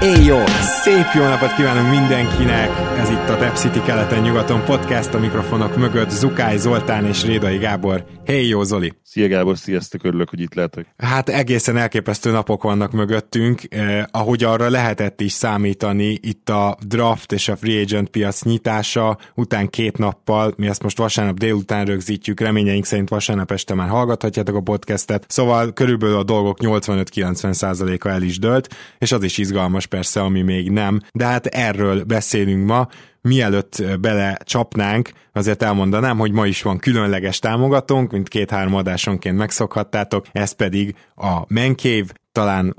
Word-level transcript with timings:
Éjjó! 0.00 0.36
Szép 0.60 1.06
jó 1.14 1.22
napot 1.22 1.54
kívánunk 1.54 1.90
mindenkinek! 1.90 2.68
Ez 2.98 3.10
itt 3.10 3.28
a 3.28 3.38
Dep 3.38 3.56
City 3.56 3.80
keleten-nyugaton 3.80 4.64
podcast 4.64 5.14
a 5.14 5.18
mikrofonok 5.18 5.76
mögött 5.76 6.10
Zukály 6.10 6.56
Zoltán 6.56 7.06
és 7.06 7.24
Rédai 7.24 7.58
Gábor. 7.58 8.04
Hey 8.24 8.48
jó 8.48 8.62
Zoli! 8.62 8.92
Szia 9.02 9.28
Gábor, 9.28 9.58
sziasztok, 9.58 10.04
örülök, 10.04 10.28
hogy 10.28 10.40
itt 10.40 10.54
lehetek. 10.54 10.86
Hát 10.96 11.28
egészen 11.28 11.76
elképesztő 11.76 12.30
napok 12.30 12.62
vannak 12.62 12.92
mögöttünk, 12.92 13.60
eh, 13.68 14.04
ahogy 14.10 14.44
arra 14.44 14.70
lehetett 14.70 15.20
is 15.20 15.32
számítani, 15.32 16.18
itt 16.22 16.48
a 16.48 16.76
draft 16.86 17.32
és 17.32 17.48
a 17.48 17.56
free 17.56 17.80
agent 17.80 18.08
piac 18.08 18.42
nyitása 18.42 19.18
után 19.34 19.68
két 19.68 19.98
nappal, 19.98 20.54
mi 20.56 20.66
ezt 20.66 20.82
most 20.82 20.98
vasárnap 20.98 21.38
délután 21.38 21.84
rögzítjük, 21.84 22.40
reményeink 22.40 22.84
szerint 22.84 23.08
vasárnap 23.08 23.50
este 23.50 23.74
már 23.74 23.88
hallgathatjátok 23.88 24.56
a 24.56 24.60
podcastet, 24.60 25.24
szóval 25.28 25.72
körülbelül 25.72 26.16
a 26.16 26.22
dolgok 26.22 26.58
85-90%-a 26.60 28.08
el 28.08 28.22
is 28.22 28.38
dölt, 28.38 28.74
és 28.98 29.12
az 29.12 29.22
is 29.22 29.38
izgalmas 29.38 29.85
persze, 29.86 30.20
ami 30.20 30.42
még 30.42 30.70
nem, 30.70 31.00
de 31.12 31.24
hát 31.24 31.46
erről 31.46 32.04
beszélünk 32.04 32.66
ma, 32.66 32.88
mielőtt 33.20 33.82
bele 34.00 34.38
csapnánk, 34.44 35.10
azért 35.32 35.62
elmondanám, 35.62 36.18
hogy 36.18 36.32
ma 36.32 36.46
is 36.46 36.62
van 36.62 36.78
különleges 36.78 37.38
támogatónk, 37.38 38.10
mint 38.10 38.28
két-három 38.28 38.74
adásonként 38.74 39.36
megszokhattátok, 39.36 40.26
ez 40.32 40.52
pedig 40.52 40.94
a 41.14 41.40
Menkév, 41.48 42.10
talán 42.32 42.74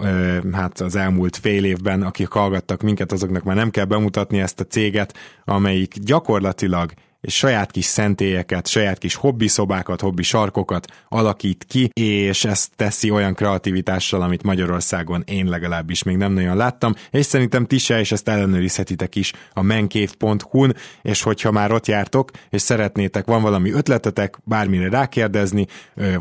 hát 0.54 0.80
az 0.80 0.96
elmúlt 0.96 1.38
fél 1.38 1.66
évben, 1.66 2.02
akik 2.02 2.28
hallgattak 2.28 2.82
minket, 2.82 3.12
azoknak 3.12 3.44
már 3.44 3.56
nem 3.56 3.70
kell 3.70 3.86
bemutatni 3.86 4.40
ezt 4.40 4.60
a 4.60 4.64
céget, 4.64 5.14
amelyik 5.46 5.94
gyakorlatilag 6.00 6.92
és 7.28 7.36
saját 7.36 7.72
kis 7.72 7.86
szentélyeket, 7.86 8.68
saját 8.68 8.98
kis 8.98 9.16
hobbi 9.16 9.48
szobákat, 9.48 10.02
hobbi 10.02 10.24
sarkokat 10.24 10.88
alakít 11.10 11.66
ki, 11.68 11.90
és 11.94 12.46
ezt 12.46 12.72
teszi 12.76 13.12
olyan 13.12 13.34
kreativitással, 13.34 14.22
amit 14.22 14.44
Magyarországon 14.44 15.24
én 15.26 15.46
legalábbis 15.46 16.04
még 16.04 16.18
nem 16.18 16.32
nagyon 16.32 16.58
láttam, 16.58 16.94
és 17.12 17.26
szerintem 17.26 17.66
ti 17.66 17.78
se, 17.78 18.00
és 18.00 18.12
ezt 18.12 18.28
ellenőrizhetitek 18.28 19.16
is 19.16 19.34
a 19.54 19.62
menkév.hu-n, 19.62 20.76
és 21.02 21.22
hogyha 21.22 21.52
már 21.52 21.72
ott 21.72 21.88
jártok, 21.88 22.32
és 22.50 22.62
szeretnétek, 22.62 23.26
van 23.26 23.42
valami 23.42 23.72
ötletetek, 23.72 24.38
bármire 24.44 24.90
rákérdezni, 24.90 25.66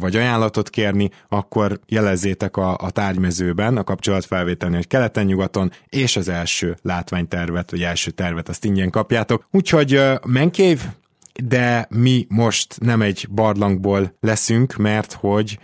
vagy 0.00 0.16
ajánlatot 0.16 0.70
kérni, 0.70 1.10
akkor 1.28 1.80
jelezzétek 1.88 2.56
a, 2.56 2.76
a 2.78 2.90
tárgymezőben 2.90 3.76
a 3.76 3.84
kapcsolatfelvételni, 3.84 4.74
hogy 4.74 4.86
keleten-nyugaton, 4.86 5.72
és 5.88 6.16
az 6.16 6.28
első 6.28 6.76
látványtervet, 6.82 7.70
vagy 7.70 7.82
első 7.82 8.10
tervet 8.10 8.48
azt 8.48 8.64
ingyen 8.64 8.90
kapjátok. 8.90 9.46
Úgyhogy 9.50 10.00
menkév, 10.24 10.80
de 11.44 11.86
mi 11.90 12.26
most 12.28 12.80
nem 12.80 13.02
egy 13.02 13.28
barlangból 13.30 14.16
leszünk, 14.20 14.76
mert 14.76 15.12
hogy 15.12 15.58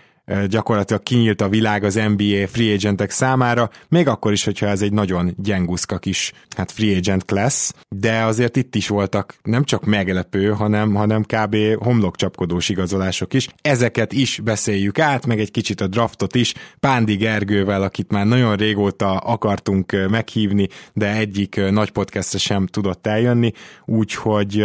gyakorlatilag 0.47 1.03
kinyílt 1.03 1.41
a 1.41 1.49
világ 1.49 1.85
az 1.85 1.95
NBA 1.95 2.47
free 2.47 2.73
agentek 2.73 3.11
számára, 3.11 3.71
még 3.89 4.09
akkor 4.09 4.33
is, 4.33 4.45
hogyha 4.45 4.67
ez 4.67 4.83
egy 4.83 4.93
nagyon 4.93 5.35
gyenguszka 5.39 5.99
kis 5.99 6.33
hát 6.57 6.71
free 6.71 6.97
agent 6.97 7.25
class, 7.25 7.71
de 7.89 8.23
azért 8.23 8.57
itt 8.57 8.75
is 8.75 8.89
voltak 8.89 9.35
nem 9.43 9.65
csak 9.65 9.85
meglepő, 9.85 10.51
hanem, 10.51 10.95
hanem 10.95 11.23
kb. 11.23 11.57
homlokcsapkodós 11.79 12.69
igazolások 12.69 13.35
is. 13.35 13.49
Ezeket 13.63 14.13
is 14.13 14.41
beszéljük 14.45 14.99
át, 14.99 15.27
meg 15.27 15.41
egy 15.41 15.51
kicsit 15.51 15.81
a 15.81 15.87
draftot 15.87 16.35
is, 16.35 16.55
Pándi 16.81 17.15
Gergővel, 17.15 17.83
akit 17.83 18.11
már 18.11 18.27
nagyon 18.27 18.57
régóta 18.57 19.17
akartunk 19.17 20.09
meghívni, 20.11 20.69
de 20.93 21.17
egyik 21.17 21.61
nagy 21.71 21.91
podcast 21.91 22.39
sem 22.39 22.67
tudott 22.67 23.07
eljönni, 23.07 23.53
úgyhogy 23.85 24.65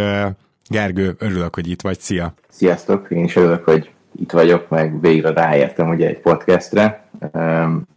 Gergő, 0.68 1.14
örülök, 1.18 1.54
hogy 1.54 1.68
itt 1.68 1.82
vagy, 1.82 1.98
szia! 1.98 2.34
Sziasztok, 2.48 3.10
én 3.10 3.24
is 3.24 3.36
örülök, 3.36 3.64
hogy 3.64 3.90
itt 4.16 4.32
vagyok, 4.32 4.68
meg 4.68 5.00
végre 5.00 5.32
ráértem 5.32 5.88
ugye 5.88 6.06
egy 6.08 6.20
podcastre. 6.20 7.08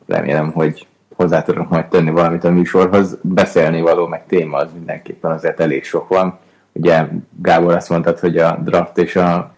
Remélem, 0.07 0.51
hogy 0.51 0.87
hozzá 1.15 1.41
tudok 1.41 1.69
majd 1.69 1.85
tenni 1.85 2.09
valamit 2.09 2.43
a 2.43 2.51
műsorhoz. 2.51 3.17
Beszélni 3.21 3.81
való, 3.81 4.07
meg 4.07 4.25
téma 4.25 4.57
az 4.57 4.69
mindenképpen 4.73 5.31
azért 5.31 5.59
elég 5.59 5.83
sok 5.83 6.07
van. 6.07 6.39
Ugye 6.71 7.07
Gábor 7.41 7.73
azt 7.73 7.89
mondtad, 7.89 8.19
hogy 8.19 8.37
a 8.37 8.59
draft 8.63 8.97
és 8.97 9.15
a 9.15 9.55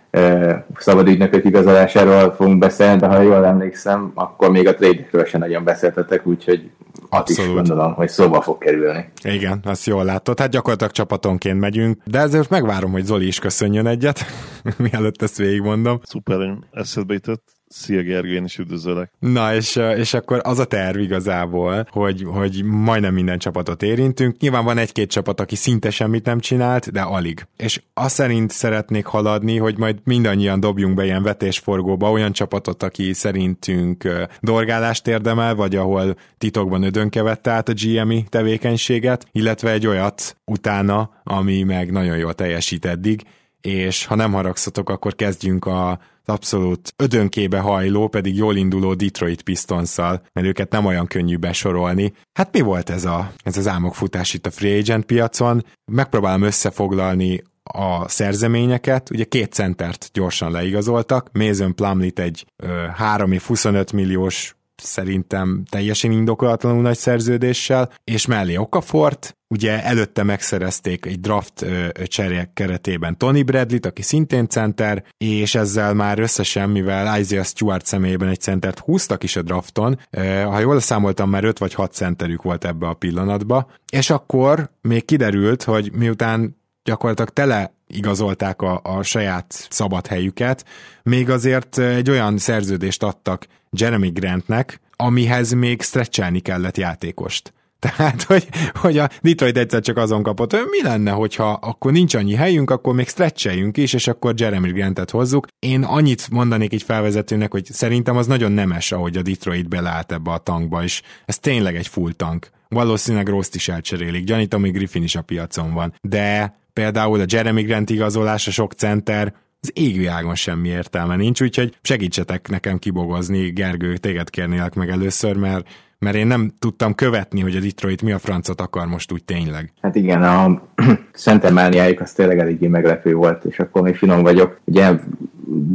szabad 0.77 1.07
ügynökök 1.07 1.45
igazolásáról 1.45 2.31
fogunk 2.31 2.59
beszélni, 2.59 2.99
de 2.99 3.07
ha 3.07 3.21
jól 3.21 3.45
emlékszem, 3.45 4.11
akkor 4.13 4.49
még 4.49 4.67
a 4.67 4.75
trade 4.75 5.25
sem 5.25 5.39
nagyon 5.39 5.63
beszéltetek, 5.63 6.27
úgyhogy 6.27 6.69
Abszolút. 7.09 7.49
is 7.49 7.55
gondolom, 7.55 7.93
hogy 7.93 8.09
szóba 8.09 8.41
fog 8.41 8.57
kerülni. 8.57 9.09
Igen, 9.23 9.59
azt 9.63 9.85
jól 9.85 10.03
látod. 10.03 10.39
Hát 10.39 10.49
gyakorlatilag 10.49 10.91
csapatonként 10.91 11.59
megyünk, 11.59 12.01
de 12.05 12.19
ezért 12.19 12.49
megvárom, 12.49 12.91
hogy 12.91 13.03
Zoli 13.03 13.27
is 13.27 13.39
köszönjön 13.39 13.87
egyet, 13.87 14.25
mielőtt 14.91 15.21
ezt 15.21 15.37
végigmondom. 15.37 15.99
Szuper, 16.03 16.57
eszedbe 16.71 17.13
jutott. 17.13 17.43
Szia 17.73 18.01
Gergő, 18.01 18.33
én 18.33 18.43
is 18.43 18.57
üdvözöllek. 18.57 19.11
Na, 19.19 19.55
és, 19.55 19.75
és 19.75 20.13
akkor 20.13 20.39
az 20.43 20.59
a 20.59 20.65
terv 20.65 20.99
igazából, 20.99 21.87
hogy, 21.89 22.23
hogy 22.25 22.63
majdnem 22.63 23.13
minden 23.13 23.37
csapatot 23.37 23.83
érintünk. 23.83 24.37
Nyilván 24.37 24.63
van 24.63 24.77
egy-két 24.77 25.09
csapat, 25.09 25.39
aki 25.39 25.55
szinte 25.55 25.89
semmit 25.89 26.25
nem 26.25 26.39
csinált, 26.39 26.91
de 26.91 27.01
alig. 27.01 27.47
És 27.57 27.81
azt 27.93 28.15
szerint 28.15 28.51
szeretnék 28.51 29.05
haladni, 29.05 29.57
hogy 29.57 29.77
majd 29.77 29.97
mindannyian 30.03 30.59
dobjunk 30.59 30.95
be 30.95 31.03
ilyen 31.03 31.23
vetésforgóba 31.23 32.11
olyan 32.11 32.31
csapatot, 32.31 32.83
aki 32.83 33.13
szerintünk 33.13 34.07
dorgálást 34.39 35.07
érdemel, 35.07 35.55
vagy 35.55 35.75
ahol 35.75 36.15
titokban 36.37 36.83
ödönke 36.83 37.21
vette 37.21 37.51
át 37.51 37.69
a 37.69 37.73
GMI 37.73 38.25
tevékenységet, 38.29 39.27
illetve 39.31 39.71
egy 39.71 39.87
olyat 39.87 40.37
utána, 40.45 41.21
ami 41.23 41.63
meg 41.63 41.91
nagyon 41.91 42.17
jól 42.17 42.33
teljesít 42.33 42.85
eddig, 42.85 43.21
és 43.61 44.05
ha 44.05 44.15
nem 44.15 44.31
haragszatok, 44.31 44.89
akkor 44.89 45.15
kezdjünk 45.15 45.65
a 45.65 45.99
abszolút 46.25 46.93
ödönkébe 46.97 47.59
hajló, 47.59 48.07
pedig 48.07 48.35
jól 48.35 48.55
induló 48.55 48.93
Detroit 48.93 49.41
pistons 49.41 49.95
mert 49.95 50.47
őket 50.47 50.71
nem 50.71 50.85
olyan 50.85 51.07
könnyű 51.07 51.37
besorolni. 51.37 52.13
Hát 52.33 52.53
mi 52.53 52.61
volt 52.61 52.89
ez, 52.89 53.05
a, 53.05 53.31
ez 53.43 53.57
az 53.57 53.67
álmokfutás 53.67 54.33
itt 54.33 54.45
a 54.45 54.51
free 54.51 54.77
agent 54.77 55.05
piacon? 55.05 55.65
Megpróbálom 55.91 56.41
összefoglalni 56.41 57.43
a 57.63 58.07
szerzeményeket, 58.07 59.09
ugye 59.09 59.23
két 59.23 59.53
centert 59.53 60.09
gyorsan 60.13 60.51
leigazoltak, 60.51 61.29
Mason 61.31 61.75
Plumlit 61.75 62.19
egy 62.19 62.45
ö, 62.63 62.85
3 62.95 63.31
év 63.31 63.41
25 63.41 63.91
milliós 63.91 64.55
szerintem 64.83 65.63
teljesen 65.69 66.11
indokolatlanul 66.11 66.81
nagy 66.81 66.97
szerződéssel, 66.97 67.91
és 68.03 68.25
mellé 68.25 68.55
Okafort, 68.55 69.37
ugye 69.53 69.83
előtte 69.83 70.23
megszerezték 70.23 71.05
egy 71.05 71.19
draft 71.19 71.65
cserék 72.03 72.49
keretében 72.53 73.17
Tony 73.17 73.45
Bradley-t, 73.45 73.85
aki 73.85 74.01
szintén 74.01 74.47
center, 74.47 75.03
és 75.17 75.55
ezzel 75.55 75.93
már 75.93 76.19
összesen, 76.19 76.69
mivel 76.69 77.19
Isaiah 77.19 77.45
Stewart 77.45 77.85
személyében 77.85 78.27
egy 78.27 78.39
centert 78.39 78.79
húztak 78.79 79.23
is 79.23 79.35
a 79.35 79.41
drafton, 79.41 79.99
ha 80.43 80.59
jól 80.59 80.79
számoltam, 80.79 81.29
már 81.29 81.43
5 81.43 81.57
vagy 81.57 81.73
6 81.73 81.93
centerük 81.93 82.41
volt 82.41 82.65
ebbe 82.65 82.87
a 82.87 82.93
pillanatba, 82.93 83.71
és 83.91 84.09
akkor 84.09 84.69
még 84.81 85.05
kiderült, 85.05 85.63
hogy 85.63 85.91
miután 85.91 86.61
gyakorlatilag 86.83 87.29
tele 87.29 87.73
igazolták 87.87 88.61
a, 88.61 88.79
a 88.83 89.03
saját 89.03 89.67
szabad 89.69 90.07
helyüket, 90.07 90.65
még 91.03 91.29
azért 91.29 91.77
egy 91.77 92.09
olyan 92.09 92.37
szerződést 92.37 93.03
adtak 93.03 93.47
Jeremy 93.77 94.09
Grantnek, 94.09 94.79
amihez 94.95 95.51
még 95.51 95.81
stretchelni 95.81 96.39
kellett 96.39 96.77
játékost. 96.77 97.53
Tehát, 97.83 98.23
hogy, 98.23 98.47
hogy 98.73 98.97
a 98.97 99.09
Detroit 99.21 99.57
egyszer 99.57 99.81
csak 99.81 99.97
azon 99.97 100.23
kapott, 100.23 100.51
hogy 100.51 100.65
mi 100.69 100.83
lenne, 100.83 101.11
hogyha 101.11 101.51
akkor 101.51 101.91
nincs 101.91 102.15
annyi 102.15 102.33
helyünk, 102.33 102.69
akkor 102.69 102.93
még 102.93 103.07
stretcheljünk 103.07 103.77
is, 103.77 103.93
és 103.93 104.07
akkor 104.07 104.33
Jeremy 104.37 104.71
Grantet 104.71 105.09
hozzuk. 105.09 105.47
Én 105.59 105.83
annyit 105.83 106.29
mondanék 106.29 106.73
egy 106.73 106.83
felvezetőnek, 106.83 107.51
hogy 107.51 107.65
szerintem 107.65 108.17
az 108.17 108.27
nagyon 108.27 108.51
nemes, 108.51 108.91
ahogy 108.91 109.17
a 109.17 109.21
Detroit 109.21 109.69
beleállt 109.69 110.11
ebbe 110.11 110.31
a 110.31 110.37
tankba, 110.37 110.83
és 110.83 111.01
ez 111.25 111.39
tényleg 111.39 111.75
egy 111.75 111.87
full 111.87 112.11
tank. 112.11 112.49
Valószínűleg 112.69 113.27
Rost 113.27 113.55
is 113.55 113.67
elcserélik, 113.67 114.23
gyanítom, 114.23 114.61
hogy 114.61 114.71
Griffin 114.71 115.03
is 115.03 115.15
a 115.15 115.21
piacon 115.21 115.73
van. 115.73 115.93
De 116.01 116.57
például 116.73 117.19
a 117.19 117.25
Jeremy 117.27 117.61
Grant 117.61 117.89
igazolása, 117.89 118.51
sok 118.51 118.73
center, 118.73 119.33
az 119.63 119.71
égvilágon 119.73 120.35
semmi 120.35 120.67
értelme 120.67 121.15
nincs, 121.15 121.41
úgyhogy 121.41 121.77
segítsetek 121.81 122.49
nekem 122.49 122.77
kibogozni, 122.77 123.49
Gergő, 123.49 123.97
téged 123.97 124.29
kérnélek 124.29 124.73
meg 124.73 124.89
először, 124.89 125.35
mert 125.35 125.67
mert 126.03 126.15
én 126.15 126.27
nem 126.27 126.51
tudtam 126.59 126.95
követni, 126.95 127.41
hogy 127.41 127.55
a 127.55 127.59
Detroit 127.59 128.01
mi 128.01 128.11
a 128.11 128.19
francot 128.19 128.61
akar 128.61 128.87
most 128.87 129.11
úgy 129.11 129.23
tényleg. 129.23 129.71
Hát 129.81 129.95
igen, 129.95 130.23
a 130.23 130.61
szentemániájuk 131.13 131.99
az 131.99 132.11
tényleg 132.11 132.39
eléggé 132.39 132.67
meglepő 132.67 133.13
volt, 133.13 133.43
és 133.43 133.59
akkor 133.59 133.81
még 133.81 133.95
finom 133.95 134.21
vagyok. 134.21 134.59
Ugye 134.63 134.91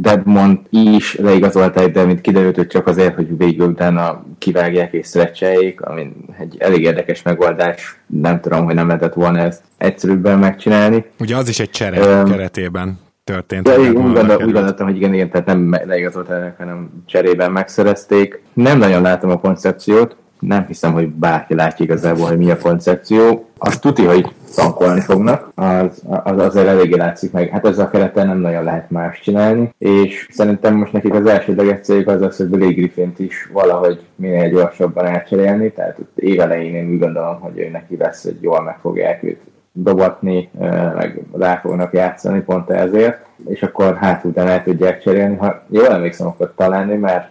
Dedmond 0.01 0.59
is 0.69 1.15
leigazolták, 1.15 1.91
de 1.91 2.05
mint 2.05 2.21
kiderült, 2.21 2.55
hogy 2.55 2.67
csak 2.67 2.87
azért, 2.87 3.15
hogy 3.15 3.37
végül 3.37 3.67
utána 3.67 4.25
kivágják 4.37 4.93
és 4.93 5.07
stretcheljék, 5.07 5.81
ami 5.81 6.11
egy 6.39 6.55
elég 6.59 6.81
érdekes 6.81 7.21
megoldás. 7.21 7.99
Nem 8.05 8.41
tudom, 8.41 8.65
hogy 8.65 8.75
nem 8.75 8.87
lehetett 8.87 9.13
volna 9.13 9.39
ezt 9.39 9.61
egyszerűbben 9.77 10.39
megcsinálni. 10.39 11.05
Ugye 11.19 11.35
az 11.35 11.49
is 11.49 11.59
egy 11.59 11.69
csere 11.69 12.21
um, 12.21 12.29
keretében 12.29 12.99
történt. 13.31 13.67
Ja, 13.67 13.79
úgy, 13.79 13.93
gondol, 13.93 14.45
úgy 14.45 14.51
gondoltam, 14.51 14.87
hogy 14.87 14.95
igen, 14.95 15.13
igen, 15.13 15.29
tehát 15.29 15.45
nem 15.45 15.79
leigazolták, 15.85 16.57
hanem 16.57 16.89
cserében 17.05 17.51
megszerezték. 17.51 18.41
Nem 18.53 18.77
nagyon 18.77 19.01
látom 19.01 19.29
a 19.29 19.39
koncepciót, 19.39 20.15
nem 20.39 20.65
hiszem, 20.65 20.93
hogy 20.93 21.07
bárki 21.07 21.53
látja 21.55 21.85
igazából, 21.85 22.27
hogy 22.27 22.37
mi 22.37 22.51
a 22.51 22.57
koncepció. 22.57 23.49
Azt 23.57 23.81
tuti, 23.81 24.03
hogy 24.03 24.27
tankolni 24.55 24.99
fognak, 24.99 25.51
az, 25.55 26.03
az 26.23 26.37
azért 26.37 26.67
eléggé 26.67 26.95
látszik 26.95 27.31
meg. 27.31 27.49
Hát 27.49 27.65
ezzel 27.65 27.85
a 27.85 27.89
kerettel 27.89 28.25
nem 28.25 28.37
nagyon 28.37 28.63
lehet 28.63 28.89
más 28.89 29.19
csinálni, 29.19 29.73
és 29.77 30.27
szerintem 30.31 30.75
most 30.75 30.93
nekik 30.93 31.13
az 31.13 31.25
elsődleges 31.25 31.79
céljuk 31.81 32.07
az 32.07 32.21
az, 32.21 32.37
hogy 32.37 32.47
Billy 32.47 32.73
Griffint 32.73 33.19
is 33.19 33.49
valahogy 33.53 33.99
minél 34.15 34.49
gyorsabban 34.49 35.05
elcserélni, 35.05 35.71
tehát 35.71 35.97
évelején 36.15 36.75
én 36.75 36.89
úgy 36.91 36.99
gondolom, 36.99 37.39
hogy 37.39 37.59
ő 37.59 37.69
neki 37.69 37.97
lesz, 37.97 38.23
hogy 38.23 38.37
jól 38.41 38.61
meg 38.61 38.77
fogják 38.81 39.23
őt 39.23 39.39
dobatni, 39.71 40.49
meg 40.95 41.21
rá 41.37 41.55
fognak 41.55 41.93
játszani 41.93 42.41
pont 42.41 42.69
ezért, 42.69 43.25
és 43.47 43.63
akkor 43.63 43.95
hát 43.97 44.23
utána 44.23 44.49
el 44.49 44.63
tudják 44.63 45.01
cserélni. 45.01 45.35
Ha 45.35 45.61
jól 45.69 45.87
emlékszem, 45.87 46.27
akkor 46.27 46.53
találni, 46.55 46.95
mert 46.95 47.29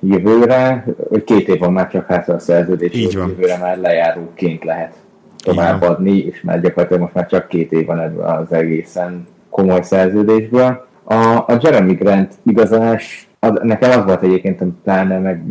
jövőre, 0.00 0.84
hogy 1.08 1.24
két 1.24 1.48
év 1.48 1.58
van 1.58 1.72
már 1.72 1.90
csak 1.90 2.06
hátra 2.06 2.34
a 2.34 2.38
szerződés, 2.38 2.92
Így 2.92 3.16
van. 3.16 3.28
jövőre 3.28 3.58
már 3.58 3.78
lejáróként 3.78 4.64
lehet 4.64 4.94
továbbadni, 5.36 6.18
és 6.18 6.42
már 6.42 6.60
gyakorlatilag 6.60 7.02
most 7.02 7.14
már 7.14 7.26
csak 7.26 7.48
két 7.48 7.72
év 7.72 7.86
van 7.86 7.98
az 8.18 8.52
egészen 8.52 9.26
komoly 9.50 9.82
szerződésből. 9.82 10.86
A, 11.04 11.14
a 11.36 11.58
Jeremy 11.60 11.94
Grant 11.94 12.34
igazolás, 12.42 13.28
az, 13.38 13.52
nekem 13.62 13.98
az 13.98 14.04
volt 14.04 14.22
egyébként, 14.22 14.62
pláne 14.82 15.18
meg 15.18 15.42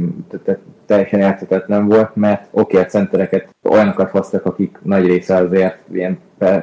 teljesen 0.85 1.19
játszhatatlan 1.19 1.87
volt, 1.87 2.15
mert 2.15 2.47
oké, 2.51 2.61
okay, 2.61 2.81
a 2.81 2.85
centereket 2.89 3.55
olyanokat 3.63 4.09
hoztak, 4.09 4.45
akik 4.45 4.77
nagy 4.81 5.05
része 5.05 5.35
azért 5.35 5.77
ilyen 5.91 6.19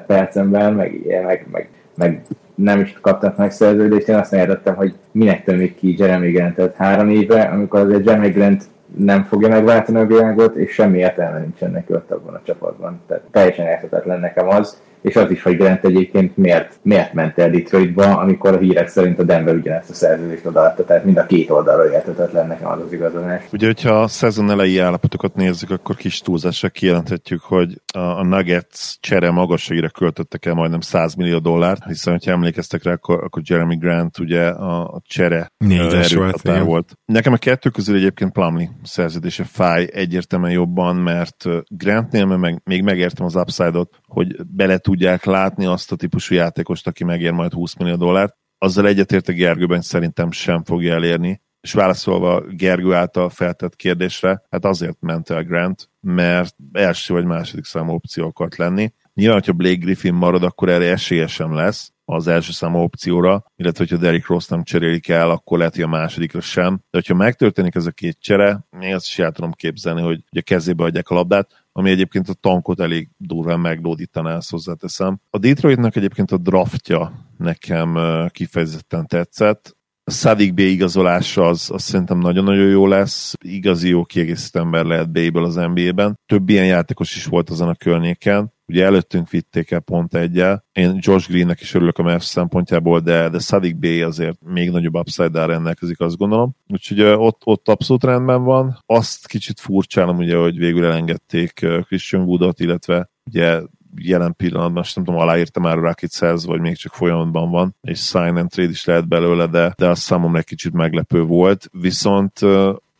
percemben, 0.06 0.72
meg, 0.74 1.00
meg, 1.24 1.46
meg, 1.50 1.68
meg 1.94 2.22
nem 2.54 2.80
is 2.80 2.98
kaptak 3.00 3.36
meg 3.36 3.50
szerződést, 3.50 4.08
én 4.08 4.16
azt 4.16 4.32
értettem, 4.32 4.74
hogy 4.74 4.94
minek 5.12 5.44
tömik 5.44 5.76
ki 5.76 5.94
Jeremy 5.98 6.30
Grant 6.30 6.76
három 6.76 7.08
éve, 7.08 7.40
amikor 7.40 7.80
azért 7.80 8.06
Jeremy 8.06 8.28
Grant 8.28 8.64
nem 8.96 9.24
fogja 9.24 9.48
megváltani 9.48 9.98
a 9.98 10.06
világot, 10.06 10.54
és 10.54 10.72
semmi 10.72 10.98
értelme 10.98 11.38
nincsen 11.38 11.70
neki 11.70 11.92
ott 11.92 12.10
abban 12.10 12.34
a 12.34 12.40
csapatban. 12.42 13.00
Tehát 13.06 13.22
teljesen 13.30 13.66
érthetetlen 13.66 14.20
nekem 14.20 14.48
az, 14.48 14.82
és 15.02 15.16
az 15.16 15.30
is, 15.30 15.42
hogy 15.42 15.56
Grant 15.56 15.84
egyébként 15.84 16.36
miért, 16.36 16.78
miért 16.82 17.12
ment 17.12 17.38
el 17.38 17.50
Detroitba, 17.50 18.18
amikor 18.18 18.54
a 18.54 18.58
hírek 18.58 18.88
szerint 18.88 19.18
a 19.18 19.22
Denver 19.22 19.54
ugyanezt 19.54 19.90
a 19.90 19.94
szerződést 19.94 20.46
odaadta, 20.46 20.84
tehát 20.84 21.04
mind 21.04 21.16
a 21.16 21.26
két 21.26 21.50
oldalra 21.50 21.92
érthetetlen 21.92 22.46
nekem 22.46 22.68
az 22.68 22.80
az 22.80 22.92
igazolás. 22.92 23.42
Ugye, 23.52 23.66
hogyha 23.66 24.00
a 24.00 24.08
szezon 24.08 24.50
elejé 24.50 24.78
állapotokat 24.78 25.34
nézzük, 25.34 25.70
akkor 25.70 25.96
kis 25.96 26.20
túlzásra 26.20 26.68
kijelenthetjük, 26.68 27.40
hogy 27.40 27.80
a, 27.94 27.98
a 27.98 28.24
Nuggets 28.24 29.00
csere 29.00 29.30
magasságra 29.30 29.88
költöttek 29.88 30.46
el 30.46 30.54
majdnem 30.54 30.80
100 30.80 31.14
millió 31.14 31.38
dollárt, 31.38 31.84
hiszen, 31.84 32.20
ha 32.24 32.30
emlékeztek 32.30 32.82
rá, 32.82 32.92
akkor, 32.92 33.24
akkor 33.24 33.42
Jeremy 33.46 33.76
Grant 33.76 34.18
ugye 34.18 34.48
a, 34.48 34.82
a 34.82 35.00
csere 35.06 35.52
Négyes 35.56 36.14
volt, 36.14 36.42
volt. 36.42 36.92
Nekem 37.04 37.32
a 37.32 37.36
kettő 37.36 37.70
közül 37.70 37.96
egyébként 37.96 38.32
Plumlee 38.32 38.70
szerződése 38.82 39.44
fáj 39.44 39.88
egyértelműen 39.92 40.52
jobban, 40.52 40.96
mert 40.96 41.44
Grantnél 41.68 42.26
meg, 42.26 42.60
még 42.64 42.82
megértem 42.82 43.26
az 43.26 43.36
upside-ot, 43.36 43.98
hogy 44.06 44.36
bele 44.46 44.78
tudják 44.92 45.24
látni 45.24 45.66
azt 45.66 45.92
a 45.92 45.96
típusú 45.96 46.34
játékost, 46.34 46.86
aki 46.86 47.04
megér 47.04 47.32
majd 47.32 47.52
20 47.52 47.74
millió 47.74 47.96
dollárt. 47.96 48.36
Azzal 48.58 48.86
egyetértek 48.86 49.36
Gergőben 49.36 49.80
szerintem 49.80 50.30
sem 50.30 50.64
fogja 50.64 50.94
elérni. 50.94 51.40
És 51.60 51.72
válaszolva 51.72 52.40
Gergő 52.40 52.92
által 52.92 53.28
feltett 53.30 53.76
kérdésre, 53.76 54.42
hát 54.50 54.64
azért 54.64 55.00
ment 55.00 55.30
el 55.30 55.42
Grant, 55.42 55.90
mert 56.00 56.56
első 56.72 57.14
vagy 57.14 57.24
második 57.24 57.64
számú 57.64 57.92
opció 57.92 58.26
akart 58.26 58.56
lenni. 58.56 58.92
Nyilván, 59.14 59.38
hogyha 59.38 59.52
Blake 59.52 59.76
Griffin 59.76 60.14
marad, 60.14 60.42
akkor 60.42 60.68
erre 60.68 60.90
esélye 60.90 61.26
sem 61.26 61.54
lesz, 61.54 61.92
az 62.04 62.26
első 62.26 62.52
számú 62.52 62.78
opcióra, 62.78 63.44
illetve 63.56 63.84
hogyha 63.84 64.02
Derrick 64.02 64.28
Ross 64.28 64.46
nem 64.46 64.62
cserélik 64.62 65.08
el, 65.08 65.30
akkor 65.30 65.58
lehet, 65.58 65.74
hogy 65.74 65.84
a 65.84 65.88
másodikra 65.88 66.40
sem. 66.40 66.74
De 66.74 66.98
hogyha 66.98 67.14
megtörténik 67.14 67.74
ez 67.74 67.86
a 67.86 67.90
két 67.90 68.16
csere, 68.20 68.66
még 68.70 68.94
azt 68.94 69.06
is 69.06 69.18
el 69.18 69.32
tudom 69.32 69.52
képzelni, 69.52 70.02
hogy 70.02 70.22
a 70.30 70.40
kezébe 70.40 70.84
adják 70.84 71.08
a 71.08 71.14
labdát, 71.14 71.61
ami 71.72 71.90
egyébként 71.90 72.28
a 72.28 72.34
tankot 72.34 72.80
elég 72.80 73.08
durván 73.16 73.60
meglódítaná, 73.60 74.36
ezt 74.36 74.50
hozzáteszem. 74.50 75.20
A 75.30 75.38
Detroitnak 75.38 75.96
egyébként 75.96 76.30
a 76.30 76.36
draftja 76.36 77.12
nekem 77.38 77.98
kifejezetten 78.28 79.06
tetszett. 79.06 79.76
A 80.04 80.10
Sadik 80.10 80.54
B 80.54 80.58
igazolása 80.58 81.46
az, 81.46 81.70
az 81.72 81.82
szerintem 81.82 82.18
nagyon-nagyon 82.18 82.68
jó 82.68 82.86
lesz. 82.86 83.34
Igazi 83.40 83.88
jó 83.88 84.04
kiegészítő 84.04 84.58
ember 84.58 84.84
lehet 84.84 85.10
B-ből 85.10 85.44
az 85.44 85.54
NBA-ben. 85.54 86.18
Több 86.26 86.48
ilyen 86.48 86.66
játékos 86.66 87.16
is 87.16 87.24
volt 87.24 87.50
azon 87.50 87.68
a 87.68 87.74
környéken. 87.74 88.52
Ugye 88.72 88.84
előttünk 88.84 89.30
vitték 89.30 89.70
el 89.70 89.80
pont 89.80 90.14
egyel. 90.14 90.64
Én 90.72 90.98
Josh 91.00 91.28
Greennek 91.28 91.60
is 91.60 91.74
örülök 91.74 91.98
a 91.98 92.02
Mavs 92.02 92.24
szempontjából, 92.24 93.00
de, 93.00 93.28
de 93.28 93.38
Sadik 93.38 93.76
B 93.76 93.84
azért 94.04 94.38
még 94.44 94.70
nagyobb 94.70 94.94
upside-dal 94.94 95.46
rendelkezik, 95.46 96.00
azt 96.00 96.16
gondolom. 96.16 96.56
Úgyhogy 96.68 97.00
ott, 97.00 97.40
ott 97.44 97.68
abszolút 97.68 98.04
rendben 98.04 98.44
van. 98.44 98.78
Azt 98.86 99.26
kicsit 99.26 99.60
furcsálom, 99.60 100.16
ugye, 100.16 100.36
hogy 100.36 100.58
végül 100.58 100.84
elengedték 100.84 101.52
Christian 101.86 102.22
Woodot, 102.22 102.60
illetve 102.60 103.10
ugye 103.24 103.60
jelen 103.96 104.34
pillanatban, 104.36 104.72
most 104.72 104.96
nem 104.96 105.04
tudom, 105.04 105.20
aláírta 105.20 105.60
már 105.60 105.78
a 105.78 105.80
Rocketshez, 105.80 106.46
vagy 106.46 106.60
még 106.60 106.76
csak 106.76 106.94
folyamatban 106.94 107.50
van, 107.50 107.76
és 107.80 108.00
sign 108.00 108.36
and 108.36 108.50
trade 108.50 108.70
is 108.70 108.84
lehet 108.84 109.08
belőle, 109.08 109.46
de, 109.46 109.74
de 109.76 109.88
az 109.88 109.98
számomra 109.98 110.38
egy 110.38 110.44
kicsit 110.44 110.72
meglepő 110.72 111.22
volt. 111.22 111.68
Viszont 111.72 112.40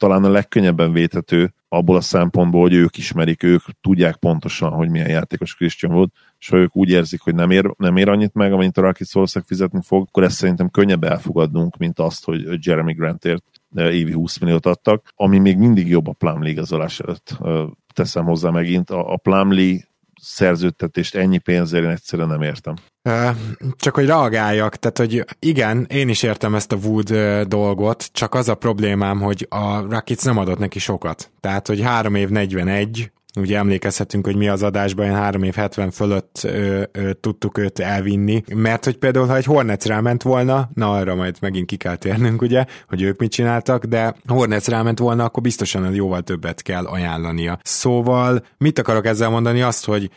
talán 0.02 0.24
a 0.24 0.28
legkönnyebben 0.28 0.92
védhető 0.92 1.54
abból 1.68 1.96
a 1.96 2.00
szempontból, 2.00 2.60
hogy 2.60 2.74
ők 2.74 2.96
ismerik, 2.96 3.42
ők 3.42 3.62
tudják 3.80 4.16
pontosan, 4.16 4.72
hogy 4.72 4.90
milyen 4.90 5.08
játékos 5.08 5.54
Christian 5.54 5.92
Wood, 5.92 6.08
és 6.38 6.48
ha 6.48 6.56
ők 6.56 6.76
úgy 6.76 6.90
érzik, 6.90 7.20
hogy 7.20 7.34
nem 7.34 7.50
ér, 7.50 7.74
nem 7.76 7.96
ér 7.96 8.08
annyit 8.08 8.34
meg, 8.34 8.52
amennyit 8.52 8.76
a 8.76 8.80
Rockets 8.80 9.12
valószínűleg 9.12 9.48
fizetni 9.48 9.80
fog, 9.82 10.06
akkor 10.08 10.22
ezt 10.22 10.36
szerintem 10.36 10.70
könnyebb 10.70 11.04
elfogadnunk, 11.04 11.76
mint 11.76 11.98
azt, 11.98 12.24
hogy 12.24 12.66
Jeremy 12.66 12.92
Grantért 12.92 13.44
évi 13.74 14.12
20 14.12 14.38
milliót 14.38 14.66
adtak, 14.66 15.12
ami 15.16 15.38
még 15.38 15.56
mindig 15.56 15.88
jobb 15.88 16.06
a 16.06 16.12
Plumlee 16.12 16.50
igazolás 16.50 17.00
előtt. 17.00 17.38
Teszem 17.94 18.24
hozzá 18.24 18.50
megint, 18.50 18.90
a, 18.90 19.12
a 19.12 19.16
Plumlee 19.16 19.80
szerződtetést 20.22 21.14
ennyi 21.14 21.38
pénzért 21.38 21.84
én 21.84 21.90
egyszerűen 21.90 22.28
nem 22.28 22.42
értem. 22.42 22.74
Csak 23.76 23.94
hogy 23.94 24.06
reagáljak, 24.06 24.76
tehát 24.76 24.98
hogy 24.98 25.24
igen, 25.38 25.86
én 25.88 26.08
is 26.08 26.22
értem 26.22 26.54
ezt 26.54 26.72
a 26.72 26.76
Wood 26.76 27.12
dolgot, 27.48 28.08
csak 28.12 28.34
az 28.34 28.48
a 28.48 28.54
problémám, 28.54 29.20
hogy 29.20 29.46
a 29.50 29.80
Rakic 29.80 30.24
nem 30.24 30.38
adott 30.38 30.58
neki 30.58 30.78
sokat. 30.78 31.30
Tehát, 31.40 31.66
hogy 31.66 31.80
három 31.80 32.14
év 32.14 32.28
41, 32.28 33.10
ugye 33.40 33.58
emlékezhetünk, 33.58 34.26
hogy 34.26 34.36
mi 34.36 34.48
az 34.48 34.62
adásban, 34.62 35.04
ilyen 35.04 35.16
3 35.16 35.42
év 35.42 35.54
70 35.54 35.90
fölött 35.90 36.40
ö, 36.44 36.82
ö, 36.92 37.12
tudtuk 37.12 37.58
őt 37.58 37.78
elvinni, 37.78 38.42
mert 38.54 38.84
hogy 38.84 38.96
például, 38.96 39.26
ha 39.26 39.36
egy 39.36 39.44
Hornets 39.44 39.84
ráment 39.84 40.22
volna, 40.22 40.70
na 40.74 40.92
arra 40.92 41.14
majd 41.14 41.36
megint 41.40 41.66
ki 41.66 41.76
kell 41.76 41.96
térnünk, 41.96 42.42
ugye, 42.42 42.64
hogy 42.88 43.02
ők 43.02 43.18
mit 43.18 43.30
csináltak, 43.30 43.84
de 43.84 44.14
Hornets 44.26 44.66
ráment 44.66 44.98
volna, 44.98 45.24
akkor 45.24 45.42
biztosan 45.42 45.94
jóval 45.94 46.22
többet 46.22 46.62
kell 46.62 46.84
ajánlania. 46.84 47.58
Szóval 47.62 48.44
mit 48.58 48.78
akarok 48.78 49.06
ezzel 49.06 49.30
mondani? 49.30 49.62
Azt, 49.62 49.84
hogy 49.84 50.10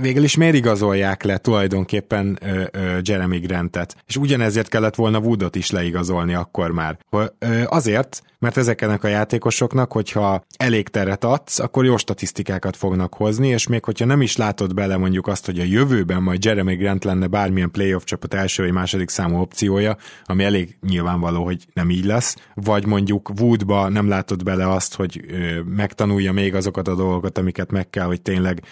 végül 0.00 0.24
is 0.24 0.36
miért 0.36 0.54
igazolják 0.54 1.22
le 1.22 1.38
tulajdonképpen 1.38 2.38
ö, 2.42 2.62
ö, 2.72 2.98
Jeremy 3.02 3.38
Grantet? 3.38 3.96
És 4.06 4.16
ugyanezért 4.16 4.68
kellett 4.68 4.94
volna 4.94 5.18
Woodot 5.18 5.56
is 5.56 5.70
leigazolni 5.70 6.34
akkor 6.34 6.70
már. 6.70 6.98
Ö, 7.10 7.26
azért, 7.66 8.22
mert 8.42 8.56
ezeknek 8.56 9.04
a 9.04 9.08
játékosoknak, 9.08 9.92
hogyha 9.92 10.44
elég 10.56 10.88
teret 10.88 11.24
adsz, 11.24 11.58
akkor 11.58 11.84
jó 11.84 11.96
statisztikákat 11.96 12.76
fognak 12.76 13.14
hozni, 13.14 13.48
és 13.48 13.66
még 13.66 13.84
hogyha 13.84 14.04
nem 14.04 14.20
is 14.22 14.36
látod 14.36 14.74
bele 14.74 14.96
mondjuk 14.96 15.26
azt, 15.26 15.46
hogy 15.46 15.58
a 15.58 15.64
jövőben 15.64 16.22
majd 16.22 16.44
Jeremy 16.44 16.74
Grant 16.74 17.04
lenne 17.04 17.26
bármilyen 17.26 17.70
playoff 17.70 18.04
csapat 18.04 18.34
első 18.34 18.62
vagy 18.62 18.72
második 18.72 19.08
számú 19.08 19.40
opciója, 19.40 19.96
ami 20.24 20.44
elég 20.44 20.76
nyilvánvaló, 20.88 21.44
hogy 21.44 21.66
nem 21.72 21.90
így 21.90 22.04
lesz, 22.04 22.36
vagy 22.54 22.86
mondjuk 22.86 23.30
Woodba 23.40 23.88
nem 23.88 24.08
látod 24.08 24.42
bele 24.42 24.70
azt, 24.70 24.94
hogy 24.94 25.24
ö, 25.28 25.60
megtanulja 25.60 26.32
még 26.32 26.54
azokat 26.54 26.88
a 26.88 26.94
dolgokat, 26.94 27.38
amiket 27.38 27.70
meg 27.70 27.90
kell, 27.90 28.06
hogy 28.06 28.22
tényleg 28.22 28.62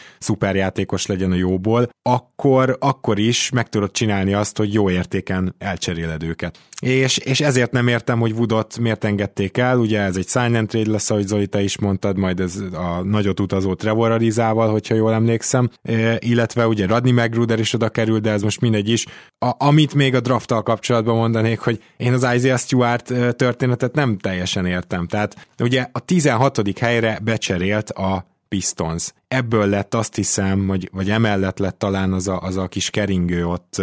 szuperjátékos 0.71 1.07
legyen 1.07 1.33
a 1.33 1.35
jóból, 1.35 1.89
akkor, 2.03 2.77
akkor 2.81 3.19
is 3.19 3.51
meg 3.51 3.69
tudod 3.69 3.91
csinálni 3.91 4.33
azt, 4.33 4.57
hogy 4.57 4.73
jó 4.73 4.91
értéken 4.91 5.55
elcseréled 5.59 6.23
őket. 6.23 6.59
És, 6.81 7.19
és 7.19 7.41
ezért 7.41 7.73
nem 7.73 7.89
értem, 7.89 8.21
hogy 8.21 8.33
Woodot 8.33 8.79
miért 8.79 9.05
engedték 9.05 9.57
el, 9.57 9.79
ugye 9.79 10.01
ez 10.01 10.17
egy 10.17 10.29
and 10.35 10.69
trade 10.69 10.91
lesz, 10.91 11.11
ahogy 11.11 11.27
Zoli, 11.27 11.47
te 11.47 11.63
is 11.63 11.79
mondtad, 11.79 12.17
majd 12.17 12.41
ez 12.41 12.57
a 12.73 13.03
nagyot 13.03 13.41
utazó 13.41 13.75
Trevor 13.75 14.11
Arizával, 14.11 14.71
hogyha 14.71 14.95
jól 14.95 15.13
emlékszem, 15.13 15.71
e, 15.83 16.17
illetve 16.19 16.67
ugye 16.67 16.87
Radni 16.87 17.11
Magruder 17.11 17.59
is 17.59 17.73
oda 17.73 17.89
kerül, 17.89 18.19
de 18.19 18.31
ez 18.31 18.43
most 18.43 18.61
mindegy 18.61 18.89
is. 18.89 19.07
A, 19.39 19.51
amit 19.59 19.95
még 19.95 20.15
a 20.15 20.21
drafttal 20.21 20.63
kapcsolatban 20.63 21.17
mondanék, 21.17 21.59
hogy 21.59 21.83
én 21.97 22.13
az 22.13 22.27
Isaiah 22.35 22.59
Stewart 22.59 23.37
történetet 23.37 23.95
nem 23.95 24.19
teljesen 24.19 24.67
értem. 24.67 25.07
Tehát 25.07 25.49
ugye 25.59 25.87
a 25.93 26.01
16. 26.01 26.79
helyre 26.79 27.19
becserélt 27.23 27.91
a 27.91 28.30
Pistons. 28.51 29.13
Ebből 29.29 29.67
lett 29.67 29.95
azt 29.95 30.15
hiszem, 30.15 30.69
hogy, 30.69 30.89
vagy 30.93 31.11
emellett 31.11 31.59
lett 31.59 31.79
talán 31.79 32.13
az 32.13 32.29
a, 32.29 32.41
az 32.41 32.57
a 32.57 32.69
kis 32.69 32.91
keringő 32.91 33.47
ott 33.47 33.83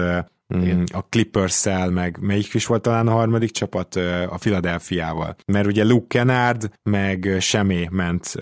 mm, 0.55 0.83
a 0.93 1.01
Clippers-szel, 1.09 1.89
meg 1.89 2.17
melyik 2.21 2.53
is 2.53 2.65
volt 2.65 2.81
talán 2.81 3.07
a 3.07 3.11
harmadik 3.11 3.51
csapat 3.51 3.95
a 4.29 4.35
Philadelphia-val. 4.39 5.35
Mert 5.45 5.67
ugye 5.67 5.83
Luke 5.83 6.05
Kennard, 6.07 6.71
meg 6.83 7.37
Semé 7.39 7.87
ment 7.91 8.35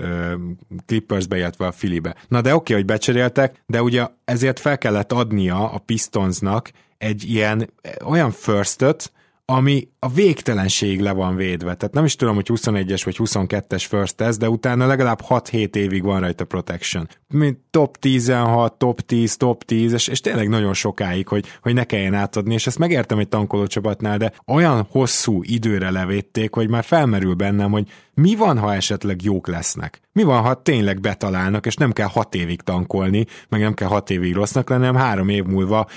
Clippersbe, 0.86 1.38
illetve 1.38 1.65
a 1.67 1.72
Filibe. 1.72 2.15
Na 2.27 2.41
de 2.41 2.50
oké, 2.50 2.55
okay, 2.55 2.75
hogy 2.75 2.86
becseréltek, 2.86 3.63
de 3.65 3.82
ugye 3.82 4.08
ezért 4.24 4.60
fel 4.60 4.77
kellett 4.77 5.12
adnia 5.12 5.72
a 5.72 5.77
Pistonsnak 5.77 6.72
egy 6.98 7.24
ilyen 7.29 7.70
olyan 8.05 8.32
firstöt, 8.32 9.12
ami 9.46 9.88
a 10.00 10.10
végtelenség 10.10 11.02
le 11.02 11.12
van 11.12 11.36
védve. 11.36 11.75
Tehát 11.75 11.94
nem 11.94 12.06
is 12.06 12.16
tudom, 12.16 12.36
hogy 12.36 12.48
21-es 12.50 13.02
vagy 13.04 13.16
22-es 13.20 13.86
first 13.88 14.16
test, 14.16 14.40
de 14.40 14.50
utána 14.50 14.88
legalább 14.88 15.22
6-7 15.30 15.75
évig 15.75 16.04
van 16.04 16.20
rajta 16.20 16.46
protection. 16.46 17.08
Mint 17.28 17.58
top 17.70 17.98
16, 17.98 18.74
top 18.74 19.02
10, 19.02 19.38
top 19.38 19.64
10, 19.64 19.94
és, 19.94 20.08
és 20.08 20.22
tényleg 20.22 20.50
nagyon 20.50 20.74
sokáig, 20.74 21.28
hogy, 21.28 21.46
hogy 21.62 21.74
ne 21.74 21.84
kelljen 21.84 22.14
átadni, 22.14 22.54
és 22.54 22.68
ezt 22.68 22.80
megértem 22.80 23.20
egy 23.20 23.28
tankoló 23.28 23.68
csapatnál, 23.68 24.18
de 24.18 24.34
olyan 24.48 24.88
hosszú 24.90 25.42
időre 25.44 25.92
levédték, 25.92 26.54
hogy 26.54 26.70
már 26.70 26.84
felmerül 26.84 27.34
bennem, 27.34 27.72
hogy 27.72 27.88
mi 28.14 28.36
van, 28.36 28.58
ha 28.58 28.74
esetleg 28.74 29.24
jók 29.24 29.48
lesznek? 29.48 30.00
Mi 30.12 30.24
van, 30.24 30.42
ha 30.42 30.62
tényleg 30.62 31.00
betalálnak, 31.00 31.66
és 31.66 31.75
nem 31.75 31.92
kell 31.92 32.08
6 32.08 32.36
évig 32.36 32.62
tankolni, 32.62 33.25
meg 33.50 33.62
nem 33.62 33.74
kell 33.74 33.88
6 33.88 34.10
évig 34.10 34.34
rossznak 34.34 34.70
lenni, 34.70 34.86
hanem 34.86 35.02
3 35.02 35.30
év 35.30 35.44
múlva 35.44 35.88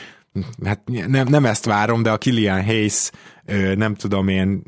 hát 0.65 0.81
nem, 1.07 1.27
nem 1.29 1.45
ezt 1.45 1.65
várom, 1.65 2.03
de 2.03 2.11
a 2.11 2.19
Kilian 2.19 2.65
Hayes, 2.65 3.11
nem 3.75 3.95
tudom 3.95 4.29
én, 4.29 4.63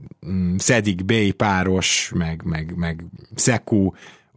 Szedik 0.57 1.05
Bay 1.05 1.31
páros, 1.31 2.13
meg, 2.15 2.43
meg, 2.45 2.73
meg 2.77 3.05
Seku, 3.37 3.91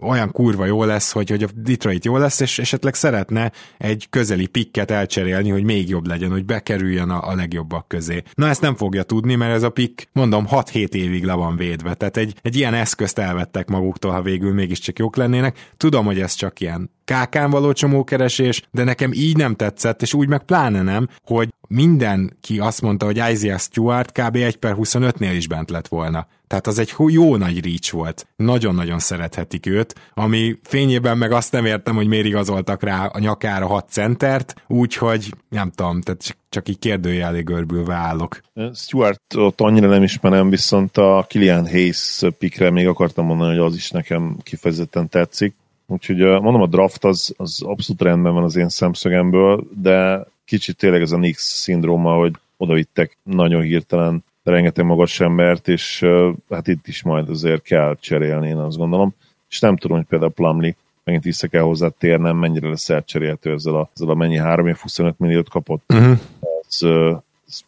olyan 0.03 0.31
kurva 0.31 0.65
jó 0.65 0.83
lesz, 0.83 1.11
hogy, 1.11 1.29
hogy 1.29 1.43
a 1.43 1.47
Detroit 1.55 2.05
jó 2.05 2.17
lesz, 2.17 2.39
és 2.39 2.59
esetleg 2.59 2.93
szeretne 2.93 3.51
egy 3.77 4.07
közeli 4.09 4.47
pikket 4.47 4.91
elcserélni, 4.91 5.49
hogy 5.49 5.63
még 5.63 5.89
jobb 5.89 6.07
legyen, 6.07 6.31
hogy 6.31 6.45
bekerüljön 6.45 7.09
a, 7.09 7.29
a 7.29 7.35
legjobbak 7.35 7.87
közé. 7.87 8.23
Na 8.33 8.47
ezt 8.47 8.61
nem 8.61 8.75
fogja 8.75 9.03
tudni, 9.03 9.35
mert 9.35 9.53
ez 9.53 9.63
a 9.63 9.69
pick, 9.69 10.09
mondom, 10.11 10.47
6-7 10.49 10.93
évig 10.93 11.23
le 11.23 11.33
van 11.33 11.55
védve, 11.55 11.93
tehát 11.93 12.17
egy, 12.17 12.35
egy 12.41 12.55
ilyen 12.55 12.73
eszközt 12.73 13.17
elvettek 13.17 13.67
maguktól, 13.67 14.11
ha 14.11 14.21
végül 14.21 14.53
mégiscsak 14.53 14.99
jók 14.99 15.15
lennének. 15.15 15.69
Tudom, 15.77 16.05
hogy 16.05 16.19
ez 16.19 16.33
csak 16.33 16.59
ilyen 16.59 16.91
kákán 17.05 17.49
való 17.49 17.71
csomókeresés, 17.71 18.61
de 18.71 18.83
nekem 18.83 19.11
így 19.13 19.37
nem 19.37 19.55
tetszett, 19.55 20.01
és 20.01 20.13
úgy 20.13 20.27
meg 20.27 20.43
pláne 20.43 20.81
nem, 20.81 21.07
hogy 21.25 21.49
mindenki 21.67 22.59
azt 22.59 22.81
mondta, 22.81 23.05
hogy 23.05 23.17
Isaiah 23.31 23.59
Stewart 23.59 24.11
kb. 24.11 24.35
1 24.35 24.55
per 24.55 24.75
25-nél 24.77 25.33
is 25.35 25.47
bent 25.47 25.69
lett 25.69 25.87
volna. 25.87 26.27
Tehát 26.47 26.67
az 26.67 26.79
egy 26.79 26.93
jó 27.07 27.35
nagy 27.35 27.65
reach 27.65 27.93
volt. 27.93 28.27
Nagyon-nagyon 28.35 28.99
szerethetik 28.99 29.65
őt, 29.65 29.95
ami 30.13 30.59
fényében 30.63 31.17
meg 31.17 31.31
azt 31.31 31.51
nem 31.51 31.65
értem, 31.65 31.95
hogy 31.95 32.07
miért 32.07 32.25
igazoltak 32.25 32.83
rá 32.83 33.05
a 33.05 33.19
nyakára 33.19 33.67
6 33.67 33.89
centert, 33.89 34.55
úgyhogy 34.67 35.33
nem 35.49 35.71
tudom, 35.71 36.01
tehát 36.01 36.37
csak 36.49 36.69
így 36.69 36.79
kérdőjelé 36.79 37.41
görbülve 37.41 37.93
állok. 37.93 38.41
Stuart 38.73 39.33
ott 39.35 39.61
annyira 39.61 39.87
nem 39.87 40.03
ismerem, 40.03 40.49
viszont 40.49 40.97
a 40.97 41.25
Kilian 41.27 41.67
Hayes 41.69 42.21
pikre 42.37 42.69
még 42.69 42.87
akartam 42.87 43.25
mondani, 43.25 43.57
hogy 43.57 43.65
az 43.65 43.75
is 43.75 43.91
nekem 43.91 44.37
kifejezetten 44.43 45.09
tetszik. 45.09 45.55
Úgyhogy 45.85 46.17
mondom, 46.17 46.61
a 46.61 46.67
draft 46.67 47.03
az, 47.03 47.33
az 47.37 47.61
abszolút 47.61 48.01
rendben 48.01 48.33
van 48.33 48.43
az 48.43 48.55
én 48.55 48.69
szemszögemből, 48.69 49.67
de 49.81 50.25
kicsit 50.45 50.77
tényleg 50.77 51.01
ez 51.01 51.11
a 51.11 51.17
Nix 51.17 51.43
szindróma, 51.43 52.13
hogy 52.13 52.33
odavittek 52.57 53.17
nagyon 53.23 53.61
hirtelen 53.61 54.23
rengeteg 54.43 54.85
magas 54.85 55.19
embert, 55.19 55.67
és 55.67 56.05
hát 56.49 56.67
itt 56.67 56.87
is 56.87 57.03
majd 57.03 57.29
azért 57.29 57.61
kell 57.61 57.97
cserélni, 57.99 58.47
én 58.47 58.57
azt 58.57 58.77
gondolom. 58.77 59.13
És 59.49 59.59
nem 59.59 59.77
tudom, 59.77 59.97
hogy 59.97 60.05
például 60.05 60.31
Plumlee 60.31 60.75
megint 61.03 61.23
vissza 61.23 61.47
kell 61.47 61.61
hozzá 61.61 61.87
térnem, 61.87 62.37
mennyire 62.37 62.69
lesz 62.69 62.89
elcserélhető 62.89 63.51
ezzel 63.51 63.75
a, 63.75 63.89
ezzel 63.95 64.09
a 64.09 64.13
mennyi 64.13 64.37
3 64.37 64.75
25 64.81 65.19
milliót 65.19 65.49
kapott. 65.49 65.83
Uh-huh. 65.93 66.19
Ez, 66.67 66.79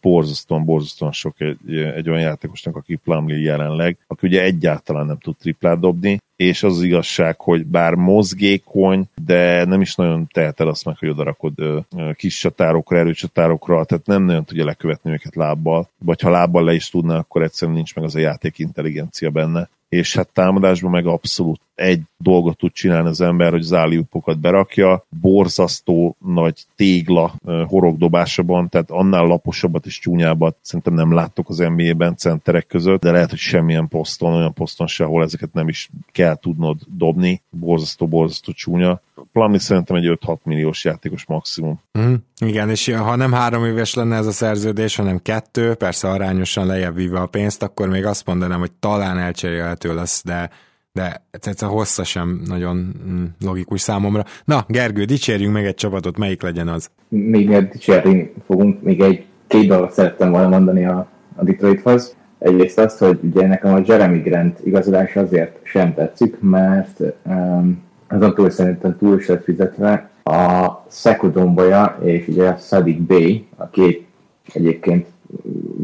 borzasztóan, 0.00 0.64
borzasztóan 0.64 1.12
sok 1.12 1.40
egy, 1.40 1.76
egy 1.76 2.08
olyan 2.08 2.20
játékosnak, 2.20 2.76
aki 2.76 2.94
Plumlee 2.94 3.38
jelenleg, 3.38 3.98
aki 4.06 4.26
ugye 4.26 4.42
egyáltalán 4.42 5.06
nem 5.06 5.18
tud 5.18 5.36
triplát 5.36 5.80
dobni, 5.80 6.18
és 6.36 6.62
az, 6.62 6.76
az 6.76 6.82
igazság, 6.82 7.40
hogy 7.40 7.66
bár 7.66 7.94
mozgékony, 7.94 9.08
de 9.24 9.64
nem 9.64 9.80
is 9.80 9.94
nagyon 9.94 10.26
teheted 10.32 10.68
azt 10.68 10.84
meg, 10.84 10.98
hogy 10.98 11.08
odarakod 11.08 11.86
kis 12.14 12.38
csatárokra, 12.38 12.98
erőcsatárokra, 12.98 13.84
tehát 13.84 14.06
nem 14.06 14.22
nagyon 14.22 14.44
tudja 14.44 14.64
lekövetni 14.64 15.10
őket 15.10 15.34
lábbal, 15.34 15.88
vagy 15.98 16.20
ha 16.20 16.30
lábbal 16.30 16.64
le 16.64 16.74
is 16.74 16.90
tudna, 16.90 17.16
akkor 17.16 17.42
egyszerűen 17.42 17.76
nincs 17.76 17.94
meg 17.94 18.04
az 18.04 18.14
a 18.14 18.18
játék 18.18 18.58
intelligencia 18.58 19.30
benne. 19.30 19.68
És 19.88 20.16
hát 20.16 20.28
támadásban 20.28 20.90
meg 20.90 21.06
abszolút 21.06 21.60
egy 21.76 22.00
dolgot 22.18 22.56
tud 22.56 22.72
csinálni 22.72 23.08
az 23.08 23.20
ember, 23.20 23.50
hogy 23.50 23.72
az 23.72 24.36
berakja, 24.40 25.04
borzasztó 25.20 26.16
nagy 26.26 26.64
tégla 26.76 27.34
horogdobásában, 27.66 28.68
tehát 28.68 28.90
annál 28.90 29.26
laposabbat 29.26 29.86
és 29.86 29.98
csúnyábbat 29.98 30.56
szerintem 30.60 30.94
nem 30.94 31.12
láttok 31.12 31.48
az 31.48 31.56
NBA-ben 31.56 32.16
centerek 32.16 32.66
között, 32.66 33.00
de 33.00 33.10
lehet, 33.10 33.30
hogy 33.30 33.38
semmilyen 33.38 33.88
poszton, 33.88 34.32
olyan 34.32 34.52
poszton 34.52 34.86
se, 34.86 35.04
ahol 35.04 35.22
ezeket 35.22 35.52
nem 35.52 35.68
is 35.68 35.90
kell 36.12 36.34
tudnod 36.34 36.76
dobni, 36.96 37.42
borzasztó, 37.50 38.06
borzasztó 38.06 38.52
csúnya. 38.52 39.00
Plumlee 39.32 39.58
szerintem 39.58 39.96
egy 39.96 40.18
5-6 40.26 40.36
milliós 40.42 40.84
játékos 40.84 41.24
maximum. 41.26 41.80
Mm, 41.98 42.14
igen, 42.38 42.70
és 42.70 42.94
ha 42.94 43.16
nem 43.16 43.32
három 43.32 43.64
éves 43.64 43.94
lenne 43.94 44.16
ez 44.16 44.26
a 44.26 44.32
szerződés, 44.32 44.96
hanem 44.96 45.22
kettő, 45.22 45.74
persze 45.74 46.08
arányosan 46.08 46.66
lejjebb 46.66 46.94
víve 46.94 47.20
a 47.20 47.26
pénzt, 47.26 47.62
akkor 47.62 47.88
még 47.88 48.04
azt 48.04 48.26
mondanám, 48.26 48.58
hogy 48.58 48.72
talán 48.72 49.18
elcserélhető 49.18 49.94
lesz, 49.94 50.22
de 50.24 50.50
de 50.96 51.22
ez 51.40 51.62
a 51.62 51.66
hossza 51.66 52.04
sem 52.04 52.40
nagyon 52.48 52.76
mm, 53.08 53.24
logikus 53.44 53.80
számomra. 53.80 54.24
Na, 54.44 54.64
Gergő, 54.68 55.04
dicsérjünk 55.04 55.52
meg 55.52 55.66
egy 55.66 55.74
csapatot, 55.74 56.18
melyik 56.18 56.42
legyen 56.42 56.68
az? 56.68 56.90
Még 57.08 57.68
dicsérni 57.68 58.32
fogunk, 58.46 58.82
még 58.82 59.00
egy 59.00 59.24
két 59.46 59.68
dolgot 59.68 59.92
szerettem 59.92 60.30
volna 60.30 60.48
mondani 60.48 60.86
a, 60.86 61.08
a 61.36 61.44
Detroithoz. 61.44 62.16
Egyrészt 62.38 62.78
azt, 62.78 62.98
hogy 62.98 63.18
ugye 63.22 63.46
nekem 63.46 63.74
a 63.74 63.82
Jeremy 63.86 64.18
Grant 64.18 64.60
igazolás 64.64 65.16
azért 65.16 65.58
sem 65.62 65.94
tetszik, 65.94 66.36
mert 66.40 67.00
um, 67.22 67.82
azon 68.08 68.34
túl 68.34 68.50
szerintem 68.50 68.96
túl 68.98 69.22
lett 69.26 69.44
fizetve. 69.44 70.10
A 70.22 70.70
Szekudomboja 70.88 71.98
és 72.04 72.28
ugye 72.28 72.48
a 72.48 72.56
Sadik 72.56 73.02
Bay, 73.02 73.46
a 73.56 73.68
két 73.68 74.06
egyébként 74.52 75.06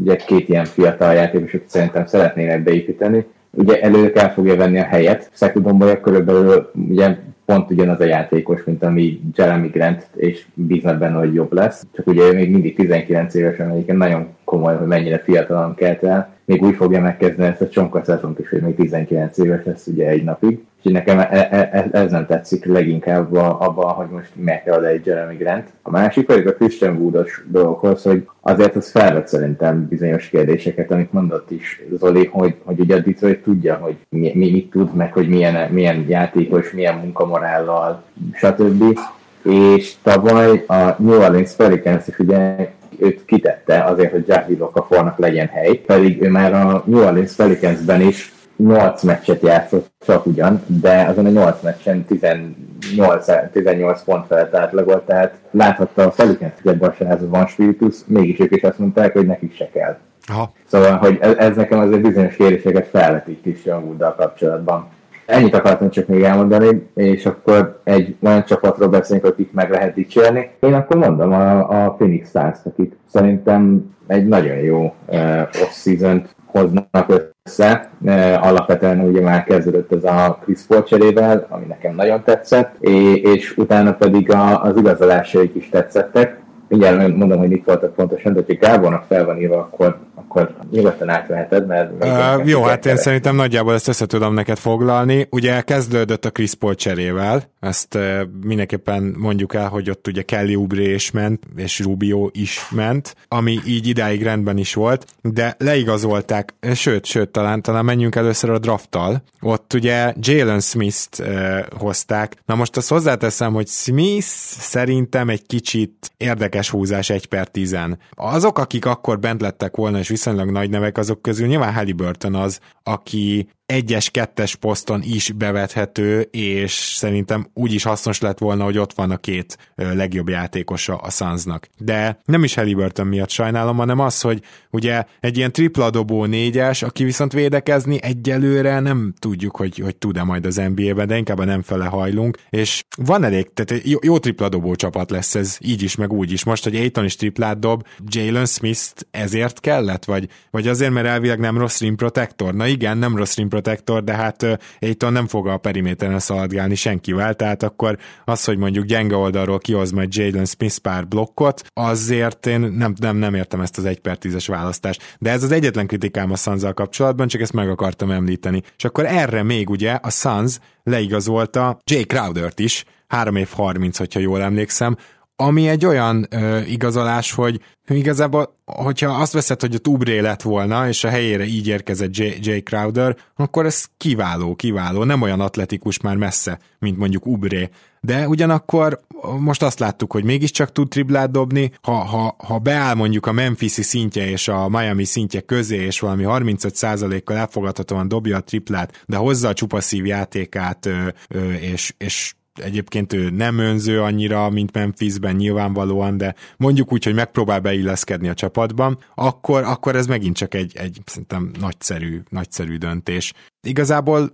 ugye 0.01 0.15
két 0.15 0.49
ilyen 0.49 0.65
fiatal 0.65 1.13
játékos, 1.13 1.53
akit 1.53 1.69
szerintem 1.69 2.05
szeretnének 2.05 2.63
beépíteni. 2.63 3.25
Ugye 3.57 3.81
elő 3.81 4.11
kell 4.11 4.29
fogja 4.29 4.55
venni 4.55 4.79
a 4.79 4.83
helyet. 4.83 5.29
Szekudomboja 5.33 5.99
körülbelül 5.99 6.71
ugye 6.89 7.17
pont 7.45 7.71
ugyanaz 7.71 7.99
a 7.99 8.05
játékos, 8.05 8.63
mint 8.63 8.83
ami 8.83 9.21
Jeremy 9.35 9.67
Grant, 9.67 10.07
és 10.15 10.45
bíznak 10.53 10.99
benne, 10.99 11.17
hogy 11.17 11.33
jobb 11.33 11.53
lesz. 11.53 11.85
Csak 11.91 12.07
ugye 12.07 12.33
még 12.33 12.51
mindig 12.51 12.75
19 12.75 13.33
évesen, 13.33 13.69
egyébként 13.69 13.97
nagyon 13.97 14.27
komoly, 14.43 14.75
hogy 14.75 14.87
mennyire 14.87 15.19
fiatalan 15.19 15.75
kelt 15.75 16.03
el. 16.03 16.33
Még 16.45 16.63
úgy 16.63 16.75
fogja 16.75 17.01
megkezdeni 17.01 17.49
ezt 17.49 17.61
a 17.61 17.69
csonka 17.69 18.03
szezont 18.03 18.39
is, 18.39 18.49
hogy 18.49 18.61
még 18.61 18.75
19 18.75 19.37
éves 19.37 19.65
lesz 19.65 19.87
ugye 19.87 20.07
egy 20.07 20.23
napig. 20.23 20.63
És 20.83 20.91
nekem 20.91 21.19
e, 21.19 21.27
e, 21.31 21.69
e, 21.71 21.89
ez 21.91 22.11
nem 22.11 22.25
tetszik 22.25 22.65
leginkább 22.65 23.33
abban, 23.35 23.93
hogy 23.93 24.07
most 24.09 24.29
meg 24.35 24.63
kell 24.63 24.85
egy 24.85 25.05
Jeremy 25.05 25.35
Grant. 25.35 25.67
A 25.81 25.89
másik 25.89 26.25
pedig 26.25 26.47
a 26.47 26.53
Christian 26.53 26.95
Woodos 26.95 27.43
dolgokhoz, 27.47 28.03
hogy 28.03 28.27
azért 28.41 28.75
az 28.75 28.91
felvett 28.91 29.27
szerintem 29.27 29.87
bizonyos 29.87 30.29
kérdéseket, 30.29 30.91
amit 30.91 31.13
mondott 31.13 31.51
is 31.51 31.81
Zoli, 31.97 32.25
hogy, 32.25 32.55
hogy 32.63 32.79
ugye 32.79 32.95
a 32.95 32.99
Detroit 32.99 33.43
tudja, 33.43 33.75
hogy 33.75 33.95
mi, 34.09 34.31
mi 34.35 34.51
mit 34.51 34.69
tud, 34.69 34.95
meg 34.95 35.13
hogy 35.13 35.27
milyen, 35.27 35.71
milyen 35.71 36.05
játékos, 36.07 36.71
milyen 36.71 36.97
munkamorállal, 36.97 38.03
stb. 38.33 38.99
És 39.43 39.93
tavaly 40.01 40.63
a 40.67 40.95
New 40.97 41.19
Orleans 41.19 41.55
Pelicans 41.55 42.07
is 42.07 42.19
ugye 42.19 42.55
őt 43.03 43.25
kitette 43.25 43.83
azért, 43.83 44.11
hogy 44.11 44.27
Jack 44.27 44.47
Okafornak 44.59 45.17
legyen 45.17 45.47
hely, 45.47 45.73
pedig 45.75 46.21
ő 46.21 46.29
már 46.29 46.53
a 46.53 46.83
New 46.85 47.05
Orleans 47.05 47.33
Pelicansben 47.35 48.01
is 48.01 48.33
8 48.57 49.03
meccset 49.03 49.41
játszott 49.41 49.91
csak 50.05 50.25
ugyan, 50.25 50.61
de 50.67 51.03
azon 51.03 51.25
a 51.25 51.29
8 51.29 51.61
meccsen 51.61 52.05
18, 52.05 53.25
18 53.51 54.03
pont 54.03 54.27
felett 54.27 54.55
átlagolt, 54.55 55.05
tehát 55.05 55.33
láthatta 55.51 56.03
a 56.03 56.09
Pelicans, 56.09 56.53
hogy 56.61 56.71
ebben 56.71 56.89
a 56.89 56.93
srácban 56.93 57.29
van 57.29 57.47
spiritus, 57.47 57.95
mégis 58.05 58.39
ők 58.39 58.55
is 58.55 58.61
azt 58.61 58.79
mondták, 58.79 59.13
hogy 59.13 59.25
nekik 59.25 59.55
se 59.55 59.69
kell. 59.73 59.97
Aha. 60.27 60.51
Szóval, 60.65 60.97
hogy 60.97 61.17
ez, 61.21 61.35
ez 61.37 61.55
nekem 61.55 61.79
azért 61.79 62.01
bizonyos 62.01 62.35
kérdéseket 62.35 62.87
felvetít 62.87 63.41
Christian 63.41 63.83
Wooddal 63.83 64.15
kapcsolatban. 64.15 64.87
Ennyit 65.25 65.55
akartam 65.55 65.89
csak 65.89 66.07
még 66.07 66.23
elmondani, 66.23 66.87
és 66.93 67.25
akkor 67.25 67.79
egy 67.83 68.15
olyan 68.21 68.43
csapatról 68.43 68.87
beszélünk, 68.87 69.25
akik 69.25 69.51
meg 69.53 69.69
lehet 69.69 69.93
dicsérni. 69.93 70.49
Én 70.59 70.73
akkor 70.73 70.97
mondom 70.97 71.31
a, 71.31 71.85
a 71.85 71.91
Phoenix 71.91 72.29
stars 72.29 72.59
akik 72.63 72.93
szerintem 73.05 73.91
egy 74.07 74.27
nagyon 74.27 74.57
jó 74.57 74.93
uh, 75.07 75.41
off-season 75.61 76.25
hoznak 76.45 77.05
össze. 77.43 77.89
Uh, 78.01 78.47
alapvetően 78.47 78.99
ugye 78.99 79.21
már 79.21 79.43
kezdődött 79.43 79.93
ez 79.93 80.03
a 80.03 80.39
Chris 80.43 80.61
Paul 80.67 80.83
cserével, 80.83 81.45
ami 81.49 81.65
nekem 81.65 81.95
nagyon 81.95 82.23
tetszett, 82.23 82.75
és, 82.79 83.21
és 83.21 83.57
utána 83.57 83.93
pedig 83.93 84.31
a, 84.31 84.63
az 84.63 84.77
igazolásaik 84.77 85.55
is 85.55 85.69
tetszettek. 85.69 86.41
Mindjárt 86.67 87.15
mondom, 87.15 87.39
hogy 87.39 87.49
mit 87.49 87.65
voltak 87.65 87.93
pontosan, 87.93 88.33
de 88.33 88.43
ha 88.47 88.53
Gábornak 88.59 89.03
fel 89.07 89.25
van 89.25 89.39
írva, 89.39 89.57
akkor 89.57 89.97
akkor 90.33 90.55
nyugodtan 90.71 91.09
átveheted, 91.09 91.67
mert... 91.67 92.03
Uh, 92.03 92.47
jó, 92.47 92.63
hát 92.63 92.85
én 92.85 92.97
szerintem 92.97 93.35
nagyjából 93.35 93.73
ezt 93.73 93.87
össze 93.87 94.05
tudom 94.05 94.33
neked 94.33 94.57
foglalni. 94.57 95.27
Ugye 95.29 95.61
kezdődött 95.61 96.25
a 96.25 96.31
Chris 96.31 96.53
Paul 96.53 96.75
cserével, 96.75 97.43
ezt 97.59 97.95
uh, 97.95 98.21
mindenképpen 98.41 99.15
mondjuk 99.17 99.53
el, 99.53 99.67
hogy 99.67 99.89
ott 99.89 100.07
ugye 100.07 100.21
Kelly 100.21 100.55
Oubre 100.55 100.81
is 100.81 101.11
ment, 101.11 101.43
és 101.55 101.79
Rubio 101.79 102.29
is 102.31 102.69
ment, 102.69 103.15
ami 103.27 103.59
így 103.65 103.87
idáig 103.87 104.23
rendben 104.23 104.57
is 104.57 104.73
volt, 104.73 105.05
de 105.21 105.55
leigazolták, 105.57 106.53
sőt, 106.73 107.05
sőt, 107.05 107.29
talán, 107.29 107.61
talán 107.61 107.85
menjünk 107.85 108.15
először 108.15 108.49
a 108.49 108.59
drafttal. 108.59 109.23
Ott 109.41 109.73
ugye 109.73 110.13
Jalen 110.19 110.59
Smith-t 110.59 111.19
uh, 111.19 111.59
hozták. 111.77 112.35
Na 112.45 112.55
most 112.55 112.77
azt 112.77 112.89
hozzáteszem, 112.89 113.53
hogy 113.53 113.67
Smith 113.67 114.27
szerintem 114.59 115.29
egy 115.29 115.45
kicsit 115.45 116.11
érdekes 116.17 116.69
húzás 116.69 117.09
egy 117.09 117.25
per 117.25 117.47
tizen. 117.47 117.99
Azok, 118.11 118.59
akik 118.59 118.85
akkor 118.85 119.19
bent 119.19 119.41
lettek 119.41 119.75
volna, 119.75 119.97
és 119.97 120.09
viszonylag 120.23 120.51
nagy 120.51 120.69
nevek, 120.69 120.97
azok 120.97 121.21
közül. 121.21 121.47
Nyilván 121.47 121.73
Halliburton 121.73 122.35
az, 122.35 122.59
aki 122.83 123.47
egyes, 123.73 124.09
kettes 124.09 124.55
poszton 124.55 125.01
is 125.03 125.31
bevethető, 125.31 126.21
és 126.31 126.71
szerintem 126.71 127.47
úgy 127.53 127.73
is 127.73 127.83
hasznos 127.83 128.19
lett 128.19 128.37
volna, 128.37 128.63
hogy 128.63 128.77
ott 128.77 128.93
van 128.93 129.11
a 129.11 129.17
két 129.17 129.57
legjobb 129.75 130.29
játékosa 130.29 130.95
a 130.95 131.09
Sunsnak. 131.09 131.67
De 131.77 132.19
nem 132.25 132.43
is 132.43 132.53
Halliburton 132.53 133.07
miatt 133.07 133.29
sajnálom, 133.29 133.77
hanem 133.77 133.99
az, 133.99 134.21
hogy 134.21 134.41
ugye 134.69 135.03
egy 135.19 135.37
ilyen 135.37 135.51
tripla 135.51 135.89
dobó 135.89 136.25
négyes, 136.25 136.81
aki 136.81 137.03
viszont 137.03 137.33
védekezni 137.33 138.01
egyelőre 138.01 138.79
nem 138.79 139.13
tudjuk, 139.19 139.57
hogy, 139.57 139.77
hogy 139.77 139.95
tud-e 139.95 140.23
majd 140.23 140.45
az 140.45 140.55
NBA-ben, 140.55 141.07
de 141.07 141.17
inkább 141.17 141.45
nem 141.45 141.61
fele 141.61 141.85
hajlunk, 141.85 142.37
és 142.49 142.83
van 142.97 143.23
elég, 143.23 143.53
tehát 143.53 143.83
jó, 143.85 143.97
jó 144.01 144.17
tripla 144.17 144.49
dobó 144.49 144.75
csapat 144.75 145.11
lesz 145.11 145.35
ez, 145.35 145.57
így 145.59 145.83
is, 145.83 145.95
meg 145.95 146.13
úgy 146.13 146.31
is. 146.31 146.43
Most, 146.43 146.63
hogy 146.63 146.75
Aiton 146.75 147.05
is 147.05 147.15
triplát 147.15 147.59
dob, 147.59 147.85
Jalen 148.07 148.45
Smith 148.45 148.81
ezért 149.11 149.59
kellett, 149.59 150.05
vagy, 150.05 150.27
vagy 150.51 150.67
azért, 150.67 150.91
mert 150.91 151.07
elvileg 151.07 151.39
nem 151.39 151.57
rossz 151.57 151.79
rim 151.79 151.95
protector? 151.95 152.53
Na 152.53 152.67
igen, 152.67 152.97
nem 152.97 153.15
rossz 153.15 153.35
rim 153.35 153.49
protector, 153.49 153.62
de 154.03 154.13
hát 154.13 154.59
Aiton 154.79 155.11
nem 155.11 155.27
fog 155.27 155.47
a 155.47 155.57
periméteren 155.57 156.19
szaladgálni 156.19 156.75
senkivel, 156.75 157.33
tehát 157.33 157.63
akkor 157.63 157.97
az, 158.25 158.43
hogy 158.43 158.57
mondjuk 158.57 158.85
gyenge 158.85 159.15
oldalról 159.15 159.59
kihoz 159.59 159.91
majd 159.91 160.15
Jalen 160.15 160.45
Smith 160.45 160.77
pár 160.77 161.07
blokkot, 161.07 161.63
azért 161.73 162.45
én 162.45 162.59
nem, 162.59 162.93
nem, 162.99 163.17
nem 163.17 163.33
értem 163.33 163.61
ezt 163.61 163.77
az 163.77 163.85
1 163.85 163.99
per 163.99 164.17
10-es 164.21 164.45
választást. 164.47 165.17
De 165.19 165.31
ez 165.31 165.43
az 165.43 165.51
egyetlen 165.51 165.87
kritikám 165.87 166.31
a 166.31 166.35
suns 166.35 166.63
kapcsolatban, 166.73 167.27
csak 167.27 167.41
ezt 167.41 167.53
meg 167.53 167.69
akartam 167.69 168.11
említeni. 168.11 168.61
És 168.77 168.83
akkor 168.83 169.05
erre 169.05 169.43
még 169.43 169.69
ugye 169.69 169.91
a 169.91 170.09
Suns 170.09 170.59
leigazolta 170.83 171.79
Jay 171.83 172.05
Crowdert 172.05 172.59
is, 172.59 172.85
3 173.07 173.35
év 173.35 173.49
30, 173.49 173.97
hogyha 173.97 174.19
jól 174.19 174.41
emlékszem, 174.41 174.97
ami 175.35 175.67
egy 175.67 175.85
olyan 175.85 176.27
ö, 176.29 176.61
igazolás, 176.61 177.31
hogy 177.31 177.61
igazából, 177.87 178.57
hogyha 178.65 179.11
azt 179.11 179.33
veszed, 179.33 179.61
hogy 179.61 179.75
a 179.75 179.77
Tubré 179.77 180.19
lett 180.19 180.41
volna, 180.41 180.87
és 180.87 181.03
a 181.03 181.09
helyére 181.09 181.45
így 181.45 181.67
érkezett 181.67 182.17
J. 182.17 182.23
J. 182.23 182.57
Crowder, 182.57 183.17
akkor 183.35 183.65
ez 183.65 183.85
kiváló, 183.97 184.55
kiváló, 184.55 185.03
nem 185.03 185.21
olyan 185.21 185.39
atletikus 185.39 185.99
már 185.99 186.15
messze, 186.15 186.59
mint 186.79 186.97
mondjuk 186.97 187.25
Ubré. 187.25 187.69
De 188.01 188.27
ugyanakkor 188.27 188.99
most 189.39 189.63
azt 189.63 189.79
láttuk, 189.79 190.11
hogy 190.11 190.23
mégiscsak 190.23 190.71
tud 190.71 190.89
triplát 190.89 191.31
dobni, 191.31 191.71
ha, 191.81 191.93
ha, 191.93 192.35
ha 192.37 192.57
beáll 192.57 192.95
mondjuk 192.95 193.25
a 193.25 193.31
Memphisi 193.31 193.81
szintje 193.81 194.29
és 194.29 194.47
a 194.47 194.69
Miami 194.69 195.03
szintje 195.03 195.41
közé, 195.41 195.77
és 195.77 195.99
valami 195.99 196.23
35%-kal 196.27 197.37
elfogadhatóan 197.37 198.07
dobja 198.07 198.37
a 198.37 198.41
triplát, 198.41 199.03
de 199.05 199.17
hozza 199.17 199.47
a 199.47 199.53
csupaszív 199.53 200.05
játékát, 200.05 200.85
ö, 200.85 201.07
ö, 201.27 201.51
és, 201.51 201.93
és 201.97 202.33
egyébként 202.61 203.13
ő 203.13 203.29
nem 203.29 203.57
önző 203.57 204.01
annyira, 204.01 204.49
mint 204.49 204.73
Memphisben 204.73 205.35
nyilvánvalóan, 205.35 206.17
de 206.17 206.35
mondjuk 206.57 206.91
úgy, 206.91 207.03
hogy 207.03 207.13
megpróbál 207.13 207.59
beilleszkedni 207.59 208.27
a 208.27 208.33
csapatban, 208.33 208.97
akkor, 209.15 209.63
akkor 209.63 209.95
ez 209.95 210.07
megint 210.07 210.35
csak 210.35 210.53
egy, 210.53 210.75
egy 210.75 211.01
szerintem 211.05 211.51
nagyszerű, 211.59 212.21
nagyszerű 212.29 212.77
döntés. 212.77 213.33
Igazából 213.67 214.33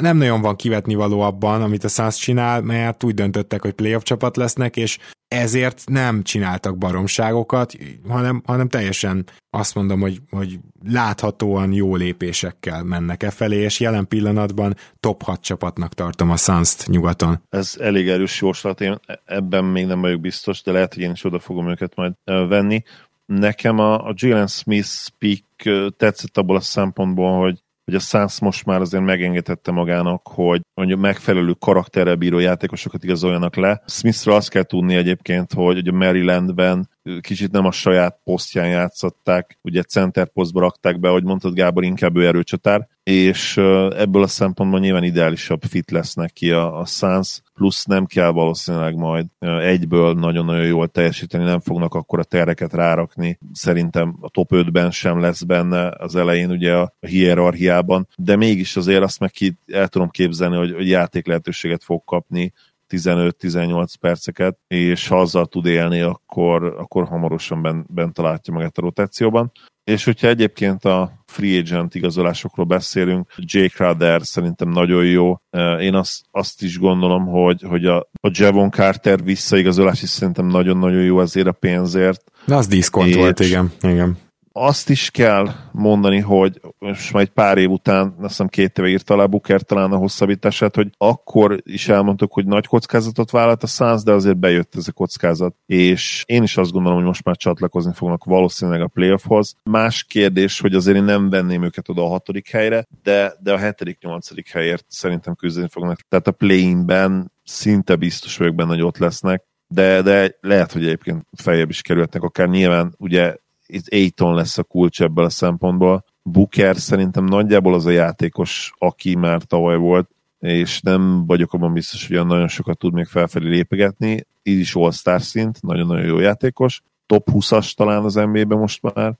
nem 0.00 0.16
nagyon 0.16 0.40
van 0.40 0.56
kivetni 0.56 0.94
való 0.94 1.20
abban, 1.20 1.62
amit 1.62 1.84
a 1.84 1.88
Suns 1.88 2.16
csinál, 2.16 2.60
mert 2.60 3.04
úgy 3.04 3.14
döntöttek, 3.14 3.62
hogy 3.62 3.72
playoff 3.72 4.02
csapat 4.02 4.36
lesznek, 4.36 4.76
és 4.76 4.98
ezért 5.30 5.82
nem 5.86 6.22
csináltak 6.22 6.78
baromságokat, 6.78 7.72
hanem, 8.08 8.42
hanem 8.46 8.68
teljesen 8.68 9.26
azt 9.50 9.74
mondom, 9.74 10.00
hogy, 10.00 10.20
hogy 10.30 10.58
láthatóan 10.84 11.72
jó 11.72 11.96
lépésekkel 11.96 12.82
mennek 12.82 13.22
e 13.22 13.30
felé, 13.30 13.56
és 13.56 13.80
jelen 13.80 14.08
pillanatban 14.08 14.76
top 15.00 15.22
6 15.22 15.40
csapatnak 15.40 15.94
tartom 15.94 16.30
a 16.30 16.36
suns 16.36 16.86
nyugaton. 16.86 17.42
Ez 17.48 17.76
elég 17.80 18.08
erős 18.08 18.40
jóslat, 18.40 18.80
én 18.80 18.98
ebben 19.24 19.64
még 19.64 19.86
nem 19.86 20.00
vagyok 20.00 20.20
biztos, 20.20 20.62
de 20.62 20.72
lehet, 20.72 20.94
hogy 20.94 21.02
én 21.02 21.10
is 21.10 21.24
oda 21.24 21.38
fogom 21.38 21.70
őket 21.70 21.94
majd 21.94 22.12
venni. 22.24 22.82
Nekem 23.26 23.78
a, 23.78 24.06
a 24.06 24.12
Jalen 24.16 24.46
Smith 24.46 24.88
speak 24.88 25.94
tetszett 25.96 26.36
abból 26.36 26.56
a 26.56 26.60
szempontból, 26.60 27.38
hogy 27.38 27.62
hogy 27.90 27.98
a 27.98 28.02
Suns 28.02 28.40
most 28.40 28.64
már 28.64 28.80
azért 28.80 29.04
megengedhette 29.04 29.70
magának, 29.70 30.28
hogy 30.28 30.60
mondjuk 30.74 31.00
megfelelő 31.00 31.52
karakterrel 31.52 32.14
bíró 32.14 32.38
játékosokat 32.38 33.04
igazoljanak 33.04 33.56
le. 33.56 33.82
Smithről 33.86 34.34
azt 34.34 34.50
kell 34.50 34.62
tudni 34.62 34.94
egyébként, 34.94 35.52
hogy, 35.52 35.74
hogy 35.74 35.88
a 35.88 35.92
Marylandben 35.92 36.88
kicsit 37.20 37.50
nem 37.50 37.64
a 37.64 37.72
saját 37.72 38.20
posztján 38.24 38.68
játszották, 38.68 39.58
ugye 39.62 39.82
center 39.82 40.28
posztba 40.28 40.60
rakták 40.60 41.00
be, 41.00 41.08
ahogy 41.08 41.24
mondtad 41.24 41.54
Gábor, 41.54 41.84
inkább 41.84 42.16
ő 42.16 42.26
erőcsatár, 42.26 42.88
és 43.02 43.56
ebből 43.96 44.22
a 44.22 44.26
szempontból 44.26 44.80
nyilván 44.80 45.04
ideálisabb 45.04 45.62
fit 45.62 45.90
lesz 45.90 46.14
neki 46.14 46.50
a, 46.50 46.78
a 46.78 46.84
Suns, 46.84 47.42
plusz 47.54 47.84
nem 47.84 48.06
kell 48.06 48.30
valószínűleg 48.30 48.94
majd 48.94 49.26
egyből 49.60 50.14
nagyon-nagyon 50.14 50.66
jól 50.66 50.88
teljesíteni, 50.88 51.44
nem 51.44 51.60
fognak 51.60 51.94
akkor 51.94 52.18
a 52.18 52.24
terreket 52.24 52.72
rárakni. 52.72 53.38
Szerintem 53.52 54.16
a 54.20 54.28
top 54.28 54.50
5-ben 54.54 54.90
sem 54.90 55.20
lesz 55.20 55.42
benne 55.42 55.94
az 55.98 56.16
elején 56.16 56.50
ugye 56.50 56.74
a 56.74 56.92
hierarchiában, 57.00 58.08
de 58.16 58.36
mégis 58.36 58.76
azért 58.76 59.02
azt 59.02 59.20
meg 59.20 59.30
ki 59.30 59.56
el 59.66 59.88
tudom 59.88 60.08
képzelni, 60.10 60.56
hogy, 60.56 60.72
hogy 60.72 60.88
játék 60.88 61.26
lehetőséget 61.26 61.84
fog 61.84 62.04
kapni, 62.04 62.52
15-18 62.90 63.92
perceket, 64.00 64.58
és 64.66 65.08
ha 65.08 65.20
azzal 65.20 65.46
tud 65.46 65.66
élni, 65.66 66.00
akkor, 66.00 66.64
akkor 66.64 67.06
hamarosan 67.06 67.62
bent, 67.62 67.92
bent 67.92 68.14
találja 68.14 68.40
magát 68.52 68.78
a 68.78 68.80
rotációban. 68.80 69.52
És 69.84 70.04
hogyha 70.04 70.28
egyébként 70.28 70.84
a 70.84 71.12
free 71.26 71.58
agent 71.58 71.94
igazolásokról 71.94 72.66
beszélünk, 72.66 73.34
Jake 73.36 73.68
Crowder 73.68 74.22
szerintem 74.22 74.68
nagyon 74.68 75.04
jó. 75.04 75.36
Én 75.80 75.94
azt, 75.94 76.20
azt 76.30 76.62
is 76.62 76.78
gondolom, 76.78 77.26
hogy, 77.26 77.62
hogy 77.62 77.86
a, 77.86 77.98
a 78.20 78.30
Javon 78.32 78.70
Carter 78.70 79.24
visszaigazolás 79.24 80.02
is 80.02 80.08
szerintem 80.08 80.46
nagyon-nagyon 80.46 81.02
jó 81.02 81.18
azért 81.18 81.46
a 81.46 81.52
pénzért. 81.52 82.22
De 82.46 82.54
az 82.54 82.66
diszkont 82.66 83.14
volt, 83.14 83.40
igen. 83.40 83.72
igen 83.82 84.28
azt 84.52 84.90
is 84.90 85.10
kell 85.10 85.48
mondani, 85.72 86.18
hogy 86.18 86.60
most 86.78 87.12
már 87.12 87.22
egy 87.22 87.30
pár 87.30 87.58
év 87.58 87.70
után, 87.70 88.14
azt 88.18 88.28
hiszem 88.28 88.48
két 88.48 88.78
éve 88.78 88.88
írta 88.88 89.14
alá 89.14 89.26
Booker 89.26 89.62
talán 89.62 89.92
a 89.92 89.96
hosszabbítását, 89.96 90.74
hogy 90.74 90.90
akkor 90.96 91.60
is 91.62 91.88
elmondtuk, 91.88 92.32
hogy 92.32 92.46
nagy 92.46 92.66
kockázatot 92.66 93.30
vállalt 93.30 93.62
a 93.62 93.66
Suns, 93.66 94.02
de 94.02 94.12
azért 94.12 94.38
bejött 94.38 94.74
ez 94.76 94.88
a 94.88 94.92
kockázat. 94.92 95.54
És 95.66 96.24
én 96.26 96.42
is 96.42 96.56
azt 96.56 96.72
gondolom, 96.72 96.98
hogy 96.98 97.06
most 97.06 97.24
már 97.24 97.36
csatlakozni 97.36 97.92
fognak 97.94 98.24
valószínűleg 98.24 98.80
a 98.80 98.88
playoffhoz. 98.88 99.56
Más 99.62 100.04
kérdés, 100.04 100.60
hogy 100.60 100.74
azért 100.74 100.96
én 100.96 101.04
nem 101.04 101.30
venném 101.30 101.64
őket 101.64 101.88
oda 101.88 102.04
a 102.04 102.08
hatodik 102.08 102.48
helyre, 102.48 102.86
de, 103.02 103.34
de 103.40 103.52
a 103.52 103.58
hetedik, 103.58 103.98
nyolcadik 104.00 104.48
helyért 104.48 104.84
szerintem 104.88 105.34
küzdeni 105.34 105.68
fognak. 105.70 106.00
Tehát 106.08 106.26
a 106.26 106.32
play-inben 106.32 107.32
szinte 107.44 107.96
biztos 107.96 108.36
vagyok 108.36 108.54
benne, 108.54 108.70
hogy 108.70 108.82
ott 108.82 108.98
lesznek, 108.98 109.44
de, 109.68 110.02
de 110.02 110.36
lehet, 110.40 110.72
hogy 110.72 110.82
egyébként 110.82 111.26
feljebb 111.36 111.70
is 111.70 111.82
kerülhetnek, 111.82 112.22
akár 112.22 112.48
nyilván 112.48 112.94
ugye 112.98 113.34
itt 113.70 113.92
Aiton 113.92 114.34
lesz 114.34 114.58
a 114.58 114.62
kulcs 114.62 115.02
ebből 115.02 115.24
a 115.24 115.30
szempontból. 115.30 116.04
Booker 116.22 116.76
szerintem 116.76 117.24
nagyjából 117.24 117.74
az 117.74 117.86
a 117.86 117.90
játékos, 117.90 118.72
aki 118.78 119.16
már 119.16 119.42
tavaly 119.42 119.76
volt, 119.76 120.10
és 120.38 120.80
nem 120.80 121.26
vagyok 121.26 121.52
abban 121.52 121.72
biztos, 121.72 122.06
hogy 122.06 122.16
olyan 122.16 122.26
nagyon 122.26 122.48
sokat 122.48 122.78
tud 122.78 122.92
még 122.92 123.06
felfelé 123.06 123.48
lépegetni. 123.48 124.26
Így 124.42 124.58
is 124.58 124.74
all-star 124.74 125.22
szint, 125.22 125.62
nagyon-nagyon 125.62 126.06
jó 126.06 126.18
játékos. 126.18 126.82
Top 127.06 127.28
20-as 127.32 127.72
talán 127.72 128.04
az 128.04 128.14
NBA-ben 128.14 128.58
most 128.58 128.82
már, 128.82 129.14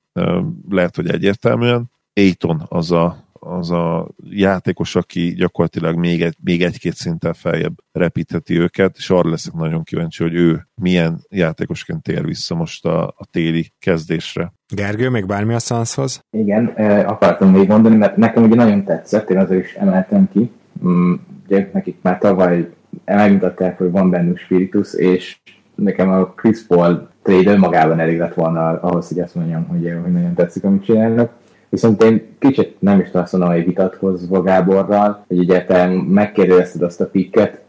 lehet, 0.69 0.97
hogy 0.97 1.09
egyértelműen. 1.09 1.91
Aiton 2.15 2.63
az 2.69 2.93
a 2.93 3.30
az 3.41 3.71
a 3.71 4.09
játékos, 4.31 4.97
aki 4.97 5.35
gyakorlatilag 5.37 5.97
még, 5.97 6.23
egy, 6.23 6.37
még 6.45 6.63
egy-két 6.63 6.95
szinten 6.95 7.33
feljebb 7.33 7.75
repítheti 7.93 8.59
őket, 8.59 8.97
és 8.97 9.11
arra 9.11 9.31
leszek 9.31 9.53
nagyon 9.53 9.83
kíváncsi, 9.83 10.23
hogy 10.23 10.35
ő 10.35 10.69
milyen 10.75 11.21
játékosként 11.29 12.03
tér 12.03 12.25
vissza 12.25 12.55
most 12.55 12.87
a, 12.87 13.07
a 13.07 13.27
téli 13.31 13.73
kezdésre. 13.79 14.53
Gergő, 14.75 15.09
még 15.09 15.27
bármi 15.27 15.55
a 15.55 15.59
Sanszhoz? 15.59 16.25
Igen, 16.31 16.67
akartam 17.07 17.51
még 17.51 17.69
mondani, 17.69 17.97
mert 17.97 18.17
nekem 18.17 18.43
ugye 18.43 18.55
nagyon 18.55 18.85
tetszett, 18.85 19.31
én 19.31 19.39
azért 19.39 19.65
is 19.65 19.75
emeltem 19.75 20.29
ki. 20.33 20.51
Mm, 20.87 21.15
ugye 21.47 21.71
nekik 21.73 21.97
már 22.03 22.19
tavaly 22.19 22.69
megmutatták, 23.05 23.79
hogy 23.79 23.91
van 23.91 24.11
bennük 24.11 24.39
spiritus, 24.39 24.95
és 24.95 25.41
nekem 25.75 26.11
a 26.11 26.27
Chris 26.27 26.67
Paul 26.67 27.09
trade 27.23 27.51
önmagában 27.51 28.01
elég 28.01 28.19
lett 28.19 28.35
volna 28.35 28.81
ahhoz, 28.81 29.09
hogy 29.09 29.21
azt 29.21 29.35
mondjam, 29.35 29.67
hogy, 29.67 29.93
hogy 30.03 30.13
nagyon 30.13 30.35
tetszik, 30.35 30.65
amit 30.65 30.85
csinálnak. 30.85 31.33
Viszont 31.71 32.03
én 32.03 32.23
kicsit 32.39 32.77
nem 32.79 33.01
is 33.01 33.09
azt 33.13 33.33
mondom, 33.33 33.51
hogy 33.51 33.65
vitatkozva 33.65 34.43
Gáborral, 34.43 35.25
hogy 35.29 35.65
te 35.67 35.87
megkérdezted 36.09 36.83
azt 36.83 37.01
a 37.01 37.07
pikket, 37.07 37.61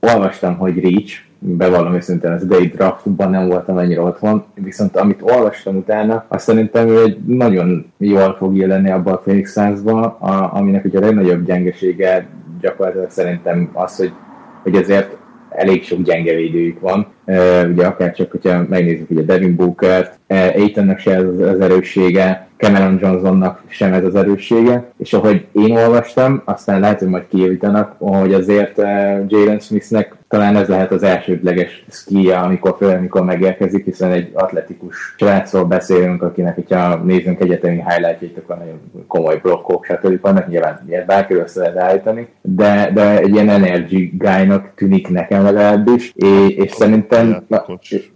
olvastam, 0.00 0.56
hogy 0.56 0.80
Reach, 0.80 1.20
bevallom 1.38 1.94
őszintén, 1.94 2.30
az 2.30 2.42
idei 2.42 2.66
draftban 2.66 3.30
nem 3.30 3.48
voltam 3.48 3.78
ennyire 3.78 4.00
otthon, 4.00 4.44
viszont 4.54 4.96
amit 4.96 5.22
olvastam 5.22 5.76
utána, 5.76 6.24
azt 6.28 6.44
szerintem 6.44 6.88
ő 6.88 7.02
egy 7.02 7.18
nagyon 7.26 7.92
jól 7.98 8.34
fog 8.38 8.56
jelenni 8.56 8.90
abban 8.90 9.12
a 9.12 9.18
Phoenix 9.18 9.52
Suns-ba, 9.52 10.16
aminek 10.52 10.84
ugye 10.84 10.98
a 10.98 11.00
legnagyobb 11.00 11.44
gyengesége 11.44 12.26
gyakorlatilag 12.60 13.10
szerintem 13.10 13.70
az, 13.72 13.96
hogy, 13.96 14.12
hogy 14.62 14.74
ezért 14.74 15.16
elég 15.56 15.84
sok 15.84 16.02
gyenge 16.02 16.34
védőjük 16.34 16.80
van. 16.80 17.06
Ugye 17.72 17.86
akár 17.86 18.14
csak, 18.14 18.30
hogyha 18.30 18.64
megnézzük 18.68 19.10
ugye 19.10 19.22
Devin 19.22 19.56
Booker-t, 19.56 20.18
Aitonnak 20.28 20.98
se 20.98 21.14
ez 21.14 21.24
az, 21.24 21.60
erőssége, 21.60 22.48
Cameron 22.56 22.98
Johnsonnak 23.00 23.62
sem 23.68 23.92
ez 23.92 24.04
az 24.04 24.14
erőssége, 24.14 24.90
és 24.98 25.12
ahogy 25.12 25.46
én 25.52 25.76
olvastam, 25.76 26.42
aztán 26.44 26.80
lehet, 26.80 26.98
hogy 26.98 27.08
majd 27.08 27.24
kijavítanak, 27.28 27.94
hogy 27.98 28.34
azért 28.34 28.76
Jalen 29.28 29.58
Smithnek 29.58 30.15
talán 30.28 30.56
ez 30.56 30.68
lehet 30.68 30.92
az 30.92 31.02
elsődleges 31.02 31.84
szkia, 31.88 32.40
amikor 32.40 32.74
föl, 32.78 32.96
amikor 32.96 33.24
megérkezik, 33.24 33.84
hiszen 33.84 34.12
egy 34.12 34.30
atletikus 34.32 35.14
srácról 35.16 35.64
beszélünk, 35.64 36.22
akinek, 36.22 36.54
hogyha 36.54 36.96
nézzünk 36.96 37.40
egyetemi 37.40 37.82
highlightjait, 37.88 38.38
akkor 38.38 38.56
nagyon 38.56 38.80
komoly 39.06 39.38
blokkok, 39.42 39.84
stb. 39.84 40.20
vannak, 40.20 40.48
nyilván 40.48 40.80
ilyet 40.88 41.06
bárkiről 41.06 41.42
össze 41.42 41.60
lehet 41.60 41.76
állítani, 41.76 42.28
de, 42.42 42.90
de 42.94 43.18
egy 43.18 43.34
ilyen 43.34 43.48
energy 43.48 44.10
guy-nak 44.18 44.72
tűnik 44.74 45.08
nekem 45.08 45.42
legalábbis, 45.42 46.12
és, 46.14 46.48
és 46.48 46.70
szerintem... 46.70 47.44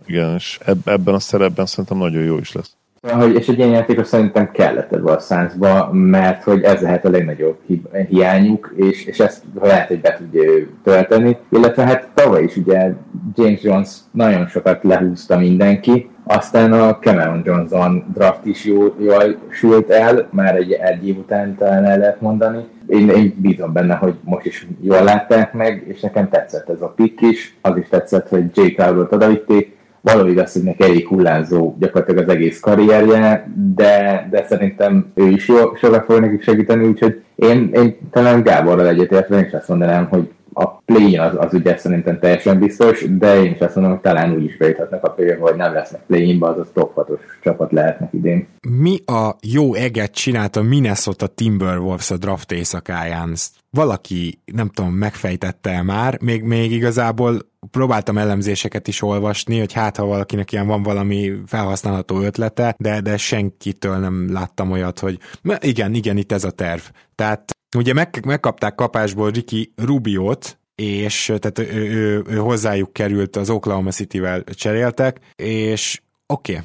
Igen, 0.06 0.34
és 0.34 0.58
ebben 0.84 1.14
a 1.14 1.20
szerepben 1.20 1.66
szerintem 1.66 1.98
nagyon 1.98 2.22
jó 2.22 2.38
is 2.38 2.52
lesz. 2.52 2.78
Hogy, 3.08 3.34
és 3.34 3.48
egy 3.48 3.58
ilyen 3.58 3.70
játékos 3.70 4.06
szerintem 4.06 4.50
kellett 4.50 4.92
ebbe 4.92 5.12
a 5.12 5.18
szánszba, 5.18 5.90
mert 5.92 6.42
hogy 6.42 6.62
ez 6.62 6.80
lehet 6.80 7.04
a 7.04 7.10
legnagyobb 7.10 7.58
hi- 7.66 7.88
hiányuk, 8.08 8.72
és, 8.76 9.04
és 9.04 9.20
ezt 9.20 9.42
lehet, 9.60 9.88
hogy 9.88 10.00
be 10.00 10.16
tudja 10.18 10.42
tölteni. 10.82 11.36
Illetve 11.50 11.84
hát 11.84 12.08
tavaly 12.14 12.42
is 12.42 12.56
ugye 12.56 12.92
James 13.34 13.62
Jones 13.62 13.96
nagyon 14.10 14.46
sokat 14.46 14.82
lehúzta 14.82 15.38
mindenki, 15.38 16.10
aztán 16.24 16.72
a 16.72 16.98
Cameron 16.98 17.42
Johnson 17.44 18.04
draft 18.14 18.46
is 18.46 18.64
jól, 18.64 18.94
jól 18.98 19.36
sült 19.50 19.90
el, 19.90 20.28
már 20.30 20.56
egy, 20.56 20.72
egy 20.72 21.08
év 21.08 21.18
után 21.18 21.56
talán 21.56 21.84
el 21.84 21.98
lehet 21.98 22.20
mondani. 22.20 22.64
Én, 22.86 23.08
én 23.08 23.34
bízom 23.36 23.72
benne, 23.72 23.94
hogy 23.94 24.14
most 24.24 24.46
is 24.46 24.66
jól 24.80 25.02
látták 25.02 25.52
meg, 25.52 25.84
és 25.86 26.00
nekem 26.00 26.28
tetszett 26.28 26.68
ez 26.68 26.80
a 26.80 26.92
pick 26.96 27.20
is, 27.20 27.56
az 27.60 27.76
is 27.76 27.88
tetszett, 27.88 28.28
hogy 28.28 28.44
J. 28.54 28.60
Crowder-t 28.60 29.12
odavitték, 29.12 29.76
való 30.00 30.26
igaz, 30.26 30.52
hogy 30.52 30.62
neki 30.62 30.82
elég 30.82 31.06
hullázó 31.06 31.76
gyakorlatilag 31.78 32.28
az 32.28 32.34
egész 32.34 32.60
karrierje, 32.60 33.52
de, 33.74 34.28
de 34.30 34.44
szerintem 34.48 35.12
ő 35.14 35.28
is 35.28 35.48
jó, 35.48 35.74
sokat 35.74 36.04
fog 36.04 36.20
nekik 36.20 36.42
segíteni, 36.42 36.86
úgyhogy 36.86 37.22
én, 37.34 37.70
én 37.72 37.96
talán 38.10 38.42
Gáborral 38.42 38.88
egyetértve 38.88 39.38
én 39.38 39.44
is 39.44 39.52
azt 39.52 39.68
mondanám, 39.68 40.06
hogy 40.06 40.28
a 40.52 40.66
play 40.84 41.16
az, 41.16 41.32
az 41.36 41.54
ugye 41.54 41.76
szerintem 41.76 42.18
teljesen 42.18 42.58
biztos, 42.58 43.04
de 43.18 43.42
én 43.42 43.52
is 43.52 43.58
azt 43.60 43.74
mondom, 43.74 43.92
hogy 43.92 44.02
talán 44.02 44.32
úgy 44.34 44.44
is 44.44 44.56
bejuthatnak 44.56 45.04
a 45.04 45.10
play 45.10 45.36
hogy 45.36 45.56
nem 45.56 45.72
lesznek 45.72 46.00
play 46.06 46.38
az 46.40 46.58
a 46.58 46.66
top 46.72 46.94
6 46.94 47.10
csapat 47.42 47.72
lehetnek 47.72 48.12
idén. 48.12 48.46
Mi 48.68 48.98
a 49.06 49.36
jó 49.42 49.74
eget 49.74 50.12
csinált 50.14 50.56
a 50.56 50.62
Minnesota 50.62 51.26
Timberwolves 51.26 52.10
a 52.10 52.16
draft 52.16 52.52
éjszakáján? 52.52 53.34
Valaki, 53.70 54.40
nem 54.44 54.68
tudom, 54.68 54.92
megfejtette 54.92 55.82
már, 55.82 56.20
még, 56.20 56.42
még 56.42 56.72
igazából 56.72 57.38
próbáltam 57.70 58.18
elemzéseket 58.18 58.88
is 58.88 59.02
olvasni, 59.02 59.58
hogy 59.58 59.72
hát 59.72 59.96
ha 59.96 60.04
valakinek 60.04 60.52
ilyen 60.52 60.66
van 60.66 60.82
valami 60.82 61.32
felhasználható 61.46 62.20
ötlete, 62.20 62.74
de, 62.78 63.00
de 63.00 63.16
senkitől 63.16 63.96
nem 63.96 64.32
láttam 64.32 64.70
olyat, 64.70 64.98
hogy 64.98 65.18
igen, 65.60 65.94
igen, 65.94 66.16
itt 66.16 66.32
ez 66.32 66.44
a 66.44 66.50
terv. 66.50 66.80
Tehát 67.14 67.50
ugye 67.76 67.92
meg, 67.92 68.24
megkapták 68.24 68.74
kapásból 68.74 69.30
Ricky 69.30 69.72
Rubiot, 69.76 70.58
és 70.74 71.32
tehát 71.38 71.58
ő, 71.58 71.90
ő, 71.90 72.24
ő, 72.28 72.36
hozzájuk 72.36 72.92
került, 72.92 73.36
az 73.36 73.50
Oklahoma 73.50 73.90
City-vel 73.90 74.44
cseréltek, 74.44 75.20
és 75.36 76.00
oké, 76.26 76.52
okay, 76.52 76.64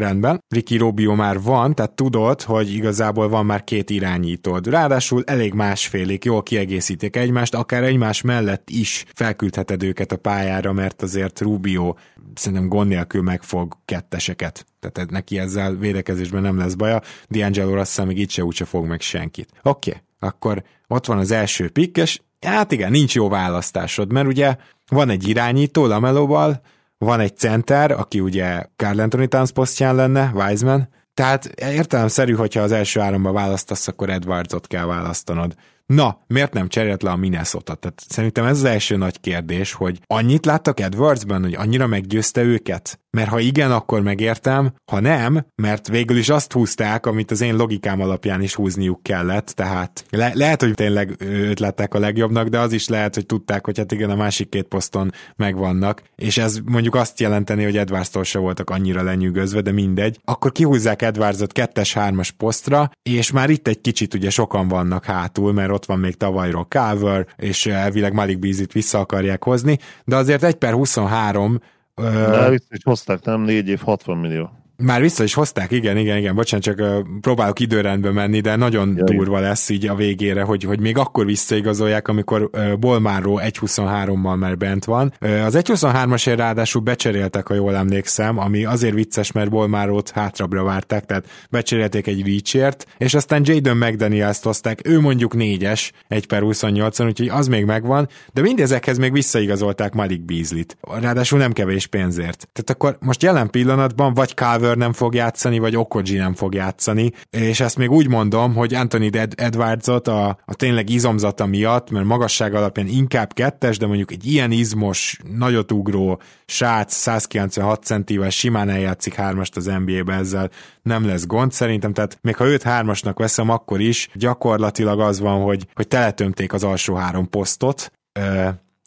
Rendben. 0.00 0.44
Ricky 0.48 0.76
Rubio 0.76 1.14
már 1.14 1.40
van, 1.40 1.74
tehát 1.74 1.92
tudod, 1.92 2.42
hogy 2.42 2.74
igazából 2.74 3.28
van 3.28 3.46
már 3.46 3.64
két 3.64 3.90
irányítód. 3.90 4.66
Ráadásul 4.66 5.22
elég 5.26 5.52
másfélék, 5.52 6.24
jól 6.24 6.42
kiegészítik 6.42 7.16
egymást, 7.16 7.54
akár 7.54 7.82
egymás 7.82 8.22
mellett 8.22 8.70
is 8.70 9.04
felküldheted 9.14 9.82
őket 9.82 10.12
a 10.12 10.16
pályára, 10.16 10.72
mert 10.72 11.02
azért 11.02 11.40
Rubio 11.40 11.94
szerintem 12.34 12.68
gond 12.68 12.88
nélkül 12.88 13.22
megfog 13.22 13.76
ketteseket. 13.84 14.66
Tehát 14.80 15.10
neki 15.10 15.38
ezzel 15.38 15.74
védekezésben 15.74 16.42
nem 16.42 16.58
lesz 16.58 16.74
baja. 16.74 17.00
D'Angelo 17.30 17.74
Russell 17.74 18.04
még 18.06 18.18
itt 18.18 18.30
se 18.30 18.44
úgyse 18.44 18.64
fog 18.64 18.86
meg 18.86 19.00
senkit. 19.00 19.48
Oké, 19.62 19.90
okay, 19.90 20.02
akkor 20.18 20.62
ott 20.88 21.06
van 21.06 21.18
az 21.18 21.30
első 21.30 21.68
pikk, 21.68 21.96
és 21.96 22.20
hát 22.40 22.72
igen, 22.72 22.90
nincs 22.90 23.14
jó 23.14 23.28
választásod, 23.28 24.12
mert 24.12 24.26
ugye 24.26 24.56
van 24.88 25.10
egy 25.10 25.28
irányító 25.28 25.86
Lamelóval, 25.86 26.60
van 27.04 27.20
egy 27.20 27.36
center, 27.36 27.90
aki 27.90 28.20
ugye 28.20 28.64
Carl 28.76 29.00
Anthony 29.00 29.28
Towns 29.28 29.50
posztján 29.52 29.94
lenne, 29.94 30.32
Wiseman, 30.34 30.88
tehát 31.14 31.44
értelemszerű, 31.60 32.32
hogyha 32.32 32.60
az 32.60 32.72
első 32.72 33.00
áramban 33.00 33.32
választasz, 33.32 33.88
akkor 33.88 34.10
Edwardsot 34.10 34.66
kell 34.66 34.84
választanod. 34.84 35.54
Na, 35.86 36.24
miért 36.26 36.52
nem 36.52 36.68
cserélt 36.68 37.02
le 37.02 37.10
a 37.10 37.16
Minnesota? 37.16 37.74
Tehát 37.74 38.02
szerintem 38.08 38.44
ez 38.44 38.56
az 38.56 38.64
első 38.64 38.96
nagy 38.96 39.20
kérdés, 39.20 39.72
hogy 39.72 40.00
annyit 40.06 40.46
láttak 40.46 40.80
Edwardsban, 40.80 41.42
hogy 41.42 41.54
annyira 41.54 41.86
meggyőzte 41.86 42.42
őket? 42.42 43.00
Mert 43.16 43.28
ha 43.28 43.38
igen, 43.38 43.72
akkor 43.72 44.02
megértem, 44.02 44.72
ha 44.90 45.00
nem, 45.00 45.46
mert 45.54 45.88
végül 45.88 46.16
is 46.16 46.28
azt 46.28 46.52
húzták, 46.52 47.06
amit 47.06 47.30
az 47.30 47.40
én 47.40 47.56
logikám 47.56 48.00
alapján 48.00 48.42
is 48.42 48.54
húzniuk 48.54 49.02
kellett, 49.02 49.46
tehát 49.46 50.04
le- 50.10 50.32
lehet, 50.34 50.62
hogy 50.62 50.74
tényleg 50.74 51.14
őt 51.18 51.60
lettek 51.60 51.94
a 51.94 51.98
legjobbnak, 51.98 52.48
de 52.48 52.58
az 52.58 52.72
is 52.72 52.88
lehet, 52.88 53.14
hogy 53.14 53.26
tudták, 53.26 53.64
hogy 53.64 53.78
hát 53.78 53.92
igen, 53.92 54.10
a 54.10 54.14
másik 54.14 54.48
két 54.48 54.66
poszton 54.66 55.12
megvannak, 55.36 56.02
és 56.16 56.38
ez 56.38 56.58
mondjuk 56.64 56.94
azt 56.94 57.20
jelenteni, 57.20 57.64
hogy 57.64 57.76
Edwardstól 57.76 58.24
se 58.24 58.38
voltak 58.38 58.70
annyira 58.70 59.02
lenyűgözve, 59.02 59.60
de 59.60 59.72
mindegy. 59.72 60.20
Akkor 60.24 60.52
kihúzzák 60.52 61.02
Edwardsot 61.02 61.52
kettes-hármas 61.52 62.30
posztra, 62.30 62.90
és 63.02 63.30
már 63.30 63.50
itt 63.50 63.68
egy 63.68 63.80
kicsit 63.80 64.14
ugye 64.14 64.30
sokan 64.30 64.68
vannak 64.68 65.04
hátul, 65.04 65.52
mert 65.52 65.70
ott 65.70 65.86
van 65.86 65.98
még 65.98 66.16
tavalyról 66.16 66.66
Calver, 66.68 67.26
és 67.36 67.66
elvileg 67.66 68.12
Malik 68.12 68.38
Beasley-t 68.38 68.72
vissza 68.72 68.98
akarják 68.98 69.44
hozni, 69.44 69.78
de 70.04 70.16
azért 70.16 70.42
1 70.42 70.54
per 70.54 70.72
23 70.72 71.60
de 72.00 72.48
vissza 72.50 72.66
is 72.70 72.82
hozták, 72.84 73.24
nem 73.24 73.40
4 73.40 73.68
év 73.68 73.80
60 73.80 74.16
millió. 74.18 74.50
Már 74.80 75.00
vissza 75.00 75.22
is 75.22 75.34
hozták, 75.34 75.70
igen, 75.70 75.96
igen, 75.96 76.16
igen, 76.16 76.34
bocsánat, 76.34 76.64
csak 76.64 76.78
uh, 76.80 76.98
próbálok 77.20 77.60
időrendbe 77.60 78.10
menni, 78.10 78.40
de 78.40 78.56
nagyon 78.56 78.94
ja, 78.96 79.04
durva 79.04 79.38
igen. 79.38 79.48
lesz 79.48 79.68
így 79.68 79.86
a 79.86 79.94
végére, 79.94 80.42
hogy, 80.42 80.64
hogy 80.64 80.80
még 80.80 80.98
akkor 80.98 81.26
visszaigazolják, 81.26 82.08
amikor 82.08 82.50
uh, 82.52 82.76
Bolmáró 82.76 83.40
1.23-mal 83.44 84.38
már 84.38 84.56
bent 84.56 84.84
van. 84.84 85.12
Uh, 85.20 85.44
az 85.44 85.54
1.23-asért 85.56 86.36
ráadásul 86.36 86.82
becseréltek, 86.82 87.46
ha 87.46 87.54
jól 87.54 87.76
emlékszem, 87.76 88.38
ami 88.38 88.64
azért 88.64 88.94
vicces, 88.94 89.32
mert 89.32 89.50
Bolmárót 89.50 90.10
hátrabbra 90.10 90.62
várták, 90.62 91.04
tehát 91.04 91.26
becserélték 91.50 92.06
egy 92.06 92.26
reachért, 92.26 92.86
és 92.98 93.14
aztán 93.14 93.42
Jaden 93.44 93.76
McDaniels-t 93.76 94.44
hozták, 94.44 94.80
ő 94.84 95.00
mondjuk 95.00 95.34
4-es, 95.36 95.90
1 96.08 96.26
per 96.26 96.42
28-on, 96.44 97.06
úgyhogy 97.06 97.28
az 97.28 97.46
még 97.46 97.64
megvan, 97.64 98.08
de 98.32 98.40
mindezekhez 98.40 98.98
még 98.98 99.12
visszaigazolták 99.12 99.92
Malik 99.92 100.24
Beasley-t. 100.24 100.76
Ráadásul 101.00 101.38
nem 101.38 101.52
kevés 101.52 101.86
pénzért. 101.86 102.48
Tehát 102.52 102.70
akkor 102.70 102.96
most 103.00 103.22
jelen 103.22 103.50
pillanatban 103.50 104.14
vagy 104.14 104.34
Calvert 104.34 104.69
Taylor 104.70 104.88
nem 104.88 104.98
fog 104.98 105.14
játszani, 105.14 105.58
vagy 105.58 105.76
Okoji 105.76 106.16
nem 106.16 106.34
fog 106.34 106.54
játszani, 106.54 107.12
és 107.30 107.60
ezt 107.60 107.76
még 107.76 107.90
úgy 107.90 108.08
mondom, 108.08 108.54
hogy 108.54 108.74
Anthony 108.74 109.10
Ed- 109.12 109.40
Edwardsot 109.40 110.08
a, 110.08 110.38
a 110.44 110.54
tényleg 110.54 110.90
izomzata 110.90 111.46
miatt, 111.46 111.90
mert 111.90 112.04
magasság 112.04 112.54
alapján 112.54 112.86
inkább 112.86 113.32
kettes, 113.32 113.78
de 113.78 113.86
mondjuk 113.86 114.12
egy 114.12 114.26
ilyen 114.26 114.50
izmos, 114.50 115.18
nagyot 115.36 115.72
ugró 115.72 116.20
srác 116.46 116.94
196 116.94 117.84
centivel 117.84 118.30
simán 118.30 118.68
eljátszik 118.68 119.14
hármast 119.14 119.56
az 119.56 119.64
NBA-be, 119.84 120.14
ezzel 120.14 120.50
nem 120.82 121.06
lesz 121.06 121.26
gond 121.26 121.52
szerintem, 121.52 121.92
tehát 121.92 122.18
még 122.22 122.36
ha 122.36 122.46
őt 122.46 122.62
hármasnak 122.62 123.18
veszem, 123.18 123.48
akkor 123.48 123.80
is 123.80 124.08
gyakorlatilag 124.14 125.00
az 125.00 125.20
van, 125.20 125.42
hogy, 125.42 125.66
hogy 125.74 125.88
teletömték 125.88 126.52
az 126.52 126.64
alsó 126.64 126.94
három 126.94 127.28
posztot, 127.28 127.92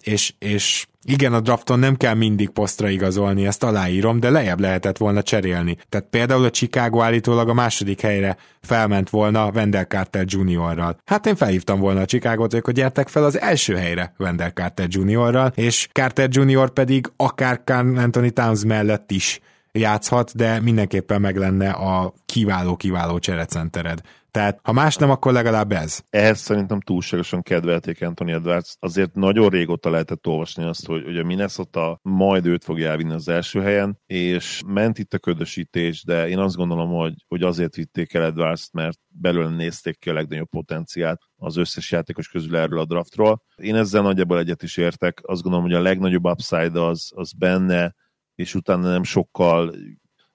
és, 0.03 0.33
és 0.39 0.87
igen, 1.05 1.33
a 1.33 1.39
drafton 1.39 1.79
nem 1.79 1.95
kell 1.95 2.13
mindig 2.13 2.49
posztra 2.49 2.89
igazolni, 2.89 3.45
ezt 3.45 3.63
aláírom, 3.63 4.19
de 4.19 4.29
lejjebb 4.29 4.59
lehetett 4.59 4.97
volna 4.97 5.23
cserélni. 5.23 5.77
Tehát 5.89 6.07
például 6.09 6.45
a 6.45 6.49
Chicago 6.49 7.01
állítólag 7.01 7.49
a 7.49 7.53
második 7.53 8.01
helyre 8.01 8.37
felment 8.61 9.09
volna 9.09 9.51
Wendell 9.53 9.83
Carter 9.83 10.25
Juniorral. 10.27 10.97
Hát 11.05 11.25
én 11.25 11.35
felhívtam 11.35 11.79
volna 11.79 12.01
a 12.01 12.05
Chicago-t, 12.05 12.59
hogy 12.63 12.73
gyertek 12.73 13.07
fel 13.07 13.23
az 13.23 13.39
első 13.39 13.75
helyre 13.75 14.13
Wendell 14.17 14.51
Carter 14.51 14.87
Juniorral, 14.89 15.51
és 15.55 15.89
Carter 15.91 16.29
Junior 16.31 16.69
pedig 16.69 17.11
akár 17.15 17.61
Carl 17.65 17.97
Anthony 17.97 18.33
Towns 18.33 18.63
mellett 18.65 19.11
is 19.11 19.39
játszhat, 19.71 20.35
de 20.35 20.59
mindenképpen 20.59 21.21
meg 21.21 21.37
lenne 21.37 21.69
a 21.69 22.13
kiváló-kiváló 22.25 23.19
cserecentered. 23.19 24.01
Tehát 24.33 24.59
ha 24.63 24.71
más 24.71 24.95
nem, 24.95 25.09
akkor 25.09 25.33
legalább 25.33 25.71
ez. 25.71 26.01
Ehhez 26.09 26.39
szerintem 26.39 26.79
túlságosan 26.79 27.41
kedvelték 27.41 28.01
Anthony 28.01 28.29
Edwards. 28.29 28.75
Azért 28.79 29.15
nagyon 29.15 29.49
régóta 29.49 29.89
lehetett 29.89 30.27
olvasni 30.27 30.63
azt, 30.63 30.85
hogy, 30.85 31.03
hogy 31.03 31.17
a 31.17 31.23
Minnesota 31.23 31.99
majd 32.01 32.45
őt 32.45 32.63
fogja 32.63 32.89
elvinni 32.89 33.13
az 33.13 33.27
első 33.27 33.61
helyen, 33.61 33.99
és 34.05 34.61
ment 34.67 34.97
itt 34.97 35.13
a 35.13 35.19
ködösítés, 35.19 36.03
de 36.03 36.27
én 36.27 36.39
azt 36.39 36.55
gondolom, 36.55 36.89
hogy, 36.89 37.13
hogy 37.27 37.43
azért 37.43 37.75
vitték 37.75 38.13
el 38.13 38.23
Edwards, 38.23 38.69
mert 38.71 38.97
belőle 39.07 39.49
nézték 39.49 39.99
ki 39.99 40.09
a 40.09 40.13
legnagyobb 40.13 40.49
potenciált 40.49 41.21
az 41.35 41.57
összes 41.57 41.91
játékos 41.91 42.27
közül 42.27 42.57
erről 42.57 42.79
a 42.79 42.85
draftról. 42.85 43.43
Én 43.55 43.75
ezzel 43.75 44.01
nagyjából 44.01 44.39
egyet 44.39 44.63
is 44.63 44.77
értek. 44.77 45.19
Azt 45.23 45.41
gondolom, 45.41 45.65
hogy 45.65 45.75
a 45.75 45.81
legnagyobb 45.81 46.25
upside 46.25 46.79
az, 46.79 47.11
az 47.15 47.33
benne, 47.33 47.95
és 48.35 48.55
utána 48.55 48.89
nem 48.89 49.03
sokkal 49.03 49.75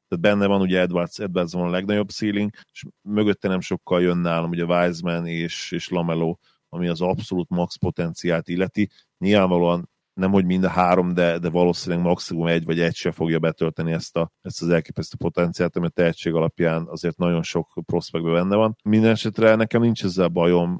tehát 0.08 0.24
benne 0.24 0.46
van 0.46 0.60
ugye 0.60 0.80
Edwards, 0.80 1.18
Edwards 1.18 1.52
van 1.52 1.66
a 1.66 1.70
legnagyobb 1.70 2.08
ceiling, 2.08 2.50
és 2.72 2.84
mögötte 3.02 3.48
nem 3.48 3.60
sokkal 3.60 4.02
jön 4.02 4.18
nálam 4.18 4.50
ugye 4.50 4.64
Wiseman 4.64 5.26
és, 5.26 5.72
és 5.72 5.88
Lamelo, 5.88 6.36
ami 6.68 6.88
az 6.88 7.00
abszolút 7.00 7.48
max 7.48 7.76
potenciált 7.76 8.48
illeti. 8.48 8.90
Nyilvánvalóan 9.18 9.88
nem 10.18 10.30
hogy 10.30 10.44
mind 10.44 10.64
a 10.64 10.68
három, 10.68 11.14
de, 11.14 11.38
de 11.38 11.48
valószínűleg 11.50 12.04
maximum 12.04 12.46
egy 12.46 12.64
vagy 12.64 12.80
egy 12.80 12.94
se 12.94 13.10
fogja 13.10 13.38
betölteni 13.38 13.92
ezt, 13.92 14.16
a, 14.16 14.30
ezt 14.42 14.62
az 14.62 14.68
elképesztő 14.68 15.16
potenciált, 15.16 15.76
ami 15.76 15.86
a 15.86 15.90
tehetség 15.90 16.34
alapján 16.34 16.86
azért 16.88 17.16
nagyon 17.16 17.42
sok 17.42 17.82
prospektben 17.86 18.32
benne 18.32 18.56
van. 18.56 18.76
Minden 18.84 19.10
esetre 19.10 19.54
nekem 19.54 19.80
nincs 19.80 20.04
ezzel 20.04 20.28
bajom, 20.28 20.76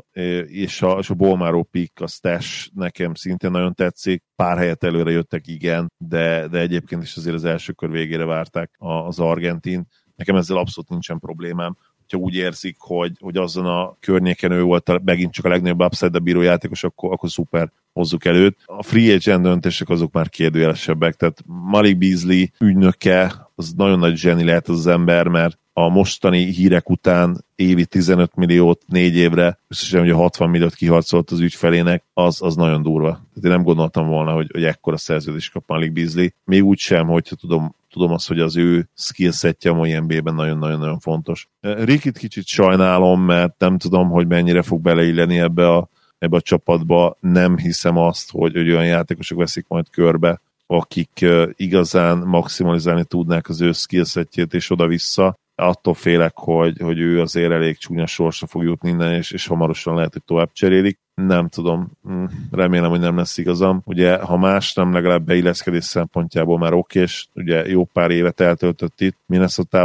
és 0.47 0.83
a, 0.83 0.99
és 0.99 1.11
a 1.11 1.15
Bolmáró 1.15 1.63
pick, 1.63 2.01
a 2.01 2.07
stash 2.07 2.71
nekem 2.75 3.15
szintén 3.15 3.51
nagyon 3.51 3.75
tetszik. 3.75 4.25
Pár 4.37 4.57
helyet 4.57 4.85
előre 4.85 5.11
jöttek, 5.11 5.47
igen, 5.47 5.93
de, 5.97 6.49
de 6.49 6.59
egyébként 6.59 7.03
is 7.03 7.17
azért 7.17 7.35
az 7.35 7.45
első 7.45 7.73
kör 7.73 7.91
végére 7.91 8.25
várták 8.25 8.71
az 8.79 9.19
Argentin. 9.19 9.87
Nekem 10.15 10.37
ezzel 10.37 10.57
abszolút 10.57 10.91
nincsen 10.91 11.19
problémám 11.19 11.77
hogyha 12.09 12.27
úgy 12.27 12.35
érzik, 12.35 12.77
hogy, 12.79 13.13
hogy 13.21 13.37
azon 13.37 13.67
a 13.67 13.97
környéken 14.01 14.51
ő 14.51 14.63
volt 14.63 14.89
a, 14.89 15.01
megint 15.05 15.33
csak 15.33 15.45
a 15.45 15.49
legnagyobb 15.49 15.83
upside 15.83 16.19
bíró 16.19 16.41
játékos, 16.41 16.85
akkor, 16.85 17.13
akkor 17.13 17.31
szuper 17.31 17.71
hozzuk 17.93 18.25
előtt. 18.25 18.59
A 18.67 18.83
free 18.83 19.15
agent 19.15 19.43
döntések 19.43 19.89
azok 19.89 20.13
már 20.13 20.29
kérdőjelesebbek, 20.29 21.15
tehát 21.15 21.43
Malik 21.47 21.99
Beasley 21.99 22.45
ügynöke, 22.61 23.49
az 23.55 23.73
nagyon 23.77 23.99
nagy 23.99 24.17
zseni 24.17 24.45
lehet 24.45 24.69
az, 24.69 24.87
ember, 24.87 25.27
mert 25.27 25.59
a 25.73 25.89
mostani 25.89 26.45
hírek 26.45 26.91
után 26.91 27.45
évi 27.55 27.85
15 27.87 28.35
milliót 28.35 28.83
négy 28.87 29.17
évre, 29.17 29.59
összesen 29.69 30.03
ugye 30.03 30.13
60 30.13 30.51
milliót 30.51 30.75
kiharcolt 30.75 31.31
az 31.31 31.41
ügyfelének, 31.41 32.05
az, 32.15 32.43
az 32.43 32.57
nagyon 32.57 32.83
durva. 32.83 33.09
Tehát 33.09 33.45
én 33.45 33.51
nem 33.51 33.63
gondoltam 33.63 34.07
volna, 34.07 34.33
hogy, 34.33 34.49
hogy 34.53 34.65
ekkora 34.65 34.97
szerződés 34.97 35.51
kap 35.51 35.63
Malik 35.67 35.93
Beasley. 35.93 36.27
Még 36.45 36.65
úgy 36.65 36.79
sem, 36.79 37.07
hogyha 37.07 37.37
tudom, 37.37 37.75
tudom 37.91 38.13
azt, 38.13 38.29
hogy 38.29 38.41
az 38.41 38.57
ő 38.57 38.89
skillsetje 38.95 39.71
a 39.71 39.75
mai 39.75 39.99
NBA-ben 39.99 40.35
nagyon-nagyon-nagyon 40.35 40.99
fontos. 40.99 41.49
Rikit 41.61 42.19
kicsit 42.19 42.47
sajnálom, 42.47 43.23
mert 43.23 43.59
nem 43.59 43.79
tudom, 43.79 44.09
hogy 44.09 44.27
mennyire 44.27 44.63
fog 44.63 44.81
beleilleni 44.81 45.39
ebbe 45.39 45.69
a 45.69 45.89
ebbe 46.19 46.37
a 46.37 46.41
csapatba. 46.41 47.17
Nem 47.21 47.59
hiszem 47.59 47.97
azt, 47.97 48.31
hogy, 48.31 48.53
hogy 48.53 48.71
olyan 48.71 48.87
játékosok 48.87 49.39
veszik 49.39 49.65
majd 49.69 49.91
körbe, 49.91 50.41
akik 50.67 51.27
igazán 51.53 52.19
maximalizálni 52.19 53.05
tudnák 53.05 53.49
az 53.49 53.61
ő 53.61 53.73
skillsetjét 53.73 54.55
és 54.55 54.71
oda-vissza. 54.71 55.39
Attól 55.61 55.95
félek, 55.95 56.33
hogy, 56.35 56.81
hogy 56.81 56.99
ő 56.99 57.21
azért 57.21 57.53
elég 57.53 57.79
csúnya 57.79 58.07
sorsra 58.07 58.47
fog 58.47 58.63
jutni 58.63 58.89
innen, 58.89 59.13
és, 59.13 59.31
és 59.31 59.47
hamarosan 59.47 59.95
lehet, 59.95 60.13
hogy 60.13 60.23
tovább 60.25 60.53
cserélik 60.53 60.99
nem 61.27 61.49
tudom, 61.49 61.91
hm, 62.05 62.25
remélem, 62.51 62.91
hogy 62.91 63.01
nem 63.01 63.17
lesz 63.17 63.39
igazam. 63.39 63.83
Ugye, 63.85 64.19
ha 64.19 64.37
más 64.37 64.75
nem, 64.75 64.93
legalább 64.93 65.25
beilleszkedés 65.25 65.85
szempontjából 65.85 66.59
már 66.59 66.73
és 66.95 67.27
ugye 67.35 67.69
jó 67.69 67.85
pár 67.85 68.11
évet 68.11 68.41
eltöltött 68.41 69.01
itt 69.01 69.17
minnesota 69.27 69.79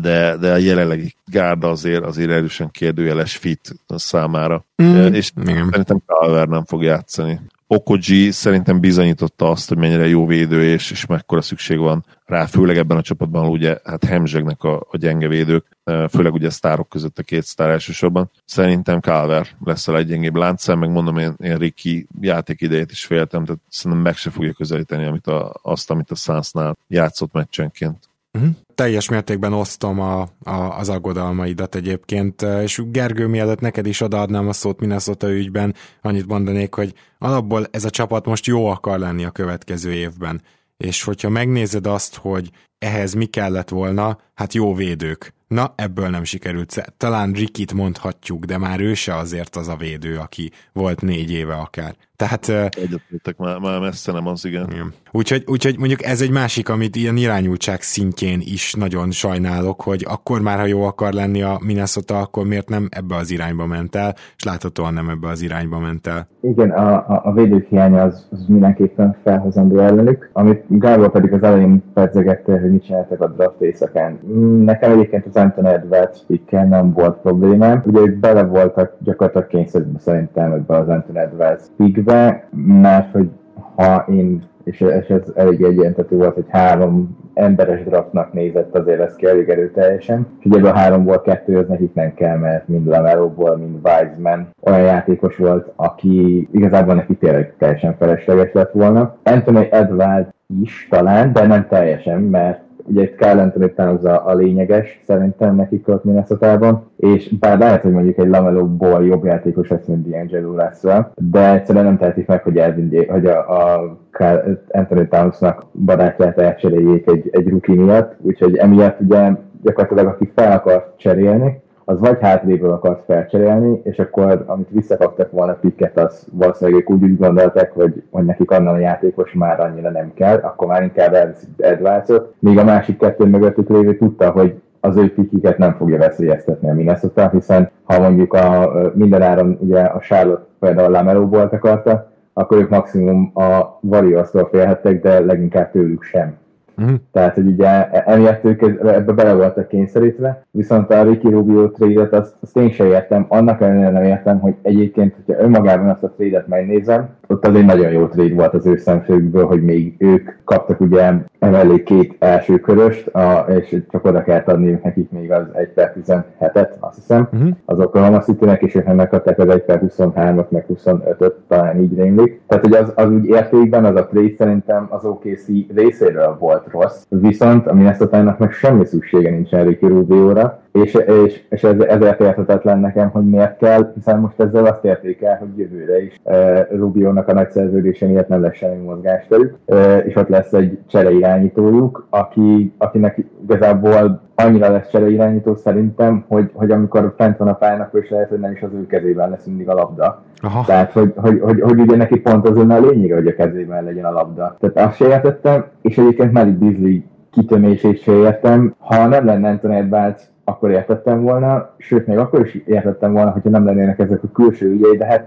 de, 0.00 0.36
de 0.36 0.52
a 0.52 0.56
jelenlegi 0.56 1.14
gárda 1.26 1.68
azért, 1.68 2.04
azért 2.04 2.30
erősen 2.30 2.70
kérdőjeles 2.70 3.36
fit 3.36 3.74
számára. 3.86 4.64
Mm, 4.82 5.12
és 5.12 5.32
igen. 5.40 5.68
szerintem 5.70 6.02
Calver 6.06 6.48
nem 6.48 6.64
fog 6.64 6.82
játszani. 6.82 7.40
Okoji 7.74 8.30
szerintem 8.30 8.80
bizonyította 8.80 9.50
azt, 9.50 9.68
hogy 9.68 9.78
mennyire 9.78 10.06
jó 10.06 10.26
védő, 10.26 10.62
és, 10.64 10.90
és 10.90 11.06
mekkora 11.06 11.42
szükség 11.42 11.78
van 11.78 12.04
rá, 12.24 12.46
főleg 12.46 12.76
ebben 12.76 12.96
a 12.96 13.02
csapatban, 13.02 13.48
ugye 13.48 13.78
hát 13.84 14.04
hemzsegnek 14.04 14.62
a, 14.62 14.86
a 14.90 14.96
gyenge 14.96 15.28
védők, 15.28 15.66
főleg 16.10 16.32
ugye 16.32 16.50
sztárok 16.50 16.88
között 16.88 17.18
a 17.18 17.22
két 17.22 17.44
sztár 17.44 17.70
elsősorban. 17.70 18.30
Szerintem 18.44 19.00
Calver 19.00 19.46
lesz 19.64 19.88
a 19.88 19.92
leggyengébb 19.92 20.36
láncszem, 20.36 20.78
meg 20.78 20.90
mondom, 20.90 21.18
én, 21.18 21.34
én 21.38 21.56
Ricky 21.56 22.06
játékidejét 22.20 22.90
is 22.90 23.04
féltem, 23.04 23.44
tehát 23.44 23.60
szerintem 23.68 24.02
meg 24.02 24.16
se 24.16 24.30
fogja 24.30 24.52
közelíteni 24.52 25.04
amit 25.04 25.26
a, 25.26 25.54
azt, 25.62 25.90
amit 25.90 26.10
a 26.10 26.14
Sunsnál 26.14 26.76
játszott 26.88 27.32
meccsenként. 27.32 28.08
Uh-huh. 28.34 28.50
Teljes 28.74 29.08
mértékben 29.08 29.52
osztom 29.52 30.00
a, 30.00 30.20
a, 30.42 30.78
az 30.78 30.88
aggodalmaidat 30.88 31.74
egyébként, 31.74 32.42
és 32.42 32.82
Gergő 32.86 33.26
mielőtt 33.26 33.60
neked 33.60 33.86
is 33.86 34.00
odaadnám 34.00 34.48
a 34.48 34.52
szót 34.52 34.80
Minnesota 34.80 35.32
ügyben, 35.32 35.74
annyit 36.02 36.26
mondanék, 36.26 36.74
hogy 36.74 36.94
alapból 37.18 37.66
ez 37.70 37.84
a 37.84 37.90
csapat 37.90 38.26
most 38.26 38.46
jó 38.46 38.66
akar 38.66 38.98
lenni 38.98 39.24
a 39.24 39.30
következő 39.30 39.92
évben. 39.92 40.42
És 40.76 41.02
hogyha 41.02 41.28
megnézed 41.28 41.86
azt, 41.86 42.16
hogy 42.16 42.50
ehhez 42.78 43.12
mi 43.12 43.24
kellett 43.24 43.68
volna, 43.68 44.18
hát 44.34 44.54
jó 44.54 44.74
védők. 44.74 45.34
Na, 45.48 45.72
ebből 45.76 46.08
nem 46.08 46.24
sikerült. 46.24 46.94
Talán 46.96 47.32
Rikit 47.32 47.72
mondhatjuk, 47.72 48.44
de 48.44 48.58
már 48.58 48.80
ő 48.80 48.94
se 48.94 49.16
azért 49.16 49.56
az 49.56 49.68
a 49.68 49.76
védő, 49.76 50.16
aki 50.18 50.50
volt 50.72 51.00
négy 51.00 51.30
éve 51.30 51.54
akár. 51.54 51.96
Tehát... 52.16 52.48
Egyetértek, 52.76 53.36
már, 53.36 53.58
már 53.58 53.80
messze 53.80 54.12
nem 54.12 54.26
az, 54.26 54.44
igen. 54.44 54.66
igen. 54.70 54.92
Úgyhogy, 55.12 55.42
úgyhogy 55.46 55.78
mondjuk 55.78 56.04
ez 56.04 56.20
egy 56.20 56.30
másik, 56.30 56.68
amit 56.68 56.96
ilyen 56.96 57.16
irányultság 57.16 57.80
szintjén 57.80 58.40
is 58.40 58.74
nagyon 58.74 59.10
sajnálok, 59.10 59.82
hogy 59.82 60.06
akkor 60.08 60.40
már, 60.40 60.58
ha 60.58 60.66
jó 60.66 60.82
akar 60.82 61.12
lenni 61.12 61.42
a 61.42 61.58
Minnesota, 61.66 62.18
akkor 62.18 62.46
miért 62.46 62.68
nem 62.68 62.88
ebbe 62.90 63.16
az 63.16 63.30
irányba 63.30 63.66
ment 63.66 63.94
el, 63.96 64.14
és 64.36 64.44
láthatóan 64.44 64.94
nem 64.94 65.08
ebbe 65.08 65.28
az 65.28 65.42
irányba 65.42 65.78
ment 65.78 66.06
el. 66.06 66.28
Igen, 66.40 66.70
a, 66.70 66.94
a, 66.94 67.20
a 67.24 67.32
védők 67.32 67.68
hiánya 67.68 68.02
az, 68.02 68.26
az 68.30 68.44
mindenképpen 68.48 69.16
felhozandó 69.22 69.78
ellenük, 69.78 70.30
amit 70.32 70.64
Gábor 70.68 71.10
pedig 71.10 71.32
az 71.32 71.42
elején 71.42 71.82
pedzegette, 71.94 72.60
hogy 72.60 72.70
mit 72.70 72.84
csináltak 72.84 73.20
a 73.20 73.28
draft 73.28 73.60
éjszakán. 73.60 74.18
Nekem 74.64 74.92
egyébként 74.92 75.26
az 75.26 75.36
Anthony 75.36 75.66
Edwards 75.66 76.18
pikkel 76.26 76.64
nem 76.64 76.92
volt 76.92 77.16
problémám. 77.16 77.82
Ugye 77.86 78.00
ők 78.00 78.16
bele 78.16 78.42
voltak 78.42 78.96
gyakorlatilag 79.00 79.46
kényszerűen 79.46 79.96
szerintem 79.98 80.52
ebbe 80.52 80.76
az 80.76 80.88
Anthony 80.88 81.18
Edwards 81.18 81.64
pickbe, 82.04 82.48
mert 82.50 83.12
hogy 83.12 83.28
ha 83.76 84.04
én 84.08 84.52
és, 84.64 84.80
ez 84.80 85.32
elég 85.34 85.62
egyértelmű 85.62 86.16
volt, 86.16 86.34
hogy 86.34 86.44
három 86.48 87.18
emberes 87.34 87.84
draftnak 87.84 88.32
nézett 88.32 88.76
azért 88.76 89.00
ez 89.00 89.14
ki 89.14 89.26
elég 89.26 89.48
erőteljesen. 89.48 90.26
És 90.38 90.44
ugye 90.44 90.68
a 90.68 90.74
háromból 90.74 91.20
kettő 91.20 91.58
az 91.58 91.68
nekik 91.68 91.94
nem 91.94 92.14
kell, 92.14 92.38
mert 92.38 92.68
mind 92.68 92.86
Lamelóból, 92.86 93.56
mind 93.56 93.78
Wiseman 93.84 94.48
olyan 94.60 94.80
játékos 94.80 95.36
volt, 95.36 95.72
aki 95.76 96.48
igazából 96.52 96.94
neki 96.94 97.14
tényleg 97.14 97.54
teljesen 97.58 97.96
felesleges 97.98 98.52
lett 98.52 98.72
volna. 98.72 99.16
Anthony 99.22 99.68
Edwards 99.70 100.28
is 100.62 100.86
talán, 100.90 101.32
de 101.32 101.46
nem 101.46 101.66
teljesen, 101.68 102.20
mert 102.20 102.60
ugye 102.86 103.14
Kyle 103.14 103.42
Anthony 103.42 103.74
Towns 103.74 104.02
a, 104.02 104.28
a 104.28 104.34
lényeges, 104.34 105.00
szerintem 105.06 105.56
nekik 105.56 105.88
ott 105.88 106.04
minnesota 106.04 106.82
és 106.96 107.38
bár 107.38 107.58
lehet, 107.58 107.82
hogy 107.82 107.92
mondjuk 107.92 108.18
egy 108.18 108.28
Lamelo-ból 108.28 109.04
jobb 109.06 109.24
játékos 109.24 109.68
lesz, 109.68 109.86
mint 109.86 110.06
D'Angelo 110.08 110.54
lesz, 110.54 110.82
de 111.16 111.52
egyszerűen 111.52 111.84
nem 111.84 111.98
tehetik 111.98 112.26
meg, 112.26 112.42
hogy, 112.42 112.56
Elvin, 112.56 113.04
hogy 113.08 113.26
a, 113.26 113.38
a 113.38 113.96
Kyle 114.10 114.62
Anthony 114.68 115.08
Townsnak 115.08 115.66
barátját 115.84 116.38
elcseréljék 116.38 117.10
egy, 117.10 117.28
egy 117.32 117.48
rookie 117.48 117.74
miatt, 117.74 118.16
úgyhogy 118.20 118.56
emiatt 118.56 119.00
ugye 119.00 119.30
gyakorlatilag 119.62 120.06
aki 120.06 120.32
fel 120.34 120.52
akart 120.52 120.98
cserélni, 120.98 121.62
az 121.84 122.00
vagy 122.00 122.18
hátréből 122.20 122.70
akart 122.70 123.04
felcserélni, 123.04 123.80
és 123.84 123.98
akkor 123.98 124.44
amit 124.46 124.68
visszakaptak 124.70 125.30
volna 125.30 125.52
picket, 125.52 125.98
az 125.98 126.26
valószínűleg 126.32 126.80
ők 126.80 126.90
úgy, 126.90 127.02
úgy 127.02 127.18
gondolták, 127.18 127.72
hogy, 127.72 128.02
hogy 128.10 128.24
nekik 128.24 128.50
annan 128.50 128.74
a 128.74 128.78
játékos 128.78 129.32
már 129.32 129.60
annyira 129.60 129.90
nem 129.90 130.12
kell, 130.14 130.36
akkor 130.36 130.66
már 130.66 130.82
inkább 130.82 131.36
Edwardsot, 131.58 132.34
míg 132.38 132.58
a 132.58 132.64
másik 132.64 132.98
kettő 132.98 133.24
mögöttük 133.24 133.68
lévő 133.68 133.96
tudta, 133.96 134.30
hogy 134.30 134.54
az 134.80 134.96
ő 134.96 135.14
pikiket 135.14 135.58
nem 135.58 135.74
fogja 135.74 135.98
veszélyeztetni 135.98 136.70
a 136.70 136.74
Minnesota, 136.74 137.28
hiszen 137.28 137.70
ha 137.84 138.00
mondjuk 138.00 138.32
a, 138.32 138.72
mindenáron 138.94 139.58
ugye 139.60 139.80
a 139.80 139.98
Charlotte 139.98 140.46
például 140.60 140.90
Lamelo 140.90 141.26
volt 141.26 141.52
akarta, 141.52 142.12
akkor 142.32 142.58
ők 142.58 142.68
maximum 142.68 143.30
a 143.34 143.78
Warriors-tól 143.80 144.48
félhettek, 144.50 145.02
de 145.02 145.20
leginkább 145.20 145.70
tőlük 145.70 146.02
sem. 146.02 146.36
Uh-huh. 146.78 146.94
Tehát, 147.12 147.34
hogy 147.34 147.46
ugye 147.46 147.88
emiatt 147.90 148.44
ők 148.44 148.62
ebbe 148.62 149.12
bele 149.12 149.34
voltak 149.34 149.68
kényszerítve, 149.68 150.44
viszont 150.50 150.90
a 150.90 151.02
Ricky 151.02 151.30
Rubio 151.30 151.68
trade-et 151.68 152.12
azt, 152.12 152.36
azt 152.40 152.56
én 152.56 152.70
sem 152.70 152.86
értem, 152.86 153.26
annak 153.28 153.60
ellenére 153.60 153.90
nem 153.90 154.02
értem, 154.02 154.40
hogy 154.40 154.54
egyébként, 154.62 155.14
hogyha 155.14 155.42
önmagában 155.42 155.88
azt 155.88 156.02
a 156.02 156.12
trade-et 156.16 156.46
megnézem, 156.46 157.08
ott 157.26 157.46
az 157.46 157.54
egy 157.54 157.64
nagyon 157.64 157.90
jó 157.90 158.06
trade 158.06 158.34
volt 158.34 158.54
az 158.54 158.66
ő 158.66 158.76
szemszögből, 158.76 159.46
hogy 159.46 159.62
még 159.62 159.94
ők 159.98 160.30
kaptak 160.44 160.80
ugye 160.80 161.12
emellé 161.38 161.82
két 161.82 162.16
első 162.18 162.58
köröst, 162.58 163.06
a, 163.06 163.46
és 163.48 163.82
csak 163.90 164.04
oda 164.04 164.22
kell 164.22 164.42
adni 164.46 164.80
nekik 164.82 165.10
még 165.10 165.32
az 165.32 165.46
1 165.52 165.68
per 165.68 165.94
17-et, 166.04 166.68
azt 166.80 166.94
hiszem, 166.94 167.28
uh-huh. 167.32 167.50
az 167.64 167.78
Oklahoma 167.78 168.18
city 168.18 168.44
és 168.58 168.74
ők 168.74 168.94
megkapták 168.94 169.38
az 169.38 169.48
1 169.48 169.62
per 169.62 169.80
23-at, 169.86 170.48
meg 170.48 170.66
25-öt, 170.74 171.34
talán 171.48 171.80
így 171.80 171.98
rémlik. 171.98 172.40
Tehát, 172.46 172.64
hogy 172.64 172.74
az, 172.74 172.92
az 172.94 173.10
úgy 173.10 173.26
értékben 173.26 173.84
az 173.84 173.96
a 173.96 174.06
trade 174.06 174.34
szerintem 174.38 174.86
az 174.90 175.04
OKC 175.04 175.46
részéről 175.74 176.36
volt 176.38 176.63
rossz, 176.70 177.04
viszont 177.08 177.66
a 177.66 177.74
minnesota 177.74 178.36
meg 178.38 178.52
semmi 178.52 178.84
szüksége 178.84 179.30
nincsen 179.30 179.64
Ricky 179.64 179.86
Rubio-ra, 179.86 180.62
és, 180.72 180.94
és, 181.24 181.42
és 181.48 181.62
ez, 181.62 181.80
ezért 181.80 182.20
érthetetlen 182.20 182.78
nekem, 182.78 183.10
hogy 183.10 183.24
miért 183.24 183.56
kell, 183.56 183.92
hiszen 183.94 184.18
most 184.18 184.40
ezzel 184.40 184.64
azt 184.64 184.84
érték 184.84 185.22
el, 185.22 185.36
hogy 185.38 185.58
jövőre 185.58 186.04
is 186.04 186.20
uh, 186.22 186.60
Rubio-nak 186.70 187.28
a 187.28 187.32
nagy 187.32 187.50
szerződése 187.50 188.06
miatt 188.06 188.28
nem 188.28 188.40
lesz 188.40 188.56
semmi 188.56 188.84
mozgásterük, 188.84 189.58
uh, 189.66 190.02
és 190.06 190.16
ott 190.16 190.28
lesz 190.28 190.52
egy 190.52 190.78
csereirányítójuk, 190.86 192.06
aki, 192.10 192.74
akinek 192.78 193.24
igazából 193.42 194.20
annyira 194.34 194.70
lesz 194.70 194.90
csereirányító 194.90 195.54
szerintem, 195.54 196.24
hogy, 196.28 196.50
hogy 196.52 196.70
amikor 196.70 197.14
fent 197.16 197.36
van 197.36 197.48
a 197.48 197.54
pályán, 197.54 197.80
akkor 197.80 198.02
is 198.02 198.10
lehet, 198.10 198.28
hogy 198.28 198.40
nem 198.40 198.52
is 198.52 198.62
az 198.62 198.72
ő 198.72 198.86
kezében 198.86 199.30
lesz 199.30 199.44
mindig 199.44 199.68
a 199.68 199.74
labda. 199.74 200.22
Aha. 200.44 200.64
Tehát, 200.66 200.92
hogy, 200.92 201.12
hogy, 201.16 201.40
hogy, 201.40 201.60
hogy 201.60 201.80
ugye 201.80 201.96
neki 201.96 202.20
pont 202.20 202.48
az 202.48 202.58
a 202.58 202.80
lényege, 202.80 203.14
hogy 203.14 203.26
a 203.26 203.34
kezében 203.34 203.84
legyen 203.84 204.04
a 204.04 204.12
labda. 204.12 204.56
Tehát 204.60 204.88
azt 204.88 204.96
se 204.96 205.06
értettem, 205.06 205.64
és 205.82 205.98
egyébként 205.98 206.32
Malik 206.32 206.54
Beasley 206.54 206.98
kitömését 207.30 208.02
se 208.02 208.12
értem. 208.12 208.74
Ha 208.78 209.06
nem 209.06 209.24
lenne 209.24 209.48
Anthony 209.48 209.74
Edwards, 209.74 210.22
akkor 210.44 210.70
értettem 210.70 211.22
volna, 211.22 211.74
sőt, 211.78 212.06
még 212.06 212.18
akkor 212.18 212.40
is 212.40 212.54
értettem 212.66 213.12
volna, 213.12 213.30
hogyha 213.30 213.50
nem 213.50 213.64
lennének 213.64 213.98
ezek 213.98 214.22
a 214.22 214.30
külső 214.32 214.70
ügyei, 214.70 214.96
de 214.96 215.04
hát 215.04 215.26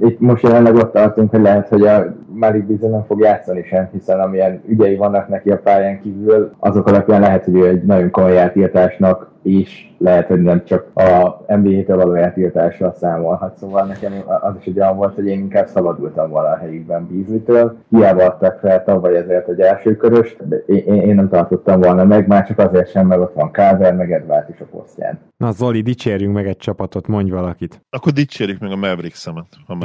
itt 0.00 0.20
most 0.20 0.42
jelenleg 0.42 0.74
ott 0.74 0.92
tartunk, 0.92 1.30
hogy 1.30 1.40
lehet, 1.40 1.68
hogy 1.68 1.86
a 1.86 2.14
Malik 2.34 2.64
Beasley 2.64 2.90
nem 2.90 3.04
fog 3.06 3.20
játszani 3.20 3.62
sem, 3.62 3.88
hiszen 3.92 4.20
amilyen 4.20 4.62
ügyei 4.66 4.96
vannak 4.96 5.28
neki 5.28 5.50
a 5.50 5.58
pályán 5.58 6.00
kívül, 6.00 6.52
azok 6.58 6.86
alapján 6.86 7.20
lehet, 7.20 7.44
hogy 7.44 7.54
ő 7.54 7.66
egy 7.66 7.82
nagyon 7.82 8.10
komoly 8.10 8.38
átiltásnak 8.38 9.32
és 9.42 9.90
lehet, 9.98 10.26
hogy 10.26 10.40
nem 10.40 10.64
csak 10.64 10.86
a 10.94 11.42
NBA-től 11.46 11.96
való 11.96 12.14
eltiltással 12.14 12.92
számolhat. 12.92 13.56
Szóval 13.56 13.86
nekem 13.86 14.12
az 14.40 14.54
is 14.60 14.66
egy 14.66 14.78
olyan 14.78 14.96
volt, 14.96 15.14
hogy 15.14 15.26
én 15.26 15.38
inkább 15.38 15.66
szabadultam 15.66 16.30
volna 16.30 16.48
a 16.48 16.56
helyükben 16.56 17.08
Beasley-től. 17.10 17.76
Hiába 17.90 18.24
adtak 18.24 18.58
fel 18.58 18.84
tavaly 18.84 19.16
ezért 19.16 19.48
egy 19.48 19.60
első 19.60 19.96
köröst, 19.96 20.48
de 20.48 20.56
én, 20.56 21.00
én, 21.00 21.14
nem 21.14 21.28
tartottam 21.28 21.80
volna 21.80 22.04
meg, 22.04 22.26
már 22.26 22.46
csak 22.46 22.58
azért 22.58 22.90
sem, 22.90 23.06
mert 23.06 23.20
ott 23.20 23.34
van 23.34 23.50
Káver, 23.50 23.94
meg 23.94 24.12
Edvárt 24.12 24.48
is 24.48 24.60
a 24.60 24.64
posztján. 24.64 25.18
Na 25.36 25.50
Zoli, 25.50 25.80
dicsérjünk 25.80 26.34
meg 26.34 26.46
egy 26.46 26.56
csapatot, 26.56 27.06
mondj 27.06 27.30
valakit. 27.30 27.80
Akkor 27.90 28.12
dicsérjük 28.12 28.60
meg 28.60 28.70
a 28.70 28.76
Mavericks-emet. 28.76 29.41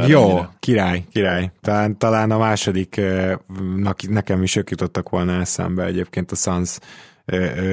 Jó, 0.08 0.30
ennyire. 0.30 0.50
király, 0.60 1.04
király. 1.12 1.52
Talán, 1.62 1.98
talán 1.98 2.32
a 2.32 2.38
második 2.38 3.02
nekem 4.10 4.44
is 4.44 4.56
ők 4.56 4.70
jutottak 4.70 5.10
volna 5.10 5.40
eszembe 5.40 5.84
egyébként 5.84 6.32
a 6.32 6.36
Suns 6.36 6.78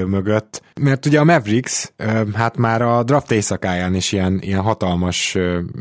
mögött. 0.07 0.62
Mert 0.81 1.07
ugye 1.07 1.20
a 1.20 1.25
Mavericks 1.25 1.92
hát 2.35 2.57
már 2.57 2.83
a 2.83 3.03
draft 3.03 3.31
éjszakáján 3.31 3.94
is 3.94 4.12
ilyen, 4.12 4.38
ilyen 4.40 4.61
hatalmas 4.61 5.38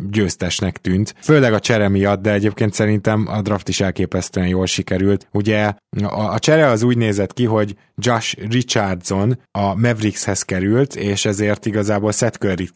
győztesnek 0.09 0.77
tűnt, 0.77 1.15
főleg 1.21 1.53
a 1.53 1.59
csere 1.59 1.89
miatt, 1.89 2.21
de 2.21 2.31
egyébként 2.31 2.73
szerintem 2.73 3.27
a 3.27 3.41
draft 3.41 3.69
is 3.69 3.81
elképesztően 3.81 4.47
jól 4.47 4.65
sikerült. 4.65 5.27
Ugye 5.31 5.73
a, 6.03 6.33
a 6.33 6.39
csere 6.39 6.67
az 6.67 6.83
úgy 6.83 6.97
nézett 6.97 7.33
ki, 7.33 7.45
hogy 7.45 7.75
Josh 7.95 8.37
Richardson 8.49 9.39
a 9.51 9.75
Maverickshez 9.75 10.41
került, 10.41 10.95
és 10.95 11.25
ezért 11.25 11.65
igazából 11.65 12.11
Seth 12.11 12.37
Curry-t 12.37 12.73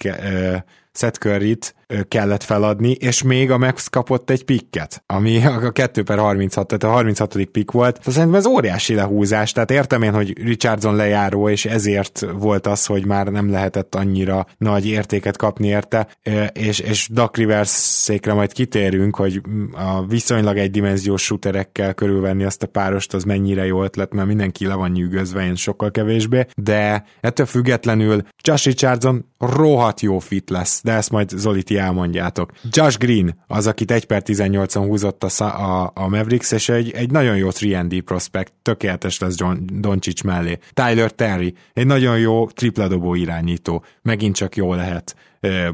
Seth 0.97 1.19
Curry-t 1.19 1.75
kellett 2.07 2.43
feladni, 2.43 2.91
és 2.91 3.23
még 3.23 3.51
a 3.51 3.57
Max 3.57 3.88
kapott 3.88 4.29
egy 4.29 4.43
pikket, 4.43 5.03
ami 5.05 5.45
a 5.45 5.71
2 5.71 6.03
per 6.03 6.17
36, 6.17 6.67
tehát 6.67 6.83
a 6.83 6.88
36. 6.88 7.33
pick 7.51 7.71
volt. 7.71 7.97
Tehát 7.97 8.12
szerintem 8.12 8.39
ez 8.39 8.45
óriási 8.45 8.93
lehúzás, 8.93 9.51
tehát 9.51 9.71
értem 9.71 10.01
én, 10.01 10.13
hogy 10.13 10.43
Richardson 10.43 10.95
lejáró, 10.95 11.49
és 11.49 11.65
ezért 11.65 12.25
volt 12.38 12.67
az, 12.67 12.86
hogy 12.86 13.05
már 13.05 13.27
nem 13.27 13.51
lehetett 13.51 13.95
annyira 13.95 14.45
nagy 14.57 14.88
értéket 14.88 15.38
kapni 15.38 15.67
érte, 15.67 16.07
és, 16.53 16.79
és 16.79 17.10
Duck 17.12 17.38
Rivers 17.38 17.69
székre 17.69 18.33
majd 18.33 18.51
kitérünk, 18.51 19.15
hogy 19.15 19.41
a 19.71 20.05
viszonylag 20.05 20.57
egydimenziós 20.57 21.23
shooterekkel 21.23 21.93
körülvenni 21.93 22.43
azt 22.43 22.63
a 22.63 22.67
párost, 22.67 23.13
az 23.13 23.23
mennyire 23.23 23.65
jó 23.65 23.83
ötlet, 23.83 24.13
mert 24.13 24.27
mindenki 24.27 24.65
le 24.65 24.73
van 24.73 24.91
nyűgözve, 24.91 25.45
én 25.45 25.55
sokkal 25.55 25.91
kevésbé, 25.91 26.45
de 26.55 27.05
ettől 27.19 27.45
függetlenül 27.45 28.21
Josh 28.41 28.65
Richardson 28.65 29.25
rohadt 29.39 30.01
jó 30.01 30.19
fit 30.19 30.49
lesz, 30.49 30.81
de 30.88 30.93
ezt 30.93 31.10
majd 31.10 31.30
Zoli 31.30 31.63
ti 31.63 31.78
elmondjátok. 31.78 32.52
Josh 32.69 32.97
Green 32.97 33.38
az, 33.47 33.67
akit 33.67 33.91
1 33.91 34.06
per 34.06 34.21
18-on 34.26 34.84
húzott 34.88 35.23
a, 35.23 35.43
a, 35.43 35.91
a 35.93 36.08
Mavericks, 36.08 36.52
és 36.52 36.69
egy, 36.69 36.91
egy 36.91 37.12
nagyon 37.12 37.38
jó 37.38 37.50
3D 37.52 38.02
prospect, 38.06 38.54
tökéletes 38.62 39.19
lesz 39.19 39.38
John, 39.38 39.58
Doncic 39.73 40.21
mellé. 40.21 40.58
Tyler 40.73 41.12
Terry, 41.12 41.54
egy 41.73 41.86
nagyon 41.86 42.19
jó 42.19 42.47
tripladobó 42.47 43.13
irányító, 43.13 43.84
megint 44.02 44.36
csak 44.36 44.56
jó 44.56 44.73
lehet 44.73 45.15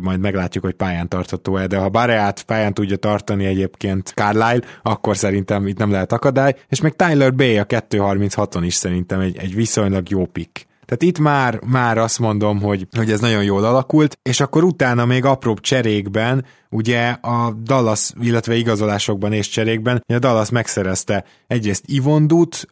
majd 0.01 0.19
meglátjuk, 0.19 0.63
hogy 0.63 0.73
pályán 0.73 1.07
tartható-e, 1.07 1.67
de 1.67 1.77
ha 1.77 1.89
Bareát 1.89 2.43
pályán 2.43 2.73
tudja 2.73 2.95
tartani 2.95 3.45
egyébként 3.45 4.07
Carlisle, 4.15 4.59
akkor 4.81 5.17
szerintem 5.17 5.67
itt 5.67 5.77
nem 5.77 5.91
lehet 5.91 6.11
akadály, 6.11 6.55
és 6.69 6.81
még 6.81 6.93
Tyler 6.93 7.33
Bay 7.33 7.57
a 7.57 7.65
2.36-on 7.65 8.61
is 8.63 8.73
szerintem 8.73 9.19
egy, 9.19 9.37
egy 9.37 9.55
viszonylag 9.55 10.09
jó 10.09 10.25
pick. 10.25 10.67
Tehát 10.93 11.15
itt 11.15 11.23
már, 11.23 11.59
már 11.65 11.97
azt 11.97 12.19
mondom, 12.19 12.61
hogy, 12.61 12.87
hogy 12.97 13.11
ez 13.11 13.19
nagyon 13.19 13.43
jól 13.43 13.63
alakult, 13.63 14.17
és 14.21 14.39
akkor 14.39 14.63
utána 14.63 15.05
még 15.05 15.25
apróbb 15.25 15.59
cserékben 15.59 16.45
ugye 16.73 17.09
a 17.09 17.51
Dallas, 17.63 18.11
illetve 18.21 18.55
igazolásokban 18.55 19.33
és 19.33 19.49
cserékben, 19.49 20.03
a 20.07 20.19
Dallas 20.19 20.49
megszerezte 20.49 21.25
egyrészt 21.47 21.83
Ivondut, 21.87 22.67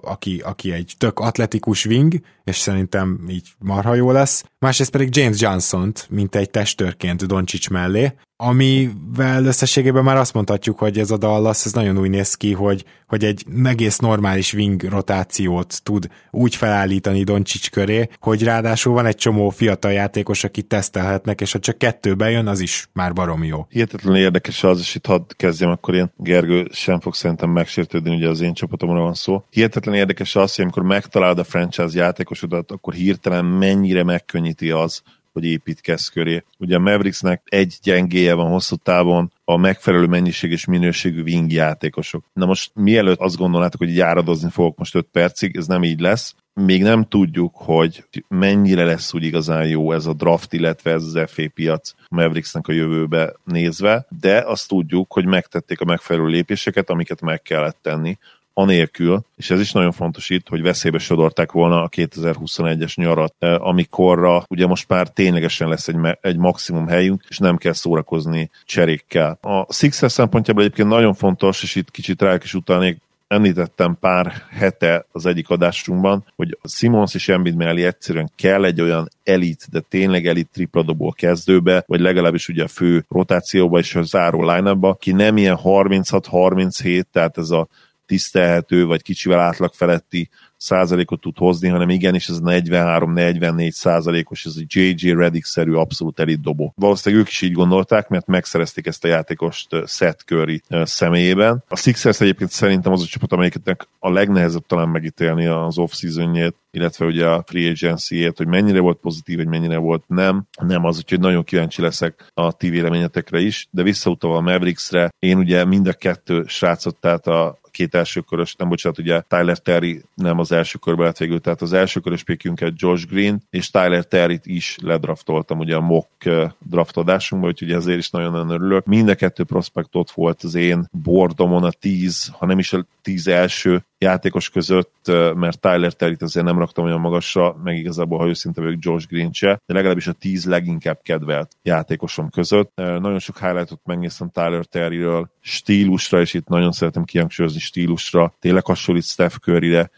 aki, 0.00 0.40
aki 0.44 0.72
egy 0.72 0.94
tök 0.98 1.18
atletikus 1.18 1.86
wing, 1.86 2.20
és 2.44 2.56
szerintem 2.56 3.20
így 3.28 3.48
marha 3.58 3.94
jó 3.94 4.10
lesz, 4.10 4.44
másrészt 4.58 4.90
pedig 4.90 5.16
James 5.16 5.40
Johnson-t, 5.40 6.06
mint 6.10 6.34
egy 6.34 6.50
testőrként 6.50 7.26
Doncsics 7.26 7.70
mellé, 7.70 8.12
amivel 8.42 9.44
összességében 9.44 10.04
már 10.04 10.16
azt 10.16 10.34
mondhatjuk, 10.34 10.78
hogy 10.78 10.98
ez 10.98 11.10
a 11.10 11.16
Dallas, 11.16 11.64
ez 11.64 11.72
nagyon 11.72 11.98
úgy 11.98 12.10
néz 12.10 12.34
ki, 12.34 12.52
hogy, 12.52 12.84
hogy 13.06 13.24
egy 13.24 13.44
egész 13.64 13.98
normális 13.98 14.52
wing 14.52 14.82
rotációt 14.82 15.80
tud 15.82 16.06
úgy 16.30 16.54
felállítani 16.54 17.22
Doncsics 17.22 17.70
köré, 17.70 18.08
hogy 18.20 18.42
ráadásul 18.42 18.92
van 18.92 19.06
egy 19.06 19.16
csomó 19.16 19.50
fiatal 19.50 19.92
játékos, 19.92 20.44
akit 20.44 20.66
tesztelhetnek, 20.66 21.40
és 21.40 21.52
ha 21.52 21.58
csak 21.58 21.78
kettő 21.78 22.14
bejön, 22.14 22.46
az 22.46 22.60
is 22.60 22.88
már 22.92 23.12
baromi 23.20 23.46
jó. 23.46 23.66
Hihetetlenül 23.68 24.18
érdekes 24.18 24.64
az, 24.64 24.78
és 24.78 24.94
itt 24.94 25.06
hadd 25.06 25.22
kezdjem, 25.36 25.70
akkor 25.70 25.94
én 25.94 26.12
Gergő 26.16 26.68
sem 26.72 27.00
fog 27.00 27.14
szerintem 27.14 27.50
megsértődni, 27.50 28.14
ugye 28.14 28.28
az 28.28 28.40
én 28.40 28.54
csapatomra 28.54 29.00
van 29.00 29.14
szó. 29.14 29.44
Hihetetlen 29.50 29.94
érdekes 29.94 30.36
az, 30.36 30.54
hogy 30.54 30.64
amikor 30.64 30.82
megtalálod 30.82 31.38
a 31.38 31.44
franchise 31.44 31.98
játékosodat, 31.98 32.70
akkor 32.70 32.94
hirtelen 32.94 33.44
mennyire 33.44 34.02
megkönnyíti 34.02 34.70
az, 34.70 35.02
hogy 35.32 35.44
építkez 35.44 36.08
köré. 36.08 36.44
Ugye 36.58 36.76
a 36.76 36.78
Mavericksnek 36.78 37.42
egy 37.44 37.78
gyengéje 37.82 38.34
van 38.34 38.50
hosszú 38.50 38.76
távon, 38.76 39.32
a 39.44 39.56
megfelelő 39.56 40.06
mennyiség 40.06 40.50
és 40.50 40.64
minőségű 40.64 41.22
wing 41.22 41.52
játékosok. 41.52 42.24
Na 42.32 42.46
most 42.46 42.70
mielőtt 42.74 43.18
azt 43.18 43.36
gondolnátok, 43.36 43.80
hogy 43.80 43.96
járadozni 43.96 44.50
fogok 44.50 44.78
most 44.78 44.94
5 44.94 45.06
percig, 45.12 45.56
ez 45.56 45.66
nem 45.66 45.84
így 45.84 46.00
lesz. 46.00 46.34
Még 46.64 46.82
nem 46.82 47.04
tudjuk, 47.04 47.54
hogy 47.54 48.04
mennyire 48.28 48.84
lesz 48.84 49.14
úgy 49.14 49.24
igazán 49.24 49.66
jó 49.66 49.92
ez 49.92 50.06
a 50.06 50.12
draft, 50.12 50.52
illetve 50.52 50.90
ez 50.92 51.02
az 51.02 51.30
FA 51.30 51.42
piac 51.54 51.92
Mavericksnek 52.08 52.68
a 52.68 52.72
jövőbe 52.72 53.34
nézve, 53.44 54.06
de 54.20 54.42
azt 54.46 54.68
tudjuk, 54.68 55.12
hogy 55.12 55.26
megtették 55.26 55.80
a 55.80 55.84
megfelelő 55.84 56.26
lépéseket, 56.26 56.90
amiket 56.90 57.20
meg 57.20 57.42
kellett 57.42 57.78
tenni 57.82 58.18
anélkül, 58.54 59.24
és 59.36 59.50
ez 59.50 59.60
is 59.60 59.72
nagyon 59.72 59.92
fontos 59.92 60.30
itt, 60.30 60.48
hogy 60.48 60.62
veszélybe 60.62 60.98
sodorták 60.98 61.52
volna 61.52 61.82
a 61.82 61.88
2021-es 61.88 62.94
nyarat, 62.94 63.34
eh, 63.38 63.66
amikorra 63.66 64.44
ugye 64.48 64.66
most 64.66 64.88
már 64.88 65.08
ténylegesen 65.08 65.68
lesz 65.68 65.88
egy, 65.88 65.96
egy 66.20 66.36
maximum 66.36 66.86
helyünk, 66.86 67.24
és 67.28 67.38
nem 67.38 67.56
kell 67.56 67.72
szórakozni 67.72 68.50
cserékkel. 68.64 69.38
A 69.40 69.72
Sixers 69.72 70.12
szempontjából 70.12 70.62
egyébként 70.62 70.88
nagyon 70.88 71.14
fontos, 71.14 71.62
és 71.62 71.74
itt 71.74 71.90
kicsit 71.90 72.22
rá 72.22 72.38
is 72.42 72.54
utalnék, 72.54 73.00
említettem 73.30 73.96
pár 74.00 74.32
hete 74.50 75.06
az 75.12 75.26
egyik 75.26 75.48
adásunkban, 75.48 76.24
hogy 76.36 76.58
a 76.62 76.68
Simons 76.68 77.14
és 77.14 77.28
Embiid 77.28 77.56
mellé 77.56 77.84
egyszerűen 77.84 78.30
kell 78.36 78.64
egy 78.64 78.80
olyan 78.80 79.08
elit, 79.24 79.66
de 79.70 79.80
tényleg 79.80 80.26
elit 80.26 80.48
tripladobó 80.52 81.12
kezdőbe, 81.12 81.84
vagy 81.86 82.00
legalábbis 82.00 82.48
ugye 82.48 82.62
a 82.62 82.68
fő 82.68 83.04
rotációba 83.08 83.78
és 83.78 83.94
a 83.94 84.02
záró 84.02 84.52
line 84.52 84.96
ki 84.98 85.12
nem 85.12 85.36
ilyen 85.36 85.58
36-37, 85.64 87.02
tehát 87.12 87.38
ez 87.38 87.50
a 87.50 87.68
tisztelhető, 88.06 88.86
vagy 88.86 89.02
kicsivel 89.02 89.38
átlag 89.38 89.72
feletti 89.72 90.28
százalékot 90.60 91.20
tud 91.20 91.36
hozni, 91.36 91.68
hanem 91.68 91.88
igenis 91.88 92.28
ez 92.28 92.38
43-44 92.44 93.70
százalékos, 93.70 94.44
ez 94.44 94.56
a 94.56 94.64
JJ 94.66 95.10
Redick-szerű 95.10 95.72
abszolút 95.72 96.20
elit 96.20 96.40
dobó. 96.40 96.72
Valószínűleg 96.76 97.24
ők 97.24 97.30
is 97.30 97.40
így 97.40 97.52
gondolták, 97.52 98.08
mert 98.08 98.26
megszerezték 98.26 98.86
ezt 98.86 99.04
a 99.04 99.08
játékost 99.08 99.68
Seth 99.86 100.24
Curry 100.24 100.62
személyében. 100.68 101.64
A 101.68 101.76
Sixers 101.76 102.20
egyébként 102.20 102.50
szerintem 102.50 102.92
az 102.92 103.02
a 103.02 103.06
csapat, 103.06 103.32
amelyiknek 103.32 103.88
a 103.98 104.10
legnehezebb 104.10 104.66
talán 104.66 104.88
megítélni 104.88 105.46
az 105.46 105.78
off-seasonjét, 105.78 106.54
illetve 106.70 107.06
ugye 107.06 107.26
a 107.26 107.44
free 107.46 107.70
agency 107.70 108.30
hogy 108.36 108.46
mennyire 108.46 108.80
volt 108.80 108.98
pozitív, 108.98 109.36
vagy 109.36 109.46
mennyire 109.46 109.76
volt 109.76 110.04
nem. 110.06 110.44
Nem 110.62 110.84
az, 110.84 110.96
úgyhogy 110.96 111.20
nagyon 111.20 111.44
kíváncsi 111.44 111.82
leszek 111.82 112.26
a 112.34 112.52
ti 112.52 112.68
véleményetekre 112.68 113.40
is, 113.40 113.68
de 113.70 113.82
visszautalva 113.82 114.36
a 114.36 114.40
Mavericksre, 114.40 115.10
én 115.18 115.38
ugye 115.38 115.64
mind 115.64 115.86
a 115.86 115.92
kettő 115.92 116.44
srácot, 116.46 116.96
tehát 116.96 117.26
a 117.26 117.60
két 117.70 117.94
első 117.94 118.20
körös, 118.20 118.54
nem 118.54 118.68
bocsánat, 118.68 118.98
ugye 118.98 119.20
Tyler 119.20 119.58
Terry 119.58 120.02
nem 120.14 120.38
az 120.38 120.49
első 120.52 120.78
körbe 120.78 121.04
lett 121.04 121.16
végül, 121.16 121.40
tehát 121.40 121.62
az 121.62 121.72
első 121.72 122.00
körös 122.00 122.22
pikünket 122.22 122.72
Josh 122.76 123.06
Green, 123.06 123.42
és 123.50 123.70
Tyler 123.70 124.04
Terry-t 124.04 124.46
is 124.46 124.78
ledraftoltam 124.82 125.58
ugye 125.58 125.76
a 125.76 125.80
mock 125.80 126.28
draftodásunkba, 126.58 127.48
úgyhogy 127.48 127.72
ezért 127.72 127.98
is 127.98 128.10
nagyon-nagyon 128.10 128.50
örülök. 128.50 128.86
Mind 128.86 129.08
a 129.08 129.14
kettő 129.14 129.44
prospekt 129.44 129.94
ott 129.94 130.10
volt 130.10 130.42
az 130.42 130.54
én 130.54 130.88
bordomon 131.02 131.64
a 131.64 131.70
tíz, 131.70 132.30
ha 132.38 132.46
nem 132.46 132.58
is 132.58 132.72
a 132.72 132.86
tíz 133.02 133.28
első 133.28 133.84
játékos 133.98 134.50
között, 134.50 135.12
mert 135.34 135.60
Tyler 135.60 135.92
Terry-t 135.92 136.22
azért 136.22 136.46
nem 136.46 136.58
raktam 136.58 136.84
olyan 136.84 137.00
magasra, 137.00 137.56
meg 137.62 137.76
igazából, 137.76 138.18
ha 138.18 138.28
őszinte 138.28 138.60
vagyok, 138.60 138.84
Josh 138.84 139.06
Green 139.06 139.32
se, 139.32 139.60
de 139.66 139.74
legalábbis 139.74 140.06
a 140.06 140.12
tíz 140.12 140.44
leginkább 140.44 140.98
kedvelt 141.02 141.56
játékosom 141.62 142.30
között. 142.30 142.72
Nagyon 142.74 143.18
sok 143.18 143.38
highlightot 143.38 143.80
megnéztem 143.84 144.30
Tyler 144.30 144.64
Terryről, 144.64 145.30
stílusra, 145.40 146.20
és 146.20 146.34
itt 146.34 146.46
nagyon 146.46 146.72
szeretem 146.72 147.04
kihangsúlyozni 147.04 147.60
stílusra, 147.60 148.34
tényleg 148.38 148.66
hasonlít 148.66 149.04
Steph 149.04 149.36
Curryre, 149.36 149.90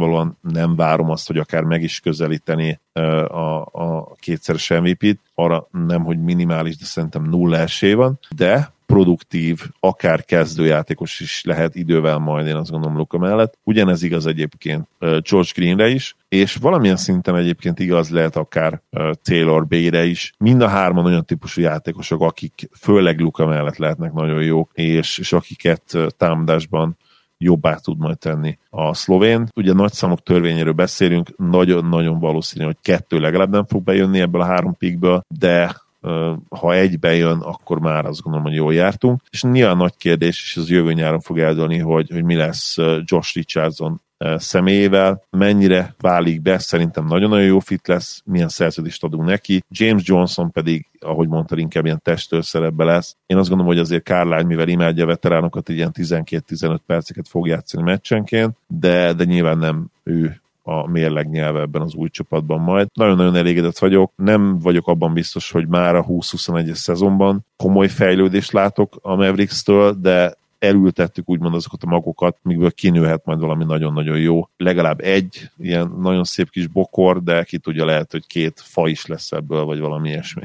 nyilvánvalóan 0.00 0.38
nem 0.40 0.76
várom 0.76 1.10
azt, 1.10 1.26
hogy 1.26 1.38
akár 1.38 1.62
meg 1.62 1.82
is 1.82 2.00
közelíteni 2.00 2.80
a, 2.92 3.60
a 3.72 4.14
kétszeres 4.18 4.68
MVP-t, 4.68 5.18
arra 5.34 5.68
nem, 5.70 6.04
hogy 6.04 6.22
minimális, 6.22 6.76
de 6.76 6.84
szerintem 6.84 7.22
nulla 7.22 7.56
esély 7.56 7.92
van, 7.92 8.18
de 8.36 8.72
produktív, 8.86 9.60
akár 9.80 10.24
kezdőjátékos 10.24 11.20
is 11.20 11.44
lehet 11.44 11.74
idővel 11.74 12.18
majd, 12.18 12.46
én 12.46 12.54
azt 12.54 12.70
gondolom 12.70 12.96
Luka 12.96 13.18
mellett. 13.18 13.58
Ugyanez 13.62 14.02
igaz 14.02 14.26
egyébként 14.26 14.88
George 14.98 15.50
Greenre 15.54 15.88
is, 15.88 16.16
és 16.28 16.54
valamilyen 16.54 16.96
szinten 16.96 17.36
egyébként 17.36 17.78
igaz 17.78 18.10
lehet 18.10 18.36
akár 18.36 18.82
Taylor 19.22 19.66
Bay-re 19.66 20.04
is. 20.04 20.32
Mind 20.38 20.62
a 20.62 20.68
hárman 20.68 21.04
olyan 21.04 21.24
típusú 21.24 21.60
játékosok, 21.60 22.22
akik 22.22 22.68
főleg 22.80 23.20
Luka 23.20 23.46
mellett 23.46 23.76
lehetnek 23.76 24.12
nagyon 24.12 24.42
jók, 24.42 24.70
és, 24.72 25.18
és 25.18 25.32
akiket 25.32 25.96
támadásban 26.16 26.96
jobbá 27.40 27.74
tud 27.74 27.98
majd 27.98 28.18
tenni 28.18 28.58
a 28.70 28.94
szlovén. 28.94 29.48
Ugye 29.54 29.72
nagy 29.72 29.92
számok 29.92 30.22
törvényéről 30.22 30.72
beszélünk, 30.72 31.36
nagyon-nagyon 31.36 32.18
valószínű, 32.18 32.64
hogy 32.64 32.76
kettő 32.82 33.18
legalább 33.18 33.50
nem 33.50 33.66
fog 33.66 33.82
bejönni 33.82 34.20
ebből 34.20 34.40
a 34.40 34.44
három 34.44 34.76
pikből, 34.76 35.22
de 35.28 35.74
ha 36.48 36.74
egy 36.74 36.98
bejön, 36.98 37.38
akkor 37.38 37.80
már 37.80 38.06
azt 38.06 38.22
gondolom, 38.22 38.46
hogy 38.46 38.56
jól 38.56 38.74
jártunk. 38.74 39.22
És 39.30 39.42
nyilván 39.42 39.76
nagy 39.76 39.96
kérdés, 39.96 40.42
és 40.42 40.56
az 40.56 40.70
jövő 40.70 40.92
nyáron 40.92 41.20
fog 41.20 41.38
eldőlni, 41.38 41.78
hogy, 41.78 42.10
hogy 42.10 42.24
mi 42.24 42.34
lesz 42.34 42.76
Josh 43.04 43.34
Richardson 43.34 44.00
személyével, 44.36 45.22
mennyire 45.30 45.94
válik 45.98 46.42
be, 46.42 46.58
szerintem 46.58 47.06
nagyon-nagyon 47.06 47.46
jó 47.46 47.58
fit 47.58 47.88
lesz, 47.88 48.22
milyen 48.24 48.48
szerződést 48.48 49.04
adunk 49.04 49.24
neki. 49.24 49.64
James 49.68 50.02
Johnson 50.04 50.50
pedig, 50.50 50.86
ahogy 51.00 51.28
mondta, 51.28 51.58
inkább 51.58 51.84
ilyen 51.84 52.00
testőrszerepbe 52.02 52.84
lesz. 52.84 53.16
Én 53.26 53.36
azt 53.36 53.48
gondolom, 53.48 53.72
hogy 53.72 53.82
azért 53.82 54.02
Kárlány, 54.02 54.46
mivel 54.46 54.68
imádja 54.68 55.04
a 55.04 55.06
veteránokat, 55.06 55.68
ilyen 55.68 55.90
12-15 55.94 56.78
perceket 56.86 57.28
fog 57.28 57.46
játszani 57.46 57.82
meccsenként, 57.82 58.56
de, 58.66 59.12
de 59.12 59.24
nyilván 59.24 59.58
nem 59.58 59.86
ő 60.02 60.40
a 60.62 60.86
mérleg 60.86 61.28
nyelve 61.28 61.60
ebben 61.60 61.82
az 61.82 61.94
új 61.94 62.08
csapatban 62.08 62.60
majd. 62.60 62.88
Nagyon-nagyon 62.92 63.36
elégedett 63.36 63.78
vagyok, 63.78 64.12
nem 64.16 64.58
vagyok 64.58 64.88
abban 64.88 65.12
biztos, 65.12 65.50
hogy 65.50 65.68
már 65.68 65.94
a 65.94 66.04
20-21-es 66.04 66.74
szezonban 66.74 67.46
komoly 67.56 67.88
fejlődést 67.88 68.52
látok 68.52 68.98
a 69.02 69.14
Mavericks-től, 69.14 69.92
de 69.92 70.34
elültettük 70.60 71.28
úgymond 71.28 71.54
azokat 71.54 71.82
a 71.82 71.88
magokat, 71.88 72.36
mikből 72.42 72.70
kinőhet 72.70 73.24
majd 73.24 73.40
valami 73.40 73.64
nagyon-nagyon 73.64 74.18
jó. 74.18 74.48
Legalább 74.56 75.00
egy 75.00 75.50
ilyen 75.58 75.94
nagyon 76.00 76.24
szép 76.24 76.50
kis 76.50 76.66
bokor, 76.66 77.22
de 77.22 77.42
ki 77.42 77.58
tudja 77.58 77.84
lehet, 77.84 78.12
hogy 78.12 78.26
két 78.26 78.60
fa 78.64 78.88
is 78.88 79.06
lesz 79.06 79.32
ebből, 79.32 79.64
vagy 79.64 79.80
valami 79.80 80.08
ilyesmi. 80.08 80.42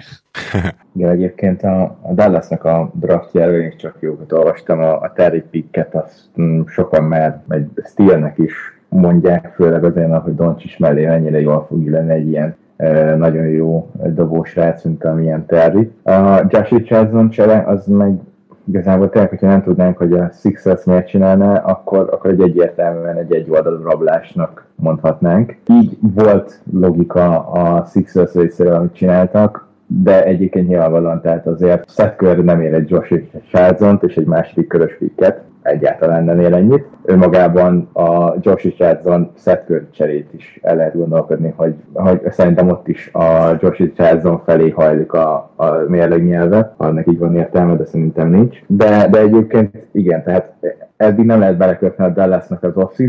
Igen, 0.95 1.09
egyébként 1.09 1.63
a, 1.63 1.81
a 2.01 2.13
Dallasnak 2.13 2.63
a 2.63 2.91
draftjáról 2.93 3.59
én 3.59 3.77
csak 3.77 3.97
jókat 3.99 4.31
olvastam, 4.31 4.79
a, 4.79 5.01
a 5.01 5.11
Terry 5.15 5.43
Picket, 5.51 5.95
azt 5.95 6.29
mm, 6.41 6.61
sokan 6.67 7.03
már 7.03 7.43
egy 7.49 7.67
Steelnek 7.89 8.37
is 8.37 8.53
mondják, 8.89 9.53
főleg 9.55 9.83
azért, 9.83 10.21
hogy 10.21 10.35
Doncsis 10.35 10.77
mellé 10.77 11.05
mennyire 11.05 11.41
jól 11.41 11.65
fog 11.67 11.85
illeni 11.85 12.11
egy 12.11 12.27
ilyen 12.27 12.55
e, 12.77 13.15
nagyon 13.15 13.45
jó 13.45 13.91
dobós 14.05 14.55
rác, 14.55 14.83
mint 14.83 15.03
amilyen 15.03 15.45
Terry. 15.45 15.91
A 16.03 16.45
Josh 16.49 16.71
Richardson 16.71 17.29
csere, 17.29 17.63
az 17.65 17.85
meg 17.87 18.19
igazából 18.67 19.09
tényleg, 19.09 19.29
hogyha 19.29 19.47
nem 19.47 19.63
tudnánk, 19.63 19.97
hogy 19.97 20.13
a 20.13 20.29
Sixers 20.39 20.83
miért 20.83 21.07
csinálná, 21.07 21.57
akkor, 21.57 22.09
akkor 22.11 22.29
egy 22.29 22.41
egyértelműen 22.41 23.17
egy 23.17 23.33
egy 23.33 23.49
oldalú 23.49 23.83
rablásnak 23.83 24.65
mondhatnánk. 24.75 25.57
Így 25.67 25.97
volt 25.99 26.61
logika 26.73 27.39
a 27.39 27.85
Sixers 27.91 28.33
részéről, 28.33 28.73
amit 28.73 28.95
csináltak, 28.95 29.67
de 29.87 30.23
egyébként 30.23 30.67
nyilvánvalóan, 30.67 31.21
tehát 31.21 31.47
azért 31.47 31.91
Seth 31.91 32.17
Curry 32.17 32.41
nem 32.41 32.61
ér 32.61 32.73
egy 32.73 32.89
Josh 32.89 33.11
Richardson-t 33.11 34.03
és 34.03 34.15
egy 34.15 34.25
második 34.25 34.67
körös 34.67 34.97
picket, 34.97 35.41
egyáltalán 35.65 36.23
nem 36.23 36.39
ér 36.39 36.53
ennyit. 36.53 36.85
Önmagában 37.03 37.89
a 37.93 38.33
Josh 38.41 38.63
Richardson 38.63 39.31
Curry 39.43 39.87
cserét 39.91 40.33
is 40.33 40.59
el 40.61 40.75
lehet 40.75 40.95
gondolkodni, 40.95 41.53
hogy, 41.55 41.75
hogy 41.93 42.21
szerintem 42.29 42.69
ott 42.69 42.87
is 42.87 43.09
a 43.13 43.57
Josh 43.59 43.79
Richardson 43.79 44.41
felé 44.45 44.69
hajlik 44.69 45.13
a, 45.13 45.51
a 45.55 45.65
mérleg 45.87 46.25
nyelve, 46.25 46.73
annak 46.77 47.07
így 47.07 47.19
van 47.19 47.35
értelme, 47.35 47.75
de 47.75 47.85
szerintem 47.85 48.29
nincs. 48.29 48.57
De, 48.67 49.07
de 49.11 49.19
egyébként 49.19 49.75
igen, 49.91 50.23
tehát 50.23 50.53
eddig 50.97 51.25
nem 51.25 51.39
lehet 51.39 51.57
belekötni 51.57 52.03
a 52.03 52.09
Dallasnak 52.09 52.63
az 52.63 52.77
off 52.77 52.99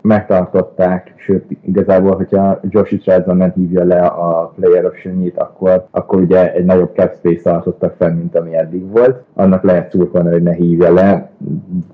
megtartották, 0.00 1.14
sőt 1.16 1.44
igazából, 1.60 2.16
hogyha 2.16 2.60
Josh 2.68 2.90
Richardson 2.90 3.36
nem 3.36 3.52
hívja 3.54 3.84
le 3.84 4.00
a 4.00 4.52
player 4.56 4.84
option 4.84 5.32
akkor, 5.34 5.86
akkor 5.90 6.20
ugye 6.20 6.52
egy 6.52 6.64
nagyobb 6.64 6.94
cap 6.94 7.14
space 7.14 7.42
tartottak 7.42 7.94
fel, 7.98 8.14
mint 8.14 8.36
ami 8.36 8.56
eddig 8.56 8.90
volt. 8.90 9.22
Annak 9.34 9.62
lehet 9.62 9.90
szurkolni, 9.90 10.30
hogy 10.30 10.42
ne 10.42 10.52
hívja 10.52 10.92
le. 10.92 11.30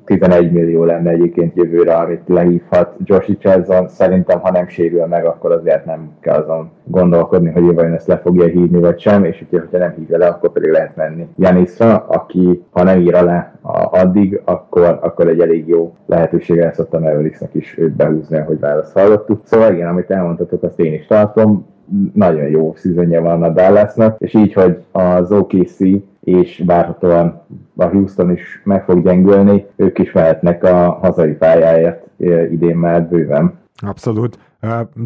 11 0.04 0.52
millió 0.52 0.84
lenne 0.84 1.10
egyébként 1.10 1.56
jövőre, 1.56 1.94
amit 1.94 2.22
lehívhat 2.26 2.94
Josh 3.04 3.26
Richardson. 3.26 3.88
Szerintem, 3.88 4.40
ha 4.40 4.50
nem 4.50 4.68
sérül 4.68 5.06
meg, 5.06 5.24
akkor 5.24 5.52
azért 5.52 5.84
nem 5.84 6.10
kell 6.20 6.40
azon 6.40 6.70
gondolkodni, 6.90 7.50
hogy 7.50 7.74
vajon 7.74 7.92
ezt 7.92 8.06
le 8.06 8.18
fogja 8.18 8.44
hívni, 8.44 8.80
vagy 8.80 9.00
sem, 9.00 9.24
és 9.24 9.38
hogyha, 9.38 9.58
hogyha 9.58 9.78
nem 9.78 9.94
hívja 9.96 10.18
le, 10.18 10.26
akkor 10.26 10.52
pedig 10.52 10.70
lehet 10.70 10.96
menni 10.96 11.28
Janisra, 11.36 11.96
aki 11.96 12.62
ha 12.70 12.82
nem 12.82 13.00
ír 13.00 13.12
le 13.12 13.52
addig, 13.90 14.40
akkor, 14.44 14.98
akkor 15.02 15.28
egy 15.28 15.40
elég 15.40 15.68
jó 15.68 15.94
lehetősége 16.06 16.64
lesz 16.64 16.78
ott 16.78 16.94
a 16.94 17.00
is 17.52 17.78
őt 17.78 17.92
behúzni, 17.92 18.38
hogy 18.38 18.60
választ 18.60 18.92
hallottuk. 18.92 19.40
Szóval 19.44 19.72
igen, 19.72 19.88
amit 19.88 20.10
elmondhatok, 20.10 20.62
azt 20.62 20.80
én 20.80 20.92
is 20.92 21.06
tartom. 21.06 21.66
Nagyon 22.14 22.48
jó 22.48 22.72
szűzönje 22.76 23.20
van 23.20 23.42
a 23.42 23.48
Dallasnak, 23.48 24.20
és 24.20 24.34
így, 24.34 24.52
hogy 24.52 24.78
az 24.92 25.32
OKC 25.32 25.78
és 26.20 26.62
várhatóan 26.66 27.42
a 27.76 27.84
Houston 27.84 28.30
is 28.30 28.62
meg 28.64 28.84
fog 28.84 29.02
gyengülni, 29.02 29.66
ők 29.76 29.98
is 29.98 30.12
mehetnek 30.12 30.64
a 30.64 30.98
hazai 31.02 31.32
pályáért 31.32 32.06
idén 32.50 32.76
már 32.76 33.08
bőven. 33.08 33.58
Abszolút. 33.86 34.38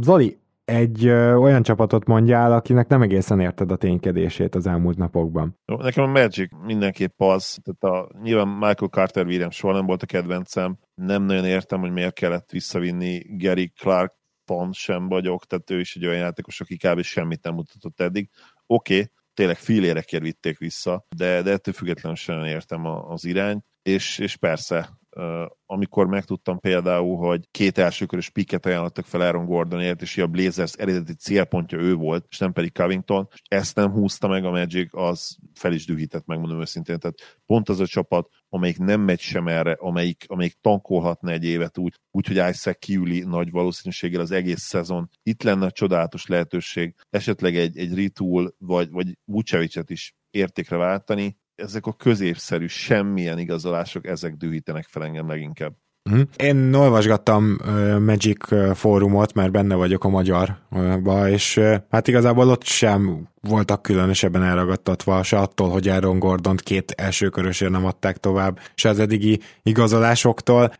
Zoli, 0.00 0.36
egy 0.72 1.06
ö, 1.06 1.34
olyan 1.34 1.62
csapatot 1.62 2.06
mondjál, 2.06 2.52
akinek 2.52 2.88
nem 2.88 3.02
egészen 3.02 3.40
érted 3.40 3.70
a 3.70 3.76
ténykedését 3.76 4.54
az 4.54 4.66
elmúlt 4.66 4.96
napokban. 4.96 5.58
Nekem 5.64 6.04
a 6.04 6.06
Magic 6.06 6.50
mindenképp 6.64 7.20
az, 7.20 7.58
tehát 7.62 7.96
a, 7.96 8.10
nyilván 8.22 8.48
Michael 8.48 8.90
Carter 8.90 9.26
Williams 9.26 9.56
soha 9.56 9.74
nem 9.74 9.86
volt 9.86 10.02
a 10.02 10.06
kedvencem, 10.06 10.78
nem 10.94 11.22
nagyon 11.22 11.44
értem, 11.44 11.80
hogy 11.80 11.90
miért 11.90 12.14
kellett 12.14 12.50
visszavinni 12.50 13.22
Gary 13.38 13.68
Clark 13.68 14.14
pont 14.44 14.74
sem 14.74 15.08
vagyok, 15.08 15.44
tehát 15.44 15.70
ő 15.70 15.80
is 15.80 15.96
egy 15.96 16.06
olyan 16.06 16.18
játékos, 16.18 16.60
aki 16.60 16.76
kb. 16.76 17.02
semmit 17.02 17.42
nem 17.42 17.54
mutatott 17.54 18.00
eddig. 18.00 18.30
Oké, 18.66 18.94
okay, 18.94 19.10
tényleg 19.34 19.56
filérekért 19.56 20.22
vitték 20.22 20.58
vissza, 20.58 21.06
de, 21.16 21.42
de 21.42 21.50
ettől 21.50 21.74
függetlenül 21.74 22.16
sem 22.16 22.44
értem 22.44 22.86
az 22.86 23.24
irányt, 23.24 23.64
és, 23.82 24.18
és 24.18 24.36
persze 24.36 24.90
amikor 25.66 26.06
megtudtam 26.06 26.58
például, 26.58 27.16
hogy 27.16 27.48
két 27.50 27.78
elsőkörös 27.78 28.30
piket 28.30 28.66
ajánlottak 28.66 29.04
fel 29.04 29.20
Aaron 29.20 29.44
Gordonért, 29.44 30.02
és 30.02 30.18
a 30.18 30.26
Blazers 30.26 30.72
eredeti 30.72 31.14
célpontja 31.14 31.78
ő 31.78 31.94
volt, 31.94 32.26
és 32.28 32.38
nem 32.38 32.52
pedig 32.52 32.72
Covington, 32.72 33.28
és 33.32 33.40
ezt 33.48 33.76
nem 33.76 33.90
húzta 33.90 34.28
meg 34.28 34.44
a 34.44 34.50
Magic, 34.50 34.96
az 34.96 35.36
fel 35.54 35.72
is 35.72 35.86
dühített, 35.86 36.26
megmondom 36.26 36.60
őszintén. 36.60 36.98
Tehát 36.98 37.40
pont 37.46 37.68
az 37.68 37.80
a 37.80 37.86
csapat, 37.86 38.28
amelyik 38.48 38.78
nem 38.78 39.00
megy 39.00 39.20
sem 39.20 39.48
erre, 39.48 39.72
amelyik, 39.72 40.24
amelyik 40.26 40.56
tankolhatna 40.60 41.30
egy 41.30 41.44
évet 41.44 41.78
úgy, 41.78 41.94
úgy 42.10 42.26
hogy 42.26 42.36
Isaac 42.36 42.78
kiüli 42.78 43.20
nagy 43.20 43.50
valószínűséggel 43.50 44.20
az 44.20 44.30
egész 44.30 44.62
szezon. 44.62 45.08
Itt 45.22 45.42
lenne 45.42 45.66
a 45.66 45.70
csodálatos 45.70 46.26
lehetőség, 46.26 46.94
esetleg 47.10 47.56
egy, 47.56 47.78
egy 47.78 47.94
Ritul, 47.94 48.54
vagy, 48.58 48.90
vagy 48.90 49.18
Vucevicet 49.24 49.90
is 49.90 50.14
értékre 50.30 50.76
váltani, 50.76 51.40
ezek 51.62 51.86
a 51.86 51.92
középszerű, 51.92 52.66
semmilyen 52.66 53.38
igazolások, 53.38 54.06
ezek 54.06 54.36
dühítenek 54.36 54.86
fel 54.88 55.04
engem 55.04 55.28
leginkább. 55.28 55.72
Uh-huh. 56.10 56.28
Én 56.36 56.74
olvasgattam 56.74 57.58
Magic 58.00 58.74
fórumot, 58.74 59.34
mert 59.34 59.52
benne 59.52 59.74
vagyok 59.74 60.04
a 60.04 60.08
magyarba, 60.08 61.28
és 61.28 61.60
hát 61.90 62.08
igazából 62.08 62.48
ott 62.48 62.64
sem 62.64 63.28
voltak 63.48 63.82
különösebben 63.82 64.42
elragadtatva, 64.42 65.22
se 65.22 65.38
attól, 65.38 65.70
hogy 65.70 65.88
Aaron 65.88 66.18
Gordon 66.18 66.56
két 66.56 66.92
első 66.96 67.28
körösért 67.28 67.70
nem 67.70 67.86
adták 67.86 68.16
tovább, 68.16 68.58
se 68.74 68.88
az 68.88 68.98
eddigi 68.98 69.40
igazolásoktól, 69.62 70.72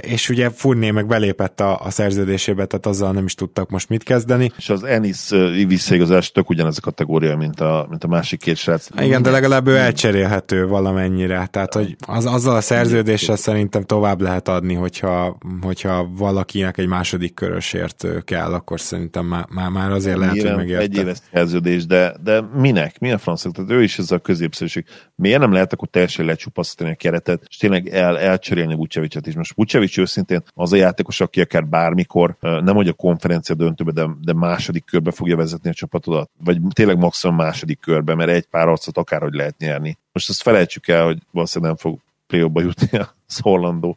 és 0.00 0.28
ugye 0.28 0.50
Furné 0.50 0.90
meg 0.90 1.06
belépett 1.06 1.60
a, 1.60 1.80
a 1.80 1.90
szerződésébe, 1.90 2.66
tehát 2.66 2.86
azzal 2.86 3.12
nem 3.12 3.24
is 3.24 3.34
tudtak 3.34 3.70
most 3.70 3.88
mit 3.88 4.02
kezdeni. 4.02 4.52
És 4.56 4.68
az 4.68 4.84
Ennis 4.84 5.28
visszaigazás 5.66 6.32
tök 6.32 6.50
ugyanez 6.50 6.76
a 6.78 6.80
kategória, 6.80 7.36
mint 7.36 7.60
a, 7.60 7.86
mint 7.88 8.04
a 8.04 8.08
másik 8.08 8.40
két 8.40 8.56
srác. 8.56 8.88
Igen, 9.00 9.22
de 9.22 9.30
legalább 9.30 9.66
ő 9.66 9.76
elcserélhető 9.76 10.66
valamennyire, 10.66 11.46
tehát 11.50 11.74
hogy 11.74 11.96
az, 12.06 12.26
azzal 12.26 12.56
a 12.56 12.60
szerződéssel 12.60 13.36
szerintem 13.36 13.82
tovább 13.82 14.20
lehet 14.20 14.48
adni, 14.48 14.74
hogyha, 14.74 15.38
hogyha 15.60 16.08
valakinek 16.16 16.78
egy 16.78 16.86
második 16.86 17.34
körösért 17.34 18.06
kell, 18.24 18.52
akkor 18.52 18.80
szerintem 18.80 19.26
már, 19.26 19.68
már, 19.68 19.90
azért 19.90 20.18
lehet, 20.18 20.42
hogy 20.42 20.56
megérte. 20.56 20.82
Egy 20.82 20.96
éves 20.96 21.18
szerződés, 21.32 21.86
de 21.86 22.09
de, 22.22 22.40
minek? 22.40 22.98
Milyen 22.98 23.18
francok? 23.18 23.52
Tehát 23.52 23.70
ő 23.70 23.82
is 23.82 23.98
ez 23.98 24.10
a 24.10 24.18
középszerűség. 24.18 24.84
Miért 25.14 25.40
nem 25.40 25.52
lehet 25.52 25.72
akkor 25.72 25.88
teljesen 25.88 26.24
lecsupaszítani 26.24 26.90
a 26.90 26.94
keretet, 26.94 27.44
és 27.48 27.56
tényleg 27.56 27.88
el, 27.88 28.18
elcserélni 28.18 28.74
Vucevicet 28.74 29.26
is? 29.26 29.34
Most 29.34 29.54
Vucevic 29.54 29.98
őszintén 29.98 30.42
az 30.54 30.72
a 30.72 30.76
játékos, 30.76 31.20
aki 31.20 31.40
akár 31.40 31.66
bármikor, 31.66 32.36
nem 32.40 32.74
hogy 32.74 32.88
a 32.88 32.92
konferencia 32.92 33.54
döntőbe, 33.54 33.92
de, 33.92 34.08
de 34.20 34.32
második 34.32 34.84
körbe 34.84 35.10
fogja 35.10 35.36
vezetni 35.36 35.70
a 35.70 35.74
csapatodat, 35.74 36.30
vagy 36.44 36.60
tényleg 36.72 36.98
maximum 36.98 37.36
második 37.36 37.80
körbe, 37.80 38.14
mert 38.14 38.30
egy 38.30 38.46
pár 38.46 38.68
arcot 38.68 38.98
akárhogy 38.98 39.34
lehet 39.34 39.58
nyerni. 39.58 39.98
Most 40.12 40.28
azt 40.28 40.42
felejtsük 40.42 40.88
el, 40.88 41.04
hogy 41.04 41.18
valószínűleg 41.30 41.74
nem 41.74 41.90
fog 41.90 42.00
play 42.26 42.64
jutni 42.64 42.98
a 42.98 43.14
Orlando 43.42 43.94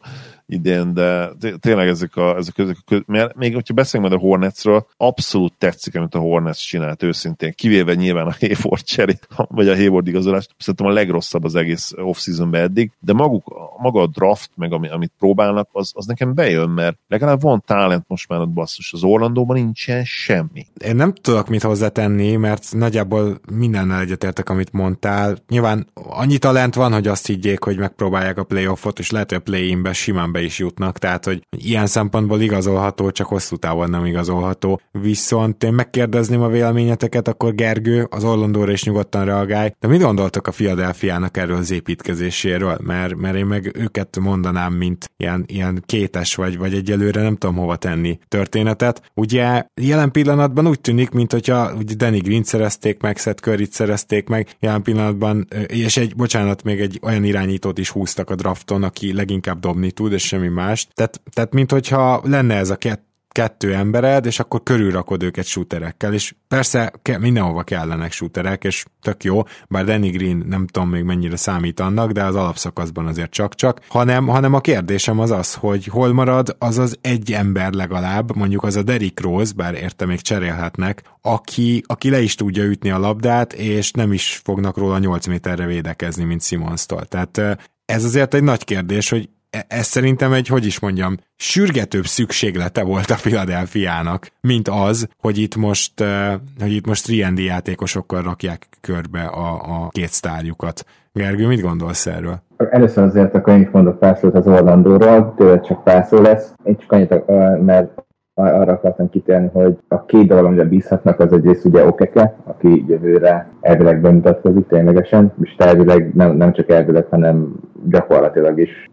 idén, 0.54 0.94
de 0.94 1.32
tényleg 1.60 1.88
ezek 1.88 2.16
a, 2.16 2.36
ezek, 2.36 2.58
ezek 2.58 2.78
a 2.86 3.04
mert 3.06 3.36
még 3.36 3.54
hogyha 3.54 3.74
beszélünk 3.74 4.10
majd 4.10 4.22
a 4.22 4.26
Hornetsről, 4.26 4.88
abszolút 4.98 5.54
tetszik, 5.58 5.96
amit 5.96 6.16
a 6.16 6.20
Hornets 6.20 6.68
csinált 6.68 7.04
őszintén, 7.04 7.54
kivéve 7.56 7.94
nyilván 7.94 8.28
a 8.28 8.36
Hayward 8.40 8.84
cserét, 8.84 9.28
vagy 9.58 9.68
a 9.68 9.76
Hayward 9.76 10.08
igazolást, 10.08 10.56
szerintem 10.58 10.86
a 10.86 10.92
legrosszabb 10.92 11.44
az 11.44 11.56
egész 11.56 11.92
off-seasonben 11.96 12.62
eddig, 12.62 12.92
de 13.00 13.14
maguk, 13.14 13.54
maga 13.78 14.02
a 14.02 14.08
draft, 14.08 14.50
meg 14.56 14.74
ami, 14.74 14.90
amit 14.90 15.12
próbálnak, 15.20 15.70
az, 15.72 15.92
az 15.96 16.06
nekem 16.06 16.34
bejön, 16.34 16.70
mert 16.70 16.98
legalább 17.08 17.42
van 17.42 17.64
talent 17.66 18.06
most 18.08 18.30
már 18.30 18.40
ott 18.40 18.50
basszus, 18.50 18.94
az 18.94 19.04
Orlandóban 19.04 19.56
nincsen 19.56 20.04
semmi. 20.06 20.66
Én 20.78 20.96
nem 20.96 21.14
tudok 21.14 21.48
mit 21.48 21.64
hozzátenni, 21.64 22.36
mert 22.36 22.68
nagyjából 22.72 23.40
mindennel 23.52 24.00
egyetértek, 24.00 24.50
amit 24.50 24.72
mondtál. 24.72 25.38
Nyilván 25.48 25.88
annyi 25.94 26.38
talent 26.38 26.76
van, 26.76 26.94
hogy 26.94 27.08
azt 27.08 27.28
higgyék, 27.28 27.64
hogy 27.64 27.78
megpróbálják 27.78 28.38
a 28.38 28.44
playoffot, 28.44 29.00
és 29.00 29.12
lehet, 29.12 29.30
hogy 29.30 29.38
a 29.38 29.42
play-inbe 29.42 29.94
simán 29.94 30.32
be 30.32 30.42
is 30.44 30.60
jutnak, 30.60 30.98
tehát 30.98 31.26
hogy 31.26 31.42
ilyen 31.58 31.88
szempontból 31.88 32.42
igazolható, 32.42 33.12
csak 33.12 33.28
hosszú 33.28 33.56
távon 33.56 33.90
nem 33.90 34.06
igazolható. 34.06 34.82
Viszont 34.92 35.64
én 35.64 35.74
megkérdezném 35.74 36.42
a 36.42 36.48
véleményeteket, 36.48 37.28
akkor 37.28 37.56
Gergő, 37.56 38.08
az 38.10 38.24
Orlandóra 38.24 38.72
is 38.72 38.84
nyugodtan 38.84 39.26
reagálj. 39.26 39.72
De 39.80 39.88
mit 39.88 40.02
gondoltok 40.02 40.48
a 40.48 40.52
Filadelfiának 40.52 41.38
erről 41.38 41.58
az 41.58 41.72
építkezéséről? 41.72 42.78
Mert, 42.84 43.16
mert 43.16 43.36
én 43.36 43.46
meg 43.46 43.72
őket 43.78 44.20
mondanám, 44.20 44.74
mint 44.74 45.12
ilyen, 45.18 45.44
ilyen 45.48 45.84
kétes 45.86 46.36
vagy, 46.36 46.58
vagy 46.58 46.74
egyelőre 46.74 47.22
nem 47.22 47.36
tudom 47.36 47.56
hova 47.56 47.76
tenni 47.76 48.20
történetet. 48.28 49.02
Ugye 49.14 49.66
jelen 49.82 50.12
pillanatban 50.12 50.68
úgy 50.68 50.82
tűnik, 50.82 51.10
mint 51.10 51.32
hogyha 51.32 51.74
ugye 51.74 51.96
Danny 51.96 52.22
Green 52.22 52.44
szerezték 52.44 53.02
meg, 53.02 53.18
Seth 53.18 53.42
curry 53.42 53.68
szerezték 53.72 54.28
meg, 54.28 54.48
jelen 54.60 54.82
pillanatban, 54.82 55.48
és 55.68 55.98
egy, 55.98 56.16
bocsánat, 56.16 56.64
még 56.64 56.80
egy 56.80 57.00
olyan 57.02 57.24
irányítót 57.24 57.78
is 57.78 57.90
húztak 57.90 58.30
a 58.30 58.36
drafton, 58.36 58.84
aki 58.84 59.14
leginkább 59.14 59.60
dobni 59.60 59.92
tud, 59.92 60.12
és 60.12 60.23
semmi 60.24 60.48
más. 60.48 60.88
Tehát, 60.94 61.22
tehát 61.34 61.54
mint 61.54 61.72
hogyha 61.72 62.22
lenne 62.24 62.56
ez 62.56 62.70
a 62.70 62.76
kettő 62.76 63.12
kettő 63.34 63.74
embered, 63.74 64.26
és 64.26 64.40
akkor 64.40 64.64
körülrakod 64.64 65.24
őket 65.24 65.46
shooterekkel, 65.46 66.14
és 66.14 66.36
persze 66.48 66.94
ke- 67.02 67.20
mindenhova 67.20 67.64
kellenek 67.64 68.12
shooterek, 68.12 68.64
és 68.64 68.86
tök 69.02 69.24
jó, 69.24 69.44
bár 69.70 69.86
Danny 69.86 70.12
Green 70.12 70.44
nem 70.48 70.68
tudom 70.68 70.90
még 70.90 71.04
mennyire 71.04 71.36
számít 71.36 71.80
annak, 71.80 72.12
de 72.12 72.24
az 72.24 72.36
alapszakaszban 72.36 73.08
azért 73.08 73.32
csak-csak, 73.32 73.80
hanem, 73.88 74.28
hanem 74.28 74.54
a 74.54 74.60
kérdésem 74.60 75.20
az 75.20 75.32
az, 75.32 75.54
hogy 75.54 75.86
hol 75.86 76.14
marad 76.14 76.56
az 76.60 76.78
az 76.78 76.98
egy 77.02 77.32
ember 77.32 77.74
legalább, 77.74 78.36
mondjuk 78.36 78.64
az 78.64 78.76
a 78.76 78.84
Derrick 78.84 79.22
Rose, 79.22 79.54
bár 79.56 79.74
érte 79.74 80.06
még 80.06 80.22
cserélhetnek, 80.22 81.04
aki, 81.22 81.84
aki 81.86 82.10
le 82.10 82.22
is 82.22 82.36
tudja 82.36 82.64
ütni 82.64 82.90
a 82.90 83.00
labdát, 83.00 83.54
és 83.54 83.92
nem 83.92 84.14
is 84.14 84.42
fognak 84.44 84.78
róla 84.78 84.98
8 84.98 85.28
méterre 85.28 85.66
védekezni, 85.66 86.24
mint 86.24 86.44
Simonstól. 86.44 87.06
Tehát 87.06 87.58
ez 87.86 88.04
azért 88.04 88.34
egy 88.34 88.44
nagy 88.44 88.64
kérdés, 88.64 89.10
hogy 89.10 89.30
ez 89.68 89.86
szerintem 89.86 90.34
egy, 90.34 90.48
hogy 90.48 90.66
is 90.66 90.80
mondjam, 90.80 91.16
sürgetőbb 91.36 92.06
szükséglete 92.06 92.84
volt 92.84 93.10
a 93.10 93.16
Philadelphiának, 93.16 94.28
mint 94.42 94.68
az, 94.68 95.08
hogy 95.22 95.38
itt 95.38 95.56
most, 95.56 96.02
e, 96.02 96.40
hogy 96.60 96.72
itt 96.72 96.86
most 96.86 97.04
triendi 97.04 97.44
játékosokkal 97.44 98.22
rakják 98.22 98.68
körbe 98.82 99.22
a, 99.22 99.54
a 99.54 99.90
két 99.90 100.10
sztárjukat. 100.10 100.86
Gergő, 101.12 101.48
mit 101.48 101.62
gondolsz 101.62 102.06
erről? 102.06 102.42
Először 102.70 103.04
azért 103.04 103.36
akkor 103.36 103.54
én 103.54 103.62
is 103.62 103.70
mondok 103.72 104.00
pár 104.00 104.18
szót 104.18 104.36
az 104.36 104.48
Orlandóról, 104.48 105.34
tőled 105.38 105.66
csak 105.66 105.84
pár 105.84 106.06
szó 106.06 106.22
lesz. 106.22 106.54
Én 106.64 106.78
csak 106.78 106.92
annyit, 106.92 107.28
mert 107.66 108.04
arra 108.36 108.72
akartam 108.72 109.10
kitérni, 109.10 109.50
hogy 109.54 109.78
a 109.88 110.06
két 110.06 110.28
dolog, 110.28 110.46
amire 110.46 110.64
bízhatnak, 110.64 111.20
az 111.20 111.34
egyrészt 111.34 111.66
ugye 111.66 111.88
Okeke, 111.88 112.36
aki 112.44 112.86
jövőre 112.88 113.48
elvileg 113.62 114.02
bemutatkozik 114.02 114.68
ténylegesen, 114.68 115.34
és 115.42 115.56
elvileg 115.58 116.12
nem, 116.14 116.36
nem 116.36 116.52
csak 116.54 116.70
elvileg, 116.70 117.06
hanem 117.10 117.54
gyakorlatilag 117.90 118.60
is, 118.60 118.90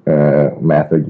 mert 0.60 0.88
hogy 0.88 1.04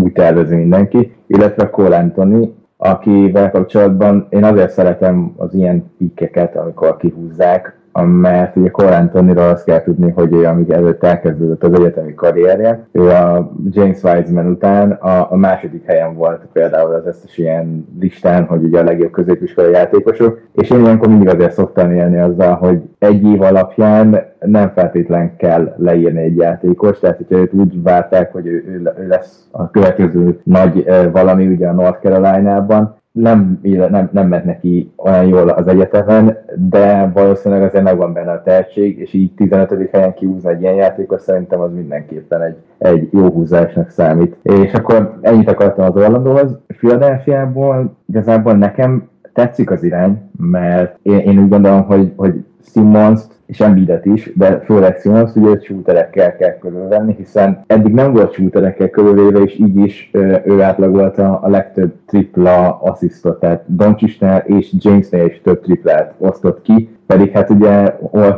úgy 0.00 0.12
tervezi 0.12 0.54
mindenki, 0.54 1.12
illetve 1.26 1.70
Cole 1.70 1.98
Anthony, 1.98 2.54
akivel 2.76 3.50
kapcsolatban 3.50 4.26
én 4.30 4.44
azért 4.44 4.70
szeretem 4.70 5.32
az 5.36 5.54
ilyen 5.54 5.92
pikkeket, 5.98 6.56
amikor 6.56 6.96
kihúzzák, 6.96 7.79
mert 7.92 8.56
ugye 8.56 8.68
Cole 8.68 8.96
Anthony-ról 8.96 9.48
azt 9.48 9.64
kell 9.64 9.82
tudni, 9.82 10.10
hogy 10.10 10.32
ő 10.32 10.44
amíg 10.44 10.70
előtt 10.70 11.04
elkezdődött 11.04 11.64
az 11.64 11.72
egyetemi 11.72 12.14
karrierje, 12.14 12.86
ő 12.92 13.08
a 13.08 13.52
James 13.70 14.02
Wiseman 14.02 14.46
után 14.46 14.90
a, 14.90 15.32
a 15.32 15.36
második 15.36 15.84
helyen 15.86 16.14
volt 16.14 16.40
például 16.52 16.94
az 16.94 17.06
összes 17.06 17.38
ilyen 17.38 17.86
listán, 18.00 18.44
hogy 18.44 18.62
ugye 18.62 18.78
a 18.78 18.84
legjobb 18.84 19.10
középiskolai 19.10 19.72
játékosok, 19.72 20.40
és 20.52 20.70
én 20.70 20.80
ilyenkor 20.80 21.08
mindig 21.08 21.28
azért 21.28 21.52
szoktam 21.52 21.92
élni 21.92 22.18
azzal, 22.18 22.54
hogy 22.54 22.80
egy 22.98 23.22
év 23.22 23.42
alapján 23.42 24.28
nem 24.40 24.72
feltétlen 24.74 25.36
kell 25.36 25.74
leírni 25.76 26.22
egy 26.22 26.36
játékos, 26.36 26.98
tehát 26.98 27.16
hogyha 27.16 27.38
őt 27.38 27.52
úgy 27.52 27.82
várták, 27.82 28.32
hogy 28.32 28.46
ő, 28.46 28.64
ő, 28.68 29.06
lesz 29.08 29.48
a 29.50 29.70
következő 29.70 30.40
nagy 30.42 30.84
valami 31.12 31.46
ugye 31.46 31.68
a 31.68 31.72
North 31.72 32.00
Carolina-ban, 32.00 32.99
nem, 33.12 33.60
nem, 33.62 34.08
nem 34.12 34.28
ment 34.28 34.44
neki 34.44 34.92
olyan 34.96 35.24
jól 35.24 35.48
az 35.48 35.66
egyetemen, 35.66 36.38
de 36.56 37.10
valószínűleg 37.14 37.62
azért 37.64 37.84
megvan 37.84 38.12
benne 38.12 38.32
a 38.32 38.42
tehetség, 38.42 38.98
és 38.98 39.12
így 39.12 39.32
15. 39.32 39.88
helyen 39.92 40.14
kihúzni 40.14 40.50
egy 40.50 40.60
ilyen 40.60 40.74
játékot, 40.74 41.20
szerintem 41.20 41.60
az 41.60 41.72
mindenképpen 41.72 42.42
egy, 42.42 42.56
egy 42.78 43.08
jó 43.12 43.28
húzásnak 43.28 43.90
számít. 43.90 44.36
És 44.42 44.72
akkor 44.72 45.18
ennyit 45.20 45.50
akartam 45.50 45.84
az 45.84 45.96
Orlandóhoz. 45.96 46.58
Philadelphiából 46.66 47.96
igazából 48.06 48.52
nekem 48.52 49.08
tetszik 49.32 49.70
az 49.70 49.82
irány, 49.82 50.30
mert 50.36 50.98
én, 51.02 51.18
én 51.18 51.38
úgy 51.38 51.48
gondolom, 51.48 51.82
hogy, 51.82 52.12
hogy 52.16 52.44
simmons 52.62 53.20
és 53.50 53.60
Embiidet 53.60 54.06
is, 54.06 54.32
de 54.34 54.60
főleg 54.60 54.98
Simmons 55.00 55.34
ugye 55.34 55.60
shooterekkel 55.60 56.36
kell 56.36 56.58
körülvenni, 56.58 57.14
hiszen 57.18 57.64
eddig 57.66 57.92
nem 57.92 58.12
volt 58.12 58.32
shooterekkel 58.32 58.88
körülvéve, 58.88 59.38
és 59.38 59.58
így 59.58 59.76
is 59.76 60.10
ő 60.44 60.62
átlagolta 60.62 61.38
a 61.38 61.48
legtöbb 61.48 61.92
tripla 62.06 62.78
asszisztot, 62.82 63.40
tehát 63.40 63.64
Doncsicsnál 63.66 64.42
és 64.46 64.74
Jamesnél 64.78 65.26
is 65.26 65.40
több 65.40 65.60
triplát 65.60 66.14
osztott 66.18 66.62
ki, 66.62 66.88
pedig 67.06 67.30
hát 67.30 67.50
ugye 67.50 67.94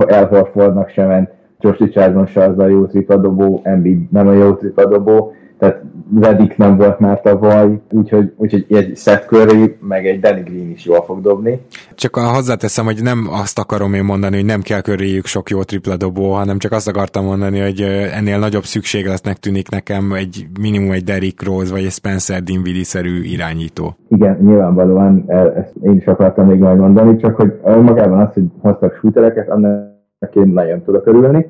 El 0.06 0.26
Horfordnak 0.26 0.88
sem 0.88 1.08
ment, 1.08 1.30
Josh 1.60 1.80
Richardson 1.80 2.26
se 2.26 2.44
az 2.44 2.58
a 2.58 2.66
jó 2.66 2.86
tripladobó, 2.86 3.60
Embiid 3.62 4.12
nem 4.12 4.28
a 4.28 4.32
jó 4.32 4.54
tripladobó, 4.54 5.32
tehát 5.62 5.82
Vedik 6.08 6.56
nem 6.56 6.76
volt 6.76 6.98
már 6.98 7.20
tavaly, 7.20 7.80
úgyhogy, 7.90 8.32
úgyhogy 8.36 8.66
egy 8.68 8.96
Seth 8.96 9.26
Curry, 9.26 9.76
meg 9.80 10.06
egy 10.06 10.20
Danny 10.20 10.42
Green 10.42 10.70
is 10.70 10.84
jól 10.84 11.02
fog 11.02 11.20
dobni. 11.20 11.60
Csak 11.94 12.14
hozzáteszem, 12.14 12.84
hogy 12.84 13.00
nem 13.02 13.18
azt 13.42 13.58
akarom 13.58 13.94
én 13.94 14.04
mondani, 14.04 14.36
hogy 14.36 14.44
nem 14.44 14.60
kell 14.60 14.80
körüljük 14.80 15.26
sok 15.26 15.50
jó 15.50 15.62
tripla 15.62 15.96
dobó, 15.96 16.32
hanem 16.32 16.58
csak 16.58 16.72
azt 16.72 16.88
akartam 16.88 17.24
mondani, 17.24 17.60
hogy 17.60 17.80
ennél 18.16 18.38
nagyobb 18.38 18.62
szükségletnek 18.62 19.36
tűnik 19.36 19.70
nekem 19.70 20.12
egy 20.12 20.46
minimum 20.60 20.90
egy 20.90 21.04
Derrick 21.04 21.44
Rose 21.44 21.72
vagy 21.72 21.84
egy 21.84 21.90
Spencer 21.90 22.42
Dinwiddie-szerű 22.42 23.22
irányító. 23.22 23.96
Igen, 24.08 24.38
nyilvánvalóan 24.40 25.24
e, 25.26 25.36
ezt 25.36 25.72
én 25.82 25.96
is 25.96 26.06
akartam 26.06 26.46
még 26.46 26.58
majd 26.58 26.78
mondani, 26.78 27.16
csak 27.16 27.36
hogy 27.36 27.52
magában 27.62 28.20
az, 28.20 28.32
hogy 28.34 28.44
hoztak 28.60 28.94
shootereket, 28.94 29.48
annak 29.48 30.34
én 30.34 30.48
nagyon 30.48 30.82
tudok 30.82 31.06
örülni, 31.06 31.46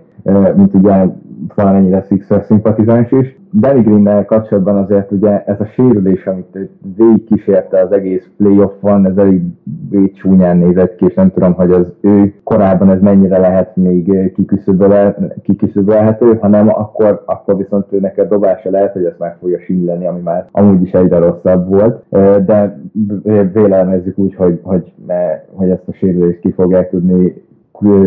mint 0.57 0.75
ugye 0.75 1.07
valamennyire 1.55 2.05
Sixers 2.09 2.47
szimpatizáns 2.47 3.11
is. 3.11 3.41
Danny 3.55 3.83
green 3.83 4.25
kapcsolatban 4.25 4.77
azért 4.77 5.11
ugye 5.11 5.45
ez 5.45 5.61
a 5.61 5.65
sérülés, 5.65 6.27
amit 6.27 6.59
végig 6.97 7.25
kísérte 7.25 7.81
az 7.81 7.93
egész 7.93 8.31
playoff-on, 8.37 9.07
ez 9.07 9.17
elég 9.17 9.43
csúnyán 10.15 10.57
nézett 10.57 10.97
ki, 10.97 11.05
és 11.05 11.15
nem 11.15 11.31
tudom, 11.31 11.53
hogy 11.53 11.71
az 11.71 11.93
ő 12.01 12.35
korában 12.45 12.91
ez 12.91 13.01
mennyire 13.01 13.39
lehet 13.39 13.77
még 13.77 14.33
kiküszöbölhető, 15.43 16.35
hanem 16.41 16.69
akkor, 16.69 17.23
akkor 17.27 17.57
viszont 17.57 17.87
ő 17.91 18.01
neked 18.01 18.29
dobása 18.29 18.71
lehet, 18.71 18.93
hogy 18.93 19.05
ezt 19.05 19.19
meg 19.19 19.37
fogja 19.41 19.59
sínyelni, 19.61 20.07
ami 20.07 20.21
már 20.21 20.47
amúgy 20.51 20.83
is 20.83 20.93
egyre 20.93 21.19
rosszabb 21.19 21.69
volt, 21.69 22.05
de 22.45 22.81
vélelmezzük 23.53 24.19
úgy, 24.19 24.35
hogy, 24.35 24.61
hogy, 24.63 24.93
hogy 25.53 25.71
ezt 25.71 25.89
a 25.89 25.93
sérülést 25.93 26.41
ki 26.41 26.53
fogják 26.53 26.91
tudni 26.91 27.43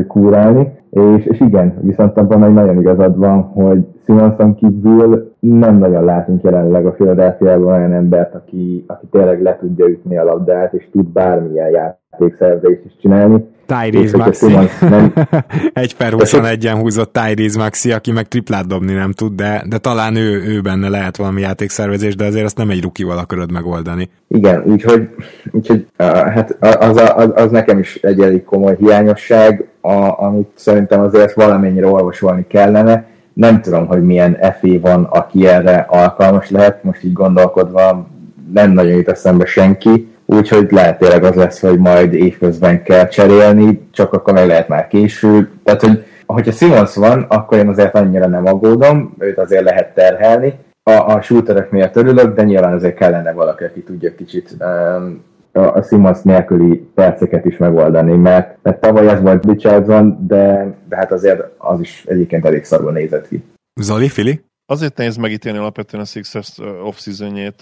kúrálni, 0.08 0.72
és, 0.90 1.26
és 1.26 1.40
igen, 1.40 1.74
viszont 1.82 2.18
abban 2.18 2.44
egy 2.44 2.54
nagyon 2.54 2.80
igazad 2.80 3.18
van, 3.18 3.42
hogy 3.42 3.86
Simonson 4.06 4.56
kívül 4.56 5.34
nem 5.40 5.78
nagyon 5.78 6.04
látunk 6.04 6.44
jelenleg 6.44 6.86
a 6.86 6.92
Philadelphia-ban 6.92 7.74
olyan 7.74 7.94
embert, 7.94 8.36
aki, 8.36 8.84
aki 8.88 9.06
tényleg 9.12 9.42
le 9.42 9.58
tudja 9.58 9.88
ütni 9.88 10.18
a 10.18 10.24
labdát, 10.24 10.74
és 10.74 10.90
tud 10.92 11.08
bármilyen 11.08 11.70
játékszerzést 11.70 12.86
is 12.86 12.98
csinálni. 12.98 13.46
Tyrese 13.66 14.18
Maxi. 14.18 14.58
Nem... 14.80 15.14
Egy 15.74 15.96
per 15.96 16.14
21-en 16.18 16.78
húzott 16.80 17.14
Tyrese 17.14 17.60
Maxi, 17.60 17.92
aki 17.92 18.12
meg 18.12 18.28
triplát 18.28 18.68
dobni 18.68 18.94
nem 18.94 19.12
tud, 19.12 19.34
de, 19.34 19.64
de 19.70 19.78
talán 19.78 20.16
ő, 20.16 20.44
ő 20.44 20.62
benne 20.62 20.90
lehet 20.90 21.18
valami 21.18 21.42
játékszervezés, 21.42 22.16
de 22.16 22.26
azért 22.26 22.46
azt 22.46 22.58
nem 22.58 22.70
egy 22.70 22.82
rukival 22.82 23.18
akarod 23.18 23.52
megoldani. 23.52 24.10
Igen, 24.28 24.64
úgyhogy, 24.66 25.10
úgyhogy 25.52 25.86
hát 25.98 26.58
az, 26.60 27.02
az, 27.16 27.32
az, 27.36 27.52
nekem 27.52 27.80
is 27.80 27.96
egy 27.96 28.20
elég 28.20 28.44
komoly 28.44 28.76
hiányosság, 28.80 29.68
a, 29.82 30.24
amit 30.24 30.50
szerintem 30.56 31.02
azért 31.02 31.34
valamennyire 31.34 31.88
olvasolni 31.88 32.46
kellene. 32.48 33.08
Nem 33.34 33.62
tudom, 33.62 33.86
hogy 33.86 34.04
milyen 34.04 34.38
FA 34.42 34.80
van, 34.82 35.04
aki 35.04 35.48
erre 35.48 35.86
alkalmas 35.90 36.50
lehet, 36.50 36.84
most 36.84 37.04
így 37.04 37.14
gondolkodva 37.14 38.08
nem 38.54 38.72
nagyon 38.72 38.96
jut 38.96 39.10
eszembe 39.10 39.46
senki 39.46 40.08
úgyhogy 40.26 40.72
lehet 40.72 41.00
tényleg 41.00 41.24
az 41.24 41.36
lesz, 41.36 41.60
hogy 41.60 41.80
majd 41.80 42.14
évközben 42.14 42.84
kell 42.84 43.08
cserélni, 43.08 43.88
csak 43.92 44.14
akkor 44.14 44.34
meg 44.34 44.48
lehet 44.48 44.68
már 44.68 44.88
később. 44.88 45.50
Tehát, 45.64 45.82
hogy 45.82 46.06
hogyha 46.26 46.52
Simons 46.52 46.96
van, 46.96 47.26
akkor 47.30 47.58
én 47.58 47.68
azért 47.68 47.96
annyira 47.96 48.28
nem 48.28 48.46
aggódom, 48.46 49.16
őt 49.20 49.38
azért 49.38 49.64
lehet 49.64 49.94
terhelni. 49.94 50.54
A, 50.84 50.92
a 50.92 51.22
shooterek 51.22 51.72
miatt 51.72 51.96
örülök, 51.96 52.36
de 52.36 52.44
nyilván 52.44 52.74
azért 52.74 52.96
kellene 52.96 53.32
valaki, 53.32 53.64
aki 53.64 53.82
tudja 53.82 54.16
kicsit 54.16 54.56
um, 54.60 55.24
a 55.52 55.82
Simons 55.82 56.22
nélküli 56.22 56.88
perceket 56.94 57.46
is 57.46 57.58
megoldani, 57.58 58.18
mert, 58.18 58.58
mert 58.62 58.82
tavaly 58.82 59.08
ez 59.08 59.22
volt 59.22 59.46
Richardson, 59.46 60.18
de, 60.28 60.74
de 60.90 60.96
hát 60.96 61.12
azért 61.12 61.44
az 61.58 61.80
is 61.80 62.04
egyébként 62.08 62.46
elég 62.46 62.64
szarul 62.64 62.92
nézett 62.92 63.28
ki. 63.28 63.44
Zoli, 63.82 64.10
Fili? 64.10 64.44
Azért 64.68 64.98
nehéz 64.98 65.16
megítélni 65.16 65.58
alapvetően 65.58 66.04
a 66.04 66.06
Sixers 66.06 66.58
off 66.58 67.08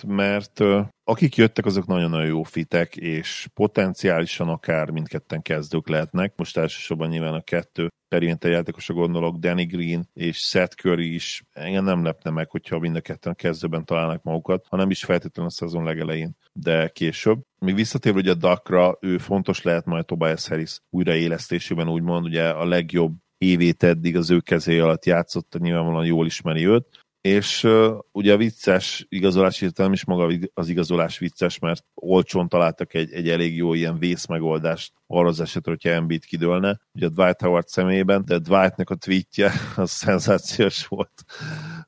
mert 0.08 0.60
akik 1.04 1.36
jöttek, 1.36 1.66
azok 1.66 1.86
nagyon-nagyon 1.86 2.28
jó 2.28 2.44
fitek, 2.44 2.96
és 2.96 3.48
potenciálisan 3.54 4.50
akár 4.50 4.90
mindketten 4.90 5.42
kezdők 5.42 5.88
lehetnek. 5.88 6.34
Most 6.36 6.58
elsősorban 6.58 7.10
nyilván 7.10 7.34
a 7.34 7.42
kettő 7.42 7.88
periméter 8.08 8.52
játékosra 8.52 8.94
gondolok, 8.94 9.38
Danny 9.38 9.66
Green 9.68 10.10
és 10.14 10.38
Seth 10.38 10.76
Curry 10.76 11.14
is 11.14 11.44
engem 11.52 11.84
nem 11.84 12.04
lepne 12.04 12.32
meg, 12.32 12.50
hogyha 12.50 12.80
mind 12.80 12.96
a 12.96 13.02
ketten 13.02 13.32
a 13.32 13.36
kezdőben 13.36 13.86
találnak 13.86 14.24
magukat, 14.24 14.66
hanem 14.70 14.90
is 14.90 15.04
feltétlenül 15.04 15.52
a 15.52 15.54
szezon 15.54 15.84
legelején, 15.84 16.38
de 16.54 16.88
később. 16.88 17.42
Még 17.60 17.76
visszatérve 17.76 18.20
ugye 18.20 18.32
a 18.32 18.36
Dakra, 18.36 18.98
ő 19.02 19.18
fontos 19.18 19.62
lehet 19.62 19.86
majd 19.86 20.06
Tobias 20.06 20.48
Harris 20.48 20.80
újraélesztésében, 20.90 21.90
úgymond, 21.90 22.26
ugye 22.26 22.50
a 22.50 22.66
legjobb 22.66 23.14
évét 23.44 23.84
eddig 23.84 24.18
az 24.18 24.32
ő 24.32 24.40
kezé 24.40 24.80
alatt 24.80 25.06
játszott, 25.06 25.56
nyilvánvalóan 25.60 26.06
jól 26.06 26.26
ismeri 26.26 26.68
őt, 26.68 27.04
és 27.24 27.64
uh, 27.64 28.00
ugye 28.12 28.34
a 28.34 28.38
vicces 28.38 29.06
igazolás 29.10 29.62
értelem 29.62 29.94
is 29.94 30.06
maga 30.06 30.34
az 30.54 30.70
igazolás 30.70 31.18
vicces, 31.18 31.60
mert 31.60 31.86
olcsón 31.94 32.50
találtak 32.50 32.94
egy, 32.94 33.12
egy 33.12 33.30
elég 33.30 33.56
jó 33.56 33.74
ilyen 33.74 33.98
vészmegoldást 34.00 34.94
arra 35.08 35.28
az 35.28 35.40
esetre, 35.40 35.72
hogyha 35.72 35.90
Embiid 35.90 36.26
kidőlne, 36.26 36.80
ugye 36.94 37.06
a 37.06 37.10
Dwight 37.10 37.42
Howard 37.42 37.68
személyében, 37.68 38.24
de 38.26 38.38
Dwightnek 38.38 38.90
a 38.90 38.96
tweetje 38.96 39.52
az 39.76 39.92
szenzációs 39.92 40.88
volt. 40.88 41.24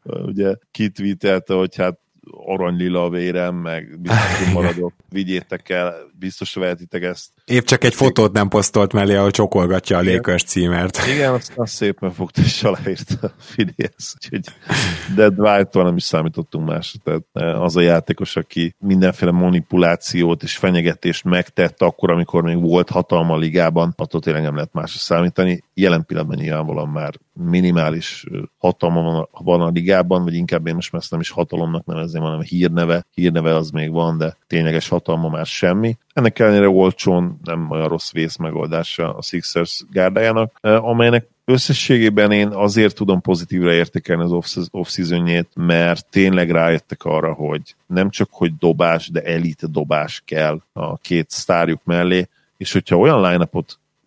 ugye 0.04 0.56
kitweetelte, 0.72 1.54
hogy 1.54 1.76
hát 1.76 2.00
aranylila 2.32 3.04
a 3.04 3.10
vérem, 3.10 3.56
meg 3.56 4.00
biztos, 4.00 4.38
hogy 4.38 4.54
maradok, 4.62 4.94
vigyétek 5.10 5.70
el, 5.70 5.96
biztos 6.20 6.54
vehetitek 6.54 7.04
ezt. 7.04 7.34
Épp 7.46 7.64
csak 7.64 7.84
egy 7.84 7.94
fotót 7.94 8.32
nem 8.34 8.48
posztolt 8.48 8.94
mellé, 8.94 9.16
ahol 9.16 9.32
csokolgatja 9.32 9.98
a 9.98 10.04
Lakers 10.04 10.44
címert. 10.44 11.00
Igen, 11.14 11.34
azt, 11.34 11.52
azt 11.56 11.74
szépen 11.74 12.12
fogta 12.12 12.42
és 12.42 12.64
aláírta 12.64 13.16
a 13.22 13.32
Phineas, 13.52 14.14
úgyhogy 14.16 14.54
de 15.16 15.30
dwight 15.30 15.74
nem 15.74 15.96
is 15.96 16.04
számítottunk 16.04 16.68
más. 16.68 16.96
Tehát 17.04 17.24
e, 17.34 17.62
az 17.62 17.76
a 17.76 17.82
játékos, 17.82 18.36
aki 18.36 18.76
mindenféle 18.80 19.32
manipulációt 19.32 20.44
és 20.44 20.58
fenyegetést 20.58 21.24
megtett 21.24 21.82
akkor, 21.82 22.12
amikor 22.12 22.44
még 22.44 22.62
volt 22.62 22.90
hatalma 22.90 23.34
a 23.34 23.38
ligában, 23.38 23.94
attól 23.98 24.22
tényleg 24.22 24.44
nem 24.44 24.56
lehet 24.56 24.74
másra 24.74 25.00
számítani. 25.00 25.64
Jelen 25.74 26.06
pillanatban 26.06 26.38
nyilvánvalóan 26.38 26.90
már 26.90 27.14
minimális 27.34 28.26
hatalma 28.58 29.02
van 29.02 29.16
a, 29.16 29.44
van 29.44 29.62
a 29.62 29.70
ligában, 29.70 30.24
vagy 30.24 30.34
inkább 30.34 30.68
én 30.68 30.76
most 30.76 30.94
ezt 30.94 31.12
nem 31.12 31.20
is 31.20 31.30
hatalomnak 31.30 31.86
nevezném, 31.86 32.22
hanem 32.22 32.42
hírneve. 32.42 33.06
Hírneve 33.14 33.56
az 33.56 33.70
még 33.70 33.92
van, 33.92 34.18
de 34.18 34.38
tényleges 34.48 34.88
hatalma 34.88 35.30
már 35.30 35.46
semmi. 35.46 35.98
Ennek 36.16 36.40
ellenére 36.40 36.68
olcsón 36.68 37.40
nem 37.44 37.70
olyan 37.70 37.88
rossz 37.88 38.12
vész 38.12 38.36
megoldása 38.36 39.14
a 39.14 39.22
Sixers 39.22 39.84
gárdájának, 39.92 40.60
amelynek 40.62 41.28
összességében 41.46 42.32
én 42.32 42.48
azért 42.48 42.96
tudom 42.96 43.22
pozitívra 43.22 43.74
értékelni 43.74 44.24
az 44.24 44.68
off-seasonjét, 44.72 45.48
mert 45.56 46.06
tényleg 46.10 46.52
rájöttek 46.52 47.04
arra, 47.04 47.34
hogy 47.34 47.76
nem 47.88 48.10
csak 48.10 48.30
hogy 48.32 48.58
dobás, 48.58 49.10
de 49.10 49.22
elit 49.22 49.72
dobás 49.72 50.22
kell 50.26 50.62
a 50.74 50.98
két 50.98 51.30
sztárjuk 51.30 51.82
mellé, 51.84 52.28
és 52.58 52.72
hogyha 52.72 52.98
olyan 52.98 53.32
line 53.32 53.46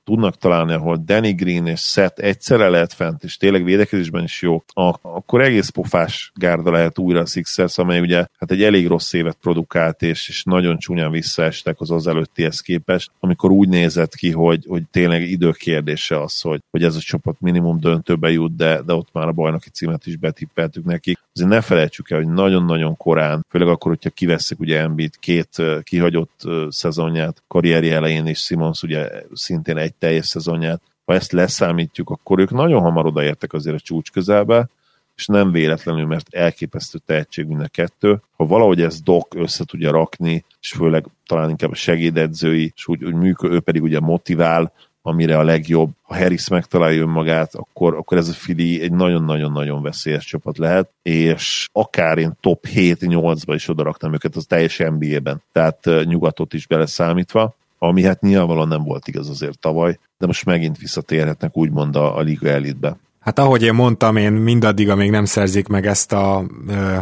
tudnak 0.08 0.36
találni, 0.36 0.72
ahol 0.72 1.02
Danny 1.04 1.34
Green 1.34 1.66
és 1.66 1.80
Seth 1.80 2.24
egyszerre 2.24 2.68
lehet 2.68 2.92
fent, 2.92 3.24
és 3.24 3.36
tényleg 3.36 3.64
védekezésben 3.64 4.22
is 4.22 4.42
jó, 4.42 4.62
akkor 5.02 5.40
egész 5.40 5.68
pofás 5.68 6.32
gárda 6.34 6.70
lehet 6.70 6.98
újra 6.98 7.20
a 7.20 7.26
Sixers, 7.26 7.78
amely 7.78 8.00
ugye 8.00 8.16
hát 8.16 8.50
egy 8.50 8.62
elég 8.62 8.86
rossz 8.86 9.12
évet 9.12 9.36
produkált, 9.40 10.02
és, 10.02 10.28
és 10.28 10.42
nagyon 10.42 10.78
csúnyán 10.78 11.10
visszaestek 11.10 11.80
az 11.80 11.90
az 11.90 12.06
előttihez 12.06 12.60
képest, 12.60 13.10
amikor 13.20 13.50
úgy 13.50 13.68
nézett 13.68 14.14
ki, 14.14 14.30
hogy, 14.30 14.64
hogy 14.68 14.82
tényleg 14.90 15.30
időkérdése 15.30 16.20
az, 16.20 16.40
hogy, 16.40 16.60
hogy 16.70 16.84
ez 16.84 16.96
a 16.96 17.00
csapat 17.00 17.40
minimum 17.40 17.80
döntőbe 17.80 18.30
jut, 18.30 18.56
de, 18.56 18.82
de 18.82 18.94
ott 18.94 19.08
már 19.12 19.28
a 19.28 19.32
bajnoki 19.32 19.70
címet 19.70 20.06
is 20.06 20.16
betippeltük 20.16 20.84
neki. 20.84 21.18
Azért 21.34 21.50
ne 21.50 21.60
felejtsük 21.60 22.10
el, 22.10 22.18
hogy 22.18 22.28
nagyon-nagyon 22.28 22.96
korán, 22.96 23.46
főleg 23.48 23.68
akkor, 23.68 23.90
hogyha 23.90 24.10
kiveszik 24.10 24.60
ugye 24.60 24.80
Embiid 24.80 25.18
két 25.18 25.62
kihagyott 25.82 26.40
szezonját 26.68 27.42
karrierje 27.48 27.94
elején, 27.94 28.26
és 28.26 28.38
Simons 28.38 28.82
ugye 28.82 29.10
szintén 29.32 29.76
egy 29.76 29.96
teljes 29.98 30.26
szezonját, 30.26 30.82
ha 31.04 31.14
ezt 31.14 31.32
leszámítjuk, 31.32 32.10
akkor 32.10 32.38
ők 32.38 32.50
nagyon 32.50 32.80
hamar 32.80 33.06
odaértek 33.06 33.52
azért 33.52 33.76
a 33.76 33.80
csúcs 33.80 34.10
közelbe, 34.10 34.68
és 35.16 35.26
nem 35.26 35.50
véletlenül, 35.50 36.06
mert 36.06 36.34
elképesztő 36.34 36.98
tehetség 37.06 37.46
mind 37.46 37.60
a 37.60 37.68
kettő. 37.68 38.22
Ha 38.36 38.46
valahogy 38.46 38.80
ez 38.80 39.00
Doc 39.00 39.34
össze 39.34 39.64
tudja 39.64 39.90
rakni, 39.90 40.44
és 40.60 40.72
főleg 40.72 41.06
talán 41.26 41.50
inkább 41.50 41.70
a 41.70 41.74
segédedzői, 41.74 42.72
és 42.76 42.88
úgy, 42.88 43.04
úgy 43.04 43.14
működ, 43.14 43.52
ő 43.52 43.60
pedig 43.60 43.82
ugye 43.82 44.00
motivál, 44.00 44.72
amire 45.02 45.38
a 45.38 45.42
legjobb. 45.42 45.90
Ha 46.02 46.16
Harris 46.16 46.48
megtalálja 46.48 47.02
önmagát, 47.02 47.54
akkor, 47.54 47.94
akkor 47.94 48.18
ez 48.18 48.28
a 48.28 48.32
Fili 48.32 48.82
egy 48.82 48.92
nagyon-nagyon-nagyon 48.92 49.82
veszélyes 49.82 50.24
csapat 50.24 50.58
lehet, 50.58 50.90
és 51.02 51.68
akár 51.72 52.18
én 52.18 52.32
top 52.40 52.66
7-8-ba 52.74 53.52
is 53.54 53.68
odaraktam 53.68 54.14
őket 54.14 54.36
az 54.36 54.44
teljes 54.44 54.78
NBA-ben, 54.78 55.42
tehát 55.52 55.88
nyugatot 56.04 56.54
is 56.54 56.66
beleszámítva 56.66 57.56
ami 57.78 58.02
hát 58.02 58.20
nyilvánvalóan 58.20 58.68
nem 58.68 58.82
volt 58.82 59.08
igaz 59.08 59.28
azért 59.28 59.58
tavaly, 59.58 59.98
de 60.18 60.26
most 60.26 60.44
megint 60.44 60.78
visszatérhetnek 60.78 61.56
úgymond 61.56 61.96
a, 61.96 62.16
a 62.16 62.20
liga 62.20 62.48
elitbe. 62.48 62.96
Hát 63.20 63.38
ahogy 63.38 63.62
én 63.62 63.74
mondtam, 63.74 64.16
én 64.16 64.32
mindaddig, 64.32 64.90
amíg 64.90 65.10
nem 65.10 65.24
szerzik 65.24 65.68
meg 65.68 65.86
ezt 65.86 66.12
a 66.12 66.44
ö, 66.68 66.96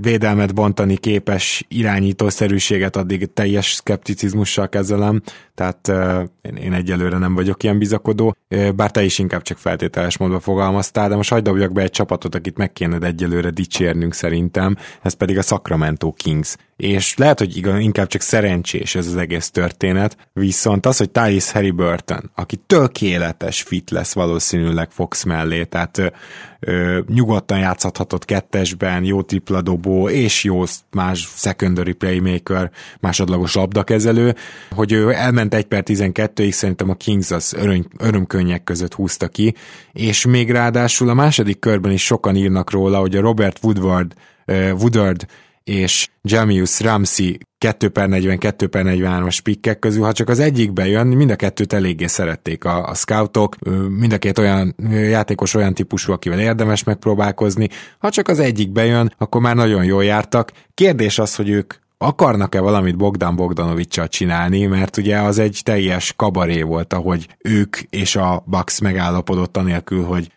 védelmet 0.00 0.54
bontani 0.54 0.96
képes 0.96 1.64
irányítószerűséget, 1.68 2.96
addig 2.96 3.32
teljes 3.32 3.72
szkepticizmussal 3.72 4.68
kezelem, 4.68 5.22
tehát 5.54 5.88
ö, 5.88 6.22
én, 6.42 6.56
én 6.56 6.72
egyelőre 6.72 7.18
nem 7.18 7.34
vagyok 7.34 7.62
ilyen 7.62 7.78
bizakodó, 7.78 8.36
ö, 8.48 8.70
bár 8.70 8.90
te 8.90 9.02
is 9.04 9.18
inkább 9.18 9.42
csak 9.42 9.58
feltételes 9.58 10.18
módon 10.18 10.40
fogalmaztál, 10.40 11.08
de 11.08 11.16
most 11.16 11.30
hagyd 11.30 11.44
dobjak 11.44 11.72
be 11.72 11.82
egy 11.82 11.90
csapatot, 11.90 12.34
akit 12.34 12.56
meg 12.56 12.72
kéne 12.72 13.06
egyelőre 13.06 13.50
dicsérnünk 13.50 14.14
szerintem, 14.14 14.76
ez 15.02 15.12
pedig 15.12 15.38
a 15.38 15.42
Sacramento 15.42 16.12
Kings 16.12 16.56
és 16.76 17.16
lehet, 17.16 17.38
hogy 17.38 17.56
igaz, 17.56 17.78
inkább 17.78 18.06
csak 18.06 18.20
szerencsés 18.20 18.94
ez 18.94 19.06
az 19.06 19.16
egész 19.16 19.50
történet, 19.50 20.16
viszont 20.32 20.86
az, 20.86 20.96
hogy 20.96 21.10
Harry 21.52 21.70
Burton, 21.70 22.30
aki 22.34 22.56
tökéletes 22.66 23.62
fit 23.62 23.90
lesz 23.90 24.12
valószínűleg 24.12 24.90
Fox 24.90 25.22
mellé, 25.22 25.64
tehát 25.64 26.12
ö, 26.60 26.98
nyugodtan 27.06 27.58
játszhathatott 27.58 28.24
kettesben, 28.24 29.04
jó 29.04 29.22
tripla 29.22 29.62
dobó, 29.62 30.08
és 30.08 30.44
jó 30.44 30.62
más 30.90 31.28
secondary 31.34 31.92
playmaker, 31.92 32.70
másodlagos 33.00 33.54
labdakezelő, 33.54 34.34
hogy 34.70 34.92
ő 34.92 35.12
elment 35.12 35.54
1 35.54 35.64
per 35.64 35.82
12-ig, 35.86 36.50
szerintem 36.50 36.90
a 36.90 36.94
Kings 36.94 37.30
az 37.30 37.54
öröm, 37.56 37.86
örömkönnyek 37.98 38.64
között 38.64 38.94
húzta 38.94 39.28
ki, 39.28 39.54
és 39.92 40.26
még 40.26 40.50
ráadásul 40.50 41.08
a 41.08 41.14
második 41.14 41.58
körben 41.58 41.92
is 41.92 42.04
sokan 42.04 42.36
írnak 42.36 42.70
róla, 42.70 42.98
hogy 42.98 43.16
a 43.16 43.20
Robert 43.20 43.58
Woodward, 43.62 44.14
Woodward 44.46 45.26
és 45.64 46.08
Jamius 46.22 46.80
Ramsey 46.80 47.38
2 47.58 47.88
per 47.88 48.08
40, 48.08 48.38
2 48.38 48.66
per 48.66 48.84
43-as 48.86 49.38
pikkek 49.42 49.78
közül, 49.78 50.04
ha 50.04 50.12
csak 50.12 50.28
az 50.28 50.38
egyikbe 50.38 50.86
jön, 50.86 51.06
mind 51.06 51.30
a 51.30 51.36
kettőt 51.36 51.72
eléggé 51.72 52.06
szerették 52.06 52.64
a, 52.64 52.88
a 52.88 52.94
scoutok, 52.94 53.56
mind 53.88 54.12
a 54.12 54.18
két 54.18 54.38
olyan 54.38 54.74
játékos 54.88 55.54
olyan 55.54 55.74
típusú, 55.74 56.12
akivel 56.12 56.40
érdemes 56.40 56.84
megpróbálkozni, 56.84 57.68
ha 57.98 58.10
csak 58.10 58.28
az 58.28 58.38
egyikbe 58.38 58.84
jön, 58.84 59.14
akkor 59.18 59.40
már 59.40 59.54
nagyon 59.54 59.84
jól 59.84 60.04
jártak. 60.04 60.52
Kérdés 60.74 61.18
az, 61.18 61.34
hogy 61.34 61.48
ők 61.48 61.74
akarnak-e 61.98 62.60
valamit 62.60 62.96
Bogdan 62.96 63.36
Bogdanovicsal 63.36 64.08
csinálni, 64.08 64.66
mert 64.66 64.96
ugye 64.96 65.18
az 65.18 65.38
egy 65.38 65.60
teljes 65.62 66.12
kabaré 66.16 66.62
volt, 66.62 66.92
ahogy 66.92 67.28
ők 67.38 67.76
és 67.90 68.16
a 68.16 68.42
Bucks 68.46 68.80
megállapodott 68.80 69.56
anélkül, 69.56 70.04
hogy 70.04 70.32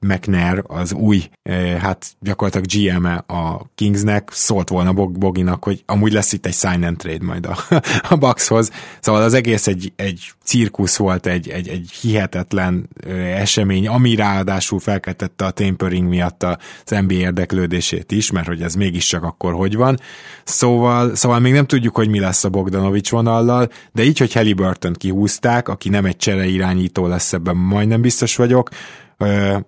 McNair, 0.00 0.62
az 0.66 0.92
új, 0.92 1.30
hát 1.78 2.06
gyakorlatilag 2.20 2.96
GM-e 2.96 3.24
a 3.26 3.70
Kingsnek, 3.74 4.28
szólt 4.32 4.68
volna 4.68 4.92
Bog 4.92 5.18
Boginak, 5.18 5.64
hogy 5.64 5.82
amúgy 5.86 6.12
lesz 6.12 6.32
itt 6.32 6.46
egy 6.46 6.54
sign 6.54 6.82
and 6.82 6.96
trade 6.96 7.24
majd 7.24 7.46
a, 7.46 7.56
a 8.10 8.16
Buckshoz. 8.16 8.70
Szóval 9.00 9.22
az 9.22 9.34
egész 9.34 9.66
egy, 9.66 9.92
egy 9.96 10.32
cirkusz 10.44 10.96
volt, 10.96 11.26
egy, 11.26 11.48
egy, 11.48 11.68
egy 11.68 11.90
hihetetlen 12.00 12.88
esemény, 13.34 13.88
ami 13.88 14.14
ráadásul 14.14 14.78
felkeltette 14.80 15.44
a 15.44 15.50
tampering 15.50 16.08
miatt 16.08 16.42
az 16.42 16.56
NBA 16.84 17.14
érdeklődését 17.14 18.12
is, 18.12 18.30
mert 18.30 18.46
hogy 18.46 18.62
ez 18.62 18.74
mégiscsak 18.74 19.22
akkor 19.22 19.52
hogy 19.52 19.76
van. 19.76 19.98
Szóval, 20.44 21.14
szóval 21.14 21.38
még 21.38 21.52
nem 21.52 21.66
tudjuk, 21.66 21.96
hogy 21.96 22.08
mi 22.08 22.18
lesz 22.18 22.44
a 22.44 22.48
Bogdanovics 22.48 23.10
vonallal, 23.10 23.68
de 23.92 24.02
így, 24.02 24.18
hogy 24.18 24.32
Halliburton 24.32 24.92
kihúzták, 24.92 25.68
aki 25.68 25.88
nem 25.88 26.04
egy 26.04 26.16
csere 26.16 26.46
irányító 26.46 27.06
lesz, 27.06 27.32
ebben 27.32 27.56
majdnem 27.56 28.00
biztos 28.00 28.36
vagyok, 28.36 28.68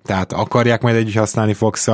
tehát 0.03 0.33
akarják 0.33 0.83
majd 0.83 0.97
együtt 0.97 1.15
használni 1.15 1.53
fox 1.53 1.89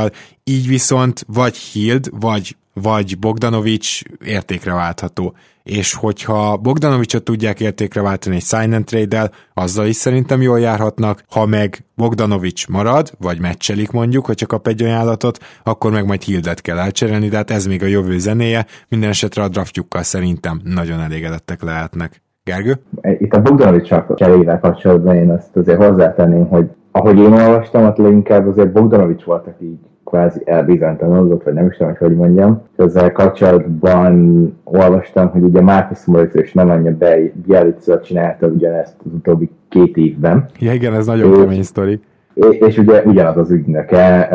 így 0.45 0.69
viszont 0.69 1.25
vagy 1.27 1.57
Hild, 1.57 2.09
vagy, 2.21 2.57
vagy 2.75 3.19
Bogdanovics 3.19 4.01
értékre 4.25 4.73
váltható. 4.73 5.35
És 5.63 5.95
hogyha 5.95 6.57
Bogdanovicsot 6.57 7.23
tudják 7.23 7.61
értékre 7.61 8.03
váltani 8.03 8.37
egy 8.37 8.43
sign 8.43 8.73
and 8.73 8.85
trade 8.85 9.31
azzal 9.55 9.87
is 9.87 9.97
szerintem 9.97 10.43
jól 10.43 10.61
járhatnak, 10.61 11.23
ha 11.31 11.47
meg 11.47 11.85
Bogdanovics 11.95 12.69
marad, 12.69 13.13
vagy 13.19 13.41
meccselik 13.41 13.91
mondjuk, 13.91 14.27
hogyha 14.27 14.47
kap 14.47 14.67
egy 14.67 14.83
ajánlatot, 14.83 15.39
akkor 15.63 15.91
meg 15.91 16.07
majd 16.07 16.23
Hildet 16.23 16.61
kell 16.61 16.79
elcserélni, 16.79 17.29
de 17.29 17.37
hát 17.37 17.51
ez 17.51 17.67
még 17.67 17.83
a 17.83 17.87
jövő 17.87 18.19
zenéje, 18.19 18.67
minden 18.89 19.09
esetre 19.11 19.43
a 19.43 19.49
draftjukkal 19.49 20.03
szerintem 20.03 20.61
nagyon 20.65 21.01
elégedettek 21.01 21.63
lehetnek. 21.63 22.23
Gergő? 22.45 22.81
Itt 23.19 23.33
a 23.33 23.41
Bogdanovics 23.41 23.95
cserével 24.15 24.61
kapcsolatban 24.61 25.17
én 25.17 25.31
azt 25.31 25.57
azért 25.57 25.85
hozzátenném, 25.85 26.47
hogy 26.47 26.67
ahogy 26.93 27.19
én 27.19 27.33
olvastam, 27.33 27.85
ott 27.85 27.97
leginkább 27.97 28.47
azért 28.47 28.73
Bogdanovics 28.73 29.25
volt, 29.25 29.47
aki 29.47 29.65
így 29.65 29.79
kvázi 30.05 30.41
elbizonytalanodott, 30.45 31.43
vagy 31.43 31.55
nem 31.55 31.67
is 31.67 31.77
tudom, 31.77 31.95
hogy 31.99 32.17
mondjam. 32.17 32.63
Ezzel 32.77 33.13
kapcsolatban 33.13 34.59
olvastam, 34.65 35.29
hogy 35.29 35.43
ugye 35.43 35.61
Marcus 35.61 36.05
Morris 36.05 36.33
és 36.33 36.53
nem 36.53 36.71
annyi 36.71 36.91
be 36.91 37.17
Bielica 37.47 38.01
csinálta 38.01 38.47
ugyanezt 38.47 38.95
az 39.05 39.13
utóbbi 39.13 39.51
két 39.69 39.97
évben. 39.97 40.47
Ja 40.59 40.73
igen, 40.73 40.95
ez 40.95 41.07
nagyon 41.07 41.33
és, 41.33 41.39
kemény 41.39 41.63
sztori. 41.63 42.01
És, 42.35 42.57
és 42.59 42.79
ugye 42.79 43.03
ugyanaz 43.03 43.37
az 43.37 43.51
ügynöke 43.51 44.29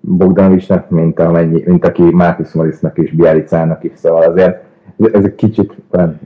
Bogdanovicsnak, 0.00 0.90
mint, 0.90 1.20
amennyi, 1.20 1.62
mint 1.66 1.86
aki 1.86 2.02
Marcus 2.02 2.52
Morrisnak 2.52 2.98
és 2.98 3.12
Bielicának 3.12 3.84
is, 3.84 3.92
szóval 3.94 4.22
azért 4.22 4.62
ez 5.12 5.24
egy 5.24 5.34
kicsit 5.34 5.72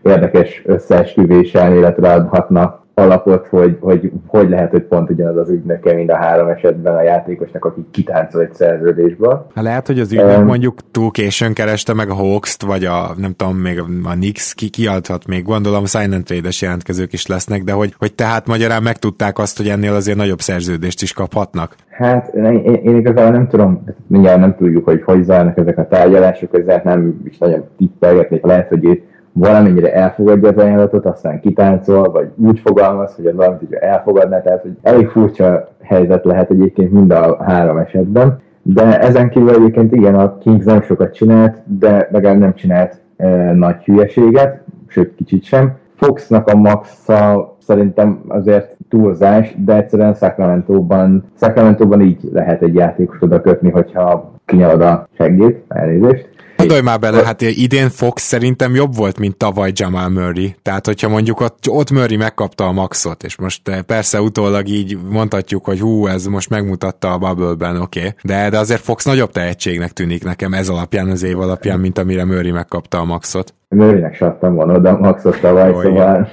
érdekes 0.03 0.63
összeesküvés 0.67 1.55
elméletre 1.55 2.13
adhatna 2.13 2.86
alapot, 2.99 3.47
hogy, 3.47 3.77
hogy 3.81 4.11
hogy 4.27 4.49
lehet, 4.49 4.71
hogy 4.71 4.83
pont 4.83 5.11
ugyanaz 5.11 5.37
az 5.37 5.51
ügynöke, 5.51 5.95
mind 5.95 6.11
a 6.11 6.17
három 6.17 6.49
esetben 6.49 6.95
a 6.95 7.03
játékosnak, 7.03 7.65
aki 7.65 7.87
kitáncol 7.91 8.43
egy 8.43 8.55
szerződésből. 8.55 9.47
Hát 9.55 9.65
lehet, 9.65 9.87
hogy 9.87 10.01
az 10.01 10.13
ügynök 10.13 10.39
um, 10.39 10.45
mondjuk 10.45 10.79
túl 10.91 11.11
későn 11.11 11.53
kereste 11.53 11.95
meg 11.95 12.11
a 12.11 12.15
Hawks-t, 12.15 12.63
vagy 12.63 12.85
a 12.85 13.15
nem 13.17 13.35
tudom, 13.37 13.57
még 13.57 13.83
a 14.05 14.15
Nix 14.15 14.53
ki 14.53 14.69
kiadhat 14.69 15.27
még, 15.27 15.45
gondolom 15.45 15.85
sign 15.85 16.13
and 16.13 16.25
trade 16.25 16.49
jelentkezők 16.61 17.13
is 17.13 17.27
lesznek, 17.27 17.63
de 17.63 17.73
hogy, 17.73 17.95
hogy 17.99 18.15
tehát 18.15 18.47
magyarán 18.47 18.83
megtudták 18.83 19.39
azt, 19.39 19.57
hogy 19.57 19.69
ennél 19.69 19.93
azért 19.93 20.17
nagyobb 20.17 20.41
szerződést 20.41 21.03
is 21.03 21.13
kaphatnak. 21.13 21.75
Hát 21.91 22.35
én, 22.35 22.65
én 22.65 22.97
igazából 22.97 23.31
nem 23.31 23.49
tudom, 23.49 23.85
mindjárt 24.07 24.41
nem 24.41 24.55
tudjuk, 24.57 24.85
hogy 24.85 25.03
hogy 25.03 25.23
zajlanak 25.23 25.59
ezek 25.59 25.79
a 25.79 25.87
tárgyalások, 25.87 26.59
ezért 26.59 26.85
nem 26.85 27.21
is 27.25 27.39
nagyon 27.39 27.65
tippelgetnék, 27.79 28.45
lehet, 28.45 28.69
hogy 28.69 28.85
itt 28.85 29.15
valamennyire 29.39 29.95
elfogadja 29.95 30.49
az 30.49 30.57
ajánlatot, 30.57 31.07
aztán 31.07 31.41
kitáncol, 31.41 32.11
vagy 32.11 32.29
úgy 32.37 32.59
fogalmaz, 32.59 33.15
hogy 33.15 33.27
az 33.27 33.35
valamit, 33.35 33.59
hogy 33.59 33.73
elfogadná, 33.73 34.41
tehát 34.41 34.63
hogy 34.63 34.77
elég 34.83 35.09
furcsa 35.09 35.69
helyzet 35.83 36.25
lehet 36.25 36.51
egyébként 36.51 36.93
mind 36.93 37.11
a 37.11 37.43
három 37.45 37.79
esetben. 37.79 38.41
De 38.63 39.01
ezen 39.01 39.29
kívül 39.29 39.51
egyébként 39.51 39.95
igen, 39.95 40.15
a 40.15 40.39
Kings 40.39 40.65
nem 40.65 40.83
sokat 40.83 41.15
csinált, 41.15 41.63
de 41.79 42.09
legalább 42.11 42.39
nem 42.39 42.55
csinált 42.55 43.01
e, 43.17 43.53
nagy 43.53 43.85
hülyeséget, 43.85 44.65
sőt 44.87 45.15
kicsit 45.15 45.43
sem. 45.43 45.77
Foxnak 45.97 46.49
a 46.49 46.57
maxa 46.57 47.55
szerintem 47.59 48.21
azért 48.29 48.77
túlzás, 48.89 49.55
de 49.65 49.75
egyszerűen 49.75 50.15
Sacramento-ban, 50.15 51.25
Sacramento-ban 51.41 52.01
így 52.01 52.19
lehet 52.33 52.63
egy 52.63 52.75
játékos 52.75 53.23
oda 53.23 53.41
kötni, 53.41 53.71
hogyha 53.71 54.33
kinyalod 54.45 54.81
a 54.81 55.09
seggét, 55.17 55.65
elnézést. 55.69 56.29
Gondolj 56.67 56.91
már 56.91 56.99
bele, 56.99 57.25
hát 57.25 57.41
idén 57.41 57.89
Fox 57.91 58.23
szerintem 58.23 58.75
jobb 58.75 58.97
volt, 58.97 59.19
mint 59.19 59.37
tavaly 59.37 59.71
Jamal 59.75 60.09
Murray. 60.09 60.55
Tehát, 60.63 60.87
hogyha 60.87 61.09
mondjuk 61.09 61.41
ott, 61.41 61.59
ott 61.69 61.91
Murray 61.91 62.17
megkapta 62.17 62.67
a 62.67 62.73
maxot, 62.73 63.23
és 63.23 63.37
most 63.37 63.69
eh, 63.69 63.83
persze 63.83 64.21
utólag 64.21 64.69
így 64.69 64.99
mondhatjuk, 65.11 65.65
hogy 65.65 65.81
hú, 65.81 66.07
ez 66.07 66.27
most 66.27 66.51
megmutatta 66.51 67.13
a 67.13 67.19
bubble-ben, 67.19 67.81
oké. 67.81 67.99
Okay. 67.99 68.13
De, 68.23 68.49
de 68.51 68.59
azért 68.59 68.81
Fox 68.81 69.05
nagyobb 69.05 69.31
tehetségnek 69.31 69.93
tűnik 69.93 70.25
nekem 70.25 70.53
ez 70.53 70.69
alapján, 70.69 71.09
az 71.09 71.23
év 71.23 71.41
alapján, 71.41 71.81
mint 71.81 71.99
amire 71.99 72.25
Murray 72.25 72.51
megkapta 72.51 72.99
a 72.99 73.05
maxot. 73.05 73.55
Murraynek 73.69 74.15
sattam 74.15 74.55
volna 74.55 74.75
oda 74.75 74.91
a 74.91 74.99
maxot 74.99 75.41
tavaly, 75.41 75.71
oh, 75.71 75.83
szóval, 75.83 76.29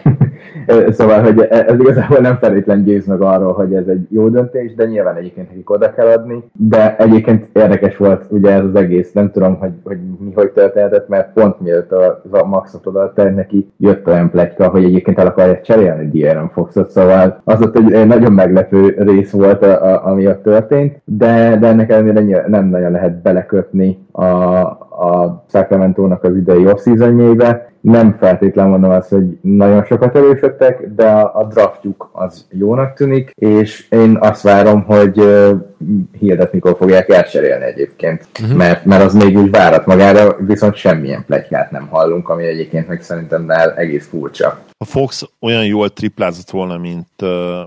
szóval, 0.89 1.21
hogy 1.21 1.39
ez 1.39 1.79
igazából 1.79 2.17
nem 2.17 2.37
feltétlen 2.37 2.83
győz 2.83 3.05
meg 3.05 3.21
arról, 3.21 3.53
hogy 3.53 3.73
ez 3.73 3.87
egy 3.87 4.07
jó 4.09 4.29
döntés, 4.29 4.73
de 4.75 4.85
nyilván 4.85 5.15
egyébként 5.15 5.49
nekik 5.49 5.69
oda 5.69 5.93
kell 5.93 6.07
adni. 6.07 6.43
De 6.51 6.95
egyébként 6.97 7.47
érdekes 7.53 7.97
volt 7.97 8.25
ugye 8.29 8.51
ez 8.51 8.63
az 8.63 8.75
egész, 8.75 9.11
nem 9.11 9.31
tudom, 9.31 9.57
hogy, 9.59 9.71
hogy 9.83 9.97
mi 10.19 10.31
hogy 10.35 10.51
történhetett, 10.51 11.07
mert 11.07 11.33
pont 11.33 11.59
mielőtt 11.59 11.91
a, 11.91 12.21
a 12.29 12.45
maxot 12.45 12.87
odaadták 12.87 13.35
neki, 13.35 13.71
jött 13.77 14.07
olyan 14.07 14.29
pletyka, 14.29 14.67
hogy 14.69 14.83
egyébként 14.83 15.19
el 15.19 15.27
akarják 15.27 15.61
cserélni 15.61 16.09
De'Aaron 16.13 16.49
Foxot, 16.53 16.89
szóval 16.89 17.41
az 17.43 17.61
ott 17.61 17.77
egy, 17.77 17.91
egy 17.91 18.07
nagyon 18.07 18.31
meglepő 18.33 18.95
rész 18.97 19.31
volt, 19.31 19.63
a, 19.63 19.83
a, 19.85 20.05
ami 20.05 20.27
ott 20.27 20.43
történt, 20.43 21.01
de, 21.05 21.57
de 21.57 21.67
ennek 21.67 21.91
ellenére 21.91 22.45
nem 22.47 22.65
nagyon 22.65 22.91
lehet 22.91 23.21
belekötni 23.21 23.97
a, 24.11 24.25
a 25.03 25.43
Sacramento-nak 25.49 26.23
az 26.23 26.35
idei 26.35 26.65
off 26.65 26.79
Nem 27.83 28.17
feltétlenül 28.19 28.71
mondom 28.71 28.91
azt, 28.91 29.09
hogy 29.09 29.37
nagyon 29.41 29.85
sokat 29.85 30.15
erősödtek, 30.15 30.87
de 30.95 31.09
a, 31.09 31.39
a 31.39 31.43
draftjuk 31.43 32.09
az 32.11 32.47
jónak 32.51 32.93
tűnik, 32.93 33.31
és 33.35 33.85
én 33.89 34.17
azt 34.19 34.41
várom, 34.41 34.83
hogy 34.83 35.19
uh, 35.19 35.49
hirdet 36.19 36.53
mikor 36.53 36.75
fogják 36.77 37.09
elcserélni 37.09 37.63
egyébként, 37.63 38.27
uh-huh. 38.41 38.57
mert, 38.57 38.85
mert 38.85 39.03
az 39.03 39.13
még 39.13 39.37
úgy 39.37 39.51
várat 39.51 39.85
magára, 39.85 40.35
viszont 40.39 40.75
semmilyen 40.75 41.25
plegykát 41.25 41.71
nem 41.71 41.87
hallunk, 41.87 42.29
ami 42.29 42.45
egyébként 42.45 42.87
meg 42.87 43.01
szerintem 43.01 43.49
egész 43.75 44.07
furcsa. 44.07 44.59
A 44.77 44.85
Fox 44.85 45.29
olyan 45.39 45.65
jól 45.65 45.89
triplázott 45.89 46.49
volna, 46.49 46.77
mint, 46.77 47.21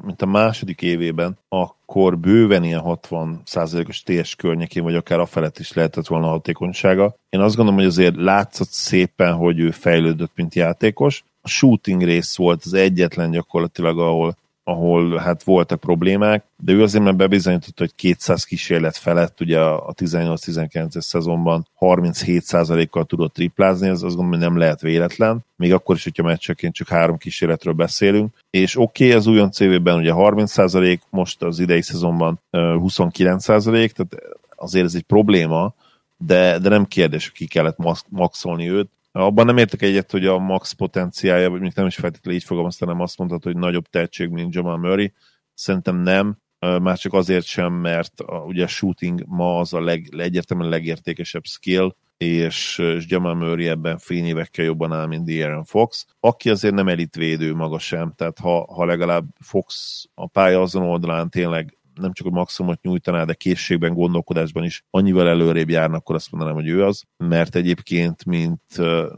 mint 0.05 0.23
a 0.23 0.27
második 0.27 0.83
évében, 0.83 1.39
akkor 1.49 1.76
bőven 1.95 2.65
ilyen 2.65 2.83
60%-os 2.85 4.03
TS 4.03 4.35
környékén, 4.35 4.83
vagy 4.83 4.95
akár 4.95 5.19
a 5.19 5.27
felett 5.27 5.59
is 5.59 5.73
lehetett 5.73 6.07
volna 6.07 6.27
a 6.27 6.31
hatékonysága. 6.31 7.15
Én 7.29 7.41
azt 7.41 7.57
gondolom, 7.57 7.81
hogy 7.81 7.89
azért 7.89 8.17
látszott 8.17 8.71
szépen, 8.71 9.35
hogy 9.35 9.59
ő 9.59 9.71
fejlődött, 9.71 10.33
mint 10.35 10.55
játékos. 10.55 11.25
A 11.41 11.49
shooting 11.49 12.03
rész 12.03 12.37
volt 12.37 12.63
az 12.65 12.73
egyetlen 12.73 13.31
gyakorlatilag, 13.31 13.99
ahol 13.99 14.37
ahol 14.69 15.17
hát 15.17 15.43
voltak 15.43 15.81
problémák, 15.81 16.45
de 16.57 16.73
ő 16.73 16.83
azért 16.83 17.05
már 17.05 17.17
bebizonyította, 17.17 17.83
hogy 17.83 17.95
200 17.95 18.45
kísérlet 18.45 18.97
felett, 18.97 19.41
ugye 19.41 19.61
a 19.61 19.93
18-19-es 19.93 21.01
szezonban 21.01 21.67
37%-kal 21.81 23.05
tudott 23.05 23.35
triplázni, 23.35 23.89
ez 23.89 24.03
azt 24.03 24.17
gondolom, 24.17 24.31
hogy 24.31 24.39
nem 24.39 24.59
lehet 24.59 24.81
véletlen, 24.81 25.45
még 25.57 25.73
akkor 25.73 25.97
is, 25.97 26.05
hogyha 26.05 26.23
meccseként 26.23 26.75
csak 26.75 26.89
három 26.89 27.17
kísérletről 27.17 27.75
beszélünk, 27.75 28.35
és 28.51 28.79
oké, 28.79 29.05
okay, 29.05 29.17
az 29.17 29.27
újon 29.27 29.51
CV-ben 29.51 29.99
ugye 29.99 30.13
30%, 30.15 30.99
most 31.11 31.43
az 31.43 31.59
idei 31.59 31.83
szezonban 31.83 32.41
29%, 32.53 33.91
tehát 33.91 34.17
azért 34.57 34.85
ez 34.85 34.95
egy 34.95 35.03
probléma, 35.03 35.75
de, 36.17 36.59
de 36.59 36.69
nem 36.69 36.87
kérdés, 36.87 37.31
ki 37.31 37.47
kellett 37.47 37.79
maxolni 38.09 38.71
őt. 38.71 38.89
Abban 39.17 39.47
nem 39.47 39.57
értek 39.57 39.83
egyet, 39.83 40.11
hogy 40.11 40.27
a 40.27 40.39
max 40.39 40.73
potenciálja, 40.73 41.51
vagy 41.51 41.61
még 41.61 41.73
nem 41.75 41.87
is 41.87 41.95
feltétlenül 41.95 42.39
így 42.39 42.47
fogalmazta, 42.47 42.87
nem 42.87 43.01
azt 43.01 43.19
mondtad, 43.19 43.43
hogy 43.43 43.57
nagyobb 43.57 43.87
tehetség, 43.87 44.29
mint 44.29 44.55
Jamal 44.55 44.77
Murray. 44.77 45.13
Szerintem 45.55 45.97
nem, 45.97 46.39
már 46.59 46.99
csak 46.99 47.13
azért 47.13 47.45
sem, 47.45 47.73
mert 47.73 48.21
a, 48.21 48.37
ugye 48.37 48.65
a 48.65 48.69
shooting 48.69 49.25
ma 49.27 49.59
az 49.59 49.73
a 49.73 49.81
leg, 49.81 50.09
egyértelműen 50.17 50.71
legértékesebb 50.71 51.45
skill, 51.45 51.95
és, 52.17 52.79
és 52.79 53.05
Jamal 53.09 53.35
Murray 53.35 53.69
ebben 53.69 53.99
fényévekkel 53.99 54.65
jobban 54.65 54.93
áll, 54.93 55.07
mint 55.07 55.29
De'Aaron 55.29 55.65
Fox, 55.65 56.07
aki 56.21 56.51
azért 56.51 56.75
nem 56.75 56.89
elitvédő 56.89 57.55
maga 57.55 57.79
sem, 57.79 58.13
tehát 58.17 58.39
ha, 58.39 58.75
ha 58.75 58.85
legalább 58.85 59.25
Fox 59.41 60.05
a 60.15 60.27
pálya 60.27 60.61
azon 60.61 60.83
oldalán 60.83 61.31
tényleg 61.31 61.77
nem 62.01 62.13
csak 62.13 62.27
a 62.27 62.31
maximumot 62.31 62.83
nyújtaná, 62.83 63.25
de 63.25 63.35
készségben, 63.35 63.95
gondolkodásban 63.95 64.65
is 64.65 64.85
annyival 64.91 65.29
előrébb 65.29 65.69
járnak, 65.69 66.01
akkor 66.01 66.15
azt 66.15 66.31
mondanám, 66.31 66.55
hogy 66.55 66.69
ő 66.69 66.85
az, 66.85 67.03
mert 67.17 67.55
egyébként, 67.55 68.25
mint, 68.25 68.61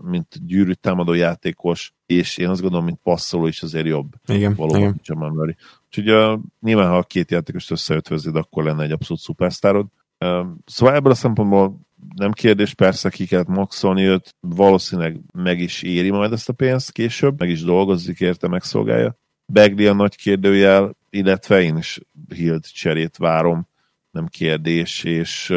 mint 0.03 0.47
gyűrű 0.47 0.73
támadó 0.73 1.13
játékos, 1.13 1.93
és 2.07 2.37
én 2.37 2.49
azt 2.49 2.61
gondolom, 2.61 2.85
mint 2.85 3.01
passzoló 3.03 3.47
is 3.47 3.63
azért 3.63 3.87
jobb. 3.87 4.13
Igen, 4.27 4.55
valóban, 4.55 4.81
igen. 4.81 5.01
Jamal 5.03 5.31
Murray. 5.31 5.57
Úgyhogy 5.87 6.11
uh, 6.11 6.41
nyilván, 6.61 6.89
ha 6.89 6.97
a 6.97 7.03
két 7.03 7.31
játékost 7.31 7.71
összeötvözed, 7.71 8.37
akkor 8.37 8.65
lenne 8.65 8.83
egy 8.83 8.91
abszolút 8.91 9.23
szupersztárod. 9.23 9.87
Uh, 10.19 10.47
szóval 10.65 10.95
ebből 10.95 11.13
a 11.13 11.15
szempontból 11.15 11.81
nem 12.15 12.33
kérdés, 12.33 12.75
persze 12.75 13.11
ki 13.11 13.27
kellett 13.27 13.47
maxolni 13.47 14.03
őt, 14.03 14.37
valószínűleg 14.41 15.21
meg 15.33 15.61
is 15.61 15.83
éri 15.83 16.11
majd 16.11 16.33
ezt 16.33 16.49
a 16.49 16.53
pénzt 16.53 16.93
később, 16.93 17.39
meg 17.39 17.51
is 17.51 17.63
dolgozik 17.63 18.21
érte, 18.21 18.49
megszolgálja. 18.49 19.17
Bagley 19.53 19.89
a 19.89 19.95
nagy 19.95 20.17
kérdőjel, 20.17 20.97
illetve 21.11 21.63
én 21.63 21.77
is 21.77 22.01
Hild 22.35 22.65
cserét 22.65 23.17
várom, 23.17 23.69
nem 24.11 24.27
kérdés, 24.27 25.05
és 25.05 25.55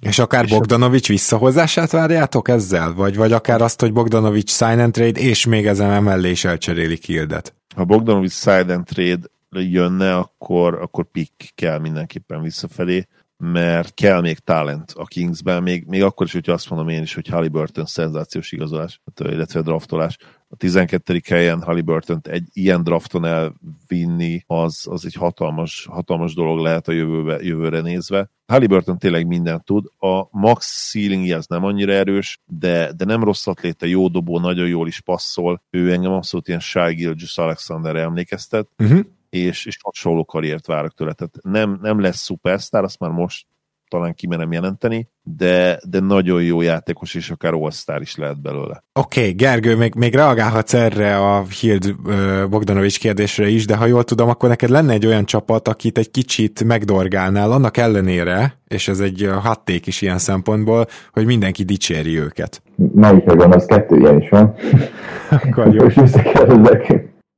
és 0.00 0.18
akár 0.18 0.44
és 0.44 0.50
Bogdanovics 0.50 1.08
visszahozását 1.08 1.90
várjátok 1.90 2.48
ezzel? 2.48 2.94
Vagy, 2.94 3.16
vagy 3.16 3.32
akár 3.32 3.62
azt, 3.62 3.80
hogy 3.80 3.92
Bogdanovics 3.92 4.50
sign 4.50 4.78
and 4.78 4.92
trade, 4.92 5.20
és 5.20 5.46
még 5.46 5.66
ezen 5.66 5.90
emellé 5.90 6.30
is 6.30 6.44
elcserélik 6.44 7.04
Hildet? 7.04 7.54
Ha 7.74 7.84
Bogdanovics 7.84 8.32
sign 8.32 8.70
and 8.70 8.84
trade 8.84 9.20
jönne, 9.50 10.16
akkor, 10.16 10.74
akkor 10.74 11.04
pick 11.10 11.52
kell 11.54 11.78
mindenképpen 11.78 12.42
visszafelé 12.42 13.06
mert 13.40 13.94
kell 13.94 14.20
még 14.20 14.38
talent 14.38 14.92
a 14.96 15.04
Kingsben, 15.04 15.62
még, 15.62 15.84
még 15.86 16.02
akkor 16.02 16.26
is, 16.26 16.32
hogyha 16.32 16.52
azt 16.52 16.70
mondom 16.70 16.88
én 16.88 17.02
is, 17.02 17.14
hogy 17.14 17.28
Halliburton 17.28 17.86
szenzációs 17.86 18.52
igazolás, 18.52 19.00
illetve 19.18 19.60
draftolás. 19.60 20.16
A 20.52 20.56
12. 20.56 21.20
helyen 21.28 21.62
Halliburton 21.62 22.20
egy 22.22 22.48
ilyen 22.52 22.82
drafton 22.82 23.24
elvinni, 23.24 24.44
az, 24.46 24.86
az 24.90 25.06
egy 25.06 25.14
hatalmas, 25.14 25.86
hatalmas 25.90 26.34
dolog 26.34 26.58
lehet 26.58 26.88
a 26.88 26.92
jövőbe, 26.92 27.42
jövőre 27.42 27.80
nézve. 27.80 28.30
Halliburton 28.46 28.98
tényleg 28.98 29.26
mindent 29.26 29.64
tud. 29.64 29.86
A 29.98 30.28
max 30.30 30.90
ceiling 30.90 31.30
az 31.30 31.46
nem 31.46 31.64
annyira 31.64 31.92
erős, 31.92 32.40
de, 32.46 32.92
de 32.92 33.04
nem 33.04 33.24
rossz 33.24 33.46
atléta, 33.46 33.86
jó 33.86 34.08
dobó, 34.08 34.38
nagyon 34.38 34.68
jól 34.68 34.86
is 34.86 35.00
passzol. 35.00 35.62
Ő 35.70 35.92
engem 35.92 36.12
abszolút 36.12 36.48
ilyen 36.48 36.60
Shai 36.60 36.94
Gilgis 36.94 37.38
Alexanderre 37.38 38.00
emlékeztet. 38.00 38.68
Uh-huh 38.78 39.00
és, 39.30 39.66
és 39.66 39.78
hasonló 39.82 40.24
karriert 40.24 40.66
várok 40.66 40.94
tőle. 40.94 41.12
Tehát 41.12 41.34
nem, 41.42 41.78
nem 41.82 42.00
lesz 42.00 42.18
szupersztár, 42.18 42.84
azt 42.84 42.98
már 42.98 43.10
most 43.10 43.46
talán 43.90 44.14
kimerem 44.14 44.52
jelenteni, 44.52 45.08
de, 45.22 45.80
de 45.88 46.00
nagyon 46.00 46.42
jó 46.42 46.60
játékos, 46.60 47.14
és 47.14 47.30
akár 47.30 47.52
all 47.52 48.00
is 48.00 48.16
lehet 48.16 48.42
belőle. 48.42 48.84
Oké, 48.92 49.20
okay, 49.20 49.32
Gergő, 49.32 49.76
még, 49.76 49.94
még 49.94 50.14
reagálhatsz 50.14 50.74
erre 50.74 51.16
a 51.16 51.44
Hild 51.60 51.94
uh, 52.04 52.48
Bogdanovics 52.48 52.98
kérdésre 52.98 53.48
is, 53.48 53.66
de 53.66 53.76
ha 53.76 53.86
jól 53.86 54.04
tudom, 54.04 54.28
akkor 54.28 54.48
neked 54.48 54.70
lenne 54.70 54.92
egy 54.92 55.06
olyan 55.06 55.24
csapat, 55.24 55.68
akit 55.68 55.98
egy 55.98 56.10
kicsit 56.10 56.64
megdorgálnál, 56.64 57.52
annak 57.52 57.76
ellenére, 57.76 58.58
és 58.68 58.88
ez 58.88 59.00
egy 59.00 59.30
hatték 59.42 59.86
is 59.86 60.02
ilyen 60.02 60.18
szempontból, 60.18 60.86
hogy 61.12 61.26
mindenki 61.26 61.62
dicséri 61.62 62.18
őket. 62.18 62.62
Melyikre 62.94 63.34
van, 63.34 63.52
az 63.52 63.64
kettő 63.66 63.96
ilyen 63.96 64.20
is 64.20 64.28
van. 64.28 64.54
akkor 65.30 65.74
jó. 65.74 65.86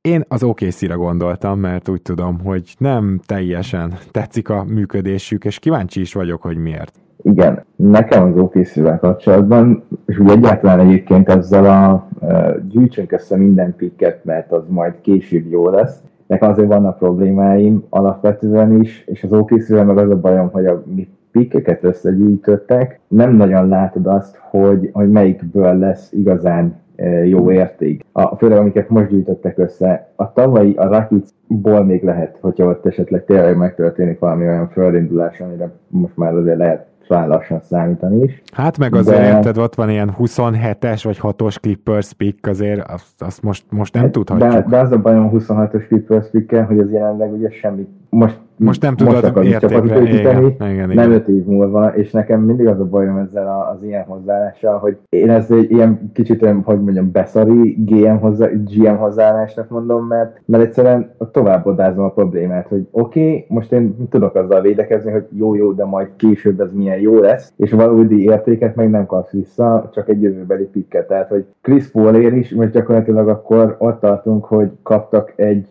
Én 0.09 0.23
az 0.27 0.43
OKC-re 0.43 0.93
gondoltam, 0.93 1.59
mert 1.59 1.89
úgy 1.89 2.01
tudom, 2.01 2.39
hogy 2.43 2.75
nem 2.77 3.19
teljesen 3.25 3.93
tetszik 4.11 4.49
a 4.49 4.63
működésük, 4.63 5.45
és 5.45 5.59
kíváncsi 5.59 5.99
is 5.99 6.13
vagyok, 6.13 6.41
hogy 6.41 6.57
miért. 6.57 6.99
Igen, 7.21 7.65
nekem 7.75 8.31
az 8.31 8.37
okc 8.37 8.99
kapcsolatban, 8.99 9.83
és 10.05 10.19
úgy 10.19 10.29
egyáltalán 10.29 10.79
egyébként 10.79 11.29
ezzel 11.29 11.65
a 11.65 12.07
uh, 12.19 12.67
gyűjtsünk 12.69 13.11
össze 13.11 13.37
minden 13.37 13.75
pikket, 13.75 14.25
mert 14.25 14.51
az 14.51 14.63
majd 14.67 14.93
később 15.01 15.51
jó 15.51 15.69
lesz. 15.69 16.01
Nekem 16.27 16.49
azért 16.49 16.67
vannak 16.67 16.97
problémáim 16.97 17.83
alapvetően 17.89 18.81
is, 18.81 19.03
és 19.05 19.23
az 19.23 19.33
okc 19.33 19.69
meg 19.69 19.97
az 19.97 20.09
a 20.09 20.19
bajom, 20.19 20.49
hogy 20.51 20.65
a 20.65 20.83
mi 20.85 21.07
pikkeket 21.31 21.83
összegyűjtöttek, 21.83 22.99
nem 23.07 23.35
nagyon 23.35 23.67
látod 23.67 24.07
azt, 24.07 24.39
hogy, 24.49 24.89
hogy 24.93 25.11
melyikből 25.11 25.77
lesz 25.77 26.11
igazán 26.11 26.81
jó 27.25 27.51
érték. 27.51 28.05
A, 28.11 28.35
főleg 28.35 28.57
amiket 28.57 28.89
most 28.89 29.09
gyűjtöttek 29.09 29.57
össze. 29.57 30.11
A 30.15 30.33
tavalyi 30.33 30.73
a 30.73 30.87
Rakicból 30.87 31.83
még 31.83 32.03
lehet, 32.03 32.37
hogyha 32.41 32.65
ott 32.65 32.85
esetleg 32.85 33.25
tényleg 33.25 33.57
megtörténik 33.57 34.19
valami 34.19 34.45
olyan 34.45 34.69
földindulás, 34.69 35.39
amire 35.39 35.71
most 35.87 36.17
már 36.17 36.33
azért 36.33 36.57
lehet 36.57 36.85
rá 37.07 37.25
lassan 37.25 37.59
számítani 37.61 38.23
is. 38.23 38.41
Hát 38.53 38.77
meg 38.77 38.95
azért 38.95 39.17
de... 39.17 39.27
érted, 39.27 39.57
ott 39.57 39.75
van 39.75 39.89
ilyen 39.89 40.11
27-es 40.19 41.01
vagy 41.03 41.19
6-os 41.21 41.55
Clippers 41.61 42.13
pick, 42.13 42.47
azért 42.47 42.91
azt, 42.91 43.21
azt 43.21 43.41
most, 43.41 43.65
most 43.69 43.93
nem 43.93 44.03
de, 44.03 44.09
tudhatjuk. 44.09 44.51
De, 44.51 44.65
de 44.69 44.77
az 44.77 44.91
a 44.91 44.97
bajom 44.97 45.31
26-os 45.33 45.87
Clippers 45.87 46.29
pick 46.29 46.55
hogy 46.55 46.79
az 46.79 46.91
jelenleg 46.91 47.33
ugye 47.33 47.49
semmi 47.49 47.87
most, 48.09 48.39
most 48.57 48.81
nem 48.81 48.95
tudod 48.95 49.35
most 49.35 49.47
értékre, 49.47 50.01
igen, 50.01 50.53
igen, 50.57 50.71
igen, 50.71 50.89
nem 50.89 51.11
öt 51.11 51.27
év 51.27 51.45
múlva, 51.45 51.95
és 51.95 52.11
nekem 52.11 52.41
mindig 52.41 52.67
az 52.67 52.79
a 52.79 52.85
bajom 52.85 53.17
ezzel 53.17 53.69
az 53.73 53.83
ilyen 53.83 54.03
hozzáállással, 54.03 54.77
hogy 54.77 54.97
én 55.09 55.29
ezt 55.29 55.51
egy 55.51 55.71
ilyen 55.71 56.11
kicsit 56.13 56.41
olyan, 56.41 56.61
hogy 56.61 56.81
mondjam, 56.81 57.11
beszari 57.11 57.77
GM, 57.85 58.15
hozzá, 58.15 58.47
GM 58.47 58.95
hozzáállásnak 58.95 59.69
mondom, 59.69 60.07
mert, 60.07 60.41
mert 60.45 60.63
egyszerűen 60.63 61.15
tovább 61.31 61.65
odázom 61.65 62.03
a 62.03 62.09
problémát, 62.09 62.67
hogy 62.67 62.87
oké, 62.91 63.27
okay, 63.27 63.45
most 63.47 63.71
én 63.71 64.07
tudok 64.09 64.35
azzal 64.35 64.61
védekezni, 64.61 65.11
hogy 65.11 65.25
jó-jó, 65.31 65.71
de 65.71 65.85
majd 65.85 66.07
később 66.15 66.59
ez 66.59 66.73
milyen 66.73 66.99
jó 66.99 67.19
lesz, 67.19 67.53
és 67.57 67.71
valódi 67.71 68.23
értéket 68.23 68.75
meg 68.75 68.89
nem 68.89 69.05
kapsz 69.05 69.31
vissza, 69.31 69.89
csak 69.93 70.09
egy 70.09 70.21
jövőbeli 70.21 70.65
pikket. 70.65 71.07
Tehát, 71.07 71.29
hogy 71.29 71.45
Chris 71.61 71.91
Paul 71.91 72.15
is, 72.15 72.53
most 72.53 72.71
gyakorlatilag 72.71 73.27
akkor 73.27 73.75
ott 73.79 73.99
tartunk, 73.99 74.45
hogy 74.45 74.71
kaptak 74.83 75.33
egy 75.35 75.67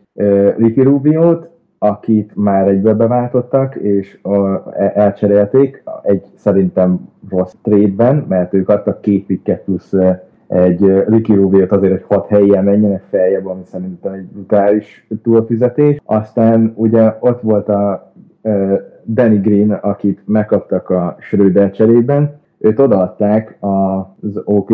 Ricky 0.56 0.82
Rubio-t, 0.82 1.50
akit 1.82 2.32
már 2.34 2.68
egybe 2.68 2.94
beváltottak, 2.94 3.74
és 3.74 4.18
e, 4.22 4.92
elcserélték 4.94 5.82
egy 6.02 6.24
szerintem 6.34 7.08
rossz 7.30 7.54
trade-ben, 7.62 8.24
mert 8.28 8.54
ők 8.54 8.68
adtak 8.68 9.00
két 9.00 9.26
pikket 9.26 9.62
plusz 9.62 9.92
egy 10.46 11.04
Ricky 11.06 11.34
Rubio-t 11.34 11.72
azért, 11.72 11.92
hogy 11.92 12.04
hat 12.08 12.26
helyen 12.26 12.64
menjenek 12.64 13.02
feljebb, 13.10 13.46
ami 13.46 13.62
szerintem 13.64 14.12
egy 14.12 14.24
brutális 14.24 15.06
túlfizetés. 15.22 16.00
Aztán 16.04 16.72
ugye 16.76 17.16
ott 17.20 17.40
volt 17.40 17.68
a 17.68 18.12
Danny 19.04 19.40
Green, 19.40 19.70
akit 19.70 20.20
megkaptak 20.24 20.90
a 20.90 21.16
Schröder 21.18 21.70
cserében, 21.70 22.40
őt 22.62 22.78
odaadták, 22.78 23.56
az 23.60 24.42
OK, 24.44 24.70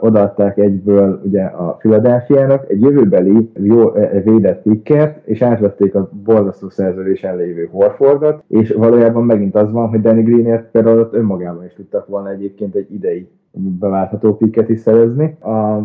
odaadták 0.00 0.58
egyből 0.58 1.20
ugye 1.24 1.42
a 1.42 1.72
Philadelphia-nak 1.72 2.70
egy 2.70 2.80
jövőbeli 2.80 3.50
jó 3.54 3.90
védett 4.24 4.62
pickert, 4.62 5.26
és 5.26 5.42
átvették 5.42 5.94
a 5.94 6.10
borzasztó 6.24 6.68
szerződésen 6.68 7.36
lévő 7.36 7.68
Horfordot, 7.72 8.42
és 8.48 8.70
valójában 8.70 9.24
megint 9.24 9.54
az 9.54 9.72
van, 9.72 9.88
hogy 9.88 10.00
Danny 10.00 10.22
Greenért 10.24 10.70
például 10.70 10.98
ott 10.98 11.14
önmagában 11.14 11.64
is 11.64 11.74
tudtak 11.74 12.06
volna 12.06 12.30
egyébként 12.30 12.74
egy 12.74 12.92
idei 12.92 13.28
beváltható 13.52 14.36
picket 14.36 14.68
is 14.68 14.80
szerezni. 14.80 15.36
A 15.40 15.80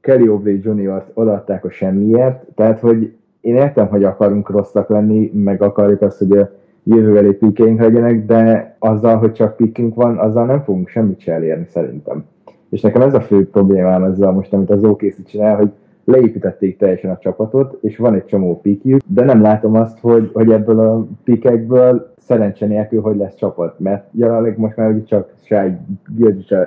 Kelly 0.00 0.28
Oubre 0.28 0.52
Jr. 0.52 1.04
odaadták 1.14 1.64
a 1.64 1.70
semmiért, 1.70 2.44
tehát 2.54 2.80
hogy 2.80 3.12
én 3.40 3.54
értem, 3.54 3.86
hogy 3.86 4.04
akarunk 4.04 4.50
rosszak 4.50 4.88
lenni, 4.88 5.30
meg 5.34 5.62
akarjuk 5.62 6.02
azt, 6.02 6.18
hogy 6.18 6.46
jövőbeli 6.94 7.32
pikeink 7.32 7.80
legyenek, 7.80 8.26
de 8.26 8.76
azzal, 8.78 9.16
hogy 9.16 9.32
csak 9.32 9.56
pikünk 9.56 9.94
van, 9.94 10.18
azzal 10.18 10.46
nem 10.46 10.62
fogunk 10.62 10.88
semmit 10.88 11.20
se 11.20 11.32
elérni 11.32 11.66
szerintem. 11.68 12.24
És 12.70 12.80
nekem 12.80 13.02
ez 13.02 13.14
a 13.14 13.20
fő 13.20 13.50
problémám 13.50 14.04
ezzel 14.04 14.32
most, 14.32 14.52
amit 14.52 14.70
az 14.70 14.84
OKC 14.84 15.24
csinál, 15.26 15.56
hogy 15.56 15.70
leépítették 16.04 16.78
teljesen 16.78 17.10
a 17.10 17.18
csapatot, 17.18 17.78
és 17.80 17.96
van 17.96 18.14
egy 18.14 18.24
csomó 18.24 18.60
pikjük, 18.60 19.00
de 19.06 19.24
nem 19.24 19.40
látom 19.40 19.74
azt, 19.74 19.98
hogy, 20.00 20.30
hogy 20.32 20.50
ebből 20.50 20.80
a 20.80 21.06
pikekből 21.24 22.12
szerencse 22.18 22.66
nélkül, 22.66 23.00
hogy 23.00 23.16
lesz 23.16 23.34
csapat, 23.34 23.78
mert 23.78 24.04
jelenleg 24.12 24.58
most 24.58 24.76
már 24.76 24.90
ugye 24.90 25.04
csak 25.04 25.32
Shai 25.44 25.72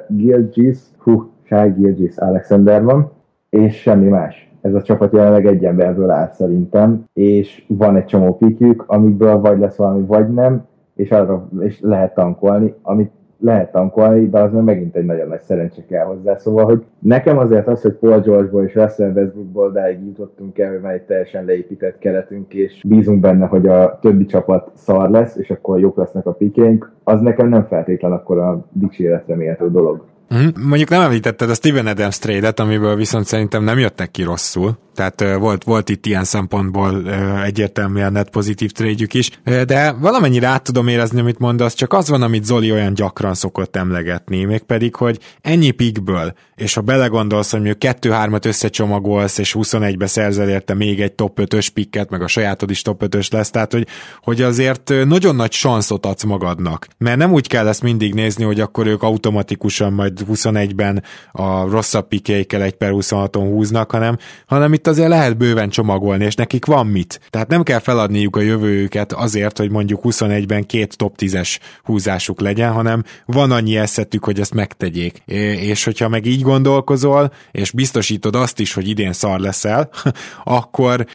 Gilgis, 0.07 0.80
hú, 0.97 1.32
Shai 1.43 1.69
Gilgis 1.69 2.17
Alexander 2.17 2.84
van, 2.84 3.11
és 3.49 3.82
semmi 3.82 4.07
más 4.07 4.53
ez 4.64 4.74
a 4.74 4.82
csapat 4.82 5.14
jelenleg 5.14 5.45
egy 5.45 5.66
emberből 5.66 6.09
áll 6.09 6.30
szerintem, 6.34 7.03
és 7.14 7.66
van 7.68 7.95
egy 7.95 8.05
csomó 8.05 8.38
pikjük, 8.38 8.84
amikből 8.88 9.39
vagy 9.39 9.59
lesz 9.59 9.76
valami, 9.76 10.05
vagy 10.05 10.34
nem, 10.34 10.66
és 10.95 11.11
arra 11.11 11.49
és 11.59 11.80
lehet 11.82 12.14
tankolni, 12.14 12.74
amit 12.82 13.11
lehet 13.39 13.72
tankolni, 13.72 14.30
de 14.30 14.39
az 14.39 14.51
meg 14.51 14.64
megint 14.64 14.95
egy 14.95 15.05
nagyon 15.05 15.28
nagy 15.28 15.41
szerencse 15.41 15.86
kell 15.86 16.05
hozzá. 16.05 16.38
Szóval, 16.38 16.66
hogy 16.66 16.84
nekem 16.99 17.38
azért 17.38 17.68
az, 17.68 17.82
hogy 17.82 17.93
Paul 17.93 18.20
George-ból 18.20 18.64
és 18.64 18.76
Russell 18.76 19.11
Westbrookból 19.11 19.66
odáig 19.66 20.05
jutottunk 20.05 20.59
el, 20.59 20.80
már 20.80 20.93
egy 20.93 21.01
teljesen 21.01 21.45
leépített 21.45 21.97
keretünk, 21.97 22.53
és 22.53 22.84
bízunk 22.88 23.20
benne, 23.20 23.45
hogy 23.45 23.68
a 23.68 23.99
többi 24.01 24.26
csapat 24.26 24.72
szar 24.74 25.09
lesz, 25.09 25.36
és 25.36 25.49
akkor 25.49 25.80
jók 25.80 25.97
lesznek 25.97 26.26
a 26.26 26.32
pikénk, 26.32 26.91
az 27.03 27.22
nekem 27.22 27.47
nem 27.49 27.66
feltétlen 27.66 28.11
akkor 28.11 28.38
a 28.38 28.66
dicséretre 28.72 29.36
méltó 29.36 29.68
dolog. 29.68 30.03
Mm, 30.36 30.47
mondjuk 30.67 30.89
nem 30.89 31.01
említetted 31.01 31.49
a 31.49 31.53
Steven 31.53 31.88
Adams 31.88 32.19
trade 32.19 32.53
amiből 32.55 32.95
viszont 32.95 33.26
szerintem 33.26 33.63
nem 33.63 33.80
jöttek 33.80 34.11
ki 34.11 34.24
rosszul. 34.24 34.78
Tehát 34.95 35.38
volt, 35.39 35.63
volt 35.63 35.89
itt 35.89 36.05
ilyen 36.05 36.24
szempontból 36.24 37.13
egyértelműen 37.43 38.11
net 38.11 38.30
pozitív 38.30 38.71
trade 38.71 39.05
is, 39.11 39.30
de 39.43 39.91
valamennyire 39.91 40.47
át 40.47 40.63
tudom 40.63 40.88
érezni, 40.88 41.19
amit 41.19 41.39
mondasz, 41.39 41.74
csak 41.74 41.93
az 41.93 42.09
van, 42.09 42.21
amit 42.21 42.45
Zoli 42.45 42.71
olyan 42.71 42.93
gyakran 42.93 43.34
szokott 43.34 43.76
emlegetni, 43.76 44.43
mégpedig, 44.43 44.95
hogy 44.95 45.19
ennyi 45.41 45.71
pikből, 45.71 46.34
és 46.55 46.74
ha 46.74 46.82
belegondolsz, 46.82 47.51
hogy 47.51 47.61
mondjuk 47.61 47.95
2-3-at 48.01 48.45
összecsomagolsz, 48.45 49.38
és 49.38 49.55
21-be 49.59 50.07
szerzel 50.07 50.49
érte 50.49 50.74
még 50.74 51.01
egy 51.01 51.13
top 51.13 51.39
5-ös 51.41 51.67
pikket, 51.74 52.09
meg 52.09 52.21
a 52.21 52.28
sajátod 52.28 52.69
is 52.69 52.82
top 52.82 53.03
5-ös 53.05 53.32
lesz, 53.32 53.49
tehát 53.49 53.71
hogy, 53.71 53.88
hogy 54.21 54.41
azért 54.41 54.93
nagyon 55.05 55.36
nagy 55.36 55.51
sanszot 55.51 56.05
adsz 56.05 56.24
magadnak. 56.24 56.88
Mert 56.97 57.17
nem 57.17 57.32
úgy 57.32 57.47
kell 57.47 57.67
ezt 57.67 57.82
mindig 57.82 58.13
nézni, 58.13 58.43
hogy 58.43 58.59
akkor 58.59 58.88
ők 58.88 59.03
automatikusan 59.03 59.93
majd 59.93 60.12
21-ben 60.32 61.03
a 61.32 61.70
rosszabb 61.70 62.07
pikjeikkel 62.07 62.61
egy 62.61 62.74
per 62.74 62.91
26-on 62.93 63.47
húznak, 63.51 63.91
hanem, 63.91 64.18
hanem 64.45 64.74
itt 64.74 64.88
azért 64.88 65.09
lehet 65.09 65.38
bőven 65.38 65.70
csomagolni, 65.70 66.26
és 66.26 66.36
nekik 66.36 66.66
van 66.66 66.88
mit. 66.88 67.20
Tehát 67.30 67.47
nem 67.47 67.64
kell 67.64 67.80
feladniuk 67.80 68.36
a 68.36 68.41
jövőjüket 68.41 69.14
azért, 69.14 69.57
hogy 69.57 69.72
mondjuk 69.72 70.01
21-ben 70.03 70.66
két 70.66 70.97
top 70.97 71.16
10-es 71.18 71.57
húzásuk 71.84 72.41
legyen, 72.41 72.72
hanem 72.72 73.03
van 73.26 73.51
annyi 73.51 73.78
eszetük, 73.78 74.24
hogy 74.24 74.39
ezt 74.39 74.53
megtegyék. 74.53 75.22
És 75.26 75.84
hogyha 75.84 76.09
meg 76.09 76.26
így 76.26 76.41
gondolkozol, 76.41 77.32
és 77.51 77.72
biztosítod 77.72 78.36
azt 78.36 78.59
is, 78.59 78.74
hogy 78.74 78.88
idén 78.88 79.14
szar 79.14 79.39
leszel, 79.39 79.89
akkor 80.43 81.05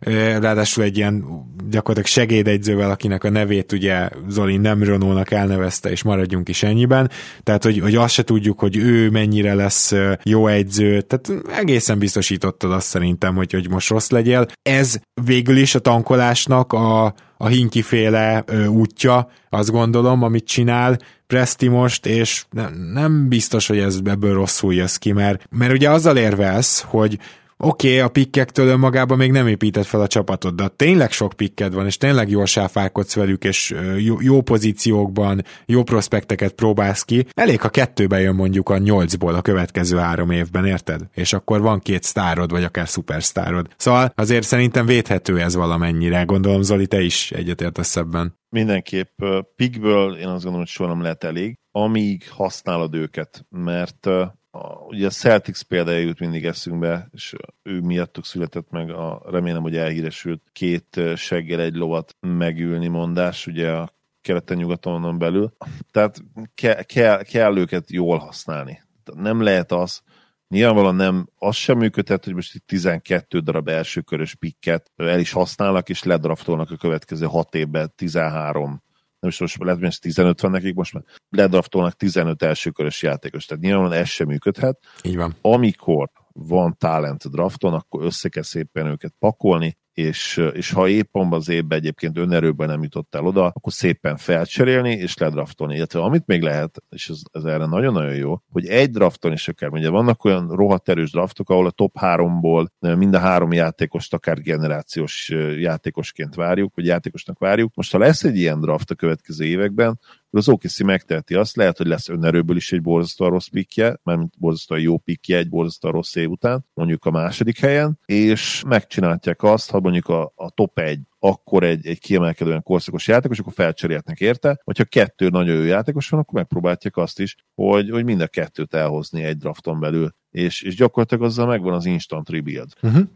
ráadásul 0.41 0.85
egy 0.85 0.97
ilyen 0.97 1.25
gyakorlatilag 1.71 2.07
segédegyzővel, 2.07 2.91
akinek 2.91 3.25
a 3.25 3.31
nevét 3.31 3.73
ugye 3.73 4.09
Zoli 4.29 4.57
nem 4.57 4.83
Ronónak 4.85 5.31
elnevezte, 5.31 5.91
és 5.91 6.03
maradjunk 6.03 6.49
is 6.49 6.63
ennyiben, 6.63 7.11
tehát 7.43 7.65
hogy, 7.65 7.79
hogy 7.79 7.95
azt 7.95 8.15
se 8.15 8.23
tudjuk, 8.23 8.61
hogy 8.61 8.77
ő 8.77 8.88
mennyire 9.11 9.55
lesz 9.55 9.95
jó 10.23 10.47
egyző, 10.47 11.01
tehát 11.01 11.43
egészen 11.51 11.99
biztosítottad 11.99 12.73
azt 12.73 12.87
szerintem, 12.87 13.35
hogy, 13.35 13.53
hogy 13.53 13.71
most 13.71 13.89
rossz 13.89 14.11
legyél. 14.11 14.47
Ez 14.63 14.99
végül 15.25 15.57
is 15.57 15.75
a 15.75 15.79
tankolásnak 15.79 16.73
a, 16.73 17.15
a 17.37 17.47
hinkiféle 17.47 18.45
útja, 18.69 19.31
azt 19.51 19.71
gondolom, 19.71 20.23
amit 20.23 20.47
csinál 20.47 20.99
Presti 21.27 21.69
most, 21.69 22.07
és 22.07 22.45
nem, 22.51 22.91
nem 22.93 23.29
biztos, 23.29 23.67
hogy 23.67 23.79
ez 23.79 24.01
ebből 24.05 24.35
rosszul 24.35 24.75
jössz 24.75 24.97
ki, 24.97 25.13
mert, 25.13 25.45
mert 25.51 25.73
ugye 25.73 25.91
azzal 25.91 26.17
érvelsz, 26.17 26.85
hogy 26.87 27.19
oké, 27.59 27.89
okay, 27.89 28.01
a 28.01 28.09
pikkektől 28.09 28.69
önmagában 28.69 29.19
még 29.19 29.31
nem 29.31 29.47
épített 29.47 29.85
fel 29.85 30.01
a 30.01 30.07
csapatod, 30.07 30.55
de 30.55 30.69
tényleg 30.69 31.11
sok 31.11 31.33
pikked 31.33 31.75
van, 31.75 31.87
és 31.87 31.97
tényleg 31.97 32.31
jól 32.31 32.47
sáfálkodsz 32.47 33.15
velük, 33.15 33.45
és 33.45 33.75
jó, 33.99 34.17
jó 34.21 34.41
pozíciókban, 34.41 35.45
jó 35.67 35.83
prospekteket 35.83 36.53
próbálsz 36.53 37.03
ki. 37.03 37.27
Elég, 37.35 37.61
ha 37.61 37.69
kettőbe 37.69 38.21
jön 38.21 38.35
mondjuk 38.35 38.69
a 38.69 38.79
nyolcból 38.79 39.35
a 39.35 39.43
következő 39.43 39.97
három 39.97 40.31
évben, 40.31 40.67
érted? 40.67 41.01
És 41.15 41.33
akkor 41.33 41.61
van 41.61 41.79
két 41.79 42.03
sztárod, 42.03 42.51
vagy 42.51 42.65
akár 42.65 42.89
szupersztárod. 42.89 43.67
Szóval 43.77 44.13
azért 44.15 44.47
szerintem 44.47 44.87
védhető 44.87 45.41
ez 45.41 45.55
valamennyire. 45.55 46.23
Gondolom, 46.23 46.63
Zoli, 46.63 46.87
te 46.87 47.01
is 47.01 47.31
egyetértesz 47.31 47.97
ebben. 47.97 48.37
Mindenképp 48.51 49.23
pikből 49.57 50.17
én 50.17 50.27
azt 50.27 50.43
gondolom, 50.43 50.59
hogy 50.59 50.67
soha 50.67 50.89
nem 50.91 51.03
lehet 51.03 51.25
elég, 51.25 51.59
amíg 51.71 52.31
használod 52.31 52.95
őket, 52.95 53.47
mert 53.49 54.09
a, 54.51 54.75
ugye 54.75 55.07
a 55.07 55.11
Celtics 55.11 55.63
példája 55.63 55.99
jut 55.99 56.21
mindig 56.21 56.45
eszünkbe, 56.45 57.09
és 57.13 57.35
ő 57.63 57.81
miattuk 57.81 58.25
született 58.25 58.71
meg 58.71 58.91
a, 58.91 59.23
remélem, 59.31 59.63
hogy 59.63 59.77
elhíresült 59.77 60.43
két 60.53 61.01
seggel 61.17 61.61
egy 61.61 61.75
lovat 61.75 62.17
megülni 62.21 62.89
mondás, 62.89 63.47
ugye 63.47 63.71
a 63.71 63.95
keleten-nyugaton 64.21 65.19
belül. 65.19 65.53
Tehát 65.91 66.23
ke, 66.55 66.83
kell, 66.83 67.23
kell 67.23 67.57
őket 67.57 67.91
jól 67.91 68.19
használni. 68.19 68.83
Nem 69.15 69.43
lehet 69.43 69.73
az, 69.73 70.03
Nyilvánvalóan 70.49 70.95
nem, 70.95 71.29
az 71.39 71.57
sem 71.57 71.79
működhet, 71.79 72.25
hogy 72.25 72.35
most 72.35 72.55
itt 72.55 72.67
12 72.67 73.39
darab 73.39 73.69
elsőkörös 73.69 74.35
pikket 74.35 74.91
el 74.97 75.21
is 75.21 75.33
használnak, 75.33 75.89
és 75.89 76.03
ledraftolnak 76.03 76.71
a 76.71 76.77
következő 76.77 77.27
6 77.27 77.55
évben 77.55 77.93
13 77.97 78.83
nem 79.21 79.31
is 79.31 79.41
most 79.41 79.59
lehet, 79.59 79.81
hogy 79.81 79.99
15 80.01 80.41
van 80.41 80.51
nekik, 80.51 80.75
most 80.75 80.93
már 80.93 81.03
ledraftolnak 81.29 81.93
15 81.93 82.43
elsőkörös 82.43 83.03
játékos, 83.03 83.45
tehát 83.45 83.63
nyilván 83.63 83.93
ez 83.93 84.09
sem 84.09 84.27
működhet. 84.27 84.79
Így 85.03 85.17
van. 85.17 85.37
Amikor 85.41 86.11
van 86.33 86.77
talent 86.79 87.31
drafton, 87.31 87.75
akkor 87.75 88.05
össze 88.05 88.29
kell 88.29 88.43
szépen 88.43 88.87
őket 88.87 89.15
pakolni, 89.19 89.77
és, 89.99 90.43
és 90.53 90.73
ha 90.73 90.89
épp 90.89 91.17
az 91.17 91.49
évben 91.49 91.79
egyébként 91.79 92.19
önerőben 92.19 92.69
nem 92.69 92.83
jutott 92.83 93.15
el 93.15 93.25
oda, 93.25 93.45
akkor 93.45 93.73
szépen 93.73 94.17
felcserélni 94.17 94.91
és 94.91 95.17
ledraftolni. 95.17 95.75
Illetve 95.75 96.01
amit 96.01 96.27
még 96.27 96.43
lehet, 96.43 96.83
és 96.89 97.09
ez, 97.09 97.21
ez 97.33 97.45
erre 97.45 97.67
nagyon-nagyon 97.67 98.15
jó, 98.15 98.41
hogy 98.51 98.67
egy 98.67 98.91
drafton 98.91 99.33
is 99.33 99.49
akár, 99.49 99.71
ugye 99.71 99.89
vannak 99.89 100.25
olyan 100.25 100.49
rohadt 100.49 100.89
erős 100.89 101.11
draftok, 101.11 101.51
ahol 101.51 101.67
a 101.67 101.71
top 101.71 101.99
háromból 101.99 102.73
mind 102.79 103.15
a 103.15 103.19
három 103.19 103.53
játékost 103.53 104.15
akár 104.15 104.41
generációs 104.41 105.29
játékosként 105.59 106.35
várjuk, 106.35 106.75
vagy 106.75 106.85
játékosnak 106.85 107.39
várjuk. 107.39 107.75
Most 107.75 107.93
ha 107.93 107.99
lesz 107.99 108.25
egy 108.25 108.37
ilyen 108.37 108.61
draft 108.61 108.91
a 108.91 108.95
következő 108.95 109.45
években, 109.45 109.99
az 110.31 110.49
OKC 110.49 110.81
megteheti 110.81 111.35
azt, 111.35 111.57
lehet, 111.57 111.77
hogy 111.77 111.87
lesz 111.87 112.09
önerőből 112.09 112.57
is 112.57 112.73
egy 112.73 112.83
borzasztóan 112.83 113.31
rossz 113.31 113.47
pikje, 113.47 114.01
mert 114.03 114.39
borzasztóan 114.39 114.81
jó 114.81 114.99
pikje 114.99 115.37
egy 115.37 115.49
borzasztóan 115.49 115.95
rossz 115.95 116.15
év 116.15 116.31
után, 116.31 116.67
mondjuk 116.75 117.05
a 117.05 117.11
második 117.11 117.59
helyen, 117.59 117.99
és 118.05 118.63
megcsinálják 118.67 119.43
azt, 119.43 119.71
ha 119.71 119.81
mondjuk 119.81 120.09
a, 120.09 120.33
a 120.37 120.51
top 120.51 120.79
1 120.79 121.01
akkor 121.19 121.63
egy, 121.63 121.87
egy 121.87 122.01
kiemelkedően 122.01 122.63
korszakos 122.63 123.09
játékos, 123.09 123.39
akkor 123.39 123.53
felcserélhetnek 123.53 124.21
érte, 124.21 124.61
vagy 124.65 124.79
ha 124.79 124.85
kettő 124.85 125.29
nagyon 125.29 125.57
jó 125.57 125.63
játékos 125.63 126.09
van, 126.09 126.21
akkor 126.21 126.35
megpróbálják 126.35 126.97
azt 126.97 127.21
is, 127.21 127.37
hogy, 127.55 127.91
hogy 127.91 128.05
mind 128.05 128.21
a 128.21 128.27
kettőt 128.27 128.75
elhozni 128.75 129.23
egy 129.23 129.37
drafton 129.37 129.81
belül, 129.81 130.15
és, 130.31 130.63
és 130.63 130.75
gyakorlatilag 130.75 131.25
azzal 131.25 131.47
megvan 131.47 131.75
az 131.75 131.85
instant 131.85 132.29
rebuild. 132.29 132.73
Uh-huh. 132.83 133.09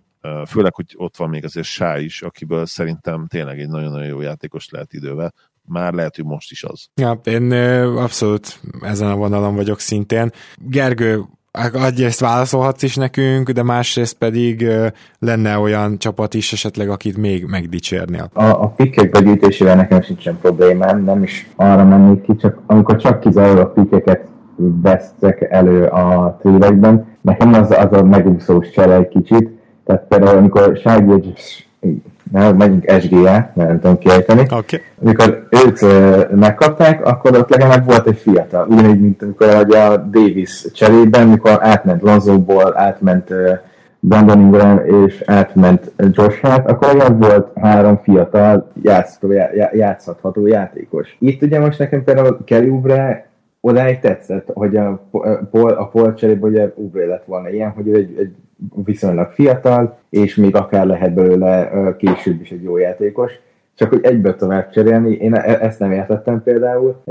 Főleg, 0.47 0.75
hogy 0.75 0.95
ott 0.97 1.17
van 1.17 1.29
még 1.29 1.45
azért 1.45 1.67
Sá 1.67 1.99
is, 1.99 2.23
akiből 2.23 2.67
szerintem 2.67 3.27
tényleg 3.27 3.61
egy 3.61 3.69
nagyon-nagyon 3.69 4.07
jó 4.07 4.21
játékos 4.21 4.69
lehet 4.69 4.93
idővel, 4.93 5.35
már 5.69 5.93
lehet, 5.93 6.17
hogy 6.17 6.25
most 6.25 6.51
is 6.51 6.65
az. 6.65 6.87
Ja, 6.95 7.21
én 7.25 7.53
abszolút 7.97 8.61
ezen 8.81 9.11
a 9.11 9.17
vonalon 9.17 9.55
vagyok 9.55 9.81
szintén. 9.81 10.31
Gergő, 10.57 11.23
egyrészt 11.73 12.21
válaszolhatsz 12.21 12.83
is 12.83 12.97
nekünk, 12.97 13.51
de 13.51 13.63
másrészt 13.63 14.19
pedig 14.19 14.67
lenne 15.19 15.59
olyan 15.59 15.99
csapat 15.99 16.35
is 16.35 16.53
esetleg, 16.53 16.89
akit 16.89 17.17
még 17.17 17.45
megdicsérnél. 17.45 18.29
A, 18.33 18.45
a 18.45 18.69
pikkek 18.69 19.11
begyűjtésével 19.11 19.77
nekem 19.77 20.03
sincsen 20.03 20.39
problémám, 20.41 21.05
nem 21.05 21.23
is 21.23 21.49
arra 21.57 21.85
mennék 21.85 22.23
ki, 22.23 22.37
csak 22.37 22.59
amikor 22.67 22.97
csak 22.97 23.21
kizárólag 23.21 23.67
a 23.67 23.71
pikkeket 23.71 24.27
vesztek 24.57 25.47
elő 25.51 25.85
a 25.85 26.39
trédekben, 26.41 27.07
nekem 27.21 27.53
az, 27.53 27.71
az 27.71 27.93
a 27.93 28.05
megúszós 28.05 28.71
csere 28.71 28.95
egy 28.95 29.09
kicsit, 29.09 29.51
tehát 29.85 30.05
például 30.09 30.37
amikor 30.37 30.77
Ságy 30.83 31.05
na, 32.33 32.53
megyünk 32.53 32.91
SGA, 33.01 33.23
mert 33.31 33.55
nem 33.55 33.81
tudom 33.81 33.99
kiejteni. 33.99 34.41
Okay. 34.41 34.81
Amikor 35.03 35.47
őt 35.51 35.87
megkapták, 36.37 37.07
akkor 37.07 37.37
ott 37.37 37.51
legalább 37.51 37.85
volt 37.85 38.07
egy 38.07 38.17
fiatal. 38.19 38.67
Ugyanígy, 38.69 39.01
mint 39.01 39.23
amikor 39.23 39.49
a 39.49 39.97
Davis 39.97 40.65
cserében, 40.73 41.29
mikor 41.29 41.59
átment 41.61 42.03
Lonzoból, 42.03 42.79
átment 42.79 43.35
Brandon 44.05 44.41
Ingram 44.41 44.81
és 45.07 45.23
átment 45.27 45.93
Josh 45.97 46.41
Hart, 46.41 46.71
akkor 46.71 46.89
legalább 46.89 47.21
volt 47.21 47.49
három 47.61 48.01
fiatal 48.03 48.71
játszható, 48.83 49.33
játszható 49.73 50.47
játékos. 50.47 51.17
Itt 51.19 51.43
ugye 51.43 51.61
most 51.61 51.79
nekem 51.79 52.05
például 52.05 52.39
Kelly 52.45 52.69
Oubre 52.69 53.27
odáig 53.61 53.99
tetszett, 53.99 54.49
hogy 54.55 54.77
a, 54.77 55.09
a, 55.11 55.29
a 55.61 55.89
Paul 55.89 56.15
cserében 56.15 56.51
ugye 56.51 56.73
Oubre 56.75 57.07
lett 57.07 57.25
volna 57.25 57.49
ilyen, 57.49 57.71
hogy 57.71 57.89
ő 57.89 57.95
egy, 57.95 58.17
egy 58.19 58.35
viszonylag 58.85 59.31
fiatal, 59.31 59.99
és 60.11 60.35
még 60.35 60.57
akár 60.57 60.87
lehet 60.87 61.15
belőle 61.15 61.71
később 61.99 62.41
is 62.41 62.51
egy 62.51 62.63
jó 62.63 62.77
játékos, 62.77 63.33
csak 63.75 63.89
hogy 63.89 64.01
egyből 64.03 64.37
tovább 64.37 64.71
cserélni, 64.71 65.15
én 65.15 65.35
e-, 65.35 65.59
ezt 65.61 65.79
nem 65.79 65.93
értettem 65.93 66.43
például, 66.43 67.03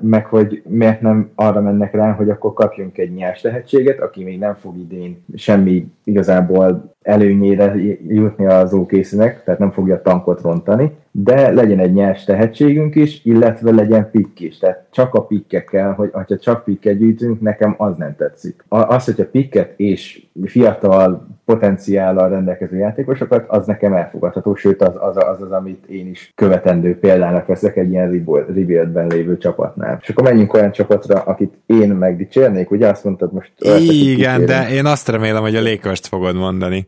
meg 0.00 0.26
hogy 0.26 0.62
miért 0.68 1.00
nem 1.00 1.30
arra 1.34 1.60
mennek 1.60 1.92
rá, 1.94 2.12
hogy 2.12 2.30
akkor 2.30 2.52
kapjunk 2.52 2.98
egy 2.98 3.12
nyers 3.12 3.40
tehetséget, 3.40 4.00
aki 4.00 4.24
még 4.24 4.38
nem 4.38 4.54
fog 4.54 4.78
idén 4.78 5.24
semmi 5.34 5.86
igazából 6.04 6.94
előnyére 7.08 7.74
jutni 8.08 8.46
az 8.46 8.72
okc 8.72 9.16
tehát 9.16 9.58
nem 9.58 9.70
fogja 9.70 9.94
a 9.94 10.02
tankot 10.02 10.40
rontani, 10.40 10.92
de 11.10 11.50
legyen 11.50 11.78
egy 11.78 11.92
nyers 11.92 12.24
tehetségünk 12.24 12.94
is, 12.94 13.20
illetve 13.24 13.70
legyen 13.70 14.10
pikk 14.10 14.40
is. 14.40 14.58
Tehát 14.58 14.84
csak 14.90 15.14
a 15.14 15.22
pikkekkel, 15.22 15.92
hogy 15.92 16.10
ha 16.12 16.36
csak 16.36 16.64
pikket 16.64 16.98
gyűjtünk, 16.98 17.40
nekem 17.40 17.74
az 17.78 17.96
nem 17.96 18.14
tetszik. 18.16 18.64
Az, 18.68 19.04
hogyha 19.04 19.30
pikket 19.30 19.72
és 19.76 20.22
fiatal 20.44 21.26
potenciállal 21.44 22.28
rendelkező 22.28 22.76
játékosokat, 22.76 23.44
az 23.48 23.66
nekem 23.66 23.92
elfogadható, 23.92 24.54
sőt 24.54 24.82
az 24.82 24.94
az, 24.98 25.16
az, 25.16 25.42
az 25.42 25.50
amit 25.50 25.86
én 25.86 26.08
is 26.08 26.32
követendő 26.34 26.98
példának 26.98 27.46
veszek 27.46 27.76
egy 27.76 27.90
ilyen 27.90 28.10
rebuildben 28.46 29.06
lévő 29.06 29.38
csapatnál. 29.38 29.98
És 30.02 30.08
akkor 30.08 30.24
menjünk 30.24 30.54
olyan 30.54 30.72
csapatra, 30.72 31.20
akit 31.20 31.54
én 31.66 31.88
megdicsérnék, 31.88 32.70
ugye 32.70 32.88
azt 32.88 33.04
mondtad 33.04 33.32
most... 33.32 33.52
Igen, 33.78 34.44
de 34.44 34.68
én 34.70 34.84
azt 34.84 35.08
remélem, 35.08 35.42
hogy 35.42 35.56
a 35.56 35.62
lakers 35.62 36.00
fogod 36.00 36.36
mondani. 36.36 36.84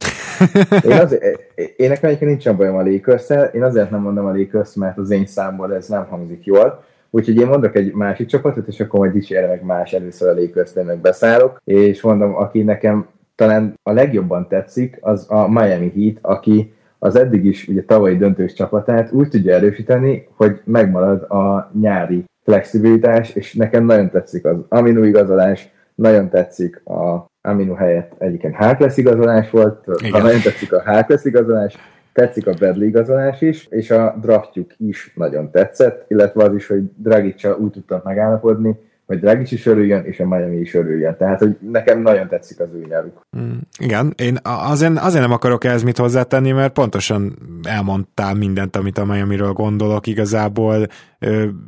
Én, 0.85 0.99
az, 0.99 1.19
én 1.77 1.89
nekem 1.89 2.09
egyébként 2.09 2.31
nincsen 2.31 2.57
bajom 2.57 2.77
a 2.77 2.83
lakers 2.83 3.53
én 3.53 3.63
azért 3.63 3.91
nem 3.91 4.01
mondom 4.01 4.27
a 4.27 4.37
Lakers, 4.37 4.75
mert 4.75 4.99
az 4.99 5.11
én 5.11 5.27
számból 5.27 5.75
ez 5.75 5.89
nem 5.89 6.07
hangzik 6.07 6.45
jól, 6.45 6.85
Úgyhogy 7.11 7.37
én 7.37 7.47
mondok 7.47 7.77
egy 7.77 7.93
másik 7.93 8.27
csapatot, 8.27 8.67
és 8.67 8.81
akkor 8.81 9.01
majd 9.01 9.13
dicsérem 9.13 9.49
meg 9.49 9.65
más 9.65 9.93
először 9.93 10.29
a 10.29 10.41
lakers 10.41 10.73
meg 10.73 10.99
beszállok, 10.99 11.61
és 11.65 12.03
mondom, 12.03 12.37
aki 12.37 12.63
nekem 12.63 13.07
talán 13.35 13.75
a 13.83 13.93
legjobban 13.93 14.49
tetszik, 14.49 14.99
az 15.01 15.27
a 15.29 15.49
Miami 15.49 15.93
Heat, 15.95 16.19
aki 16.21 16.73
az 16.99 17.17
eddig 17.17 17.45
is 17.45 17.69
ugye 17.69 17.83
tavalyi 17.83 18.17
döntős 18.17 18.53
csapatát 18.53 19.13
úgy 19.13 19.29
tudja 19.29 19.55
erősíteni, 19.55 20.29
hogy 20.37 20.61
megmarad 20.65 21.23
a 21.23 21.71
nyári 21.81 22.25
flexibilitás, 22.45 23.35
és 23.35 23.55
nekem 23.55 23.85
nagyon 23.85 24.11
tetszik 24.11 24.45
az 24.45 24.57
amino 24.69 25.05
igazolás, 25.05 25.69
nagyon 25.95 26.29
tetszik 26.29 26.87
a 26.87 27.30
amino 27.43 27.75
helyett 27.75 28.13
egyiken 28.19 28.55
Harkless 28.55 28.97
igazolás 28.97 29.51
volt, 29.51 29.85
Igen. 29.99 30.13
ha 30.13 30.23
nagyon 30.27 30.41
tetszik 30.41 30.73
a 30.73 30.83
Harkless 30.83 31.25
igazolás, 31.25 31.77
tetszik 32.13 32.47
a 32.47 32.53
Bradley 32.53 32.87
igazolás 32.87 33.41
is, 33.41 33.67
és 33.71 33.91
a 33.91 34.17
draftjuk 34.21 34.71
is 34.77 35.13
nagyon 35.15 35.51
tetszett, 35.51 36.05
illetve 36.09 36.45
az 36.45 36.55
is, 36.55 36.67
hogy 36.67 36.83
Dragic 36.97 37.45
úgy 37.59 37.71
tudtak 37.71 38.05
megállapodni, 38.05 38.79
hogy 39.11 39.21
Dragic 39.21 39.53
is 39.53 39.67
örüljön, 39.67 40.05
és 40.05 40.21
a 40.21 40.27
Miami 40.27 40.57
is 40.57 40.75
örüljön. 40.75 41.17
Tehát, 41.17 41.39
hogy 41.39 41.57
nekem 41.61 42.03
nagyon 42.03 42.29
tetszik 42.29 42.61
az 42.61 42.69
ő 42.75 42.85
nyelvük. 42.89 43.13
Mm, 43.39 43.57
igen, 43.79 44.15
én 44.17 44.37
azért, 44.43 44.99
azért 44.99 45.23
nem 45.23 45.33
akarok 45.33 45.65
ehhez 45.65 45.83
mit 45.83 45.97
hozzátenni, 45.97 46.53
mert 46.53 46.73
pontosan 46.73 47.39
elmondtál 47.63 48.35
mindent, 48.35 48.77
amit 48.77 48.99
a 48.99 49.05
Miami-ről 49.05 49.53
gondolok. 49.53 50.07
Igazából 50.07 50.87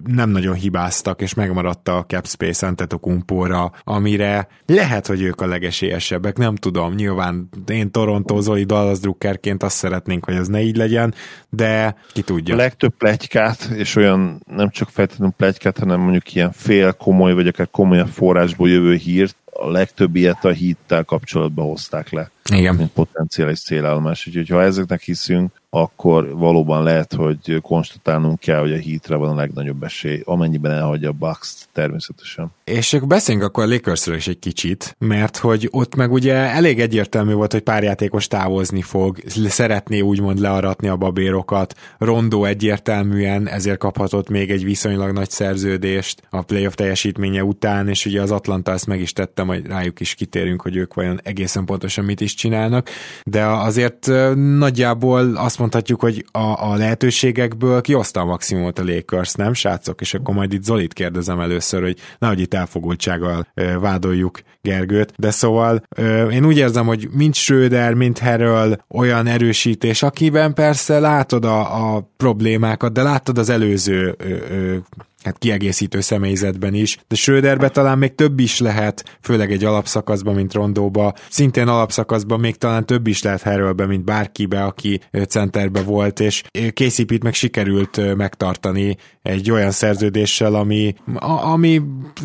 nem 0.04 0.30
nagyon 0.30 0.54
hibáztak, 0.54 1.20
és 1.20 1.34
megmaradt 1.34 1.88
a 1.88 2.04
cap 2.06 2.26
space 2.26 2.66
Antetokumpóra, 2.66 3.72
amire 3.84 4.48
lehet, 4.66 5.06
hogy 5.06 5.22
ők 5.22 5.40
a 5.40 5.46
legesélyesebbek, 5.46 6.36
nem 6.36 6.56
tudom, 6.56 6.94
nyilván 6.94 7.48
én 7.66 7.90
Toronto 7.90 8.40
Zoli 8.40 8.64
Dallas 8.64 8.98
Druckerként 8.98 9.62
azt 9.62 9.76
szeretnénk, 9.76 10.24
hogy 10.24 10.34
ez 10.34 10.48
ne 10.48 10.62
így 10.62 10.76
legyen, 10.76 11.14
de 11.50 11.96
ki 12.12 12.22
tudja. 12.22 12.54
A 12.54 12.56
legtöbb 12.56 12.94
plegykát, 12.98 13.70
és 13.74 13.96
olyan 13.96 14.42
nem 14.46 14.70
csak 14.70 14.88
feltétlenül 14.88 15.34
plegykát, 15.36 15.78
hanem 15.78 16.00
mondjuk 16.00 16.34
ilyen 16.34 16.52
fél 16.52 16.92
komoly, 16.92 17.34
vagy 17.34 17.46
akár 17.46 17.68
komolyabb 17.70 18.08
forrásból 18.08 18.68
jövő 18.68 18.94
hírt, 18.94 19.36
a 19.52 19.70
legtöbb 19.70 20.16
ilyet 20.16 20.44
a 20.44 20.50
hittel 20.50 21.04
kapcsolatban 21.04 21.66
hozták 21.66 22.10
le. 22.10 22.30
Igen. 22.50 22.74
Mint 22.74 22.90
potenciális 22.90 23.60
célállomás. 23.60 24.26
Úgyhogy 24.26 24.48
ha 24.48 24.62
ezeknek 24.62 25.00
hiszünk, 25.00 25.60
akkor 25.74 26.34
valóban 26.34 26.82
lehet, 26.82 27.12
hogy 27.12 27.58
konstatálnunk 27.62 28.38
kell, 28.38 28.60
hogy 28.60 28.72
a 28.72 28.76
hitre 28.76 29.16
van 29.16 29.30
a 29.30 29.34
legnagyobb 29.34 29.82
esély, 29.82 30.22
amennyiben 30.24 30.72
elhagyja 30.72 31.08
a 31.08 31.12
Bucks 31.12 31.66
természetesen. 31.72 32.50
És 32.64 32.98
beszéljünk 33.06 33.46
akkor 33.46 33.64
a 33.64 33.66
Lakersről 33.66 34.16
is 34.16 34.28
egy 34.28 34.38
kicsit, 34.38 34.96
mert 34.98 35.36
hogy 35.36 35.68
ott 35.70 35.94
meg 35.94 36.12
ugye 36.12 36.34
elég 36.34 36.80
egyértelmű 36.80 37.32
volt, 37.32 37.52
hogy 37.52 37.60
pár 37.60 37.82
játékos 37.82 38.28
távozni 38.28 38.82
fog, 38.82 39.18
szeretné 39.48 40.00
úgymond 40.00 40.38
learatni 40.38 40.88
a 40.88 40.96
babérokat, 40.96 41.74
Rondó 41.98 42.44
egyértelműen 42.44 43.48
ezért 43.48 43.78
kaphatott 43.78 44.28
még 44.28 44.50
egy 44.50 44.64
viszonylag 44.64 45.12
nagy 45.12 45.30
szerződést 45.30 46.22
a 46.30 46.42
playoff 46.42 46.74
teljesítménye 46.74 47.44
után, 47.44 47.88
és 47.88 48.06
ugye 48.06 48.22
az 48.22 48.30
Atlanta 48.30 48.72
ezt 48.72 48.86
meg 48.86 49.00
is 49.00 49.12
tette, 49.12 49.42
majd 49.42 49.66
rájuk 49.66 50.00
is 50.00 50.14
kitérünk, 50.14 50.62
hogy 50.62 50.76
ők 50.76 50.94
vajon 50.94 51.20
egészen 51.22 51.64
pontosan 51.64 52.04
mit 52.04 52.20
is 52.20 52.31
csinálnak, 52.34 52.88
de 53.24 53.44
azért 53.46 54.10
nagyjából 54.34 55.36
azt 55.36 55.58
mondhatjuk, 55.58 56.00
hogy 56.00 56.24
a, 56.32 56.70
a 56.70 56.76
lehetőségekből 56.76 57.80
kihozta 57.80 58.20
a 58.20 58.24
maximumot 58.24 58.78
a 58.78 58.84
Lakers, 58.84 59.32
nem 59.34 59.54
srácok? 59.54 60.00
És 60.00 60.14
akkor 60.14 60.34
majd 60.34 60.52
itt 60.52 60.62
Zolit 60.62 60.92
kérdezem 60.92 61.40
először, 61.40 61.82
hogy 61.82 61.98
nehogy 62.18 62.40
itt 62.40 62.54
elfogultsággal 62.54 63.46
vádoljuk 63.80 64.40
Gergőt, 64.62 65.12
de 65.16 65.30
szóval 65.30 65.82
én 66.30 66.44
úgy 66.44 66.56
érzem, 66.56 66.86
hogy 66.86 67.08
mind 67.12 67.34
Schröder, 67.34 67.94
mind 67.94 68.18
Harrell 68.18 68.78
olyan 68.88 69.26
erősítés, 69.26 70.02
akiben 70.02 70.54
persze 70.54 70.98
látod 70.98 71.44
a, 71.44 71.94
a 71.94 72.10
problémákat, 72.16 72.92
de 72.92 73.02
látod 73.02 73.38
az 73.38 73.48
előző 73.48 74.14
ö, 74.18 74.28
ö, 74.28 74.76
hát 75.24 75.38
kiegészítő 75.38 76.00
személyzetben 76.00 76.74
is, 76.74 76.98
de 77.08 77.14
Schröderbe 77.14 77.68
talán 77.68 77.98
még 77.98 78.14
több 78.14 78.40
is 78.40 78.58
lehet, 78.58 79.18
főleg 79.20 79.52
egy 79.52 79.64
alapszakaszban, 79.64 80.34
mint 80.34 80.52
Rondóba, 80.52 81.14
szintén 81.28 81.68
alapszakaszban 81.68 82.40
még 82.40 82.56
talán 82.56 82.86
több 82.86 83.06
is 83.06 83.22
lehet 83.22 83.42
Harrelbe, 83.42 83.86
mint 83.86 84.04
bárkibe, 84.04 84.64
aki 84.64 85.00
centerbe 85.28 85.82
volt, 85.82 86.20
és 86.20 86.42
készítít 86.72 87.22
meg 87.22 87.34
sikerült 87.34 88.16
megtartani 88.16 88.96
egy 89.22 89.50
olyan 89.50 89.70
szerződéssel, 89.70 90.54
ami, 90.54 90.94
ami 91.42 91.82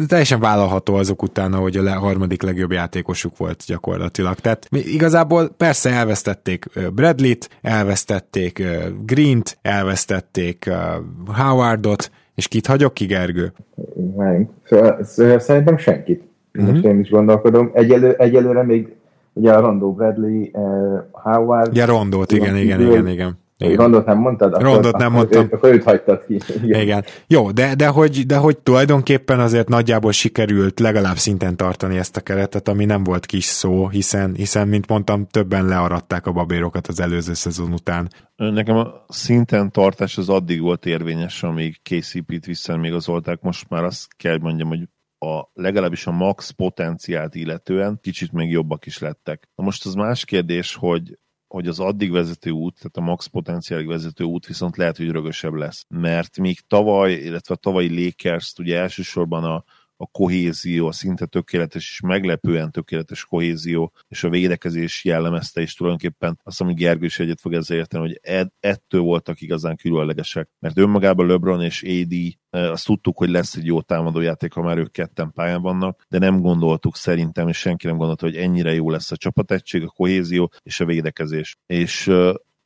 teljesen 0.08 0.40
vállalható 0.40 0.96
azok 0.96 1.24
után, 1.24 1.54
hogy 1.54 1.78
a 1.78 2.00
harmadik 2.00 2.42
legjobb 2.42 2.72
játékosuk 2.72 3.38
volt 3.38 3.64
gyakorlatilag. 3.68 4.40
Tehát 4.40 4.68
igazából 4.72 5.50
persze 5.50 5.90
elvesztették 5.90 6.66
Bradley-t, 6.94 7.50
elvesztették 7.62 8.64
Green-t, 9.06 9.58
elvesztették 9.62 10.70
Howardot, 11.26 12.12
és 12.38 12.48
kit 12.48 12.68
hagyok 12.68 12.94
ki, 12.94 13.06
Gergő? 13.06 13.54
Várjunk. 13.96 14.50
Szóval, 14.64 15.04
szóval 15.04 15.40
szerintem 15.40 15.78
senkit. 15.78 16.24
Uh-huh. 16.54 16.72
Most 16.72 16.86
én 16.86 17.00
is 17.00 17.10
gondolkodom. 17.10 17.72
Egyelő, 17.74 18.14
egyelőre 18.18 18.64
még 18.64 18.96
ugye 19.34 19.54
a 19.54 19.60
Rondo 19.60 19.92
Bradley, 19.92 20.50
uh, 20.52 21.00
Howard. 21.12 21.76
Ja, 21.76 21.86
Rondót, 21.86 22.32
igen, 22.32 22.56
igen, 22.56 22.80
igen, 22.80 22.92
igen, 22.92 23.08
igen. 23.08 23.40
Igen. 23.58 23.76
Rondot 23.76 24.06
nem 24.06 24.18
mondtad? 24.18 24.54
Akkor, 24.54 24.66
Rondot 24.66 24.98
nem 24.98 25.12
mondtam. 25.12 25.44
Őt, 25.44 25.54
akkor 25.54 25.70
őt 25.70 25.84
hagytad 25.84 26.26
ki. 26.26 26.40
Igen. 26.64 26.82
Igen. 26.82 27.04
Jó, 27.28 27.52
de, 27.52 27.76
de, 27.76 27.88
hogy, 27.88 28.26
de 28.26 28.38
hogy 28.38 28.58
tulajdonképpen 28.58 29.40
azért 29.40 29.68
nagyjából 29.68 30.12
sikerült 30.12 30.80
legalább 30.80 31.16
szinten 31.16 31.58
tartani 31.58 31.98
ezt 31.98 32.18
a 32.18 32.22
keretet, 32.22 32.68
ami 32.68 32.86
nem 32.86 33.04
volt 33.04 33.26
kis 33.26 33.44
szó, 33.44 33.88
hiszen, 33.88 34.34
hiszen 34.36 34.68
mint 34.68 34.88
mondtam, 34.88 35.28
többen 35.28 35.66
learadták 35.66 36.26
a 36.26 36.32
babérokat 36.32 36.88
az 36.88 37.00
előző 37.00 37.34
szezon 37.34 37.74
után. 37.74 38.10
Nekem 38.36 38.76
a 38.76 39.06
szinten 39.08 39.72
tartás 39.72 40.18
az 40.18 40.30
addig 40.30 40.62
volt 40.62 40.86
érvényes, 40.86 41.44
amíg 41.44 41.82
KCP-t 41.82 42.46
vissza 42.46 42.78
még. 42.78 42.94
Most 43.42 43.70
már 43.70 43.84
azt 43.84 44.08
kell 44.18 44.38
mondjam, 44.42 44.68
hogy 44.68 44.90
a, 45.20 45.50
legalábbis 45.54 46.08
a 46.08 46.12
max 46.12 46.50
potenciált 46.50 47.36
illetően 47.36 48.00
kicsit 48.02 48.32
még 48.32 48.52
jobbak 48.52 48.86
is 48.86 49.00
lettek. 49.00 49.50
Na 49.56 49.64
most 49.64 49.86
az 49.86 49.94
más 49.94 50.26
kérdés, 50.26 50.76
hogy 50.76 51.18
hogy 51.48 51.68
az 51.68 51.80
addig 51.80 52.12
vezető 52.12 52.50
út, 52.50 52.76
tehát 52.76 52.98
a 52.98 53.12
max 53.12 53.26
potenciálig 53.26 53.88
vezető 53.88 54.24
út 54.24 54.46
viszont 54.46 54.78
lehet, 54.78 54.98
hogy 54.98 55.10
rögösebb 55.10 55.54
lesz. 55.54 55.86
Mert 55.88 56.38
még 56.38 56.60
tavaly, 56.68 57.14
illetve 57.14 57.54
a 57.54 57.58
tavalyi 57.58 58.06
Lakers 58.06 58.54
ugye 58.58 58.80
elsősorban 58.80 59.44
a, 59.44 59.64
a 59.98 60.08
kohézió, 60.08 60.88
a 60.88 60.92
szinte 60.92 61.26
tökéletes 61.26 61.90
és 61.90 62.00
meglepően 62.02 62.72
tökéletes 62.72 63.26
kohézió, 63.26 63.94
és 64.08 64.24
a 64.24 64.30
védekezés 64.30 65.04
jellemezte, 65.04 65.62
és 65.62 65.74
tulajdonképpen 65.74 66.40
azt, 66.44 66.62
amit 66.62 66.78
Gergő 66.78 67.06
is 67.06 67.20
egyet 67.20 67.42
fog 67.42 67.54
ezzel 67.54 67.78
érteni, 67.78 68.08
hogy 68.08 68.20
ed, 68.22 68.48
ettől 68.60 69.02
voltak 69.02 69.42
igazán 69.42 69.76
különlegesek. 69.76 70.50
Mert 70.60 70.78
önmagában 70.78 71.28
LeBron 71.28 71.62
és 71.62 71.84
AD 71.84 72.14
azt 72.50 72.86
tudtuk, 72.86 73.18
hogy 73.18 73.30
lesz 73.30 73.56
egy 73.56 73.66
jó 73.66 73.82
támadójáték, 73.82 74.54
ha 74.54 74.62
már 74.62 74.78
ők 74.78 74.92
ketten 74.92 75.32
pályán 75.32 75.62
vannak, 75.62 76.06
de 76.10 76.20
nem 76.20 76.42
gondoltuk 76.42 76.96
szerintem, 76.96 77.48
és 77.48 77.58
senki 77.58 77.88
nem 77.88 77.98
gondolta, 77.98 78.26
hogy 78.26 78.36
ennyire 78.36 78.74
jó 78.74 78.90
lesz 78.90 79.12
a 79.12 79.18
csapategység, 79.18 79.84
a 79.84 79.88
kohézió 79.88 80.52
és 80.64 80.80
a 80.80 80.86
védekezés. 80.86 81.58
És 81.66 82.12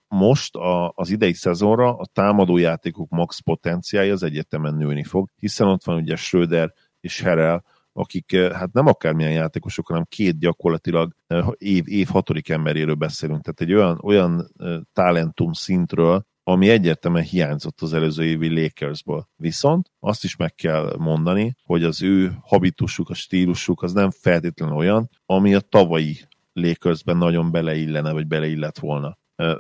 most 0.08 0.56
a, 0.56 0.94
az 0.96 1.10
idei 1.10 1.34
szezonra 1.34 1.96
a 1.96 2.06
támadójátékok 2.06 3.10
max 3.10 3.40
potenciálja 3.40 4.14
az 4.14 4.24
egyetemen 4.24 4.74
nőni 4.74 5.04
fog, 5.04 5.30
hiszen 5.36 5.68
ott 5.68 5.84
van 5.84 5.96
ugye 5.96 6.16
Schröder, 6.16 6.74
és 7.02 7.22
Herel, 7.22 7.64
akik 7.94 8.34
eh, 8.34 8.52
hát 8.52 8.74
nem 8.74 8.88
akármilyen 8.88 9.32
játékosok, 9.32 9.88
hanem 9.88 10.06
két 10.10 10.40
gyakorlatilag 10.40 11.16
eh, 11.28 11.48
év, 11.58 11.84
év 11.88 12.08
hatodik 12.08 12.50
emberéről 12.50 12.96
beszélünk. 12.96 13.42
Tehát 13.42 13.62
egy 13.62 13.74
olyan, 13.74 14.00
olyan 14.04 14.52
eh, 14.58 14.78
talentum 14.94 15.54
szintről, 15.54 16.26
ami 16.44 16.70
egyértelműen 16.70 17.24
hiányzott 17.24 17.82
az 17.82 17.94
előző 17.94 18.24
évi 18.24 18.62
Lakersból. 18.62 19.30
Viszont 19.36 19.92
azt 20.00 20.24
is 20.24 20.36
meg 20.36 20.56
kell 20.56 20.96
mondani, 20.98 21.56
hogy 21.64 21.84
az 21.84 22.02
ő 22.02 22.32
habitusuk, 22.42 23.10
a 23.10 23.14
stílusuk 23.14 23.82
az 23.82 23.94
nem 23.94 24.10
feltétlenül 24.12 24.76
olyan, 24.76 25.10
ami 25.26 25.56
a 25.56 25.60
tavalyi 25.60 26.18
Lakersben 26.54 27.18
nagyon 27.18 27.52
beleillene, 27.52 28.12
vagy 28.12 28.28
beleillett 28.28 28.80
volna. 28.80 29.18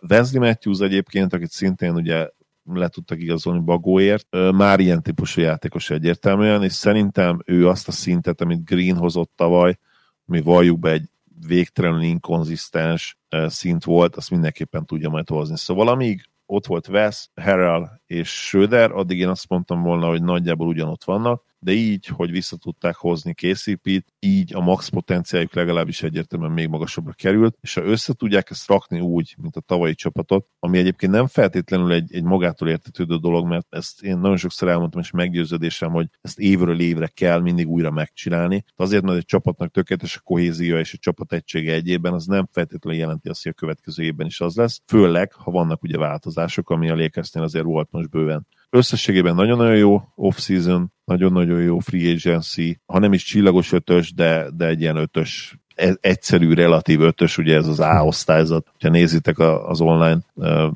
Wesley 0.09 0.41
Matthews 0.41 0.79
egyébként, 0.79 1.33
akit 1.33 1.51
szintén 1.51 1.95
ugye 1.95 2.29
le 2.63 2.87
tudtak 2.87 3.19
igazolni 3.19 3.59
Bagóért, 3.59 4.27
már 4.51 4.79
ilyen 4.79 5.01
típusú 5.01 5.41
játékos 5.41 5.89
egyértelműen, 5.89 6.63
és 6.63 6.73
szerintem 6.73 7.41
ő 7.45 7.67
azt 7.67 7.87
a 7.87 7.91
szintet, 7.91 8.41
amit 8.41 8.65
Green 8.65 8.97
hozott 8.97 9.31
tavaly, 9.35 9.77
ami 10.27 10.41
valljuk 10.41 10.79
be 10.79 10.89
egy 10.89 11.09
végtelenül 11.47 12.01
inkonzisztens 12.01 13.17
szint 13.47 13.83
volt, 13.83 14.15
azt 14.15 14.29
mindenképpen 14.29 14.85
tudja 14.85 15.09
majd 15.09 15.29
hozni. 15.29 15.57
Szóval 15.57 15.87
amíg 15.87 16.25
ott 16.45 16.65
volt 16.65 16.87
Wes, 16.87 17.29
Harrell 17.41 17.89
és 18.05 18.29
Schröder, 18.29 18.91
addig 18.91 19.19
én 19.19 19.27
azt 19.27 19.49
mondtam 19.49 19.81
volna, 19.81 20.07
hogy 20.07 20.23
nagyjából 20.23 20.67
ugyanott 20.67 21.03
vannak, 21.03 21.43
de 21.63 21.71
így, 21.71 22.05
hogy 22.05 22.31
vissza 22.31 22.57
tudták 22.57 22.95
hozni 22.95 23.33
KCP-t, 23.33 24.13
így 24.19 24.55
a 24.55 24.61
max 24.61 24.87
potenciáljuk 24.87 25.53
legalábbis 25.53 26.03
egyértelműen 26.03 26.51
még 26.51 26.67
magasabbra 26.67 27.13
került, 27.13 27.57
és 27.61 27.73
ha 27.73 27.83
össze 27.83 28.13
tudják 28.13 28.49
ezt 28.49 28.67
rakni 28.67 28.99
úgy, 28.99 29.35
mint 29.41 29.55
a 29.55 29.61
tavalyi 29.61 29.95
csapatot, 29.95 30.47
ami 30.59 30.77
egyébként 30.77 31.11
nem 31.11 31.27
feltétlenül 31.27 31.91
egy, 31.91 32.13
egy 32.13 32.23
magától 32.23 32.69
értetődő 32.69 33.17
dolog, 33.17 33.47
mert 33.47 33.67
ezt 33.69 34.03
én 34.03 34.17
nagyon 34.17 34.37
sokszor 34.37 34.67
elmondtam, 34.67 35.01
és 35.01 35.11
meggyőződésem, 35.11 35.91
hogy 35.91 36.07
ezt 36.21 36.39
évről 36.39 36.79
évre 36.79 37.07
kell 37.07 37.39
mindig 37.39 37.67
újra 37.67 37.91
megcsinálni. 37.91 38.63
De 38.75 38.83
azért, 38.83 39.03
mert 39.03 39.17
egy 39.17 39.25
csapatnak 39.25 39.71
tökéletes 39.71 40.17
a 40.17 40.21
kohézió 40.23 40.77
és 40.77 40.93
a 40.93 40.97
csapat 40.97 41.33
egysége 41.33 41.73
egyében, 41.73 42.13
az 42.13 42.25
nem 42.25 42.47
feltétlenül 42.51 42.99
jelenti 42.99 43.29
azt, 43.29 43.43
hogy 43.43 43.51
a 43.51 43.59
következő 43.59 44.03
évben 44.03 44.27
is 44.27 44.41
az 44.41 44.55
lesz, 44.55 44.81
főleg, 44.87 45.33
ha 45.33 45.51
vannak 45.51 45.83
ugye 45.83 45.97
változások, 45.97 46.69
ami 46.69 46.89
a 46.89 46.95
Lakersnél 46.95 47.43
azért 47.43 47.65
volt 47.65 47.87
most 47.91 48.09
bőven. 48.09 48.47
Összességében 48.73 49.35
nagyon-nagyon 49.35 49.75
jó 49.75 50.01
off-season, 50.15 50.91
nagyon-nagyon 51.05 51.61
jó 51.61 51.79
free 51.79 52.11
agency, 52.11 52.79
ha 52.85 52.99
nem 52.99 53.13
is 53.13 53.23
csillagos 53.23 53.71
ötös, 53.71 54.13
de, 54.13 54.47
de 54.57 54.65
egy 54.65 54.81
ilyen 54.81 54.95
ötös 54.95 55.57
e, 55.75 55.97
egyszerű, 56.01 56.53
relatív 56.53 57.01
ötös, 57.01 57.37
ugye 57.37 57.55
ez 57.55 57.67
az 57.67 57.79
A 57.79 58.05
osztályzat. 58.05 58.67
Ha 58.79 58.89
nézitek 58.89 59.39
az 59.39 59.81
online 59.81 60.19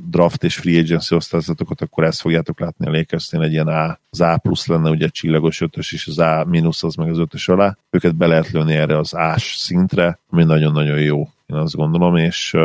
draft 0.09 0.43
és 0.43 0.55
free 0.55 0.79
agency 0.79 1.15
osztályzatokat, 1.15 1.81
akkor 1.81 2.03
ezt 2.03 2.21
fogjátok 2.21 2.59
látni 2.59 2.87
a 2.87 2.91
Lakersnél 2.91 3.41
egy 3.41 3.51
ilyen 3.51 3.67
A, 3.67 3.99
az 4.09 4.21
A 4.21 4.37
plusz 4.37 4.67
lenne 4.67 4.89
ugye 4.89 5.07
csillagos 5.07 5.61
ötös, 5.61 5.91
és 5.91 6.07
az 6.07 6.19
A 6.19 6.45
mínusz 6.47 6.83
az 6.83 6.95
meg 6.95 7.09
az 7.09 7.17
ötös 7.17 7.47
alá. 7.47 7.77
Őket 7.89 8.15
be 8.15 8.27
lehet 8.27 8.51
lőni 8.51 8.73
erre 8.73 8.97
az 8.97 9.15
ás 9.15 9.55
szintre, 9.57 10.19
ami 10.29 10.43
nagyon-nagyon 10.43 10.99
jó, 10.99 11.29
én 11.45 11.57
azt 11.57 11.75
gondolom, 11.75 12.15
és 12.15 12.55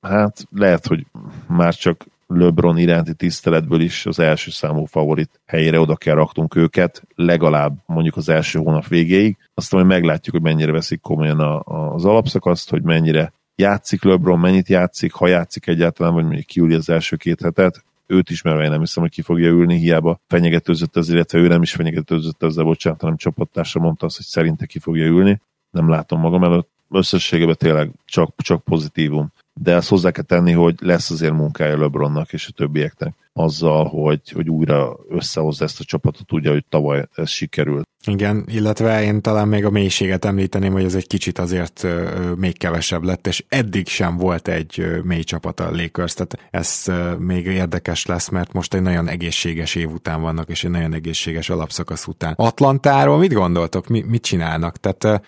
hát 0.00 0.46
lehet, 0.50 0.86
hogy 0.86 1.06
már 1.46 1.74
csak 1.74 2.06
LeBron 2.34 2.78
iránti 2.78 3.14
tiszteletből 3.14 3.80
is 3.80 4.06
az 4.06 4.18
első 4.18 4.50
számú 4.50 4.84
favorit 4.84 5.40
helyére 5.46 5.80
oda 5.80 5.96
kell 5.96 6.14
raktunk 6.14 6.54
őket, 6.56 7.02
legalább 7.14 7.76
mondjuk 7.86 8.16
az 8.16 8.28
első 8.28 8.58
hónap 8.58 8.86
végéig. 8.86 9.36
Aztán 9.54 9.80
majd 9.80 9.92
meglátjuk, 9.92 10.34
hogy 10.34 10.44
mennyire 10.44 10.72
veszik 10.72 11.00
komolyan 11.00 11.40
a, 11.40 11.62
a, 11.64 11.94
az 11.94 12.04
alapszakaszt, 12.04 12.70
hogy 12.70 12.82
mennyire 12.82 13.32
játszik 13.56 14.02
LeBron, 14.02 14.38
mennyit 14.38 14.68
játszik, 14.68 15.12
ha 15.12 15.26
játszik 15.26 15.66
egyáltalán, 15.66 16.14
vagy 16.14 16.24
mondjuk 16.24 16.46
kiüli 16.46 16.74
az 16.74 16.90
első 16.90 17.16
két 17.16 17.40
hetet, 17.40 17.84
őt 18.06 18.30
ismerve 18.30 18.64
én 18.64 18.70
nem 18.70 18.80
hiszem, 18.80 19.02
hogy 19.02 19.12
ki 19.12 19.22
fogja 19.22 19.48
ülni, 19.48 19.76
hiába 19.76 20.20
fenyegetőzött 20.26 20.96
ez, 20.96 21.10
illetve 21.10 21.38
ő 21.38 21.46
nem 21.48 21.62
is 21.62 21.72
fenyegetőzött 21.72 22.42
ezzel, 22.42 22.64
bocsánat, 22.64 23.00
hanem 23.00 23.16
csapattársa 23.16 23.78
mondta 23.78 24.06
azt, 24.06 24.16
hogy 24.16 24.26
szerinte 24.26 24.66
ki 24.66 24.78
fogja 24.78 25.06
ülni. 25.06 25.40
Nem 25.70 25.88
látom 25.88 26.20
magam 26.20 26.44
előtt. 26.44 26.68
Összességében 26.90 27.56
tényleg 27.58 27.90
csak, 28.04 28.34
csak 28.36 28.64
pozitívum 28.64 29.32
de 29.62 29.74
ezt 29.74 29.88
hozzá 29.88 30.10
kell 30.10 30.24
tenni, 30.24 30.52
hogy 30.52 30.74
lesz 30.80 31.10
azért 31.10 31.32
munkája 31.32 31.78
LeBronnak 31.78 32.32
és 32.32 32.46
a 32.46 32.52
többieknek 32.52 33.14
azzal, 33.38 33.84
hogy, 33.84 34.20
hogy 34.30 34.48
újra 34.48 34.96
összehozza 35.08 35.64
ezt 35.64 35.80
a 35.80 35.84
csapatot, 35.84 36.32
ugye, 36.32 36.50
hogy 36.50 36.64
tavaly 36.68 37.08
ez 37.14 37.30
sikerült. 37.30 37.86
Igen, 38.06 38.44
illetve 38.46 39.02
én 39.02 39.20
talán 39.20 39.48
még 39.48 39.64
a 39.64 39.70
mélységet 39.70 40.24
említeném, 40.24 40.72
hogy 40.72 40.84
ez 40.84 40.94
egy 40.94 41.06
kicsit 41.06 41.38
azért 41.38 41.86
még 42.36 42.58
kevesebb 42.58 43.02
lett, 43.02 43.26
és 43.26 43.44
eddig 43.48 43.88
sem 43.88 44.16
volt 44.16 44.48
egy 44.48 44.86
mély 45.02 45.22
csapat 45.22 45.60
a 45.60 45.70
Lakers, 45.70 46.14
tehát 46.14 46.48
ez 46.50 46.84
még 47.18 47.46
érdekes 47.46 48.06
lesz, 48.06 48.28
mert 48.28 48.52
most 48.52 48.74
egy 48.74 48.82
nagyon 48.82 49.08
egészséges 49.08 49.74
év 49.74 49.90
után 49.90 50.20
vannak, 50.20 50.48
és 50.48 50.64
egy 50.64 50.70
nagyon 50.70 50.94
egészséges 50.94 51.50
alapszakasz 51.50 52.06
után. 52.06 52.34
Atlantáról 52.36 53.18
mit 53.18 53.32
gondoltok, 53.32 53.88
mi, 53.88 54.04
mit 54.08 54.22
csinálnak? 54.22 54.76
Tehát 54.76 55.22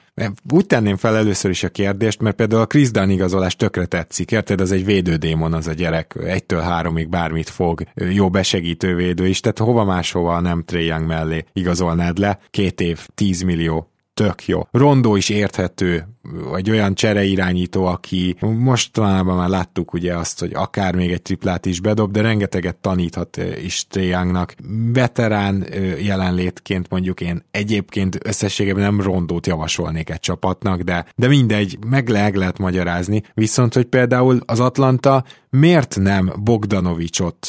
úgy 0.53 0.66
tenném 0.66 0.97
fel 0.97 1.16
először 1.16 1.51
is 1.51 1.62
a 1.62 1.69
kérdést, 1.69 2.20
mert 2.20 2.37
például 2.37 2.62
a 2.62 2.66
Chris 2.66 2.91
Dunn 2.91 3.11
igazolás 3.11 3.57
tökre 3.57 3.87
tetszik, 3.87 4.31
érted? 4.31 4.61
Ez 4.61 4.70
egy 4.70 4.85
védődémon 4.85 5.53
az 5.53 5.66
a 5.66 5.73
gyerek, 5.73 6.16
egytől 6.24 6.61
háromig 6.61 7.09
bármit 7.09 7.49
fog, 7.49 7.82
jó 8.09 8.31
besegítő 8.31 8.94
védő 8.94 9.27
is, 9.27 9.40
tehát 9.40 9.59
hova 9.59 9.85
máshova 9.85 10.40
nem 10.40 10.62
Trae 10.64 10.82
Young 10.82 11.06
mellé 11.06 11.44
igazolnád 11.52 12.18
le, 12.18 12.39
két 12.51 12.81
év, 12.81 13.06
10 13.14 13.43
millió 13.43 13.89
tök 14.20 14.47
jó. 14.47 14.60
Rondó 14.70 15.16
is 15.16 15.28
érthető, 15.28 16.09
vagy 16.51 16.70
olyan 16.70 16.94
csereirányító, 16.94 17.84
aki 17.84 18.36
mostanában 18.40 19.36
már 19.36 19.48
láttuk 19.48 19.92
ugye 19.92 20.16
azt, 20.16 20.40
hogy 20.40 20.52
akár 20.55 20.94
még 20.94 21.12
egy 21.12 21.22
triplát 21.22 21.66
is 21.66 21.80
bedob, 21.80 22.12
de 22.12 22.20
rengeteget 22.20 22.76
taníthat 22.76 23.40
is 23.64 23.86
Triangnak. 23.86 24.55
Veterán 24.92 25.66
jelenlétként 25.98 26.90
mondjuk 26.90 27.20
én 27.20 27.42
egyébként 27.51 28.18
összességében 28.24 28.82
nem 28.82 29.01
Rondót 29.01 29.47
javasolnék 29.47 30.10
egy 30.10 30.20
csapatnak, 30.20 30.80
de, 30.80 31.06
de 31.16 31.28
mindegy, 31.28 31.78
meg 31.86 32.09
le, 32.09 32.30
lehet 32.34 32.59
magyarázni. 32.59 33.22
Viszont, 33.34 33.74
hogy 33.74 33.84
például 33.84 34.40
az 34.47 34.60
Atlanta 34.60 35.24
miért 35.51 35.97
nem 36.01 36.32
Bogdanovicsot 36.42 37.48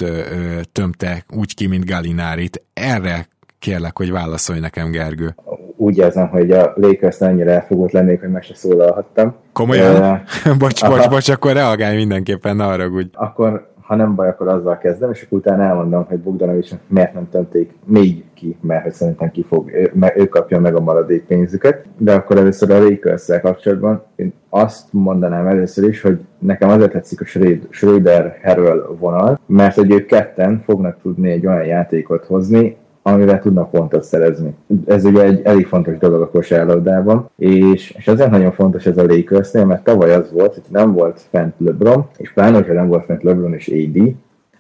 tömte 0.72 1.26
úgy 1.30 1.54
ki, 1.54 1.68
mint 1.68 1.86
Galinárit? 1.86 2.62
Erre 2.74 3.30
kérlek, 3.60 3.98
hogy 3.98 4.12
válaszolj 4.12 4.60
nekem, 4.60 4.92
Gergő 4.92 5.36
úgy 5.82 5.98
érzem, 5.98 6.28
hogy 6.28 6.52
a 6.52 6.74
lakers 6.76 7.22
annyira 7.22 7.50
elfogult 7.50 7.92
lennék, 7.92 8.20
hogy 8.20 8.30
meg 8.30 8.44
se 8.44 8.56
szólalhattam. 8.56 9.36
Komolyan? 9.54 9.96
Uh, 9.96 10.58
bocs, 10.60 10.88
bocs, 10.88 11.10
bocs, 11.10 11.30
akkor 11.30 11.54
reagálj 11.54 11.96
mindenképpen, 11.96 12.56
ne 12.56 12.66
arra 12.66 12.88
úgy. 12.88 13.10
Akkor, 13.14 13.68
ha 13.82 13.96
nem 13.96 14.16
baj, 14.16 14.28
akkor 14.28 14.48
azzal 14.48 14.78
kezdem, 14.78 15.12
és 15.12 15.24
akkor 15.24 15.38
utána 15.38 15.64
elmondom, 15.64 16.06
hogy 16.06 16.20
Bogdanovics 16.20 16.70
miért 16.88 17.14
nem 17.14 17.30
tönték 17.30 17.72
még 17.86 18.24
ki, 18.34 18.58
mert 18.62 18.84
hogy 18.84 18.94
szerintem 18.94 19.32
ki 19.32 19.46
fog, 19.48 19.72
mert 19.94 20.18
ő 20.18 20.26
kapja 20.26 20.60
meg 20.60 20.76
a 20.76 20.80
maradék 20.80 21.24
pénzüket. 21.24 21.86
De 21.98 22.14
akkor 22.14 22.38
először 22.38 22.72
a 22.72 22.84
lakers 22.84 23.26
kapcsolatban 23.42 24.04
én 24.16 24.34
azt 24.50 24.88
mondanám 24.92 25.48
először 25.48 25.90
is, 25.90 26.02
hogy 26.02 26.20
nekem 26.40 26.70
azért 26.70 26.92
tetszik 26.92 27.22
a 27.22 27.26
Schröder 27.70 28.40
Harrell 28.44 28.96
vonal, 29.00 29.40
mert 29.46 29.76
hogy 29.76 29.92
ők 29.92 30.06
ketten 30.06 30.62
fognak 30.66 30.98
tudni 31.02 31.32
egy 31.32 31.48
olyan 31.48 31.66
játékot 31.66 32.26
hozni, 32.26 32.78
amivel 33.02 33.40
tudnak 33.40 33.72
pontot 33.72 34.04
szerezni. 34.04 34.56
Ez 34.86 35.06
ugye 35.06 35.24
egy 35.24 35.42
elég 35.44 35.66
fontos 35.66 35.98
dolog 35.98 36.22
a 36.22 36.30
kosárlabdában, 36.30 37.30
és, 37.38 37.94
és 37.98 38.08
azért 38.08 38.30
nagyon 38.32 38.52
fontos 38.52 38.86
ez 38.86 38.98
a 38.98 39.06
lakers 39.06 39.52
mert 39.52 39.84
tavaly 39.84 40.14
az 40.14 40.32
volt, 40.32 40.54
hogy 40.54 40.64
nem 40.68 40.94
volt 40.94 41.22
fent 41.30 41.54
LeBron, 41.58 42.08
és 42.18 42.34
pláne, 42.34 42.56
hogyha 42.56 42.74
nem 42.74 42.88
volt 42.88 43.06
fent 43.06 43.24
LeBron 43.24 43.54
és 43.54 43.68
AD, 43.68 44.14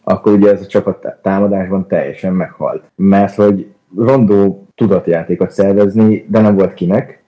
akkor 0.03 0.33
ugye 0.33 0.51
ez 0.51 0.61
a 0.61 0.65
csapat 0.65 1.17
támadásban 1.21 1.87
teljesen 1.87 2.33
meghalt. 2.33 2.83
Mert 2.95 3.35
hogy 3.35 3.67
Rondó 3.97 4.67
tudott 4.75 5.05
játékot 5.05 5.51
szervezni, 5.51 6.25
de 6.29 6.41
nem 6.41 6.55
volt 6.55 6.73
kinek, 6.73 7.23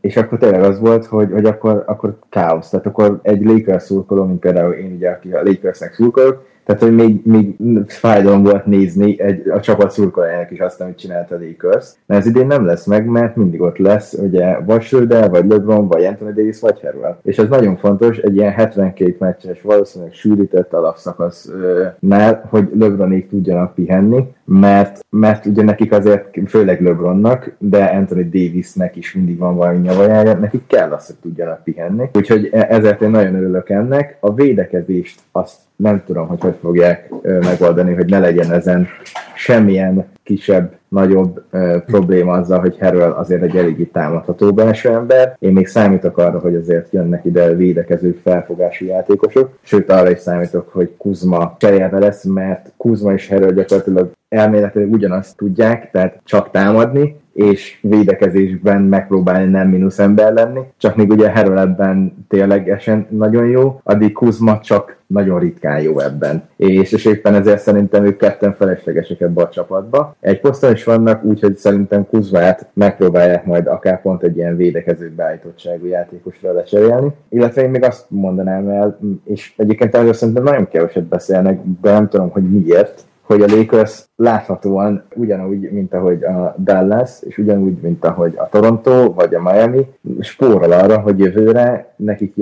és 0.00 0.16
akkor 0.16 0.38
tényleg 0.38 0.62
az 0.62 0.78
volt, 0.78 1.06
hogy, 1.06 1.30
hogy 1.32 1.44
akkor, 1.44 1.82
akkor 1.86 2.18
káosz. 2.28 2.68
Tehát 2.68 2.86
akkor 2.86 3.18
egy 3.22 3.44
Lakers 3.44 3.82
szurkoló, 3.82 4.24
mint 4.24 4.40
például 4.40 4.72
én 4.72 4.92
ugye, 4.92 5.10
aki 5.10 5.32
a 5.32 5.42
Lakersnek 5.42 5.94
szurkolok, 5.94 6.44
tehát, 6.64 6.82
hogy 6.82 6.94
még, 6.94 7.20
még 7.24 7.54
fájdalom 7.86 8.42
volt 8.42 8.66
nézni 8.66 9.20
egy, 9.20 9.48
a 9.48 9.60
csapat 9.60 9.90
szurkolójának 9.90 10.50
is 10.50 10.58
azt, 10.58 10.80
amit 10.80 10.98
csinált 10.98 11.30
a 11.30 11.38
Lakers. 11.38 11.90
Mert 12.06 12.20
ez 12.20 12.26
idén 12.26 12.46
nem 12.46 12.66
lesz 12.66 12.86
meg, 12.86 13.06
mert 13.06 13.36
mindig 13.36 13.60
ott 13.60 13.78
lesz, 13.78 14.12
ugye, 14.12 14.58
vagy 14.58 14.82
Schröder, 14.82 15.30
vagy 15.30 15.48
LeBron, 15.48 15.88
vagy 15.88 16.04
Anthony 16.04 16.34
Davis, 16.34 16.60
vagy 16.60 16.80
Harrell. 16.80 17.18
És 17.22 17.38
ez 17.38 17.48
nagyon 17.48 17.76
fontos, 17.76 18.18
egy 18.18 18.36
ilyen 18.36 18.52
72 18.52 19.16
meccses, 19.18 19.62
valószínűleg 19.62 20.12
sűrített 20.12 20.72
alapszakasznál, 20.72 22.46
hogy 22.48 22.68
LeBronék 22.78 23.28
tudjanak 23.28 23.74
pihenni, 23.74 24.24
mert, 24.44 25.04
mert 25.10 25.46
ugye 25.46 25.62
nekik 25.62 25.92
azért, 25.92 26.38
főleg 26.46 26.82
LeBronnak, 26.82 27.54
de 27.58 27.84
Anthony 27.84 28.30
Davisnek 28.30 28.96
is 28.96 29.14
mindig 29.14 29.38
van 29.38 29.56
valami 29.56 29.78
nyavajája, 29.78 30.34
nekik 30.34 30.66
kell 30.66 30.90
azt, 30.90 31.06
hogy 31.06 31.16
tudjanak 31.16 31.64
pihenni. 31.64 32.08
Úgyhogy 32.12 32.48
e- 32.52 32.66
ezért 32.70 33.02
én 33.02 33.10
nagyon 33.10 33.34
örülök 33.34 33.70
ennek. 33.70 34.16
A 34.20 34.34
védekezést 34.34 35.20
azt 35.32 35.56
nem 35.76 36.02
tudom, 36.06 36.26
hogy 36.26 36.40
hogy 36.40 36.56
fogják 36.60 37.12
megoldani, 37.22 37.94
hogy 37.94 38.10
ne 38.10 38.18
legyen 38.18 38.52
ezen 38.52 38.86
semmilyen 39.34 40.06
kisebb, 40.22 40.76
nagyobb 40.88 41.42
uh, 41.52 41.76
probléma 41.76 42.32
azzal, 42.32 42.60
hogy 42.60 42.78
Harrell 42.78 43.10
azért 43.10 43.42
egy 43.42 43.56
eléggé 43.56 43.84
támadható 43.84 44.52
belső 44.52 44.88
ember. 44.88 45.36
Én 45.38 45.52
még 45.52 45.66
számítok 45.66 46.18
arra, 46.18 46.38
hogy 46.38 46.54
azért 46.54 46.92
jönnek 46.92 47.24
ide 47.24 47.54
védekező 47.54 48.20
felfogású 48.22 48.84
játékosok, 48.84 49.58
sőt 49.62 49.90
arra 49.90 50.10
is 50.10 50.18
számítok, 50.18 50.68
hogy 50.72 50.94
Kuzma 50.96 51.56
cserélve 51.58 51.98
lesz, 51.98 52.24
mert 52.24 52.72
Kuzma 52.76 53.12
és 53.12 53.28
Harrell 53.28 53.52
gyakorlatilag 53.52 54.10
elméletileg 54.32 54.92
ugyanazt 54.92 55.36
tudják, 55.36 55.90
tehát 55.90 56.20
csak 56.24 56.50
támadni, 56.50 57.20
és 57.32 57.78
védekezésben 57.80 58.82
megpróbálni 58.82 59.50
nem 59.50 59.68
mínusz 59.68 59.98
ember 59.98 60.32
lenni, 60.32 60.60
csak 60.76 60.96
még 60.96 61.10
ugye 61.10 61.32
Harrell 61.32 61.58
ebben 61.58 62.26
ténylegesen 62.28 63.06
nagyon 63.10 63.46
jó, 63.46 63.80
addig 63.82 64.12
Kuzma 64.12 64.60
csak 64.60 64.96
nagyon 65.06 65.38
ritkán 65.38 65.80
jó 65.80 65.98
ebben. 65.98 66.42
És, 66.56 66.92
és 66.92 67.04
éppen 67.04 67.34
ezért 67.34 67.60
szerintem 67.60 68.04
ők 68.04 68.16
ketten 68.16 68.54
feleslegesek 68.54 69.20
ebbe 69.20 69.42
a 69.42 69.48
csapatba. 69.48 70.16
Egy 70.20 70.40
poszton 70.40 70.72
is 70.72 70.84
vannak, 70.84 71.24
úgyhogy 71.24 71.56
szerintem 71.56 72.06
Kuzmát 72.06 72.66
megpróbálják 72.72 73.44
majd 73.44 73.66
akár 73.66 74.02
pont 74.02 74.22
egy 74.22 74.36
ilyen 74.36 74.56
védekező 74.56 75.12
beállítottságú 75.16 75.86
játékosra 75.86 76.52
lecserélni. 76.52 77.10
Illetve 77.28 77.62
én 77.62 77.70
még 77.70 77.84
azt 77.84 78.04
mondanám 78.08 78.68
el, 78.68 78.98
és 79.24 79.52
egyébként 79.56 79.94
erről 79.94 80.12
szerintem 80.12 80.42
nagyon 80.42 80.68
keveset 80.68 81.04
beszélnek, 81.04 81.60
de 81.80 81.92
nem 81.92 82.08
tudom, 82.08 82.30
hogy 82.30 82.50
miért, 82.50 83.04
hogy 83.22 83.42
a 83.42 83.56
Lakers 83.56 84.04
láthatóan 84.22 85.04
ugyanúgy, 85.14 85.70
mint 85.72 85.94
ahogy 85.94 86.24
a 86.24 86.54
Dallas, 86.58 87.22
és 87.22 87.38
ugyanúgy, 87.38 87.78
mint 87.80 88.04
ahogy 88.04 88.34
a 88.36 88.48
Toronto, 88.48 89.12
vagy 89.12 89.34
a 89.34 89.42
Miami, 89.42 89.86
spórol 90.20 90.72
arra, 90.72 90.98
hogy 90.98 91.18
jövőre 91.18 91.94
nekik 91.96 92.34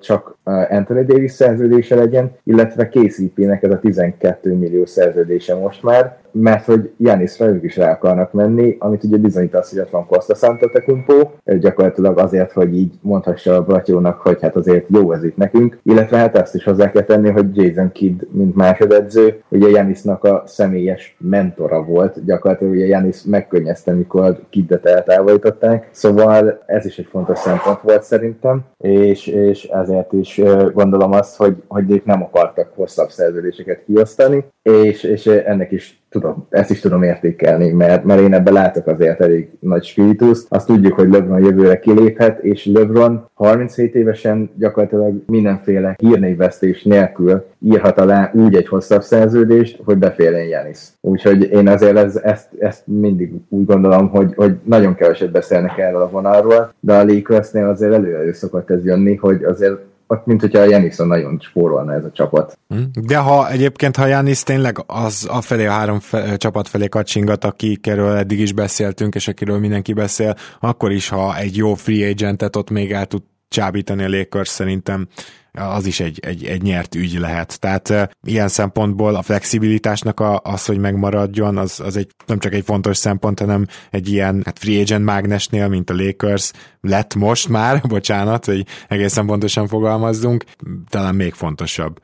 csak 0.00 0.36
Anthony 0.70 1.06
Davis 1.06 1.32
szerződése 1.32 1.94
legyen, 1.94 2.30
illetve 2.44 2.88
KCP-nek 2.88 3.62
ez 3.62 3.70
a 3.70 3.78
12 3.78 4.54
millió 4.54 4.86
szerződése 4.86 5.54
most 5.54 5.82
már, 5.82 6.16
mert 6.30 6.64
hogy 6.64 6.90
Janisra 6.96 7.46
ők 7.46 7.64
is 7.64 7.76
rá 7.76 7.90
akarnak 7.90 8.32
menni, 8.32 8.76
amit 8.78 9.04
ugye 9.04 9.16
bizonyít 9.16 9.54
az, 9.54 9.70
hogy 9.70 9.78
ott 9.78 9.90
van 9.90 10.06
Costa 10.06 10.34
Santatekumpó, 10.34 11.32
gyakorlatilag 11.44 12.18
azért, 12.18 12.52
hogy 12.52 12.76
így 12.76 12.92
mondhassa 13.00 13.54
a 13.54 13.62
Bratyónak, 13.62 14.20
hogy 14.20 14.38
hát 14.40 14.56
azért 14.56 14.86
jó 14.88 15.12
ez 15.12 15.24
itt 15.24 15.36
nekünk, 15.36 15.78
illetve 15.82 16.16
hát 16.16 16.36
ezt 16.36 16.54
is 16.54 16.64
hozzá 16.64 16.90
kell 16.90 17.02
tenni, 17.02 17.30
hogy 17.30 17.56
Jason 17.56 17.92
Kidd, 17.92 18.20
mint 18.30 18.54
másodedző, 18.54 19.42
ugye 19.48 19.68
Janisnak 19.68 20.24
a 20.24 20.42
személyes 20.46 21.07
mentora 21.18 21.82
volt, 21.82 22.24
gyakorlatilag 22.24 22.72
ugye 22.72 22.86
Janis 22.86 23.22
megkönnyezte, 23.22 23.92
mikor 23.92 24.40
Kiddet 24.50 24.86
eltávolították, 24.86 25.88
szóval 25.90 26.62
ez 26.66 26.86
is 26.86 26.98
egy 26.98 27.08
fontos 27.10 27.38
szempont 27.38 27.80
volt 27.80 28.02
szerintem, 28.02 28.64
és, 28.78 29.26
és 29.26 29.64
ezért 29.64 30.12
is 30.12 30.40
gondolom 30.72 31.12
azt, 31.12 31.36
hogy, 31.36 31.62
hogy 31.66 31.90
ők 31.90 32.04
nem 32.04 32.22
akartak 32.22 32.72
hosszabb 32.74 33.10
szerződéseket 33.10 33.84
kiosztani, 33.84 34.44
és, 34.62 35.02
és 35.02 35.26
ennek 35.26 35.72
is 35.72 36.02
tudom, 36.10 36.46
ezt 36.50 36.70
is 36.70 36.80
tudom 36.80 37.02
értékelni, 37.02 37.70
mert, 37.70 38.04
mert 38.04 38.20
én 38.20 38.34
ebben 38.34 38.52
látok 38.52 38.86
azért 38.86 39.20
elég 39.20 39.48
nagy 39.60 39.84
spirituszt. 39.84 40.46
Azt 40.48 40.66
tudjuk, 40.66 40.94
hogy 40.94 41.10
LeBron 41.10 41.44
jövőre 41.44 41.78
kiléphet, 41.78 42.38
és 42.42 42.66
LeBron 42.66 43.28
37 43.34 43.94
évesen 43.94 44.50
gyakorlatilag 44.54 45.22
mindenféle 45.26 45.94
hírnévvesztés 45.98 46.82
nélkül 46.82 47.44
írhat 47.60 47.98
alá 47.98 48.30
úgy 48.34 48.54
egy 48.54 48.68
hosszabb 48.68 49.02
szerződést, 49.02 49.80
hogy 49.84 49.98
beférjen 49.98 50.46
Janis. 50.46 50.78
Úgyhogy 51.00 51.42
én 51.52 51.68
azért 51.68 51.96
ez, 51.96 52.16
ezt, 52.16 52.48
ezt 52.58 52.86
mindig 52.86 53.32
úgy 53.48 53.64
gondolom, 53.64 54.08
hogy, 54.08 54.32
hogy 54.34 54.56
nagyon 54.64 54.94
keveset 54.94 55.30
beszélnek 55.30 55.78
erről 55.78 56.02
a 56.02 56.10
vonalról, 56.10 56.72
de 56.80 56.94
a 56.94 57.04
Lakersnél 57.04 57.66
azért 57.66 57.92
elő 57.92 58.32
szokott 58.32 58.70
ez 58.70 58.84
jönni, 58.84 59.14
hogy 59.14 59.44
azért 59.44 59.78
ott 60.10 60.26
mint 60.26 60.40
hogyha 60.40 60.58
a 60.58 60.64
Janison 60.64 61.06
nagyon 61.06 61.38
spórolna 61.40 61.94
ez 61.94 62.04
a 62.04 62.10
csapat. 62.10 62.58
Hm? 62.68 62.82
De 63.02 63.16
ha 63.16 63.50
egyébként, 63.50 63.96
ha 63.96 64.06
Janis 64.06 64.42
tényleg 64.42 64.84
az 64.86 65.28
a 65.30 65.40
felé 65.40 65.66
a 65.66 65.70
három 65.70 66.00
fe, 66.00 66.36
csapat 66.36 66.68
felé 66.68 66.88
kacsingat, 66.88 67.44
akikről 67.44 68.16
eddig 68.16 68.40
is 68.40 68.52
beszéltünk, 68.52 69.14
és 69.14 69.28
akiről 69.28 69.58
mindenki 69.58 69.92
beszél, 69.92 70.34
akkor 70.60 70.92
is, 70.92 71.08
ha 71.08 71.36
egy 71.36 71.56
jó 71.56 71.74
free 71.74 72.08
agentet 72.08 72.56
ott 72.56 72.70
még 72.70 72.92
el 72.92 73.06
tud 73.06 73.22
csábítani 73.48 74.04
a 74.04 74.08
Lakers 74.08 74.48
szerintem 74.48 75.06
az 75.52 75.86
is 75.86 76.00
egy, 76.00 76.18
egy, 76.22 76.44
egy 76.44 76.62
nyert 76.62 76.94
ügy 76.94 77.18
lehet. 77.18 77.60
Tehát 77.60 78.16
ilyen 78.22 78.48
szempontból 78.48 79.14
a 79.14 79.22
flexibilitásnak 79.22 80.20
a, 80.20 80.40
az, 80.44 80.66
hogy 80.66 80.78
megmaradjon, 80.78 81.56
az, 81.56 81.80
az 81.80 81.96
egy, 81.96 82.10
nem 82.26 82.38
csak 82.38 82.52
egy 82.52 82.64
fontos 82.64 82.96
szempont, 82.96 83.40
hanem 83.40 83.66
egy 83.90 84.08
ilyen 84.08 84.42
hát 84.44 84.58
free 84.58 84.80
agent 84.80 85.04
mágnesnél, 85.04 85.68
mint 85.68 85.90
a 85.90 85.94
Lakers 85.94 86.52
lett 86.80 87.14
most 87.14 87.48
már, 87.48 87.80
bocsánat, 87.88 88.44
hogy 88.44 88.66
egészen 88.88 89.26
pontosan 89.26 89.68
fogalmazzunk, 89.68 90.44
talán 90.88 91.14
még 91.14 91.32
fontosabb. 91.32 92.00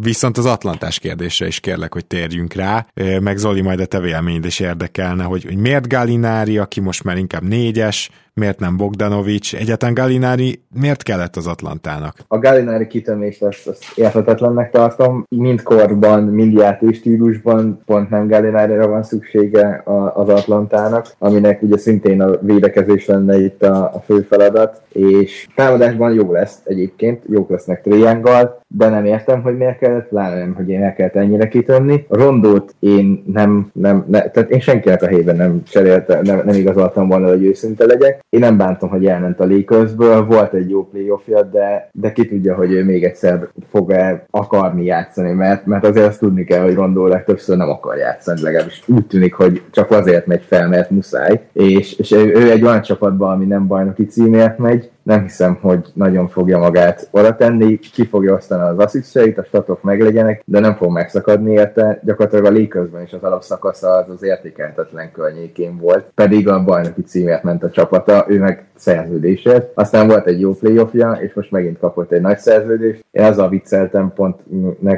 Viszont 0.00 0.38
az 0.38 0.46
atlantás 0.46 0.98
kérdésre 0.98 1.46
is 1.46 1.60
kérlek, 1.60 1.92
hogy 1.92 2.06
térjünk 2.06 2.52
rá, 2.52 2.86
meg 3.20 3.36
Zoli 3.36 3.60
majd 3.60 3.80
a 3.80 3.86
te 3.86 4.00
véleményed 4.00 4.44
is 4.44 4.60
érdekelne, 4.60 5.22
hogy, 5.24 5.44
hogy 5.44 5.56
miért 5.56 5.88
Galinári, 5.88 6.58
aki 6.58 6.80
most 6.80 7.04
már 7.04 7.16
inkább 7.16 7.42
négyes, 7.42 8.10
miért 8.34 8.58
nem 8.58 8.76
Bogdanovics? 8.76 9.54
Egyetlen 9.54 9.94
Galinári 9.94 10.62
miért 10.80 11.02
kellett 11.02 11.36
az 11.36 11.46
Atlantának? 11.46 12.16
A 12.28 12.38
Galinári 12.38 12.86
kitömést 12.86 13.42
azt, 13.42 13.66
azt 13.66 13.84
érthetetlennek 13.94 14.70
tartom. 14.70 15.26
Mind 15.28 15.62
korban, 15.62 16.22
mind 16.22 16.52
játék 16.52 16.94
stílusban 16.94 17.82
pont 17.86 18.10
nem 18.10 18.28
Galinárira 18.28 18.88
van 18.88 19.02
szüksége 19.02 19.82
az 20.14 20.28
Atlantának, 20.28 21.06
aminek 21.18 21.62
ugye 21.62 21.78
szintén 21.78 22.20
a 22.20 22.30
védekezés 22.40 23.06
lenne 23.06 23.38
itt 23.38 23.62
a, 23.62 23.84
a 23.94 24.02
fő 24.04 24.20
feladat, 24.20 24.82
és 24.92 25.46
támadásban 25.54 26.12
jó 26.12 26.32
lesz 26.32 26.60
egyébként, 26.64 27.22
jók 27.28 27.50
lesznek 27.50 27.82
triangle, 27.82 28.58
de 28.68 28.88
nem 28.88 29.04
értem, 29.04 29.42
hogy 29.42 29.56
miért 29.56 29.78
kellett, 29.84 30.08
pláne 30.08 30.38
nem, 30.38 30.54
hogy 30.54 30.68
én 30.68 30.82
el 30.82 30.94
kellett 30.94 31.14
ennyire 31.14 31.48
kitömni. 31.48 32.04
A 32.08 32.16
rondót 32.16 32.74
én 32.78 33.24
nem, 33.32 33.70
nem, 33.72 34.04
ne, 34.08 34.30
tehát 34.30 34.50
én 34.50 34.60
senkinek 34.60 35.02
a 35.02 35.06
helyben 35.06 35.36
nem 35.36 35.62
cseréltem, 35.62 36.22
nem, 36.22 36.42
nem 36.44 36.54
igazoltam 36.54 37.08
volna, 37.08 37.28
hogy 37.28 37.44
őszinte 37.44 37.86
legyek. 37.86 38.24
Én 38.28 38.40
nem 38.40 38.56
bántom, 38.56 38.88
hogy 38.88 39.06
elment 39.06 39.40
a 39.40 39.46
Lakersből, 39.46 40.24
volt 40.24 40.52
egy 40.52 40.70
jó 40.70 40.88
playoffja, 40.88 41.42
de, 41.42 41.90
de 41.92 42.12
ki 42.12 42.28
tudja, 42.28 42.54
hogy 42.54 42.72
ő 42.72 42.84
még 42.84 43.04
egyszer 43.04 43.48
fog-e 43.68 44.26
akarni 44.30 44.84
játszani, 44.84 45.32
mert, 45.32 45.66
mert 45.66 45.84
azért 45.84 46.06
azt 46.06 46.20
tudni 46.20 46.44
kell, 46.44 46.62
hogy 46.62 46.74
Rondó 46.74 47.06
legtöbbször 47.06 47.56
nem 47.56 47.68
akar 47.68 47.96
játszani, 47.96 48.40
legalábbis 48.40 48.82
úgy 48.86 49.06
tűnik, 49.06 49.34
hogy 49.34 49.62
csak 49.70 49.90
azért 49.90 50.26
megy 50.26 50.42
fel, 50.42 50.68
mert 50.68 50.90
muszáj, 50.90 51.40
és, 51.52 51.98
és 51.98 52.12
ő 52.12 52.50
egy 52.50 52.64
olyan 52.64 52.82
csapatban, 52.82 53.32
ami 53.32 53.44
nem 53.44 53.66
bajnoki 53.66 54.06
címért 54.06 54.58
megy, 54.58 54.90
nem 55.04 55.22
hiszem, 55.22 55.58
hogy 55.60 55.86
nagyon 55.94 56.28
fogja 56.28 56.58
magát 56.58 57.08
oda 57.10 57.36
tenni, 57.36 57.78
ki 57.78 58.06
fogja 58.06 58.34
osztani 58.34 58.62
az 58.62 58.78
asszisztjait, 58.78 59.38
a 59.38 59.44
statok 59.44 59.82
meglegyenek, 59.82 60.42
de 60.44 60.60
nem 60.60 60.74
fog 60.74 60.90
megszakadni 60.90 61.52
érte. 61.52 62.00
Gyakorlatilag 62.04 62.44
a 62.44 62.58
Lakers-ben 62.58 63.02
is 63.02 63.12
az 63.12 63.22
alapszakasza 63.22 63.90
az 63.90 64.08
az 64.08 64.22
értékelhetetlen 64.22 65.12
környékén 65.12 65.78
volt, 65.78 66.04
pedig 66.14 66.48
a 66.48 66.64
bajnoki 66.64 67.02
címért 67.02 67.42
ment 67.42 67.62
a 67.62 67.70
csapata, 67.70 68.24
ő 68.28 68.38
meg 68.38 68.64
szerződésért. 68.76 69.70
Aztán 69.74 70.06
volt 70.06 70.26
egy 70.26 70.40
jó 70.40 70.54
playoffja, 70.54 71.12
és 71.12 71.34
most 71.34 71.50
megint 71.50 71.78
kapott 71.78 72.12
egy 72.12 72.20
nagy 72.20 72.38
szerződést. 72.38 73.04
Én 73.10 73.24
azzal 73.24 73.48
vicceltem, 73.48 74.12
pont 74.14 74.40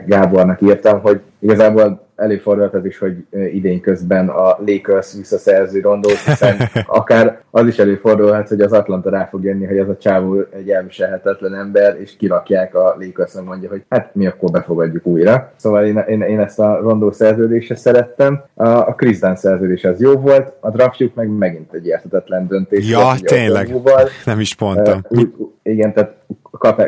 Gábornak 0.07 0.61
írtam, 0.61 1.01
hogy 1.01 1.21
igazából 1.39 2.06
előfordult 2.17 2.75
az 2.75 2.85
is, 2.85 2.99
hogy 2.99 3.17
idén 3.53 3.81
közben 3.81 4.29
a 4.29 4.59
Lakers 4.67 5.13
visszaszerző 5.17 5.81
rondót, 5.81 6.19
hiszen 6.19 6.57
akár 6.87 7.41
az 7.51 7.67
is 7.67 7.79
előfordulhat, 7.79 8.49
hogy 8.49 8.61
az 8.61 8.73
Atlanta 8.73 9.11
rá 9.11 9.25
fog 9.25 9.45
jönni, 9.45 9.67
hogy 9.67 9.79
ez 9.79 9.89
a 9.89 9.97
csávó 9.97 10.41
egy 10.51 10.71
elviselhetetlen 10.71 11.55
ember, 11.55 12.01
és 12.01 12.17
kirakják 12.17 12.75
a 12.75 12.97
Lakers 12.99 13.33
mondja, 13.45 13.69
hogy 13.69 13.85
hát 13.89 14.15
mi 14.15 14.27
akkor 14.27 14.51
befogadjuk 14.51 15.07
újra. 15.07 15.53
Szóval 15.57 15.85
én, 15.85 16.05
én, 16.09 16.21
én 16.21 16.41
ezt 16.41 16.59
a 16.59 16.79
rondó 16.81 17.11
szerződésre 17.11 17.77
szerettem. 17.77 18.43
A, 18.55 18.69
a 18.69 18.95
Chris 18.95 19.19
Dunn 19.19 19.35
szerződés 19.35 19.85
az 19.85 20.01
jó 20.01 20.13
volt, 20.13 20.53
a 20.61 20.71
draftjuk 20.71 21.15
meg 21.15 21.29
megint 21.29 21.73
egy 21.73 21.87
értetetlen 21.87 22.47
döntés. 22.47 22.89
Ja, 22.91 23.01
volt, 23.01 23.25
tényleg. 23.25 23.75
Nem 24.25 24.41
is 24.41 24.59
mondtam. 24.59 25.01
Uh, 25.09 25.23
igen, 25.63 25.93
tehát 25.93 26.15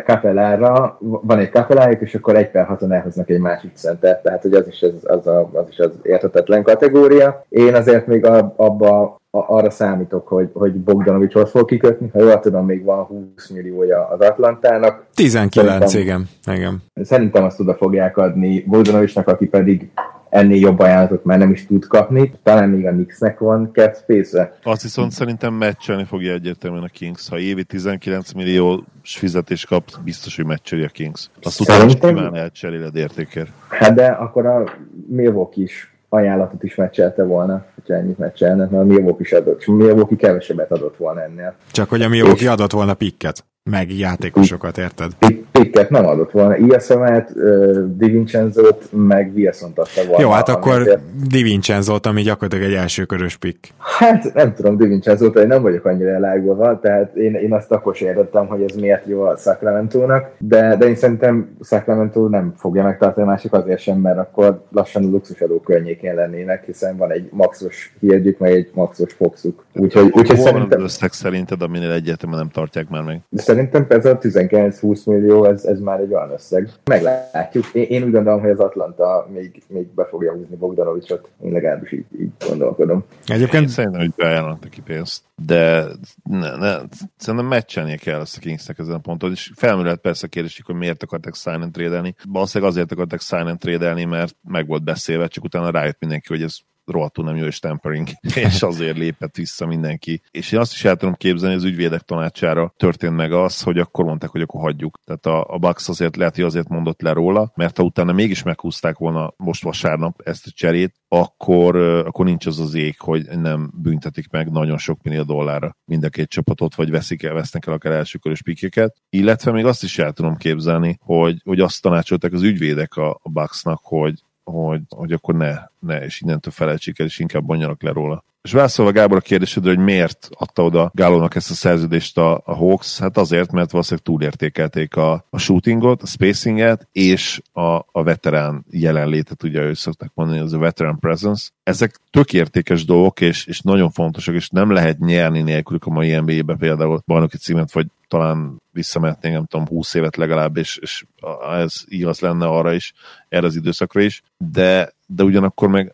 Kapellára, 0.05 0.99
van 1.01 1.39
egy 1.39 1.51
Kapellájuk, 1.51 2.01
és 2.01 2.15
akkor 2.15 2.37
egy 2.37 2.51
per 2.51 2.67
haton 2.67 2.93
elhoznak 2.93 3.31
egy 3.31 3.41
másik 3.41 3.71
center, 3.75 4.21
tehát 4.21 4.43
hogy 4.43 4.55
az 4.55 4.67
is 4.67 4.83
az, 4.83 4.93
az, 5.03 5.27
a, 5.27 5.51
az, 5.53 5.65
is 5.71 5.79
az 5.79 5.91
értetetlen 6.03 6.63
kategória. 6.63 7.45
Én 7.49 7.75
azért 7.75 8.07
még 8.07 8.27
a, 8.27 8.53
abba 8.57 9.17
arra 9.31 9.71
számítok, 9.71 10.29
hogy, 10.29 10.51
hogy 10.53 10.73
Bogdanovicshoz 10.73 11.51
fog 11.51 11.69
kikötni, 11.69 12.11
ha 12.13 12.23
jól 12.23 12.41
tudom, 12.41 12.65
még 12.65 12.85
van 12.85 13.05
20 13.05 13.49
milliója 13.49 14.09
az 14.09 14.21
Atlantának. 14.21 15.07
19, 15.15 15.91
szerintem, 15.91 16.29
igen. 16.45 16.57
igen. 16.57 16.83
Szerintem 17.05 17.45
azt 17.45 17.61
oda 17.61 17.75
fogják 17.75 18.17
adni 18.17 18.65
Bogdanovicsnak, 18.67 19.29
aki 19.29 19.47
pedig 19.47 19.91
ennél 20.31 20.59
jobb 20.59 20.79
ajánlatot 20.79 21.25
már 21.25 21.39
nem 21.39 21.51
is 21.51 21.67
tud 21.67 21.87
kapni. 21.87 22.33
Talán 22.43 22.69
még 22.69 22.87
a 22.87 22.91
Knicksnek 22.91 23.39
van 23.39 23.71
cap 23.73 23.97
space 23.97 24.53
Azt 24.63 24.83
viszont 24.83 25.13
szerintem 25.13 25.55
meccselni 25.55 26.05
fogja 26.05 26.33
egyértelműen 26.33 26.83
a 26.83 26.89
Kings. 26.89 27.29
Ha 27.29 27.39
évi 27.39 27.65
19 27.65 28.33
millió 28.33 28.85
fizetés 29.03 29.65
kap, 29.65 29.85
biztos, 30.05 30.37
hogy 30.37 30.47
meccseli 30.47 30.83
a 30.83 30.89
Kings. 30.89 31.31
Azt 31.43 31.61
utána 31.61 31.85
is 31.85 31.93
simán 32.01 32.35
elcseréled 32.35 32.97
értékért. 32.97 33.51
Hát 33.69 33.95
de 33.95 34.07
akkor 34.07 34.47
a 34.47 34.65
Milwaukee 35.09 35.63
is 35.63 35.98
ajánlatot 36.09 36.63
is 36.63 36.75
meccselte 36.75 37.23
volna, 37.25 37.65
hogyha 37.75 37.95
ennyit 37.95 38.19
meccselne, 38.19 38.69
mert 38.71 38.83
a 38.83 38.85
Milwaukee 38.85 39.21
is 39.21 39.33
adott, 39.33 39.67
Milwaukee 39.67 40.17
kevesebbet 40.17 40.71
adott 40.73 40.97
volna 40.97 41.23
ennél. 41.23 41.55
Csak 41.71 41.89
hogy 41.89 42.03
a 42.03 42.09
Milwaukee 42.09 42.43
és... 42.43 42.49
adott 42.49 42.73
volna 42.73 42.95
pikket, 42.95 43.45
meg 43.71 43.99
játékosokat, 43.99 44.79
érted? 44.79 45.13
pikket 45.53 45.91
nem 45.91 46.07
adott 46.07 46.31
volna. 46.31 46.57
Iaszomet, 46.57 47.31
uh, 47.35 47.85
Di 47.97 48.11
Vincenzo-t, 48.11 48.89
meg 48.91 49.33
Wilson-t 49.35 49.79
adta 49.79 50.03
volna. 50.07 50.23
Jó, 50.23 50.31
hát 50.31 50.49
akkor 50.49 50.81
azért... 50.81 51.01
Di 51.29 51.43
Vincenzo-t, 51.43 52.07
ami 52.07 52.23
gyakorlatilag 52.23 52.71
egy 52.71 52.77
elsőkörös 52.77 53.37
pick. 53.37 53.69
Hát 53.79 54.35
nem 54.35 54.55
tudom, 54.55 54.77
Di 54.77 54.87
Vincenzo-t, 54.87 55.37
én 55.37 55.47
nem 55.47 55.63
vagyok 55.63 55.85
annyira 55.85 56.11
elágulva, 56.11 56.79
tehát 56.81 57.15
én, 57.15 57.35
én 57.35 57.53
azt 57.53 57.73
akkor 57.73 57.97
értettem, 58.01 58.47
hogy 58.47 58.63
ez 58.63 58.77
miért 58.77 59.07
jó 59.07 59.23
a 59.23 59.37
Sacramento-nak, 59.37 60.31
de, 60.39 60.77
de 60.77 60.87
én 60.87 60.95
szerintem 60.95 61.57
Sacramento 61.63 62.29
nem 62.29 62.55
fogja 62.57 62.83
megtartani 62.83 63.27
a 63.27 63.31
másik 63.31 63.53
azért 63.53 63.81
sem, 63.81 63.99
mert 63.99 64.19
akkor 64.19 64.63
lassan 64.71 65.05
a 65.05 65.09
luxusadó 65.09 65.61
környékén 65.99 66.15
lennének, 66.15 66.65
hiszen 66.65 66.97
van 66.97 67.13
egy 67.13 67.29
maxos 67.33 67.95
hírgyük, 68.01 68.39
meg 68.39 68.53
egy 68.53 68.71
maxos 68.75 69.13
foxuk. 69.13 69.65
Úgyhogy, 69.75 70.11
úgyhogy 70.13 70.39
szerintem... 70.39 70.81
összeg 70.81 71.13
szerinted, 71.13 71.63
aminél 71.63 71.93
egyértelműen 71.93 72.41
nem 72.41 72.51
tartják 72.51 72.89
már 72.89 73.03
meg? 73.03 73.21
Szerintem 73.33 73.87
ez 73.89 74.07
a 74.07 74.19
19-20 74.19 75.07
millió, 75.07 75.45
ez, 75.45 75.65
ez 75.65 75.81
már 75.81 76.01
egy 76.01 76.13
olyan 76.13 76.31
összeg. 76.31 76.69
Meglátjuk. 76.85 77.65
Én, 77.73 77.83
én 77.83 78.03
úgy 78.03 78.13
gondolom, 78.13 78.41
hogy 78.41 78.51
az 78.51 78.61
Atlanta 78.61 79.29
még, 79.33 79.63
még 79.69 79.87
be 79.95 80.05
fogja 80.05 80.33
húzni 80.33 80.57
Bogdanovicsot. 80.57 81.29
Én 81.45 81.53
legalábbis 81.53 81.93
így, 81.93 82.07
így 82.21 82.31
gondolkodom. 82.49 83.05
Egyébként 83.27 83.63
én 83.63 83.69
szerintem, 83.69 84.01
hogy 84.01 84.13
beajánlott 84.17 84.63
neki 84.63 84.81
pénzt, 84.81 85.23
de 85.41 85.87
ne, 86.23 86.57
ne, 86.57 86.79
szerintem 87.17 87.49
meccselnie 87.49 87.97
kell 87.97 88.21
ezt 88.21 88.37
a 88.37 88.41
Kingsnek 88.41 88.79
ezen 88.79 88.95
a 88.95 88.99
ponton, 88.99 89.31
és 89.31 89.51
felmerülhet 89.55 90.01
persze 90.01 90.27
a 90.27 90.29
kérdés, 90.29 90.61
hogy 90.65 90.75
miért 90.75 91.03
akartak 91.03 91.37
sign 91.37 91.61
and 91.61 91.73
trade 91.73 92.15
Valószínűleg 92.25 92.73
azért 92.73 92.93
akartak 92.93 93.21
sign 93.21 93.47
and 93.47 93.59
trade 93.59 94.07
mert 94.07 94.37
meg 94.43 94.67
volt 94.67 94.85
beszélve, 94.85 95.29
csak 95.29 95.45
utána 95.45 95.71
rájött 95.71 96.01
mindenki, 96.01 96.27
hogy 96.29 96.43
ez 96.43 96.57
rohadtul 96.89 97.25
nem 97.25 97.37
jó, 97.37 97.45
és 97.45 97.59
tempering, 97.59 98.09
és 98.47 98.63
azért 98.63 98.97
lépett 98.97 99.37
vissza 99.37 99.67
mindenki. 99.67 100.23
És 100.31 100.53
én 100.53 100.61
azt 100.61 100.73
is 100.73 100.85
el 100.85 100.97
tudom 100.97 101.15
képzelni, 101.15 101.55
az 101.55 101.65
ügyvédek 101.65 102.01
tanácsára 102.01 102.75
történt 102.77 103.17
meg 103.17 103.33
az, 103.33 103.63
hogy 103.63 103.79
akkor 103.79 104.05
mondták, 104.05 104.31
hogy 104.31 104.41
akkor 104.41 104.61
hagyjuk. 104.61 104.99
Tehát 105.05 105.27
a, 105.27 105.55
a 105.55 105.59
Bucks 105.59 105.89
azért 105.89 106.17
lehet, 106.17 106.35
hogy 106.35 106.45
azért 106.45 106.69
mondott 106.69 107.01
le 107.01 107.13
róla, 107.13 107.53
mert 107.55 107.77
ha 107.77 107.83
utána 107.83 108.13
mégis 108.13 108.43
meghúzták 108.43 108.99
volna 108.99 109.33
most 109.37 109.63
vasárnap 109.63 110.21
ezt 110.25 110.47
a 110.47 110.51
cserét, 110.55 110.95
akkor, 111.09 111.77
akkor 111.77 112.25
nincs 112.25 112.47
az 112.47 112.61
az 112.61 112.75
ég, 112.75 113.01
hogy 113.01 113.27
nem 113.29 113.71
büntetik 113.75 114.31
meg 114.31 114.51
nagyon 114.51 114.79
sok 114.79 115.03
millió 115.03 115.23
dollárra 115.23 115.77
mind 115.85 116.05
a 116.05 116.09
két 116.09 116.29
csapatot, 116.29 116.75
vagy 116.75 116.91
veszik 116.91 117.23
el, 117.23 117.35
vesznek 117.35 117.67
el 117.67 117.73
akár 117.73 117.93
elsőkörös 117.93 118.43
pikeket. 118.43 118.97
Illetve 119.11 119.53
még 119.53 119.65
azt 119.65 119.83
is 119.83 119.99
el 119.99 120.13
tudom 120.13 120.37
képzelni, 120.37 120.99
hogy, 121.01 121.41
hogy 121.45 121.61
azt 121.61 121.83
tanácsolták 121.83 122.33
az 122.33 122.43
ügyvédek 122.43 122.97
a, 122.97 123.11
a 123.23 123.29
Bucksnak, 123.31 123.81
hogy 123.83 124.23
hogy, 124.51 124.81
hogy 124.89 125.13
akkor 125.13 125.35
ne, 125.35 125.55
ne, 125.79 126.05
és 126.05 126.21
innentől 126.21 126.53
felejtsék 126.53 126.99
el, 126.99 127.07
és 127.07 127.19
inkább 127.19 127.45
bonjanak 127.45 127.83
le 127.83 127.93
róla. 127.93 128.25
És 128.43 128.53
válaszolva 128.53 128.93
Gábor 128.93 129.17
a 129.17 129.21
kérdésedre, 129.21 129.71
hogy 129.71 129.85
miért 129.85 130.29
adta 130.33 130.65
oda 130.65 130.91
Gálónak 130.95 131.35
ezt 131.35 131.51
a 131.51 131.55
szerződést 131.55 132.19
a, 132.19 132.43
a 132.45 132.55
Hawks, 132.55 132.99
hát 132.99 133.17
azért, 133.17 133.53
mert 133.53 133.71
valószínűleg 133.71 134.05
túlértékelték 134.05 134.97
a, 134.97 135.25
a 135.31 135.39
shootingot, 135.39 136.03
a 136.03 136.07
spacinget, 136.07 136.89
és 136.93 137.41
a, 137.53 137.61
a 137.93 138.03
veterán 138.03 138.65
jelenlétet, 138.71 139.43
ugye 139.43 139.61
ő 139.61 139.75
szokták 139.75 140.11
mondani, 140.15 140.39
az 140.39 140.53
a 140.53 140.59
veteran 140.59 140.99
presence. 140.99 141.49
Ezek 141.63 142.01
tök 142.11 142.33
értékes 142.33 142.85
dolgok, 142.85 143.21
és, 143.21 143.47
és 143.47 143.61
nagyon 143.61 143.91
fontosak, 143.91 144.35
és 144.35 144.49
nem 144.49 144.71
lehet 144.71 144.99
nyerni 144.99 145.43
nélkülük 145.43 145.85
a 145.85 145.91
mai 145.91 146.17
NBA-be 146.17 146.55
például 146.55 147.03
bajnoki 147.07 147.37
címet, 147.37 147.73
vagy 147.73 147.87
talán 148.09 148.63
visszamehetnénk, 148.73 149.35
nem 149.35 149.45
tudom, 149.45 149.67
20 149.67 149.95
évet 149.95 150.17
legalább, 150.17 150.57
és, 150.57 150.77
és 150.77 151.05
ez 151.51 151.75
igaz 151.85 152.21
lenne 152.21 152.47
arra 152.47 152.73
is, 152.73 152.93
erre 153.29 153.47
az 153.47 153.57
időszakra 153.57 154.01
is, 154.01 154.23
de, 154.37 154.93
de 155.07 155.23
ugyanakkor 155.23 155.69
meg 155.69 155.93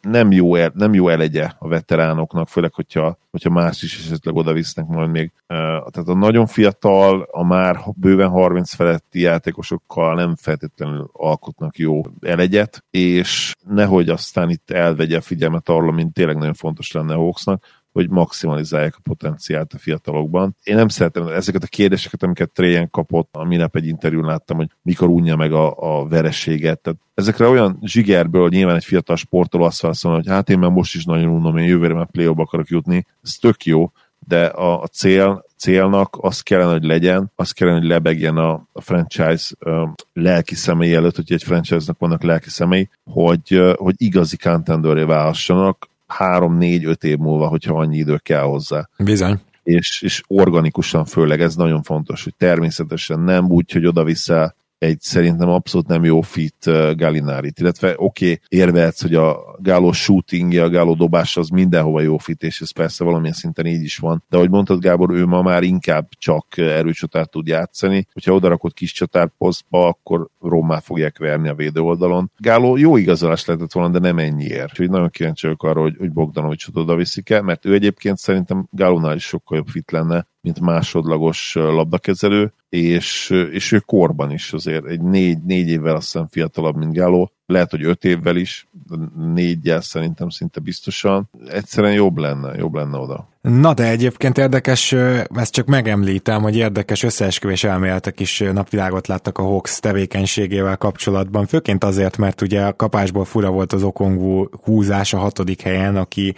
nem 0.00 0.32
jó, 0.32 0.54
el, 0.54 0.72
nem 0.74 0.94
jó 0.94 1.08
elegye 1.08 1.50
a 1.58 1.68
veteránoknak, 1.68 2.48
főleg, 2.48 2.74
hogyha, 2.74 3.18
hogyha 3.30 3.50
más 3.50 3.82
is 3.82 3.98
esetleg 3.98 4.34
oda 4.34 4.52
visznek 4.52 4.86
majd 4.86 5.10
még. 5.10 5.32
Tehát 5.46 6.08
a 6.08 6.14
nagyon 6.14 6.46
fiatal, 6.46 7.28
a 7.30 7.44
már 7.44 7.78
bőven 7.94 8.28
30 8.28 8.74
feletti 8.74 9.20
játékosokkal 9.20 10.14
nem 10.14 10.36
feltétlenül 10.36 11.10
alkotnak 11.12 11.78
jó 11.78 12.02
elegyet, 12.20 12.84
és 12.90 13.54
nehogy 13.68 14.08
aztán 14.08 14.50
itt 14.50 14.70
elvegye 14.70 15.16
a 15.16 15.20
figyelmet 15.20 15.68
arról, 15.68 15.92
mint 15.92 16.12
tényleg 16.12 16.36
nagyon 16.36 16.54
fontos 16.54 16.92
lenne 16.92 17.14
a 17.14 17.18
Hawksnak, 17.18 17.64
hogy 17.96 18.10
maximalizálják 18.10 18.94
a 18.96 19.00
potenciált 19.02 19.72
a 19.72 19.78
fiatalokban. 19.78 20.56
Én 20.62 20.74
nem 20.74 20.88
szeretem 20.88 21.26
ezeket 21.26 21.62
a 21.62 21.66
kérdéseket, 21.66 22.22
amiket 22.22 22.50
Tréjen 22.50 22.90
kapott, 22.90 23.28
a 23.32 23.44
minap 23.44 23.76
egy 23.76 23.86
interjún 23.86 24.24
láttam, 24.24 24.56
hogy 24.56 24.70
mikor 24.82 25.08
unja 25.08 25.36
meg 25.36 25.52
a, 25.52 25.74
a 25.76 26.08
vereséget. 26.08 26.80
Tehát 26.80 26.98
ezekre 27.14 27.48
olyan 27.48 27.78
zsigerből 27.82 28.48
nyilván 28.48 28.76
egy 28.76 28.84
fiatal 28.84 29.16
sportoló 29.16 29.64
azt 29.64 29.80
válaszol, 29.80 30.14
hogy 30.14 30.28
hát 30.28 30.50
én 30.50 30.58
már 30.58 30.70
most 30.70 30.94
is 30.94 31.04
nagyon 31.04 31.28
unom, 31.28 31.56
én 31.56 31.66
jövőre 31.66 31.94
már 31.94 32.10
play 32.10 32.26
akarok 32.26 32.68
jutni. 32.68 33.06
Ez 33.22 33.34
tök 33.34 33.64
jó, 33.64 33.92
de 34.26 34.46
a, 34.46 34.82
a 34.82 34.86
cél, 34.86 35.44
célnak 35.56 36.16
az 36.20 36.40
kellene, 36.40 36.72
hogy 36.72 36.84
legyen, 36.84 37.32
az 37.34 37.50
kellene, 37.50 37.78
hogy 37.78 37.88
lebegjen 37.88 38.36
a, 38.36 38.68
a 38.72 38.80
franchise 38.80 39.54
uh, 39.60 39.88
lelki 40.12 40.54
személy 40.54 40.94
előtt, 40.94 41.16
hogy 41.16 41.32
egy 41.32 41.42
franchise-nak 41.42 41.98
vannak 41.98 42.22
lelki 42.22 42.50
személy, 42.50 42.88
hogy, 43.04 43.54
uh, 43.54 43.72
hogy 43.74 43.94
igazi 43.98 44.36
contenderé 44.36 45.02
válhassanak, 45.02 45.88
három-négy-öt 46.06 47.04
év 47.04 47.18
múlva, 47.18 47.46
hogyha 47.46 47.78
annyi 47.78 47.96
idő 47.96 48.16
kell 48.16 48.42
hozzá. 48.42 48.88
Bizony. 48.98 49.40
És, 49.62 50.02
és 50.02 50.22
organikusan 50.26 51.04
főleg, 51.04 51.40
ez 51.40 51.54
nagyon 51.54 51.82
fontos, 51.82 52.24
hogy 52.24 52.34
természetesen 52.36 53.20
nem 53.20 53.50
úgy, 53.50 53.72
hogy 53.72 53.86
oda-vissza 53.86 54.54
egy 54.78 55.00
szerintem 55.00 55.48
abszolút 55.48 55.86
nem 55.86 56.04
jó 56.04 56.20
fit 56.20 56.66
uh, 56.66 56.94
Galinárit, 56.94 57.58
illetve 57.58 57.94
oké, 57.96 58.24
okay, 58.24 58.40
érvehetsz, 58.48 59.02
hogy 59.02 59.14
a 59.14 59.56
Gáló 59.58 59.92
shootingja, 59.92 60.64
a 60.64 60.68
Gáló 60.68 60.94
dobása 60.94 61.40
az 61.40 61.48
mindenhova 61.48 62.00
jó 62.00 62.18
fit, 62.18 62.42
és 62.42 62.60
ez 62.60 62.72
persze 62.72 63.04
valamilyen 63.04 63.34
szinten 63.34 63.66
így 63.66 63.82
is 63.82 63.98
van, 63.98 64.24
de 64.28 64.36
ahogy 64.36 64.50
mondtad 64.50 64.80
Gábor, 64.80 65.10
ő 65.10 65.26
ma 65.26 65.42
már 65.42 65.62
inkább 65.62 66.08
csak 66.18 66.46
erőcsatát 66.56 67.30
tud 67.30 67.46
játszani, 67.46 68.06
hogyha 68.12 68.32
odarakod 68.32 68.72
kis 68.72 68.92
csatár 68.92 69.30
posztba, 69.38 69.86
akkor 69.86 70.28
rommá 70.40 70.80
fogják 70.80 71.18
verni 71.18 71.48
a 71.48 71.54
védő 71.54 71.80
oldalon. 71.80 72.30
Gáló 72.38 72.76
jó 72.76 72.96
igazolás 72.96 73.44
lehetett 73.44 73.72
volna, 73.72 73.90
de 73.90 73.98
nem 73.98 74.18
ennyiért. 74.18 74.70
Úgyhogy 74.70 74.90
nagyon 74.90 75.10
kíváncsi 75.10 75.46
vagyok 75.46 75.62
arra, 75.62 75.80
hogy, 75.80 75.96
hogy 75.98 76.12
Bogdanovicsot 76.12 76.76
oda 76.76 76.94
viszik 76.94 77.30
el, 77.30 77.42
mert 77.42 77.64
ő 77.64 77.74
egyébként 77.74 78.18
szerintem 78.18 78.66
Gálónál 78.70 79.16
is 79.16 79.24
sokkal 79.24 79.56
jobb 79.56 79.68
fit 79.68 79.90
lenne, 79.90 80.26
mint 80.46 80.60
másodlagos 80.60 81.54
labdakezelő, 81.54 82.52
és, 82.68 83.30
és 83.50 83.72
ő 83.72 83.78
korban 83.78 84.30
is 84.30 84.52
azért 84.52 84.86
egy 84.86 85.00
négy, 85.00 85.42
négy 85.42 85.68
évvel 85.68 85.94
azt 85.94 86.12
hiszem 86.12 86.26
fiatalabb, 86.30 86.76
mint 86.76 86.92
Gáló, 86.92 87.30
lehet, 87.46 87.70
hogy 87.70 87.84
öt 87.84 88.04
évvel 88.04 88.36
is, 88.36 88.68
négyel 89.34 89.80
szerintem 89.80 90.28
szinte 90.28 90.60
biztosan. 90.60 91.30
Egyszerűen 91.48 91.92
jobb 91.92 92.16
lenne, 92.16 92.56
jobb 92.56 92.74
lenne 92.74 92.98
oda. 92.98 93.28
Na 93.40 93.74
de 93.74 93.88
egyébként 93.88 94.38
érdekes, 94.38 94.92
ezt 95.34 95.52
csak 95.52 95.66
megemlítem, 95.66 96.42
hogy 96.42 96.56
érdekes 96.56 97.02
összeesküvés 97.02 97.64
elméletek 97.64 98.20
is 98.20 98.38
napvilágot 98.52 99.06
láttak 99.06 99.38
a 99.38 99.42
Hawks 99.42 99.80
tevékenységével 99.80 100.76
kapcsolatban, 100.76 101.46
főként 101.46 101.84
azért, 101.84 102.16
mert 102.16 102.40
ugye 102.40 102.62
a 102.62 102.76
kapásból 102.76 103.24
fura 103.24 103.50
volt 103.50 103.72
az 103.72 103.82
Okongú 103.82 104.48
húzás 104.62 105.12
a 105.12 105.18
hatodik 105.18 105.60
helyen, 105.60 105.96
aki 105.96 106.34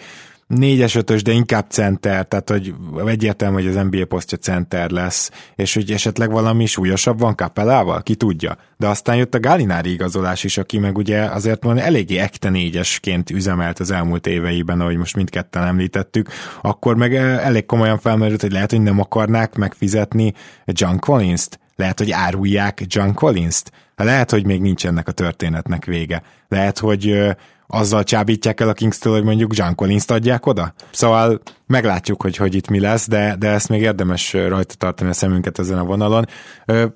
négyes, 0.49 0.95
ötös, 0.95 1.23
de 1.23 1.33
inkább 1.33 1.67
center, 1.69 2.27
tehát 2.27 2.51
hogy 2.51 2.75
egyértelmű, 3.07 3.55
hogy 3.63 3.77
az 3.77 3.87
NBA 3.91 4.07
posztja 4.07 4.39
center 4.39 4.91
lesz, 4.91 5.31
és 5.55 5.75
hogy 5.75 5.91
esetleg 5.91 6.31
valami 6.31 6.67
súlyosabb 6.67 7.19
van 7.19 7.35
Kapelával, 7.35 8.03
ki 8.03 8.15
tudja. 8.15 8.57
De 8.77 8.87
aztán 8.87 9.17
jött 9.17 9.35
a 9.35 9.41
Galinári 9.41 9.93
igazolás 9.93 10.45
is, 10.45 10.59
aki 10.59 10.79
meg 10.79 10.97
ugye 10.97 11.21
azért 11.21 11.65
mondani 11.65 11.87
eléggé 11.87 12.17
ekte 12.17 12.49
négyesként 12.51 13.31
üzemelt 13.31 13.79
az 13.79 13.91
elmúlt 13.91 14.27
éveiben, 14.27 14.81
ahogy 14.81 14.97
most 14.97 15.17
mindketten 15.17 15.65
említettük, 15.65 16.29
akkor 16.63 16.97
meg 16.97 17.15
eh, 17.15 17.47
elég 17.47 17.67
komolyan 17.67 17.99
felmerült, 17.99 18.41
hogy 18.41 18.53
lehet, 18.53 18.71
hogy 18.71 18.83
nem 18.83 19.01
akarnák 19.01 19.55
megfizetni 19.55 20.33
John 20.65 20.97
Collins-t, 20.97 21.59
lehet, 21.77 21.99
hogy 21.99 22.11
árulják 22.11 22.85
John 22.87 23.13
Collins-t, 23.13 23.73
lehet, 23.97 24.31
hogy 24.31 24.47
még 24.47 24.61
nincs 24.61 24.87
ennek 24.87 25.09
a 25.09 25.13
történetnek 25.13 25.85
vége. 25.85 26.23
Lehet, 26.49 26.79
hogy 26.79 27.09
eh, 27.11 27.35
azzal 27.69 28.05
csábítják 28.05 28.61
el 28.61 28.69
a 28.69 28.73
Kings-től, 28.73 29.13
hogy 29.13 29.25
mondjuk 29.25 29.57
John 29.57 29.75
Collins-t 29.75 30.11
adják 30.11 30.47
oda. 30.47 30.75
Szóval 30.91 31.41
meglátjuk, 31.69 32.23
hogy, 32.23 32.37
hogy 32.37 32.55
itt 32.55 32.69
mi 32.69 32.81
lesz, 32.81 33.09
de, 33.09 33.37
de 33.39 33.49
ezt 33.49 33.69
még 33.69 33.81
érdemes 33.81 34.33
rajta 34.33 34.75
tartani 34.75 35.11
a 35.11 35.13
szemünket 35.13 35.59
ezen 35.59 35.79
a 35.79 35.85
vonalon. 35.85 36.25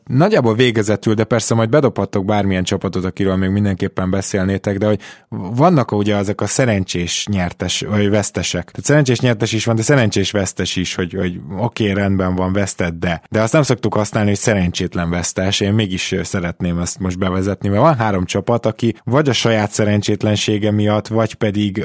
Nagyjából 0.04 0.54
végezetül, 0.54 1.14
de 1.14 1.24
persze 1.24 1.54
majd 1.54 1.68
bedobhatok 1.68 2.24
bármilyen 2.24 2.64
csapatot, 2.64 3.04
akiről 3.04 3.36
még 3.36 3.50
mindenképpen 3.50 4.10
beszélnétek, 4.10 4.78
de 4.78 4.86
hogy 4.86 5.00
vannak 5.54 5.92
ugye 5.92 6.16
ezek 6.16 6.40
a 6.40 6.46
szerencsés 6.46 7.26
nyertes, 7.30 7.80
vagy 7.80 8.10
vesztesek. 8.10 8.70
Tehát 8.70 8.84
szerencsés 8.84 9.20
nyertes 9.20 9.52
is 9.52 9.64
van, 9.64 9.76
de 9.76 9.82
szerencsés 9.82 10.30
vesztes 10.30 10.76
is, 10.76 10.94
hogy, 10.94 11.12
hogy 11.12 11.40
oké, 11.58 11.90
rendben 11.90 12.34
van, 12.34 12.52
veszted, 12.52 12.94
de. 12.94 13.22
De 13.30 13.40
azt 13.40 13.52
nem 13.52 13.62
szoktuk 13.62 13.94
használni, 13.94 14.28
hogy 14.28 14.38
szerencsétlen 14.38 15.10
vesztes. 15.10 15.60
Én 15.60 15.72
mégis 15.72 16.14
szeretném 16.22 16.78
ezt 16.78 16.98
most 16.98 17.18
bevezetni, 17.18 17.68
mert 17.68 17.80
van 17.80 17.96
három 17.96 18.24
csapat, 18.24 18.66
aki 18.66 18.94
vagy 19.04 19.28
a 19.28 19.32
saját 19.32 19.70
szerencsétlensége 19.70 20.70
miatt, 20.70 21.06
vagy 21.06 21.34
pedig, 21.34 21.84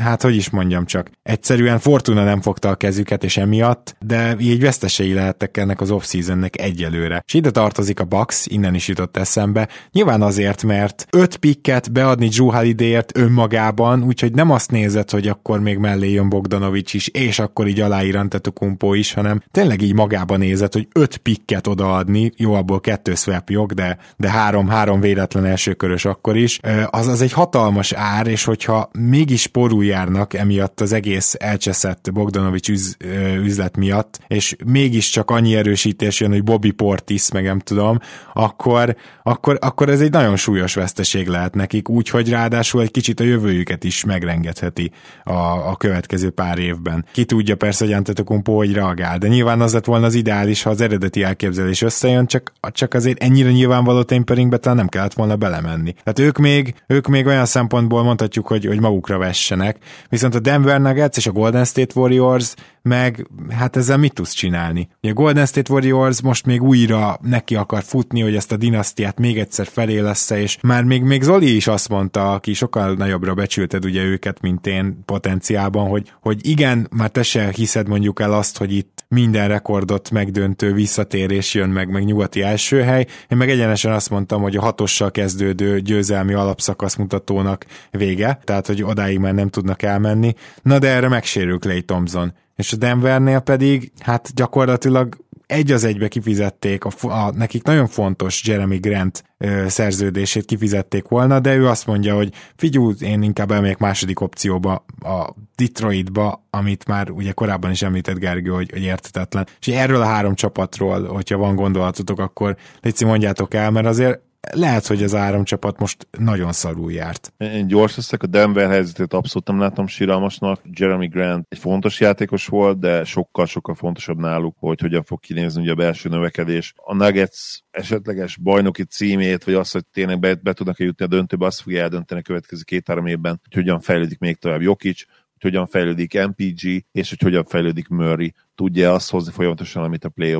hát 0.00 0.22
hogy 0.22 0.36
is 0.36 0.50
mondjam 0.50 0.86
csak, 0.86 1.10
egyszer 1.22 1.51
egyszerűen 1.52 1.78
Fortuna 1.78 2.24
nem 2.24 2.40
fogta 2.40 2.68
a 2.68 2.74
kezüket, 2.74 3.24
és 3.24 3.36
emiatt, 3.36 3.96
de 4.00 4.36
így 4.38 4.60
vesztesei 4.60 5.12
lehettek 5.12 5.56
ennek 5.56 5.80
az 5.80 5.90
off-seasonnek 5.90 6.60
egyelőre. 6.60 7.22
És 7.26 7.34
ide 7.34 7.50
tartozik 7.50 8.00
a 8.00 8.04
Bucks, 8.04 8.46
innen 8.46 8.74
is 8.74 8.88
jutott 8.88 9.16
eszembe. 9.16 9.68
Nyilván 9.92 10.22
azért, 10.22 10.62
mert 10.62 11.06
öt 11.10 11.36
pikket 11.36 11.92
beadni 11.92 12.28
Drew 12.28 12.50
Holiday-ért 12.50 13.16
önmagában, 13.16 14.02
úgyhogy 14.02 14.32
nem 14.32 14.50
azt 14.50 14.70
nézett, 14.70 15.10
hogy 15.10 15.28
akkor 15.28 15.60
még 15.60 15.78
mellé 15.78 16.10
jön 16.10 16.28
Bogdanovics 16.28 16.94
is, 16.94 17.08
és 17.08 17.38
akkor 17.38 17.66
így 17.66 17.80
aláír 17.80 18.16
Antetokumpo 18.16 18.94
is, 18.94 19.12
hanem 19.12 19.42
tényleg 19.50 19.82
így 19.82 19.94
magában 19.94 20.38
nézett, 20.38 20.72
hogy 20.72 20.88
öt 20.92 21.16
pikket 21.16 21.66
odaadni, 21.66 22.32
jó 22.36 22.54
abból 22.54 22.80
kettő 22.80 23.14
swap 23.14 23.50
jog, 23.50 23.72
de, 23.72 23.98
de 24.16 24.30
három, 24.30 24.68
három 24.68 25.00
véletlen 25.00 25.44
elsőkörös 25.44 26.04
akkor 26.04 26.36
is, 26.36 26.60
az, 26.86 27.06
az 27.06 27.20
egy 27.20 27.32
hatalmas 27.32 27.92
ár, 27.92 28.26
és 28.26 28.44
hogyha 28.44 28.90
mégis 28.98 29.46
porul 29.46 29.84
járnak 29.84 30.34
emiatt 30.34 30.80
az 30.80 30.92
egész 30.92 31.34
elcseszett 31.42 32.10
Bogdanovics 32.12 32.68
üz, 32.68 32.96
üzlet 33.42 33.76
miatt, 33.76 34.20
és 34.26 34.56
mégiscsak 34.64 35.30
annyi 35.30 35.56
erősítés 35.56 36.20
jön, 36.20 36.30
hogy 36.30 36.44
Bobby 36.44 36.70
Portis, 36.70 37.30
meg 37.30 37.44
nem 37.44 37.58
tudom, 37.58 37.98
akkor, 38.32 38.96
akkor, 39.22 39.58
akkor 39.60 39.88
ez 39.88 40.00
egy 40.00 40.10
nagyon 40.10 40.36
súlyos 40.36 40.74
veszteség 40.74 41.26
lehet 41.26 41.54
nekik, 41.54 41.88
úgyhogy 41.88 42.28
ráadásul 42.28 42.82
egy 42.82 42.90
kicsit 42.90 43.20
a 43.20 43.24
jövőjüket 43.24 43.84
is 43.84 44.04
megrengetheti 44.04 44.90
a, 45.24 45.32
a 45.70 45.76
következő 45.76 46.30
pár 46.30 46.58
évben. 46.58 47.04
Ki 47.12 47.24
tudja 47.24 47.56
persze, 47.56 47.84
hogy 47.84 47.94
Antetokounmpo 47.94 48.52
hogy 48.52 48.72
reagál, 48.72 49.18
de 49.18 49.28
nyilván 49.28 49.60
az 49.60 49.72
lett 49.72 49.84
volna 49.84 50.06
az 50.06 50.14
ideális, 50.14 50.62
ha 50.62 50.70
az 50.70 50.80
eredeti 50.80 51.22
elképzelés 51.22 51.82
összejön, 51.82 52.26
csak, 52.26 52.52
csak 52.60 52.94
azért 52.94 53.22
ennyire 53.22 53.50
nyilvánvaló 53.50 54.02
taperingbe 54.02 54.56
talán 54.56 54.76
nem 54.76 54.88
kellett 54.88 55.14
volna 55.14 55.36
belemenni. 55.36 55.92
Tehát 55.92 56.18
ők 56.18 56.38
még, 56.38 56.74
ők 56.86 57.06
még 57.06 57.26
olyan 57.26 57.46
szempontból 57.46 58.02
mondhatjuk, 58.02 58.46
hogy, 58.46 58.66
hogy 58.66 58.80
magukra 58.80 59.18
vessenek, 59.18 59.76
viszont 60.08 60.34
a 60.34 60.40
Denver 60.40 60.80
Nuggets 60.80 61.16
és 61.16 61.26
a 61.26 61.31
Golden 61.32 61.64
State 61.64 62.00
Warriors 62.00 62.54
meg 62.82 63.26
hát 63.50 63.76
ezzel 63.76 63.96
mit 63.96 64.12
tudsz 64.12 64.32
csinálni? 64.32 64.88
A 65.00 65.12
Golden 65.12 65.46
State 65.46 65.72
Warriors 65.72 66.22
most 66.22 66.46
még 66.46 66.62
újra 66.62 67.18
neki 67.22 67.54
akar 67.54 67.82
futni, 67.82 68.20
hogy 68.20 68.36
ezt 68.36 68.52
a 68.52 68.56
dinasztiát 68.56 69.18
még 69.18 69.38
egyszer 69.38 69.66
felé 69.66 69.98
lesz 69.98 70.30
és 70.30 70.58
már 70.62 70.84
még, 70.84 71.02
még 71.02 71.22
Zoli 71.22 71.56
is 71.56 71.66
azt 71.66 71.88
mondta, 71.88 72.32
aki 72.32 72.52
sokkal 72.52 72.94
nagyobbra 72.94 73.34
becsülted 73.34 73.84
ugye 73.84 74.02
őket, 74.02 74.40
mint 74.40 74.66
én 74.66 75.02
potenciálban, 75.04 75.88
hogy, 75.88 76.12
hogy 76.20 76.46
igen, 76.46 76.88
már 76.96 77.10
te 77.10 77.22
se 77.22 77.50
hiszed 77.50 77.88
mondjuk 77.88 78.20
el 78.20 78.32
azt, 78.32 78.58
hogy 78.58 78.72
itt 78.72 79.01
minden 79.12 79.48
rekordot 79.48 80.10
megdöntő 80.10 80.72
visszatérés 80.72 81.54
jön 81.54 81.68
meg, 81.68 81.88
meg 81.88 82.04
nyugati 82.04 82.42
első 82.42 82.82
hely. 82.82 83.06
Én 83.28 83.38
meg 83.38 83.50
egyenesen 83.50 83.92
azt 83.92 84.10
mondtam, 84.10 84.42
hogy 84.42 84.56
a 84.56 84.60
hatossal 84.60 85.10
kezdődő 85.10 85.80
győzelmi 85.80 86.32
alapszakasz 86.32 86.96
mutatónak 86.96 87.66
vége, 87.90 88.40
tehát 88.44 88.66
hogy 88.66 88.82
odáig 88.82 89.18
már 89.18 89.34
nem 89.34 89.48
tudnak 89.48 89.82
elmenni. 89.82 90.34
Na 90.62 90.78
de 90.78 90.88
erre 90.88 91.08
megsérül 91.08 91.58
Clay 91.58 91.82
Thompson 91.82 92.32
és 92.56 92.72
a 92.72 92.76
Denvernél 92.76 93.40
pedig 93.40 93.92
hát 93.98 94.34
gyakorlatilag 94.34 95.16
egy 95.52 95.72
az 95.72 95.84
egybe 95.84 96.08
kifizették, 96.08 96.84
a, 96.84 96.90
a, 97.00 97.30
nekik 97.30 97.62
nagyon 97.62 97.86
fontos 97.86 98.46
Jeremy 98.46 98.76
Grant 98.76 99.24
ö, 99.38 99.64
szerződését 99.68 100.44
kifizették 100.44 101.08
volna, 101.08 101.40
de 101.40 101.54
ő 101.54 101.68
azt 101.68 101.86
mondja, 101.86 102.14
hogy 102.14 102.32
figyú, 102.56 102.92
én 103.00 103.22
inkább 103.22 103.50
elmegyek 103.50 103.78
második 103.78 104.20
opcióba, 104.20 104.84
a 105.00 105.34
Detroitba, 105.56 106.46
amit 106.50 106.86
már 106.86 107.10
ugye 107.10 107.32
korábban 107.32 107.70
is 107.70 107.82
említett 107.82 108.18
Gergő, 108.18 108.50
hogy, 108.50 108.70
hogy 108.72 108.82
értetetlen. 108.82 109.46
És 109.60 109.66
erről 109.66 110.00
a 110.00 110.06
három 110.06 110.34
csapatról, 110.34 111.06
hogyha 111.06 111.36
van 111.36 111.54
gondolatotok, 111.54 112.18
akkor 112.18 112.56
légy 112.80 113.00
mondjátok 113.00 113.54
el, 113.54 113.70
mert 113.70 113.86
azért 113.86 114.20
lehet, 114.50 114.86
hogy 114.86 115.02
az 115.02 115.14
áramcsapat 115.14 115.78
most 115.78 116.08
nagyon 116.18 116.52
szarul 116.52 116.92
járt. 116.92 117.32
Én 117.38 117.66
gyors 117.66 117.96
leszek, 117.96 118.22
a 118.22 118.26
Denver 118.26 118.70
helyzetét 118.70 119.12
abszolút 119.12 119.48
nem 119.48 119.58
látom 119.58 119.86
síralmasnak. 119.86 120.60
Jeremy 120.78 121.06
Grant 121.06 121.46
egy 121.48 121.58
fontos 121.58 122.00
játékos 122.00 122.46
volt, 122.46 122.78
de 122.78 123.04
sokkal-sokkal 123.04 123.74
fontosabb 123.74 124.18
náluk, 124.18 124.56
hogy 124.58 124.80
hogyan 124.80 125.02
fog 125.02 125.20
kinézni 125.20 125.62
ugye 125.62 125.70
a 125.72 125.74
belső 125.74 126.08
növekedés. 126.08 126.74
A 126.76 126.94
Nuggets 126.94 127.58
esetleges 127.70 128.36
bajnoki 128.36 128.84
címét, 128.84 129.44
vagy 129.44 129.54
azt, 129.54 129.72
hogy 129.72 129.86
tényleg 129.86 130.18
be, 130.18 130.34
be 130.34 130.52
tudnak-e 130.52 130.84
jutni 130.84 131.04
a 131.04 131.08
döntőbe, 131.08 131.46
azt 131.46 131.60
fogja 131.60 131.82
eldönteni 131.82 132.20
a 132.20 132.24
következő 132.24 132.62
két-három 132.62 133.06
évben, 133.06 133.40
hogy 133.42 133.54
hogyan 133.54 133.80
fejlődik 133.80 134.18
még 134.18 134.36
tovább 134.36 134.62
Jokic, 134.62 135.04
hogy 135.32 135.50
hogyan 135.50 135.66
fejlődik 135.66 136.26
MPG, 136.26 136.84
és 136.92 137.08
hogy 137.08 137.20
hogyan 137.20 137.44
fejlődik 137.44 137.88
Murray. 137.88 138.34
Tudja 138.54 138.92
azt 138.92 139.10
hozni 139.10 139.32
folyamatosan, 139.32 139.82
amit 139.82 140.04
a 140.04 140.08
play 140.08 140.32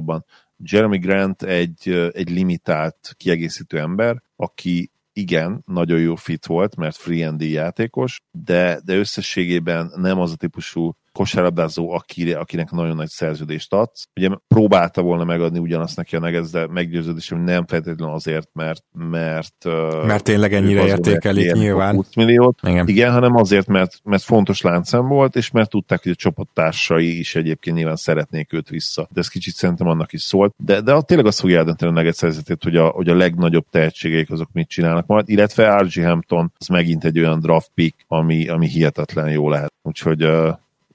Jeremy 0.64 0.98
Grant 0.98 1.42
egy, 1.42 1.88
egy 2.12 2.30
limitált 2.30 3.14
kiegészítő 3.16 3.78
ember, 3.78 4.22
aki 4.36 4.90
igen, 5.12 5.62
nagyon 5.66 6.00
jó 6.00 6.14
fit 6.14 6.46
volt, 6.46 6.76
mert 6.76 6.96
free 6.96 7.34
játékos, 7.38 8.20
de, 8.30 8.80
de 8.84 8.96
összességében 8.96 9.92
nem 9.96 10.18
az 10.18 10.32
a 10.32 10.36
típusú 10.36 10.96
kosárlabdázó, 11.12 11.90
akire, 11.90 12.38
akinek 12.38 12.70
nagyon 12.70 12.96
nagy 12.96 13.08
szerződést 13.08 13.72
adsz. 13.72 14.08
Ugye 14.16 14.28
próbálta 14.48 15.02
volna 15.02 15.24
megadni 15.24 15.58
ugyanazt 15.58 15.96
neki 15.96 16.16
a 16.16 16.20
negez, 16.20 16.50
de 16.50 16.66
meggyőződésem 16.66 17.40
nem 17.40 17.66
feltétlenül 17.66 18.14
azért, 18.14 18.48
mert 18.52 18.84
mert, 18.92 19.64
mert 20.06 20.24
tényleg 20.24 20.52
ennyire 20.52 20.86
értékelik 20.86 21.52
nyilván. 21.52 21.94
20 21.94 22.14
milliót. 22.14 22.58
Igen. 22.62 22.88
Igen, 22.88 23.12
hanem 23.12 23.36
azért, 23.36 23.66
mert, 23.66 24.00
mert 24.04 24.22
fontos 24.22 24.60
láncem 24.60 25.06
volt, 25.06 25.36
és 25.36 25.50
mert 25.50 25.70
tudták, 25.70 26.02
hogy 26.02 26.12
a 26.12 26.14
csapattársai 26.14 27.18
is 27.18 27.34
egyébként 27.34 27.76
nyilván 27.76 27.96
szeretnék 27.96 28.52
őt 28.52 28.68
vissza. 28.68 29.08
De 29.12 29.20
ez 29.20 29.28
kicsit 29.28 29.54
szerintem 29.54 29.86
annak 29.86 30.12
is 30.12 30.22
szólt. 30.22 30.54
De, 30.56 30.80
de 30.80 31.00
tényleg 31.00 31.26
azt 31.26 31.40
fogja 31.40 31.58
eldönteni 31.58 31.90
a 31.90 31.94
Nuggets 31.94 32.20
helyzetét, 32.20 32.62
hogy 32.62 32.76
a, 32.76 32.88
hogy 32.88 33.08
a 33.08 33.14
legnagyobb 33.14 33.66
tehetségeik 33.70 34.30
azok 34.30 34.48
mit 34.52 34.68
csinálnak 34.68 35.06
majd, 35.06 35.28
illetve 35.28 35.76
R.G. 35.76 36.04
Hampton 36.04 36.52
az 36.58 36.66
megint 36.66 37.04
egy 37.04 37.18
olyan 37.18 37.40
draft 37.40 37.70
pick, 37.74 38.04
ami, 38.08 38.48
ami 38.48 38.68
hihetetlen 38.68 39.30
jó 39.30 39.48
lehet. 39.48 39.72
Úgyhogy 39.82 40.28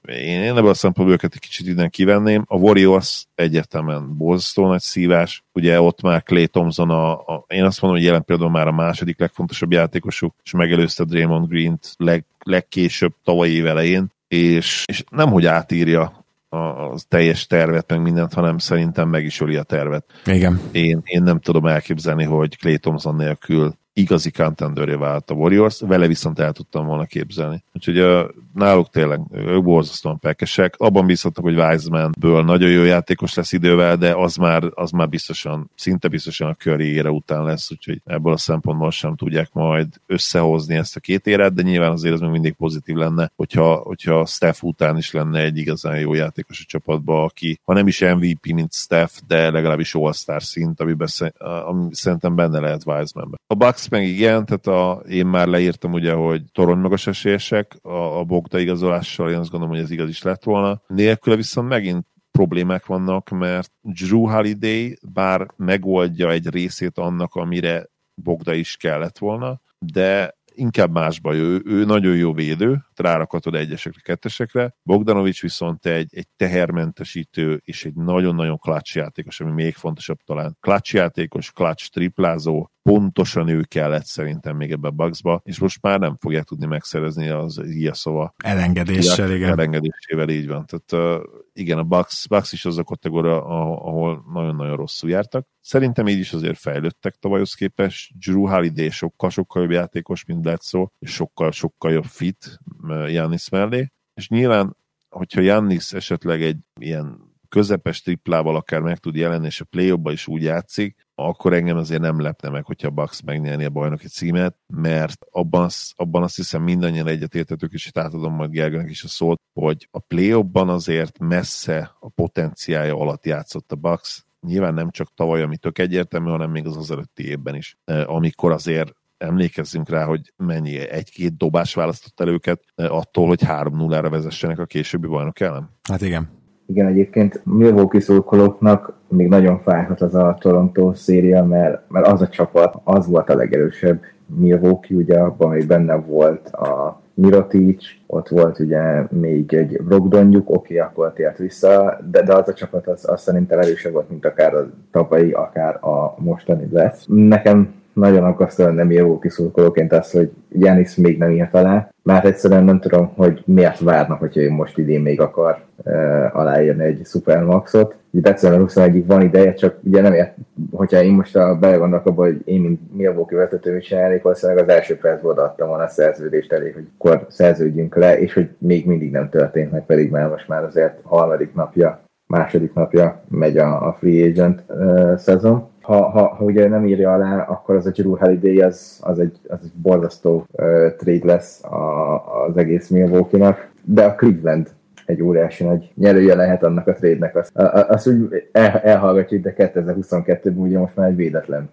én, 0.08 0.42
én 0.42 0.56
ebből 0.56 0.68
a 0.68 0.74
szempontból 0.74 1.16
őket 1.16 1.34
egy 1.34 1.40
kicsit 1.40 1.66
innen 1.66 1.90
kivenném. 1.90 2.44
A 2.46 2.56
Warriors 2.56 3.26
egyértelműen 3.34 4.16
borzasztó 4.16 4.66
nagy 4.66 4.80
szívás. 4.80 5.44
Ugye 5.52 5.80
ott 5.80 6.02
már 6.02 6.22
Clay 6.22 6.46
Thompson, 6.46 6.90
a, 6.90 7.12
a, 7.12 7.44
én 7.48 7.64
azt 7.64 7.80
mondom, 7.80 8.00
hogy 8.00 8.08
jelen 8.08 8.24
például 8.24 8.50
már 8.50 8.66
a 8.66 8.72
második 8.72 9.18
legfontosabb 9.18 9.72
játékosuk, 9.72 10.34
és 10.44 10.52
megelőzte 10.52 11.04
Draymond 11.04 11.48
Green-t 11.48 11.94
leg, 11.96 12.24
legkésőbb 12.38 13.14
tavalyi 13.24 13.52
év 13.52 13.66
elején, 13.66 14.06
és, 14.28 14.84
és 14.86 15.04
nem 15.10 15.28
hogy 15.28 15.46
átírja 15.46 16.24
a, 16.48 16.56
a 16.56 16.94
teljes 17.08 17.46
tervet, 17.46 17.90
meg 17.90 18.02
mindent, 18.02 18.32
hanem 18.32 18.58
szerintem 18.58 19.08
meg 19.08 19.24
is 19.24 19.40
öli 19.40 19.56
a 19.56 19.62
tervet. 19.62 20.04
Igen. 20.24 20.60
Én, 20.72 21.00
én 21.04 21.22
nem 21.22 21.40
tudom 21.40 21.66
elképzelni, 21.66 22.24
hogy 22.24 22.58
Clay 22.58 22.78
Thompson 22.78 23.14
nélkül 23.14 23.74
igazi 23.98 24.30
contenderé 24.30 24.94
vált 24.94 25.30
a 25.30 25.34
Warriors, 25.34 25.80
vele 25.80 26.06
viszont 26.06 26.38
el 26.38 26.52
tudtam 26.52 26.86
volna 26.86 27.04
képzelni. 27.04 27.64
Úgyhogy 27.72 28.00
uh, 28.00 28.28
náluk 28.54 28.90
tényleg 28.90 29.20
ők 29.32 29.62
borzasztóan 29.62 30.18
pekesek. 30.18 30.74
Abban 30.76 31.06
bízhatok, 31.06 31.44
hogy 31.44 31.58
Wiseman-ből 31.58 32.44
nagyon 32.44 32.70
jó 32.70 32.82
játékos 32.82 33.34
lesz 33.34 33.52
idővel, 33.52 33.96
de 33.96 34.14
az 34.14 34.36
már, 34.36 34.62
az 34.74 34.90
már 34.90 35.08
biztosan, 35.08 35.70
szinte 35.74 36.08
biztosan 36.08 36.48
a 36.48 36.54
Curry 36.54 37.00
után 37.00 37.44
lesz, 37.44 37.70
úgyhogy 37.70 38.00
ebből 38.04 38.32
a 38.32 38.36
szempontból 38.36 38.90
sem 38.90 39.16
tudják 39.16 39.52
majd 39.52 39.86
összehozni 40.06 40.74
ezt 40.74 40.96
a 40.96 41.00
két 41.00 41.26
éret, 41.26 41.54
de 41.54 41.62
nyilván 41.62 41.92
azért 41.92 42.14
ez 42.14 42.20
még 42.20 42.30
mindig 42.30 42.54
pozitív 42.54 42.96
lenne, 42.96 43.32
hogyha, 43.36 43.74
hogyha 43.74 44.26
Steph 44.26 44.64
után 44.64 44.96
is 44.96 45.12
lenne 45.12 45.40
egy 45.40 45.56
igazán 45.56 45.98
jó 45.98 46.14
játékos 46.14 46.60
a 46.60 46.64
csapatba, 46.66 47.22
aki 47.24 47.60
ha 47.64 47.72
nem 47.72 47.86
is 47.86 48.00
MVP, 48.00 48.46
mint 48.46 48.72
Steph, 48.72 49.12
de 49.26 49.50
legalábbis 49.50 49.94
All-Star 49.94 50.42
szint, 50.42 50.80
amiben, 50.80 51.08
ami 51.38 51.88
szerintem 51.90 52.34
benne 52.34 52.60
lehet 52.60 52.86
Wiseman-ben. 52.86 53.40
A 53.46 53.54
Bucks 53.54 53.87
meg 53.88 54.04
igen, 54.04 54.44
tehát 54.44 54.66
a, 54.66 55.02
én 55.08 55.26
már 55.26 55.46
leírtam 55.46 55.92
ugye, 55.92 56.12
hogy 56.12 56.42
torony 56.52 56.78
magas 56.78 57.06
esélyesek, 57.06 57.78
a, 57.82 58.18
a 58.18 58.24
Bogda 58.24 58.58
igazolással 58.58 59.30
én 59.30 59.38
azt 59.38 59.50
gondolom, 59.50 59.74
hogy 59.74 59.84
ez 59.84 59.90
igaz 59.90 60.08
is 60.08 60.22
lett 60.22 60.42
volna. 60.42 60.82
Nélküle 60.86 61.36
viszont 61.36 61.68
megint 61.68 62.06
problémák 62.30 62.86
vannak, 62.86 63.28
mert 63.28 63.72
Drew 63.80 64.26
Holiday 64.26 64.98
bár 65.12 65.46
megoldja 65.56 66.30
egy 66.30 66.48
részét 66.48 66.98
annak, 66.98 67.34
amire 67.34 67.86
Bogda 68.14 68.54
is 68.54 68.76
kellett 68.76 69.18
volna, 69.18 69.60
de 69.78 70.36
inkább 70.58 70.92
másba. 70.92 71.34
Ő, 71.34 71.62
ő 71.64 71.84
nagyon 71.84 72.16
jó 72.16 72.32
védő, 72.32 72.84
rárakatod 72.96 73.54
egyesekre, 73.54 74.00
kettesekre. 74.02 74.74
Bogdanovics 74.82 75.42
viszont 75.42 75.86
egy, 75.86 76.08
egy 76.10 76.26
tehermentesítő 76.36 77.60
és 77.64 77.84
egy 77.84 77.94
nagyon-nagyon 77.94 78.58
klács 78.58 78.94
játékos, 78.94 79.40
ami 79.40 79.50
még 79.50 79.74
fontosabb 79.74 80.18
talán. 80.24 80.56
Klács 80.60 80.92
játékos, 80.92 81.52
klács 81.52 81.90
triplázó, 81.90 82.68
pontosan 82.88 83.48
ő 83.48 83.62
kellett 83.62 84.04
szerintem 84.04 84.56
még 84.56 84.70
ebbe 84.72 84.88
a 84.88 84.90
Bugsba, 84.90 85.40
és 85.44 85.58
most 85.58 85.82
már 85.82 85.98
nem 85.98 86.16
fogják 86.16 86.44
tudni 86.44 86.66
megszerezni 86.66 87.28
az 87.28 87.60
Iaszova. 87.64 88.34
Elengedéssel, 88.36 89.34
igen. 89.34 89.50
Elengedésével, 89.50 90.28
így 90.28 90.46
van. 90.46 90.66
Tehát 90.66 91.16
uh, 91.16 91.24
igen, 91.52 91.78
a 91.78 91.82
Bucks, 91.82 92.26
Bucks 92.28 92.52
is 92.52 92.64
az 92.64 92.78
a 92.78 92.84
kategória, 92.84 93.44
ahol 93.76 94.24
nagyon-nagyon 94.32 94.76
rosszul 94.76 95.10
jártak. 95.10 95.46
Szerintem 95.60 96.06
így 96.06 96.18
is 96.18 96.32
azért 96.32 96.58
fejlődtek 96.58 97.14
tavalyhoz 97.14 97.54
képest. 97.54 98.18
Drew 98.18 98.46
Holiday 98.46 98.90
sokkal-sokkal 98.90 99.62
jobb 99.62 99.70
játékos, 99.70 100.24
mint 100.24 100.40
Bledsoe, 100.40 100.86
és 100.98 101.10
sokkal-sokkal 101.10 101.92
jobb 101.92 102.04
fit 102.04 102.58
Jannis 103.06 103.48
mellé. 103.48 103.92
És 104.14 104.28
nyilván, 104.28 104.76
hogyha 105.08 105.40
Jannis 105.40 105.92
esetleg 105.92 106.42
egy 106.42 106.58
ilyen 106.80 107.27
közepes 107.48 108.02
triplával 108.02 108.56
akár 108.56 108.80
meg 108.80 108.98
tud 108.98 109.14
jelenni, 109.14 109.46
és 109.46 109.60
a 109.60 109.64
play 109.64 109.94
is 110.04 110.26
úgy 110.26 110.42
játszik, 110.42 111.06
akkor 111.14 111.52
engem 111.52 111.76
azért 111.76 112.00
nem 112.00 112.20
lepne 112.20 112.48
meg, 112.48 112.64
hogyha 112.64 112.88
a 112.88 112.90
Bucks 112.90 113.22
megnyerni 113.22 113.64
a 113.64 113.70
bajnoki 113.70 114.08
címet, 114.08 114.56
mert 114.66 115.26
abban, 115.30 115.68
abban 115.96 116.22
azt 116.22 116.36
hiszem 116.36 116.62
mindannyian 116.62 117.06
egyetértetők, 117.06 117.72
és 117.72 117.86
itt 117.86 117.98
átadom 117.98 118.34
majd 118.34 118.50
Gergőnek 118.50 118.90
is 118.90 119.04
a 119.04 119.08
szót, 119.08 119.40
hogy 119.60 119.88
a 119.90 119.98
play 119.98 120.44
azért 120.52 121.18
messze 121.18 121.96
a 122.00 122.08
potenciája 122.08 122.96
alatt 122.96 123.24
játszott 123.24 123.72
a 123.72 123.76
Bucks, 123.76 124.26
nyilván 124.40 124.74
nem 124.74 124.90
csak 124.90 125.14
tavaly, 125.14 125.42
ami 125.42 125.56
tök 125.56 125.78
egyértelmű, 125.78 126.30
hanem 126.30 126.50
még 126.50 126.66
az 126.66 126.76
az 126.76 126.90
előtti 126.90 127.28
évben 127.28 127.54
is, 127.54 127.76
amikor 128.04 128.52
azért 128.52 128.92
emlékezzünk 129.16 129.88
rá, 129.88 130.04
hogy 130.04 130.32
mennyi 130.36 130.76
egy-két 130.76 131.36
dobás 131.36 131.74
választott 131.74 132.20
el 132.20 132.28
őket 132.28 132.62
attól, 132.74 133.26
hogy 133.26 133.40
3-0-ra 133.44 134.06
vezessenek 134.10 134.58
a 134.58 134.66
későbbi 134.66 135.06
bajnok 135.06 135.40
ellen. 135.40 135.70
Hát 135.82 136.02
igen. 136.02 136.37
Igen, 136.72 136.86
egyébként 136.86 137.40
Milwaukee 137.44 138.00
szurkolóknak 138.00 138.92
még 139.08 139.28
nagyon 139.28 139.60
fájhat 139.62 140.00
az 140.00 140.14
a 140.14 140.36
Toronto 140.40 140.94
széria, 140.94 141.44
mert, 141.44 141.82
mert 141.88 142.06
az 142.06 142.22
a 142.22 142.28
csapat, 142.28 142.74
az 142.84 143.06
volt 143.06 143.30
a 143.30 143.34
legerősebb. 143.34 144.00
Milwaukee 144.26 144.96
ugye 144.96 145.18
abban 145.18 145.50
még 145.50 145.66
benne 145.66 145.94
volt 145.94 146.48
a 146.48 147.00
Mirotic, 147.14 147.84
ott 148.06 148.28
volt 148.28 148.58
ugye 148.58 149.02
még 149.10 149.54
egy 149.54 149.82
Brogdonjuk, 149.82 150.50
oké, 150.50 150.78
akkor 150.78 151.12
tért 151.12 151.38
vissza, 151.38 151.98
de, 152.10 152.22
de 152.22 152.34
az 152.34 152.48
a 152.48 152.52
csapat 152.52 152.86
az, 152.86 153.08
az 153.08 153.20
szerintem 153.20 153.58
erősebb 153.58 153.92
volt, 153.92 154.10
mint 154.10 154.26
akár 154.26 154.54
a 154.54 154.70
tavalyi, 154.90 155.32
akár 155.32 155.84
a 155.84 156.14
mostani 156.18 156.68
lesz. 156.70 157.04
Nekem 157.06 157.74
nagyon 157.98 158.24
aggasztó 158.24 158.64
lenne 158.64 158.84
Milwaukee 158.84 159.30
szurkolóként 159.30 159.92
az, 159.92 160.10
hogy 160.10 160.30
Janis 160.48 160.94
még 160.96 161.18
nem 161.18 161.30
írt 161.30 161.54
alá, 161.54 161.88
mert 162.02 162.24
egyszerűen 162.24 162.64
nem 162.64 162.80
tudom, 162.80 163.12
hogy 163.16 163.42
miért 163.46 163.78
várnak, 163.78 164.18
hogyha 164.18 164.40
ő 164.40 164.50
most 164.50 164.78
idén 164.78 165.00
még 165.00 165.20
akar 165.20 165.60
uh, 165.76 166.36
aláírni 166.36 166.84
egy 166.84 167.00
Supermaxot. 167.04 167.94
Ugye 168.10 168.30
december 168.30 168.60
21-ig 168.66 169.02
van 169.06 169.22
ideje, 169.22 169.54
csak 169.54 169.78
ugye 169.82 170.00
nem 170.00 170.12
ért, 170.12 170.34
hogyha 170.72 171.02
én 171.02 171.12
most 171.12 171.36
a 171.36 171.56
belegondolok 171.60 172.06
abban, 172.06 172.26
hogy 172.26 172.40
én, 172.44 172.60
mint 172.60 172.80
Milwaukee 172.96 173.38
vezető 173.38 173.72
mit 173.72 173.82
csinálnék, 173.82 174.22
valószínűleg 174.22 174.62
az 174.62 174.68
első 174.68 174.96
percből 174.96 175.32
adtam 175.32 175.68
volna 175.68 175.84
a 175.84 175.88
szerződést 175.88 176.52
elég, 176.52 176.74
hogy 176.74 176.86
akkor 176.98 177.26
szerződjünk 177.28 177.96
le, 177.96 178.18
és 178.20 178.34
hogy 178.34 178.48
még 178.58 178.86
mindig 178.86 179.10
nem 179.10 179.28
történt 179.28 179.72
meg, 179.72 179.86
pedig 179.86 180.10
már 180.10 180.28
most 180.28 180.48
már 180.48 180.64
azért 180.64 180.98
harmadik 181.02 181.54
napja, 181.54 182.00
második 182.26 182.74
napja 182.74 183.22
megy 183.28 183.58
a, 183.58 183.86
a 183.86 183.96
free 183.98 184.28
agent 184.28 184.62
uh, 184.68 185.16
szezon 185.16 185.68
ha, 185.88 186.08
ha, 186.08 186.34
ha 186.34 186.44
ugye 186.44 186.68
nem 186.68 186.86
írja 186.86 187.12
alá, 187.12 187.42
akkor 187.42 187.76
az 187.76 187.86
a 187.86 187.90
Drew 187.90 188.16
Holiday 188.16 188.60
az, 188.60 189.00
az, 189.02 189.18
egy, 189.18 189.38
az 189.48 189.58
egy 189.62 189.72
borzasztó 189.74 190.46
uh, 190.52 190.96
trade 190.96 191.26
lesz 191.26 191.64
a, 191.64 192.44
az 192.46 192.56
egész 192.56 192.88
Milwaukee-nak, 192.88 193.70
de 193.84 194.04
a 194.04 194.14
Cleveland 194.14 194.70
egy 195.08 195.22
óriási 195.22 195.64
nagy 195.64 195.92
nyerője 195.94 196.34
lehet 196.34 196.64
annak 196.64 196.86
a 196.86 196.92
trade-nek. 196.92 197.36
Azt, 197.36 197.56
azt 197.88 198.06
úgy 198.06 198.48
el, 198.52 198.78
elhallgatjuk, 198.78 199.42
de 199.42 199.54
2022-ben 199.56 200.56
ugye 200.56 200.78
most 200.78 200.96
már 200.96 201.08
egy 201.08 201.16
védetlen 201.16 201.70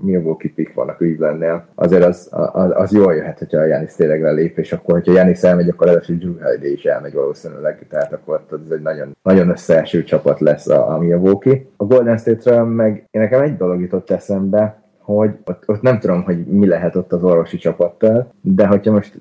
Milwaukee 0.00 0.52
pick 0.54 0.74
van 0.74 0.88
a 0.88 0.94
Clevelandnél, 0.94 1.66
azért 1.74 2.04
az, 2.04 2.28
az, 2.52 2.70
az 2.74 2.92
jól 2.92 3.14
jöhet, 3.14 3.38
hogyha 3.38 3.58
a 3.58 3.64
Janis 3.64 3.94
tényleg 3.94 4.22
lelép, 4.22 4.58
és 4.58 4.72
akkor, 4.72 4.94
hogyha 4.94 5.12
Janis 5.12 5.42
elmegy, 5.42 5.68
akkor 5.68 5.88
először 5.88 6.16
Drew 6.16 6.34
is 6.62 6.84
elmegy 6.84 7.12
valószínűleg, 7.12 7.86
tehát 7.88 8.12
akkor 8.12 8.44
ez 8.52 8.70
egy 8.70 8.82
nagyon, 8.82 9.16
nagyon 9.22 9.48
összeeső 9.48 10.04
csapat 10.04 10.40
lesz 10.40 10.68
a, 10.68 10.94
a 10.94 10.98
Milwaukee. 10.98 11.62
A 11.76 11.84
Golden 11.84 12.16
State-ről 12.16 12.64
meg 12.64 13.08
nekem 13.10 13.42
egy 13.42 13.56
dolog 13.56 13.80
jutott 13.80 14.10
eszembe, 14.10 14.82
hogy 14.98 15.30
ott, 15.44 15.62
ott 15.66 15.82
nem 15.82 15.98
tudom, 15.98 16.22
hogy 16.22 16.46
mi 16.46 16.66
lehet 16.66 16.96
ott 16.96 17.12
az 17.12 17.24
orvosi 17.24 17.56
csapattal, 17.56 18.32
de 18.40 18.66
hogyha 18.66 18.92
most 18.92 19.20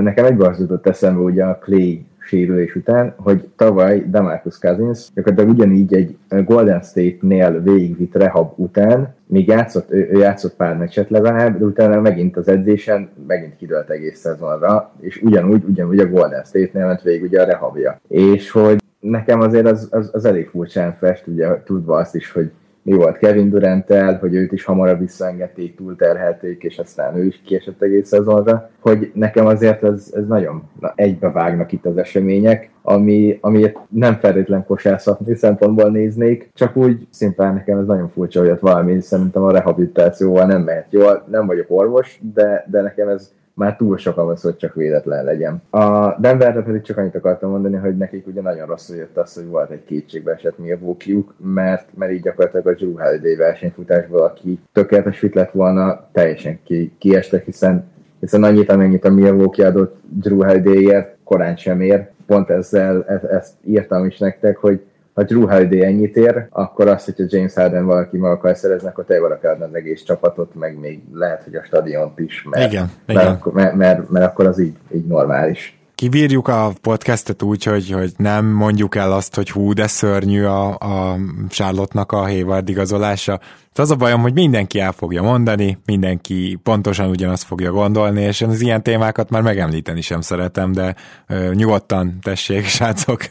nekem 0.00 0.24
egy 0.24 0.38
jutott 0.58 0.86
eszembe 0.86 1.20
ugye 1.20 1.44
a 1.44 1.58
Clay 1.58 2.06
sérülés 2.30 2.74
után, 2.74 3.14
hogy 3.16 3.48
tavaly 3.56 4.04
Demarcus 4.10 4.58
Cousins 4.58 5.08
gyakorlatilag 5.14 5.56
ugyanígy 5.56 5.94
egy 5.94 6.16
Golden 6.44 6.82
State-nél 6.82 7.60
végigvitt 7.62 8.14
rehab 8.14 8.52
után, 8.56 9.14
még 9.26 9.46
játszott, 9.46 9.90
ő, 9.90 10.08
ő 10.12 10.18
játszott 10.18 10.54
pár 10.56 10.76
meccset 10.76 11.10
legalább, 11.10 11.58
de 11.58 11.64
utána 11.64 12.00
megint 12.00 12.36
az 12.36 12.48
edzésen 12.48 13.08
megint 13.26 13.56
kidőlt 13.56 13.90
egész 13.90 14.18
szezonra, 14.18 14.92
és 15.00 15.22
ugyanúgy, 15.22 15.64
ugyanúgy 15.68 15.98
a 15.98 16.08
Golden 16.08 16.44
State-nél 16.44 16.86
ment 16.86 17.02
végig 17.02 17.22
ugye 17.22 17.42
a 17.42 17.44
rehabja. 17.44 18.00
És 18.08 18.50
hogy 18.50 18.82
nekem 19.00 19.40
azért 19.40 19.66
az, 19.66 19.88
az, 19.90 20.10
az 20.12 20.24
elég 20.24 20.48
furcsán 20.48 20.92
fest, 20.92 21.26
ugye 21.26 21.62
tudva 21.64 21.96
azt 21.96 22.14
is, 22.14 22.32
hogy 22.32 22.50
mi 22.82 22.92
volt 22.92 23.18
Kevin 23.18 23.50
durant 23.50 23.92
hogy 24.20 24.34
őt 24.34 24.52
is 24.52 24.64
hamarabb 24.64 24.98
visszaengedték, 24.98 25.76
túlterhelték, 25.76 26.62
és 26.62 26.78
aztán 26.78 27.16
ő 27.16 27.24
is 27.24 27.40
kiesett 27.44 27.82
egész 27.82 28.08
szezonra, 28.08 28.70
hogy 28.80 29.10
nekem 29.14 29.46
azért 29.46 29.84
ez, 29.84 30.10
ez 30.14 30.26
nagyon 30.26 30.62
na, 30.80 30.92
egybevágnak 30.94 31.72
itt 31.72 31.86
az 31.86 31.96
események, 31.96 32.70
ami, 32.82 33.38
ami 33.40 33.72
nem 33.88 34.14
feltétlen 34.14 34.64
kosászatni 34.64 35.34
szempontból 35.34 35.90
néznék, 35.90 36.50
csak 36.54 36.76
úgy 36.76 37.06
szimplán 37.10 37.54
nekem 37.54 37.78
ez 37.78 37.86
nagyon 37.86 38.08
furcsa, 38.08 38.40
hogy 38.40 38.50
ott 38.50 38.60
valami 38.60 39.00
szerintem 39.00 39.42
a 39.42 39.52
rehabilitációval 39.52 40.46
nem 40.46 40.62
mehet 40.62 40.86
jól, 40.90 41.24
nem 41.30 41.46
vagyok 41.46 41.66
orvos, 41.68 42.20
de, 42.34 42.66
de 42.70 42.80
nekem 42.82 43.08
ez 43.08 43.32
már 43.54 43.76
túl 43.76 43.96
sok 43.96 44.16
ahhoz, 44.16 44.42
hogy 44.42 44.56
csak 44.56 44.74
véletlen 44.74 45.24
legyen. 45.24 45.62
A 45.70 46.16
Denverre 46.20 46.62
pedig 46.62 46.82
csak 46.82 46.96
annyit 46.96 47.14
akartam 47.14 47.50
mondani, 47.50 47.76
hogy 47.76 47.96
nekik 47.96 48.26
ugye 48.26 48.40
nagyon 48.40 48.66
rosszul 48.66 48.96
jött 48.96 49.16
az, 49.16 49.34
hogy 49.34 49.46
volt 49.46 49.70
egy 49.70 49.84
kétségbe 49.84 50.32
esett 50.32 50.58
milwaukee 50.58 51.22
mert, 51.36 51.88
mert 51.94 52.12
így 52.12 52.22
gyakorlatilag 52.22 52.66
a 52.66 52.72
Drew 52.72 52.98
Holiday 52.98 53.36
versenyfutásból, 53.36 54.20
aki 54.20 54.60
tökéletes 54.72 55.18
fit 55.18 55.34
lett 55.34 55.50
volna, 55.50 56.08
teljesen 56.12 56.58
ki, 56.64 56.92
kiestek, 56.98 57.44
hiszen 57.44 57.88
hiszen 58.20 58.42
annyit, 58.42 58.70
amennyit 58.70 59.04
a 59.04 59.10
Milwaukee 59.10 59.66
adott 59.66 59.96
Drew 60.08 60.44
Holiday-ért, 60.44 61.16
korán 61.24 61.56
sem 61.56 61.80
ér. 61.80 62.08
Pont 62.26 62.50
ezzel 62.50 63.04
ezt, 63.08 63.24
ezt 63.24 63.52
írtam 63.64 64.04
is 64.04 64.18
nektek, 64.18 64.56
hogy 64.56 64.80
ha 65.14 65.22
Drew 65.22 65.48
Holiday 65.48 65.82
ennyit 65.82 66.16
ér, 66.16 66.46
akkor 66.50 66.88
azt, 66.88 67.04
hogyha 67.04 67.24
James 67.28 67.54
Harden 67.54 67.86
valaki 67.86 68.16
meg 68.16 68.30
akar 68.30 68.56
szerezni, 68.56 68.88
akkor 68.88 69.04
te 69.04 69.20
valaki 69.20 69.46
adna 69.46 69.64
az 69.64 69.74
egész 69.74 70.02
csapatot, 70.02 70.54
meg 70.54 70.78
még 70.78 71.02
lehet, 71.12 71.44
hogy 71.44 71.54
a 71.54 71.64
stadiont 71.64 72.18
is, 72.18 72.46
mert, 72.50 72.72
igen, 72.72 72.90
mert, 73.06 73.20
igen. 73.20 73.32
Akkor, 73.32 73.52
mert, 73.52 73.74
mert, 73.74 74.10
mert 74.10 74.26
akkor 74.26 74.46
az 74.46 74.60
így, 74.60 74.76
így 74.94 75.06
normális 75.06 75.79
kibírjuk 76.00 76.48
a 76.48 76.72
podcastet 76.80 77.42
úgy, 77.42 77.64
hogy, 77.64 77.90
hogy 77.90 78.12
nem 78.16 78.46
mondjuk 78.46 78.94
el 78.94 79.12
azt, 79.12 79.34
hogy 79.34 79.50
hú, 79.50 79.72
de 79.72 79.86
szörnyű 79.86 80.44
a, 80.44 80.78
a 80.78 81.18
Charlotte-nak 81.48 82.12
a 82.12 82.16
Hayward 82.16 82.68
igazolása. 82.68 83.40
Az 83.74 83.90
a 83.90 83.96
bajom, 83.96 84.20
hogy 84.20 84.32
mindenki 84.32 84.78
el 84.80 84.92
fogja 84.92 85.22
mondani, 85.22 85.78
mindenki 85.84 86.58
pontosan 86.62 87.08
ugyanazt 87.08 87.42
fogja 87.42 87.70
gondolni, 87.70 88.22
és 88.22 88.40
én 88.40 88.48
az 88.48 88.60
ilyen 88.60 88.82
témákat 88.82 89.30
már 89.30 89.42
megemlíteni 89.42 90.00
sem 90.00 90.20
szeretem, 90.20 90.72
de 90.72 90.94
ö, 91.26 91.54
nyugodtan 91.54 92.18
tessék, 92.22 92.64
srácok. 92.76 93.22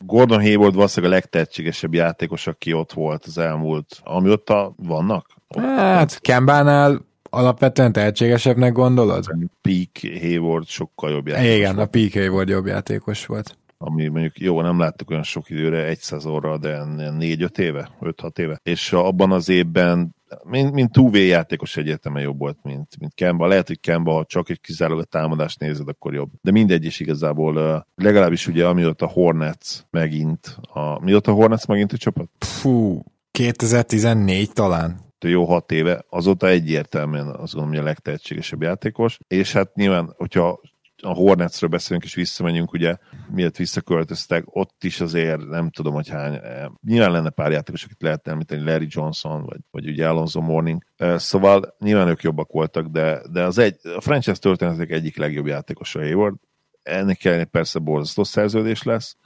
Gordon 0.00 0.40
Hayward 0.40 0.74
valószínűleg 0.74 1.12
a 1.12 1.18
legtehetségesebb 1.20 1.94
játékos, 1.94 2.46
aki 2.46 2.72
ott 2.72 2.92
volt 2.92 3.24
az 3.26 3.38
elmúlt, 3.38 4.00
amióta 4.04 4.74
vannak? 4.76 5.26
Ott 5.48 5.64
hát, 5.64 6.20
Kembánál 6.20 7.05
alapvetően 7.30 7.92
tehetségesebbnek 7.92 8.72
gondolod? 8.72 9.24
Peak 9.62 10.20
Hayward 10.20 10.66
sokkal 10.66 11.10
jobb 11.10 11.26
játékos 11.26 11.54
Igen, 11.56 11.74
volt. 11.74 11.86
a 11.86 11.90
Peak 11.90 12.12
Hayward 12.12 12.48
jobb 12.48 12.66
játékos 12.66 13.26
volt. 13.26 13.58
Ami 13.78 14.06
mondjuk 14.08 14.38
jó, 14.38 14.60
nem 14.60 14.78
láttuk 14.78 15.10
olyan 15.10 15.22
sok 15.22 15.50
időre, 15.50 15.84
egy 15.84 15.98
szezonra, 15.98 16.58
de 16.58 16.82
4-5 16.86 17.58
éve, 17.58 17.90
5-6 18.00 18.38
éve. 18.38 18.60
És 18.62 18.92
abban 18.92 19.32
az 19.32 19.48
évben 19.48 20.14
mint, 20.44 20.72
mint 20.72 20.92
2 20.92 21.18
játékos 21.18 21.76
egyetemen 21.76 22.22
jobb 22.22 22.38
volt, 22.38 22.58
mint, 22.62 22.98
mint 23.00 23.14
Kemba. 23.14 23.46
Lehet, 23.46 23.66
hogy 23.66 23.80
Kemba, 23.80 24.12
ha 24.12 24.24
csak 24.24 24.50
egy 24.50 24.60
kizárólag 24.60 25.02
a 25.02 25.06
támadást 25.06 25.60
nézed, 25.60 25.88
akkor 25.88 26.14
jobb. 26.14 26.30
De 26.40 26.50
mindegy 26.50 26.84
is 26.84 27.00
igazából, 27.00 27.86
legalábbis 27.94 28.46
ugye 28.46 28.66
amióta 28.66 29.06
Hornets 29.06 29.80
megint, 29.90 30.58
a, 30.72 31.04
mióta 31.04 31.32
Hornets 31.32 31.66
megint 31.66 31.92
a 31.92 31.96
csapat? 31.96 32.28
Fú, 32.38 33.02
2014 33.30 34.52
talán 34.52 35.05
jó 35.24 35.44
hat 35.44 35.72
éve, 35.72 36.04
azóta 36.08 36.48
egyértelműen 36.48 37.26
azt 37.26 37.52
gondolom, 37.52 37.68
hogy 37.68 37.78
a 37.78 37.82
legtehetségesebb 37.82 38.62
játékos, 38.62 39.18
és 39.28 39.52
hát 39.52 39.74
nyilván, 39.74 40.14
hogyha 40.16 40.60
a 41.02 41.12
Hornetsről 41.12 41.70
beszélünk 41.70 42.04
és 42.04 42.14
visszamegyünk, 42.14 42.72
ugye, 42.72 42.96
miért 43.30 43.56
visszaköltöztek, 43.56 44.44
ott 44.46 44.84
is 44.84 45.00
azért 45.00 45.46
nem 45.46 45.70
tudom, 45.70 45.94
hogy 45.94 46.08
hány, 46.08 46.40
nyilván 46.86 47.10
lenne 47.10 47.30
pár 47.30 47.50
játékos, 47.50 47.84
akit 47.84 48.02
lehet 48.02 48.28
említeni, 48.28 48.64
Larry 48.64 48.86
Johnson, 48.88 49.44
vagy, 49.44 49.58
vagy 49.70 49.88
ugye 49.88 50.08
Alonso 50.08 50.40
Morning, 50.40 50.82
szóval 51.16 51.74
nyilván 51.78 52.08
ők 52.08 52.22
jobbak 52.22 52.52
voltak, 52.52 52.86
de, 52.86 53.22
de 53.30 53.42
az 53.42 53.58
egy, 53.58 53.76
a 53.96 54.00
franchise 54.00 54.36
történetek 54.36 54.90
egyik 54.90 55.16
legjobb 55.16 55.46
játékos 55.46 55.94
a 55.94 55.98
Hayward, 55.98 56.36
ennek 56.82 57.24
ellenére 57.24 57.48
persze 57.48 57.78
borzasztó 57.78 58.24
szerződés 58.24 58.82
lesz, 58.82 59.16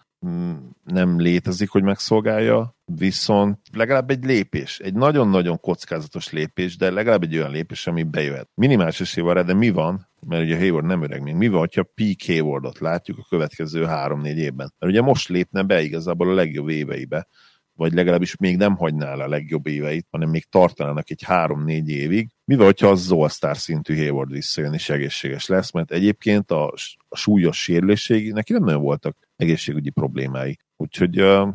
nem 0.84 1.20
létezik, 1.20 1.70
hogy 1.70 1.82
megszolgálja, 1.82 2.76
viszont 2.84 3.58
legalább 3.72 4.10
egy 4.10 4.24
lépés, 4.24 4.78
egy 4.78 4.94
nagyon-nagyon 4.94 5.60
kockázatos 5.60 6.32
lépés, 6.32 6.76
de 6.76 6.90
legalább 6.90 7.22
egy 7.22 7.36
olyan 7.36 7.50
lépés, 7.50 7.86
ami 7.86 8.02
bejöhet. 8.02 8.48
Minimális 8.54 9.00
esély 9.00 9.24
van 9.24 9.46
de 9.46 9.54
mi 9.54 9.70
van, 9.70 10.08
mert 10.26 10.42
ugye 10.42 10.58
Hayward 10.58 10.84
nem 10.84 11.02
öreg 11.02 11.22
még, 11.22 11.34
mi 11.34 11.48
van, 11.48 11.68
ha 11.74 11.90
Peak 11.94 12.16
Haywardot 12.26 12.78
látjuk 12.78 13.18
a 13.18 13.26
következő 13.28 13.84
három-négy 13.84 14.38
évben? 14.38 14.72
Mert 14.78 14.92
ugye 14.92 15.02
most 15.02 15.28
lépne 15.28 15.62
be 15.62 15.82
igazából 15.82 16.30
a 16.30 16.34
legjobb 16.34 16.68
éveibe, 16.68 17.26
vagy 17.72 17.92
legalábbis 17.92 18.36
még 18.36 18.56
nem 18.56 18.76
hagyná 18.76 19.06
el 19.06 19.20
a 19.20 19.28
legjobb 19.28 19.66
éveit, 19.66 20.06
hanem 20.10 20.30
még 20.30 20.44
tartanának 20.44 21.10
egy 21.10 21.22
három-négy 21.22 21.88
évig. 21.88 22.28
Mi 22.44 22.54
van, 22.54 22.64
hogyha 22.64 22.88
az 22.88 23.00
Zolstar 23.00 23.56
szintű 23.56 23.96
Hayward 23.96 24.30
visszajön 24.30 24.72
és 24.72 24.88
egészséges 24.88 25.46
lesz, 25.46 25.72
mert 25.72 25.92
egyébként 25.92 26.50
a, 26.50 26.72
a 27.08 27.16
súlyos 27.16 27.62
sérüléség 27.62 28.32
neki 28.32 28.52
nem 28.52 28.64
nagyon 28.64 28.82
voltak 28.82 29.16
egészségügyi 29.40 29.90
problémái. 29.90 30.58
Úgyhogy 30.76 31.22
uh, 31.22 31.48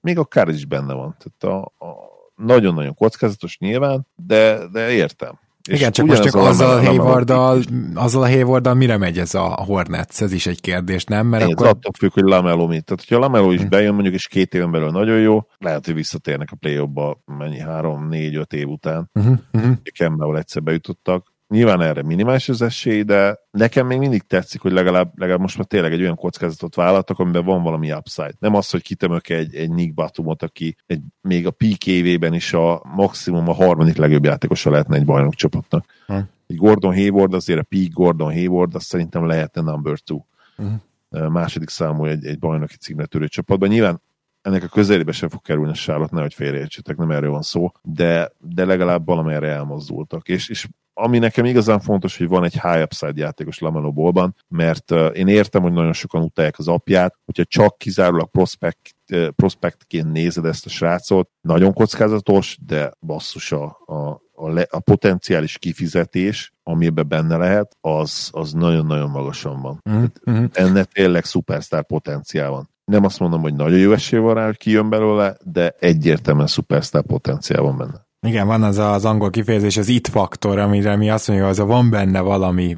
még 0.00 0.18
akár 0.18 0.48
is 0.48 0.64
benne 0.64 0.94
van. 0.94 1.16
Tehát 1.18 1.56
a, 1.56 1.84
a 1.86 1.96
nagyon-nagyon 2.34 2.94
kockázatos 2.94 3.58
nyilván, 3.58 4.06
de, 4.26 4.68
de 4.72 4.90
értem. 4.90 5.38
Igen, 5.68 5.92
csak 5.92 6.06
most 6.06 6.22
csak 6.22 6.34
azzal 6.34 6.78
a 6.78 6.84
Haywarddal, 6.84 7.62
azzal 7.94 8.22
a 8.22 8.28
Haywarddal 8.28 8.74
mire 8.74 8.96
megy 8.96 9.18
ez 9.18 9.34
a 9.34 9.42
Hornets? 9.42 10.20
Ez 10.20 10.32
is 10.32 10.46
egy 10.46 10.60
kérdés, 10.60 11.04
nem? 11.04 11.26
Mert 11.26 11.44
Én, 11.44 11.52
akkor... 11.52 11.66
attól 11.66 11.92
függ, 11.98 12.12
hogy 12.12 12.22
Lamelo 12.22 12.66
mit. 12.66 12.84
Tehát, 12.84 13.04
hogyha 13.06 13.18
Lamelo 13.18 13.52
is 13.52 13.60
hm. 13.60 13.68
bejön 13.68 13.92
mondjuk, 13.92 14.14
és 14.14 14.28
két 14.28 14.54
éven 14.54 14.70
belül 14.70 14.90
nagyon 14.90 15.18
jó, 15.18 15.46
lehet, 15.58 15.84
hogy 15.84 15.94
visszatérnek 15.94 16.48
a 16.50 16.56
play 16.56 16.86
ba 16.86 17.22
mennyi, 17.24 17.58
három, 17.58 18.08
négy, 18.08 18.34
öt 18.34 18.52
év 18.52 18.68
után. 18.68 19.10
Uh-huh, 19.14 19.38
uh-huh. 19.52 20.38
Egyszer 20.38 20.62
bejutottak, 20.62 21.32
nyilván 21.50 21.80
erre 21.80 22.02
minimális 22.02 22.48
az 22.48 22.62
esély, 22.62 23.02
de 23.02 23.38
nekem 23.50 23.86
még 23.86 23.98
mindig 23.98 24.22
tetszik, 24.22 24.60
hogy 24.60 24.72
legalább, 24.72 25.12
legalább 25.14 25.40
most 25.40 25.56
már 25.56 25.66
tényleg 25.66 25.92
egy 25.92 26.00
olyan 26.00 26.16
kockázatot 26.16 26.74
vállaltak, 26.74 27.18
amiben 27.18 27.44
van 27.44 27.62
valami 27.62 27.92
upside. 27.92 28.32
Nem 28.38 28.54
az, 28.54 28.70
hogy 28.70 28.82
kitömök 28.82 29.28
egy, 29.28 29.54
egy 29.54 29.70
Nick 29.70 29.94
Batumot, 29.94 30.42
aki 30.42 30.76
egy, 30.86 31.00
még 31.20 31.46
a 31.46 31.50
peak 31.50 31.86
évében 31.86 32.34
is 32.34 32.52
a 32.52 32.82
maximum 32.96 33.48
a 33.48 33.52
harmadik 33.52 33.96
legjobb 33.96 34.24
játékosa 34.24 34.70
lehetne 34.70 34.96
egy 34.96 35.04
bajnok 35.04 35.34
csapatnak. 35.34 35.84
Hm. 36.06 36.18
Egy 36.46 36.56
Gordon 36.56 36.94
Hayward, 36.94 37.34
azért 37.34 37.60
a 37.60 37.66
peak 37.68 37.92
Gordon 37.92 38.32
Hayward, 38.32 38.74
azt 38.74 38.86
szerintem 38.86 39.26
lehetne 39.26 39.62
number 39.62 39.98
two. 39.98 40.20
Hm. 40.56 41.26
Második 41.28 41.68
számú 41.68 42.04
egy, 42.04 42.24
egy 42.24 42.38
bajnoki 42.38 42.76
címre 42.76 43.06
törő 43.06 43.28
csapatban. 43.28 43.68
Nyilván 43.68 44.00
ennek 44.42 44.62
a 44.62 44.68
közelébe 44.68 45.12
sem 45.12 45.28
fog 45.28 45.42
kerülni 45.42 45.70
a 45.70 45.74
Charlotte, 45.74 46.14
nehogy 46.14 46.34
félreértsétek, 46.34 46.96
nem 46.96 47.10
erről 47.10 47.30
van 47.30 47.42
szó, 47.42 47.72
de, 47.82 48.32
de 48.38 48.64
legalább 48.64 49.06
valamelyre 49.06 49.48
elmozdultak. 49.48 50.28
És, 50.28 50.48
és 50.48 50.68
ami 50.94 51.18
nekem 51.18 51.44
igazán 51.44 51.80
fontos, 51.80 52.18
hogy 52.18 52.28
van 52.28 52.44
egy 52.44 52.60
high 52.60 52.82
upside 52.82 53.12
játékos 53.14 53.58
Lamelo 53.58 53.92
Ballban, 53.92 54.34
mert 54.48 54.90
én 54.90 55.28
értem, 55.28 55.62
hogy 55.62 55.72
nagyon 55.72 55.92
sokan 55.92 56.22
utálják 56.22 56.58
az 56.58 56.68
apját, 56.68 57.16
hogyha 57.24 57.44
csak 57.44 57.78
kizárólag 57.78 58.30
prospect, 58.30 58.94
prospectként 59.36 60.12
nézed 60.12 60.44
ezt 60.44 60.66
a 60.66 60.68
srácot, 60.68 61.30
nagyon 61.40 61.72
kockázatos, 61.72 62.58
de 62.66 62.92
basszus 63.00 63.52
a, 63.52 63.78
a, 63.86 64.22
a, 64.34 64.48
le, 64.48 64.66
a 64.70 64.80
potenciális 64.80 65.58
kifizetés, 65.58 66.52
amiben 66.62 67.08
benne 67.08 67.36
lehet, 67.36 67.76
az, 67.80 68.28
az 68.32 68.52
nagyon-nagyon 68.52 69.10
magasan 69.10 69.60
van. 69.60 69.82
Mm-hmm. 69.90 70.44
Ennek 70.52 70.92
tényleg 70.92 71.24
szupersztár 71.24 71.86
potenciál 71.86 72.50
van 72.50 72.69
nem 72.90 73.04
azt 73.04 73.18
mondom, 73.20 73.40
hogy 73.40 73.54
nagyon 73.54 73.78
jó 73.78 73.92
esély 73.92 74.20
van 74.20 74.34
rá, 74.34 74.44
hogy 74.44 74.56
kijön 74.56 74.90
belőle, 74.90 75.36
de 75.44 75.74
egyértelműen 75.78 76.46
szupersztár 76.46 77.02
potenciál 77.02 77.62
van 77.62 77.76
benne. 77.76 78.08
Igen, 78.26 78.46
van 78.46 78.62
az 78.62 78.78
az 78.78 79.04
angol 79.04 79.30
kifejezés, 79.30 79.76
az 79.76 79.88
it 79.88 80.08
faktor, 80.08 80.58
amire 80.58 80.96
mi 80.96 81.10
azt 81.10 81.28
mondjuk, 81.28 81.48
az 81.48 81.58
a 81.58 81.64
van 81.64 81.90
benne 81.90 82.20
valami, 82.20 82.76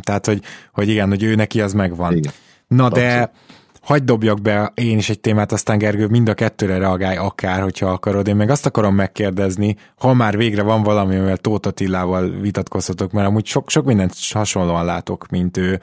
tehát 0.00 0.26
hogy, 0.26 0.42
hogy 0.72 0.88
igen, 0.88 1.08
hogy 1.08 1.22
ő 1.22 1.34
neki 1.34 1.60
az 1.60 1.72
megvan. 1.72 2.16
Igen. 2.16 2.32
Na 2.68 2.88
de 2.88 3.04
Abszolút 3.08 3.45
hagyd 3.86 4.04
dobjak 4.04 4.40
be 4.40 4.72
én 4.74 4.98
is 4.98 5.08
egy 5.08 5.20
témát, 5.20 5.52
aztán 5.52 5.78
Gergő 5.78 6.06
mind 6.06 6.28
a 6.28 6.34
kettőre 6.34 6.78
reagálj 6.78 7.16
akár, 7.16 7.62
hogyha 7.62 7.90
akarod. 7.90 8.28
Én 8.28 8.36
meg 8.36 8.50
azt 8.50 8.66
akarom 8.66 8.94
megkérdezni, 8.94 9.76
ha 9.98 10.14
már 10.14 10.36
végre 10.36 10.62
van 10.62 10.82
valami, 10.82 11.16
amivel 11.16 11.36
Tóth 11.36 11.68
Attilával 11.68 12.30
vitatkozhatok, 12.40 13.12
mert 13.12 13.26
amúgy 13.26 13.46
sok, 13.46 13.70
sok 13.70 13.84
mindent 13.84 14.14
hasonlóan 14.32 14.84
látok, 14.84 15.28
mint 15.28 15.56
ő, 15.56 15.80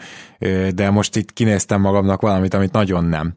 de 0.76 0.90
most 0.90 1.16
itt 1.16 1.34
kinéztem 1.34 1.82
magamnak 1.82 2.22
valamit, 2.22 2.54
amit 2.54 2.72
nagyon 2.72 3.06
nem. 3.06 3.34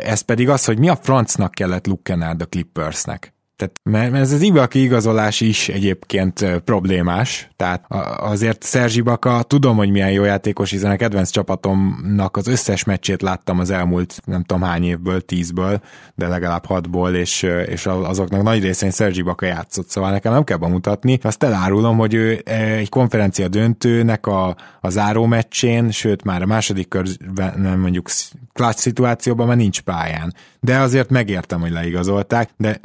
Ez 0.00 0.20
pedig 0.20 0.48
az, 0.48 0.64
hogy 0.64 0.78
mi 0.78 0.88
a 0.88 0.96
francnak 0.96 1.50
kellett 1.50 1.86
Luke 1.86 2.02
Kennard 2.02 2.40
a 2.40 2.46
Clippersnek. 2.46 3.35
Tehát, 3.56 3.80
mert 3.82 4.14
ez 4.14 4.32
az 4.32 4.40
Ibaki 4.40 4.82
igazolás 4.82 5.40
is 5.40 5.68
egyébként 5.68 6.60
problémás, 6.64 7.50
tehát 7.56 7.84
azért 8.18 8.62
Szerzsi 8.62 9.00
Baka, 9.00 9.42
tudom, 9.42 9.76
hogy 9.76 9.90
milyen 9.90 10.10
jó 10.10 10.24
játékos, 10.24 10.70
hiszen 10.70 10.90
a 10.90 10.96
kedvenc 10.96 11.30
csapatomnak 11.30 12.36
az 12.36 12.46
összes 12.46 12.84
meccsét 12.84 13.22
láttam 13.22 13.58
az 13.58 13.70
elmúlt 13.70 14.20
nem 14.24 14.42
tudom 14.42 14.62
hány 14.62 14.84
évből, 14.84 15.20
tízből, 15.20 15.80
de 16.14 16.28
legalább 16.28 16.64
hatból, 16.66 17.14
és, 17.14 17.42
és 17.42 17.86
azoknak 17.86 18.42
nagy 18.42 18.62
részén 18.62 18.90
Szerzsi 18.90 19.22
Baka 19.22 19.46
játszott, 19.46 19.88
szóval 19.88 20.10
nekem 20.10 20.32
nem 20.32 20.44
kell 20.44 20.56
bemutatni. 20.56 21.18
Azt 21.22 21.42
elárulom, 21.42 21.96
hogy 21.96 22.14
ő 22.14 22.40
egy 22.44 22.88
konferencia 22.88 23.48
döntőnek 23.48 24.26
a, 24.26 24.56
a 24.80 24.88
záró 24.88 25.26
meccsén, 25.26 25.90
sőt 25.90 26.24
már 26.24 26.42
a 26.42 26.46
második 26.46 26.88
körben 26.88 27.78
mondjuk 27.78 28.08
klassz 28.52 28.80
szituációban 28.80 29.46
már 29.46 29.56
nincs 29.56 29.80
pályán. 29.80 30.34
De 30.60 30.78
azért 30.78 31.10
megértem, 31.10 31.60
hogy 31.60 31.70
leigazolták, 31.70 32.50
de 32.56 32.78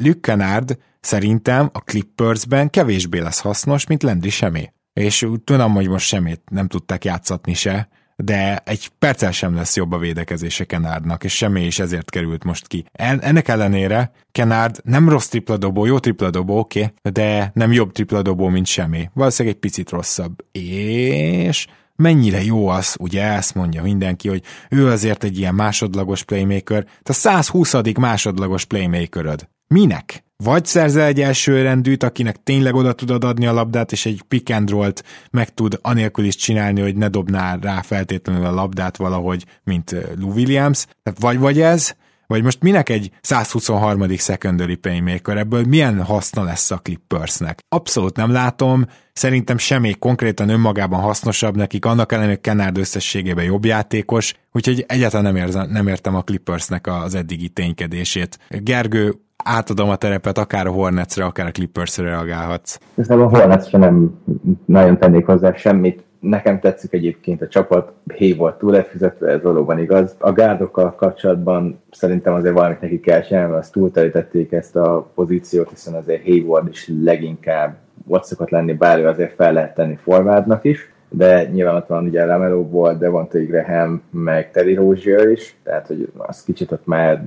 Lükkenárd 0.61 0.77
szerintem 0.99 1.69
a 1.73 1.79
Clippersben 1.79 2.69
kevésbé 2.69 3.19
lesz 3.19 3.39
hasznos, 3.39 3.87
mint 3.87 4.03
Landry 4.03 4.29
semmi. 4.29 4.69
És 4.93 5.27
tudom, 5.43 5.73
hogy 5.73 5.87
most 5.87 6.07
semmit 6.07 6.41
nem 6.49 6.67
tudták 6.67 7.05
játszatni 7.05 7.53
se, 7.53 7.89
de 8.15 8.61
egy 8.65 8.89
perccel 8.99 9.31
sem 9.31 9.55
lesz 9.55 9.75
jobb 9.75 9.91
a 9.91 9.97
védekezése 9.97 10.65
Kenárdnak, 10.65 11.23
és 11.23 11.35
semmi 11.35 11.65
is 11.65 11.79
ezért 11.79 12.09
került 12.09 12.43
most 12.43 12.67
ki. 12.67 12.85
ennek 12.91 13.47
ellenére 13.47 14.11
Kenárd 14.31 14.79
nem 14.83 15.09
rossz 15.09 15.27
tripladobó, 15.27 15.85
jó 15.85 15.99
tripladobó, 15.99 16.59
oké, 16.59 16.79
okay, 16.79 17.11
de 17.11 17.51
nem 17.53 17.71
jobb 17.71 17.91
tripladobó, 17.91 18.47
mint 18.47 18.65
semmi. 18.65 19.09
Valószínűleg 19.13 19.55
egy 19.55 19.61
picit 19.61 19.89
rosszabb. 19.89 20.45
És 20.51 21.67
mennyire 22.01 22.43
jó 22.43 22.67
az, 22.67 22.95
ugye 22.99 23.23
ezt 23.23 23.55
mondja 23.55 23.81
mindenki, 23.81 24.27
hogy 24.27 24.43
ő 24.69 24.87
azért 24.87 25.23
egy 25.23 25.37
ilyen 25.37 25.55
másodlagos 25.55 26.23
playmaker, 26.23 26.85
te 27.03 27.13
120. 27.13 27.73
másodlagos 27.99 28.65
playmakeröd. 28.65 29.49
Minek? 29.67 30.23
Vagy 30.43 30.65
szerzel 30.65 31.05
egy 31.05 31.21
első 31.21 31.61
rendűt, 31.61 32.03
akinek 32.03 32.43
tényleg 32.43 32.75
oda 32.75 32.93
tudod 32.93 33.23
adni 33.23 33.45
a 33.45 33.53
labdát, 33.53 33.91
és 33.91 34.05
egy 34.05 34.21
pick 34.27 34.49
and 34.49 34.69
roll-t 34.69 35.03
meg 35.31 35.53
tud 35.53 35.79
anélkül 35.81 36.25
is 36.25 36.35
csinálni, 36.35 36.81
hogy 36.81 36.95
ne 36.95 37.07
dobnál 37.07 37.57
rá 37.57 37.81
feltétlenül 37.81 38.45
a 38.45 38.53
labdát 38.53 38.97
valahogy, 38.97 39.45
mint 39.63 39.95
Lou 40.19 40.31
Williams. 40.31 40.85
Vagy 41.19 41.37
vagy 41.37 41.61
ez, 41.61 41.95
vagy 42.31 42.43
most 42.43 42.61
minek 42.61 42.89
egy 42.89 43.09
123. 43.21 44.07
secondary 44.17 44.75
playmaker, 44.75 45.37
ebből 45.37 45.63
milyen 45.63 46.03
haszna 46.03 46.43
lesz 46.43 46.71
a 46.71 46.77
Clippersnek? 46.77 47.59
Abszolút 47.69 48.15
nem 48.15 48.31
látom, 48.31 48.85
szerintem 49.13 49.57
semmi 49.57 49.93
konkrétan 49.99 50.49
önmagában 50.49 50.99
hasznosabb 50.99 51.55
nekik, 51.55 51.85
annak 51.85 52.11
ellenére, 52.11 52.35
Kennard 52.35 52.77
összességében 52.77 53.45
jobb 53.45 53.65
játékos, 53.65 54.33
úgyhogy 54.51 54.85
egyáltalán 54.87 55.33
nem, 55.33 55.43
érzem, 55.43 55.69
nem 55.69 55.87
értem 55.87 56.15
a 56.15 56.21
Clippersnek 56.21 56.87
az 56.87 57.15
eddigi 57.15 57.49
ténykedését. 57.49 58.39
Gergő, 58.49 59.13
átadom 59.43 59.89
a 59.89 59.95
terepet, 59.95 60.37
akár 60.37 60.67
a 60.67 60.71
Hornetsre, 60.71 61.25
akár 61.25 61.47
a 61.47 61.51
Clippersre 61.51 62.03
reagálhatsz. 62.03 62.77
Szerintem 62.95 63.21
a 63.21 63.29
Hornetsre 63.29 63.77
nem 63.77 64.21
nagyon 64.65 64.99
tennék 64.99 65.25
hozzá 65.25 65.53
semmit. 65.53 66.03
Nekem 66.21 66.59
tetszik 66.59 66.93
egyébként 66.93 67.41
a 67.41 67.47
csapat, 67.47 67.93
Hayward 68.17 68.57
túl 68.57 68.71
lefizetve, 68.71 69.27
ez 69.27 69.41
valóban 69.41 69.79
igaz. 69.79 70.15
A 70.19 70.31
gárdokkal 70.31 70.95
kapcsolatban 70.95 71.81
szerintem 71.91 72.33
azért 72.33 72.53
valamit 72.53 72.81
neki 72.81 72.99
kell 72.99 73.21
csinálni, 73.21 73.53
azt 73.53 73.71
túltelítették 73.71 74.51
ezt 74.51 74.75
a 74.75 75.11
pozíciót, 75.15 75.69
hiszen 75.69 75.93
azért 75.93 76.23
Hayward 76.23 76.67
is 76.67 76.91
leginkább 77.03 77.75
ott 78.07 78.23
szokott 78.23 78.49
lenni, 78.49 78.73
bár 78.73 78.99
ő 78.99 79.07
azért 79.07 79.35
fel 79.35 79.53
lehet 79.53 79.75
tenni 79.75 79.95
forwardnak 79.95 80.63
is, 80.63 80.93
de 81.09 81.43
nyilván 81.43 81.75
ott 81.75 81.87
van 81.87 82.05
ugye 82.05 82.25
Lamelo 82.25 82.67
volt, 82.67 82.97
Devonta 82.97 83.39
Graham, 83.39 84.01
meg 84.09 84.51
Teddy 84.51 84.73
Rozier 84.73 85.27
is, 85.27 85.55
tehát 85.63 85.87
hogy 85.87 86.11
az 86.17 86.43
kicsit 86.43 86.71
ott 86.71 86.85
már 86.85 87.23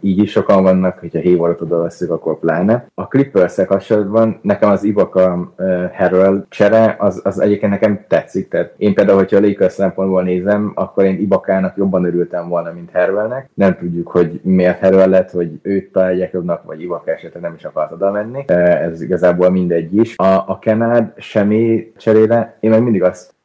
így 0.00 0.18
is 0.18 0.30
sokan 0.30 0.62
vannak, 0.62 0.98
hogyha 0.98 1.22
Haywardot 1.22 1.60
oda 1.60 1.82
veszük, 1.82 2.10
akkor 2.10 2.38
pláne. 2.38 2.86
A 2.94 3.06
clippers 3.06 3.54
kapcsolatban 3.66 4.38
nekem 4.42 4.70
az 4.70 4.84
Ibaka 4.84 5.52
uh, 5.58 5.92
Harrell 5.92 6.44
csere, 6.48 6.96
az, 6.98 7.20
az 7.24 7.40
egyébként 7.40 7.72
nekem 7.72 8.04
tetszik, 8.08 8.48
tehát 8.48 8.74
én 8.76 8.94
például, 8.94 9.18
hogyha 9.18 9.36
a 9.36 9.40
Lakers 9.40 9.72
szempontból 9.72 10.22
nézem, 10.22 10.72
akkor 10.74 11.04
én 11.04 11.20
Ibakának 11.20 11.76
jobban 11.76 12.04
örültem 12.04 12.48
volna, 12.48 12.72
mint 12.72 12.90
Harrellnek. 12.92 13.50
Nem 13.54 13.76
tudjuk, 13.76 14.08
hogy 14.08 14.40
miért 14.42 14.80
Harrell 14.80 15.08
lett, 15.08 15.30
hogy 15.30 15.58
őt 15.62 15.92
találják 15.92 16.32
jobbnak, 16.32 16.64
vagy 16.64 16.82
Ibaka 16.82 17.10
esetleg 17.10 17.42
nem 17.42 17.54
is 17.54 17.64
akart 17.64 17.92
oda 17.92 18.10
menni. 18.10 18.44
Ez 18.46 19.02
igazából 19.02 19.50
mindegy 19.50 19.96
is. 19.96 20.16
A, 20.16 20.34
a 20.46 20.58
Kenád 20.60 21.12
semmi 21.16 21.92
cserére, 21.96 22.56
én 22.60 22.70
meg 22.70 22.82
mindig 22.82 23.02
azt 23.02 23.36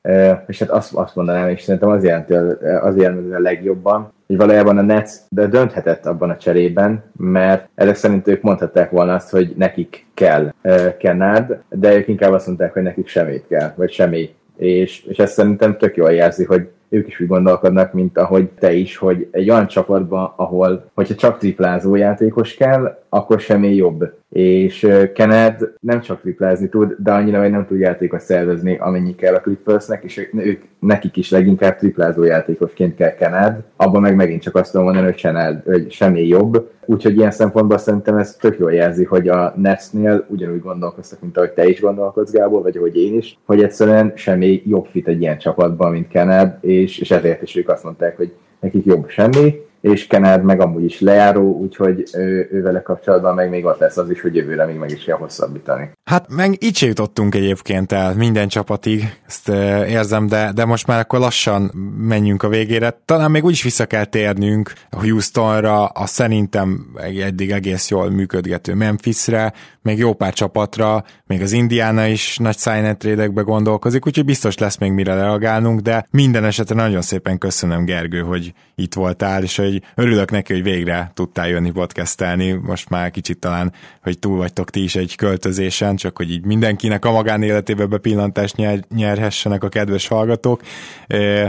és 0.47 0.59
hát 0.59 0.69
azt, 0.69 0.93
azt 0.93 1.15
mondanám, 1.15 1.49
és 1.49 1.61
szerintem 1.61 1.89
az 1.89 2.03
jelenti, 2.03 2.33
az 2.81 2.97
jelenti 2.97 3.33
a 3.33 3.39
legjobban, 3.39 4.12
hogy 4.27 4.37
valójában 4.37 4.77
a 4.77 4.81
Nets 4.81 5.11
de 5.29 5.47
dönthetett 5.47 6.05
abban 6.05 6.29
a 6.29 6.37
cserében, 6.37 7.03
mert 7.17 7.69
ezek 7.75 7.95
szerint 7.95 8.27
ők 8.27 8.41
mondhatták 8.41 8.89
volna 8.89 9.13
azt, 9.13 9.29
hogy 9.29 9.53
nekik 9.57 10.05
kell 10.13 10.53
uh, 10.63 10.97
Kennard, 10.97 11.57
de 11.69 11.95
ők 11.95 12.07
inkább 12.07 12.31
azt 12.31 12.47
mondták, 12.47 12.73
hogy 12.73 12.83
nekik 12.83 13.07
semmit 13.07 13.47
kell, 13.47 13.73
vagy 13.75 13.91
semmi. 13.91 14.33
És, 14.57 15.03
és 15.03 15.17
ezt 15.17 15.33
szerintem 15.33 15.77
tök 15.77 15.95
jól 15.95 16.13
jelzi, 16.13 16.43
hogy 16.43 16.69
ők 16.93 17.07
is 17.07 17.19
úgy 17.19 17.27
gondolkodnak, 17.27 17.93
mint 17.93 18.17
ahogy 18.17 18.49
te 18.49 18.73
is, 18.73 18.97
hogy 18.97 19.27
egy 19.31 19.49
olyan 19.49 19.67
csapatban, 19.67 20.33
ahol, 20.35 20.85
hogyha 20.93 21.15
csak 21.15 21.37
triplázó 21.37 21.95
játékos 21.95 22.53
kell, 22.53 23.01
akkor 23.09 23.39
semmi 23.39 23.75
jobb. 23.75 24.13
És 24.29 24.87
Kenneth 25.13 25.63
nem 25.79 26.01
csak 26.01 26.21
triplázni 26.21 26.69
tud, 26.69 26.95
de 26.97 27.11
annyira, 27.11 27.41
hogy 27.41 27.49
nem 27.49 27.65
tud 27.65 27.79
játékot 27.79 28.19
szervezni, 28.19 28.77
amennyi 28.77 29.15
kell 29.15 29.35
a 29.35 29.41
Clippersnek, 29.41 30.03
és 30.03 30.29
ők, 30.33 30.61
nekik 30.79 31.17
is 31.17 31.31
leginkább 31.31 31.77
triplázó 31.77 32.23
játékosként 32.23 32.95
kell 32.95 33.13
Kenneth. 33.13 33.57
Abban 33.75 34.01
meg 34.01 34.15
megint 34.15 34.41
csak 34.41 34.55
azt 34.55 34.71
tudom 34.71 34.85
mondani, 34.85 35.05
hogy, 35.05 35.21
Kenneth, 35.21 35.65
hogy 35.65 35.91
semmi 35.91 36.27
jobb. 36.27 36.71
Úgyhogy 36.85 37.17
ilyen 37.17 37.31
szempontból 37.31 37.77
szerintem 37.77 38.17
ez 38.17 38.35
tök 38.35 38.57
jól 38.59 38.73
jelzi, 38.73 39.03
hogy 39.03 39.27
a 39.27 39.53
Netsnél 39.57 40.25
ugyanúgy 40.27 40.61
gondolkoztak, 40.61 41.21
mint 41.21 41.37
ahogy 41.37 41.51
te 41.51 41.67
is 41.67 41.81
gondolkodsz, 41.81 42.31
Gábor, 42.31 42.61
vagy 42.61 42.77
ahogy 42.77 42.97
én 42.97 43.17
is, 43.17 43.37
hogy 43.45 43.63
egyszerűen 43.63 44.11
semmi 44.15 44.61
jobb 44.65 44.85
fit 44.85 45.07
egy 45.07 45.21
ilyen 45.21 45.37
csapatban, 45.37 45.91
mint 45.91 46.07
Kenneth, 46.07 46.57
és, 46.61 46.82
és 46.99 47.11
ezért 47.11 47.41
is 47.41 47.55
ők 47.55 47.69
azt 47.69 47.83
mondták, 47.83 48.17
hogy 48.17 48.33
nekik 48.59 48.85
jobb 48.85 49.09
semmi, 49.09 49.61
és 49.83 50.07
Kennard 50.07 50.43
meg 50.43 50.61
amúgy 50.61 50.83
is 50.83 50.99
lejáró, 50.99 51.57
úgyhogy 51.57 52.03
ő, 52.13 52.47
ő 52.51 52.61
vele 52.61 52.81
kapcsolatban 52.81 53.35
meg 53.35 53.49
még 53.49 53.65
ott 53.65 53.79
lesz 53.79 53.97
az 53.97 54.09
is, 54.09 54.21
hogy 54.21 54.35
jövőre 54.35 54.65
még 54.65 54.75
meg 54.75 54.91
is 54.91 55.03
kell 55.03 55.17
hosszabbítani. 55.17 55.91
Hát 56.03 56.25
meg 56.29 56.63
így 56.63 56.81
jutottunk 56.81 57.35
egyébként 57.35 57.91
el 57.91 58.15
minden 58.15 58.47
csapatig, 58.47 59.19
ezt 59.27 59.49
érzem, 59.87 60.27
de, 60.27 60.51
de 60.55 60.65
most 60.65 60.87
már 60.87 60.99
akkor 60.99 61.19
lassan 61.19 61.71
menjünk 61.97 62.43
a 62.43 62.47
végére. 62.47 63.01
Talán 63.05 63.31
még 63.31 63.43
úgyis 63.43 63.63
vissza 63.63 63.85
kell 63.85 64.05
térnünk 64.05 64.73
a 64.89 65.01
Houstonra, 65.01 65.85
a 65.85 66.05
szerintem 66.05 66.85
eddig 67.23 67.51
egész 67.51 67.89
jól 67.89 68.09
működgető 68.09 68.73
Memphisre, 68.73 69.53
még 69.81 69.97
jó 69.97 70.13
pár 70.13 70.33
csapatra, 70.33 71.03
még 71.25 71.41
az 71.41 71.51
Indiana 71.51 72.05
is 72.05 72.37
nagy 72.37 72.57
sign 72.57 73.33
gondolkozik, 73.33 74.05
úgyhogy 74.05 74.25
biztos 74.25 74.57
lesz 74.57 74.77
még 74.77 74.91
mire 74.91 75.13
reagálnunk, 75.13 75.79
de 75.79 76.07
minden 76.09 76.45
esetre 76.45 76.75
nagyon 76.75 77.01
szépen 77.01 77.37
köszönöm 77.37 77.85
Gergő, 77.85 78.19
hogy 78.19 78.53
itt 78.75 78.93
voltál, 78.93 79.43
és 79.43 79.57
hogy 79.57 79.72
örülök 79.95 80.31
neki, 80.31 80.53
hogy 80.53 80.63
végre 80.63 81.11
tudtál 81.13 81.47
jönni 81.47 81.71
podcastelni, 81.71 82.51
most 82.51 82.89
már 82.89 83.11
kicsit 83.11 83.39
talán, 83.39 83.71
hogy 84.01 84.19
túl 84.19 84.37
vagytok 84.37 84.69
ti 84.69 84.83
is 84.83 84.95
egy 84.95 85.15
költözésen, 85.15 85.95
csak 85.95 86.17
hogy 86.17 86.31
így 86.31 86.45
mindenkinek 86.45 87.05
a 87.05 87.11
magánéletébe 87.11 87.85
bepillantást 87.85 88.55
nyer, 88.55 88.79
nyerhessenek 88.95 89.63
a 89.63 89.69
kedves 89.69 90.07
hallgatók, 90.07 90.61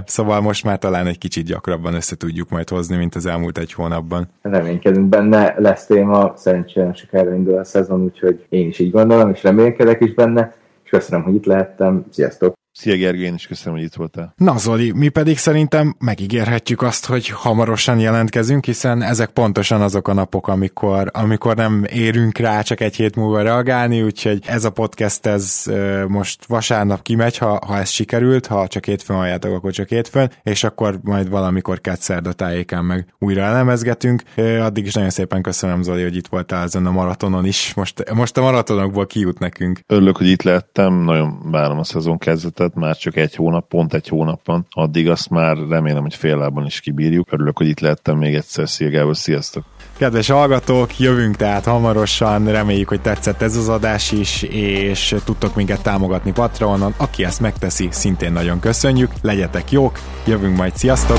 szóval 0.04 0.40
most 0.40 0.64
már 0.64 0.78
talán 0.78 1.06
egy 1.06 1.18
kicsit 1.18 1.44
gyakrabban 1.44 1.94
össze 1.94 2.16
tudjuk 2.16 2.48
majd 2.48 2.68
hozni, 2.68 2.96
mint 2.96 3.14
az 3.14 3.26
elmúlt 3.26 3.58
egy 3.58 3.72
hónapban. 3.72 4.28
Reménykedünk 4.42 5.08
benne, 5.08 5.54
lesz 5.58 5.86
téma, 5.86 6.32
szerencsére 6.36 6.92
sikerre 6.94 7.34
indul 7.34 7.58
a 7.58 7.64
szezon, 7.64 8.02
úgyhogy 8.02 8.46
én 8.48 8.68
is 8.68 8.78
így 8.78 8.90
gondolom, 8.90 9.30
és 9.30 9.42
remélkedek 9.42 10.00
is 10.00 10.14
benne, 10.14 10.54
és 10.84 10.90
köszönöm, 10.90 11.24
hogy 11.24 11.34
itt 11.34 11.46
lehettem. 11.46 12.04
Sziasztok! 12.10 12.53
Szia 12.76 12.96
Gergő, 12.96 13.22
én 13.22 13.34
is 13.34 13.46
köszönöm, 13.46 13.78
hogy 13.78 13.86
itt 13.86 13.94
voltál. 13.94 14.34
Na 14.36 14.58
Zoli, 14.58 14.92
mi 14.92 15.08
pedig 15.08 15.38
szerintem 15.38 15.96
megígérhetjük 15.98 16.82
azt, 16.82 17.06
hogy 17.06 17.28
hamarosan 17.28 17.98
jelentkezünk, 17.98 18.64
hiszen 18.64 19.02
ezek 19.02 19.30
pontosan 19.30 19.80
azok 19.80 20.08
a 20.08 20.12
napok, 20.12 20.48
amikor, 20.48 21.10
amikor 21.12 21.56
nem 21.56 21.84
érünk 21.92 22.38
rá 22.38 22.62
csak 22.62 22.80
egy 22.80 22.96
hét 22.96 23.16
múlva 23.16 23.42
reagálni, 23.42 24.02
úgyhogy 24.02 24.42
ez 24.46 24.64
a 24.64 24.70
podcast 24.70 25.26
ez 25.26 25.64
most 26.08 26.46
vasárnap 26.46 27.02
kimegy, 27.02 27.38
ha, 27.38 27.58
ha 27.66 27.78
ez 27.78 27.88
sikerült, 27.88 28.46
ha 28.46 28.66
csak 28.66 28.84
hétfőn 28.84 29.16
halljátok, 29.16 29.52
akkor 29.52 29.72
csak 29.72 29.88
hétfőn, 29.88 30.30
és 30.42 30.64
akkor 30.64 30.98
majd 31.02 31.28
valamikor 31.28 31.80
kettszerda 31.80 32.32
tájéken 32.32 32.84
meg 32.84 33.06
újra 33.18 33.42
elemezgetünk. 33.42 34.22
Addig 34.60 34.86
is 34.86 34.94
nagyon 34.94 35.10
szépen 35.10 35.42
köszönöm 35.42 35.82
Zoli, 35.82 36.02
hogy 36.02 36.16
itt 36.16 36.28
voltál 36.28 36.62
ezen 36.62 36.86
a 36.86 36.90
maratonon 36.90 37.46
is. 37.46 37.74
Most, 37.74 38.14
most 38.14 38.36
a 38.36 38.40
maratonokból 38.40 39.06
kijut 39.06 39.38
nekünk. 39.38 39.80
Örülök, 39.86 40.16
hogy 40.16 40.28
itt 40.28 40.42
lettem, 40.42 40.94
nagyon 40.94 41.50
várom 41.50 41.78
a 41.78 41.84
szezon 41.84 42.18
kezdetet 42.18 42.62
tehát 42.64 42.86
már 42.88 42.96
csak 42.96 43.16
egy 43.16 43.34
hónap, 43.34 43.68
pont 43.68 43.94
egy 43.94 44.08
hónap 44.08 44.40
van. 44.44 44.66
Addig 44.70 45.08
azt 45.08 45.30
már 45.30 45.56
remélem, 45.68 46.02
hogy 46.02 46.14
fél 46.14 46.36
lábon 46.36 46.66
is 46.66 46.80
kibírjuk. 46.80 47.32
Örülök, 47.32 47.58
hogy 47.58 47.68
itt 47.68 47.80
lehettem 47.80 48.18
még 48.18 48.34
egyszer. 48.34 48.68
Szia 48.68 48.90
Gábor, 48.90 49.16
sziasztok! 49.16 49.64
Kedves 49.96 50.28
hallgatók, 50.28 50.98
jövünk 50.98 51.36
tehát 51.36 51.64
hamarosan, 51.64 52.50
reméljük, 52.50 52.88
hogy 52.88 53.00
tetszett 53.00 53.42
ez 53.42 53.56
az 53.56 53.68
adás 53.68 54.12
is, 54.12 54.42
és 54.42 55.16
tudtok 55.24 55.54
minket 55.54 55.82
támogatni 55.82 56.32
Patreonon. 56.32 56.94
Aki 56.96 57.24
ezt 57.24 57.40
megteszi, 57.40 57.88
szintén 57.90 58.32
nagyon 58.32 58.60
köszönjük. 58.60 59.10
Legyetek 59.22 59.70
jók, 59.70 59.98
jövünk 60.26 60.56
majd, 60.56 60.76
sziasztok! 60.76 61.18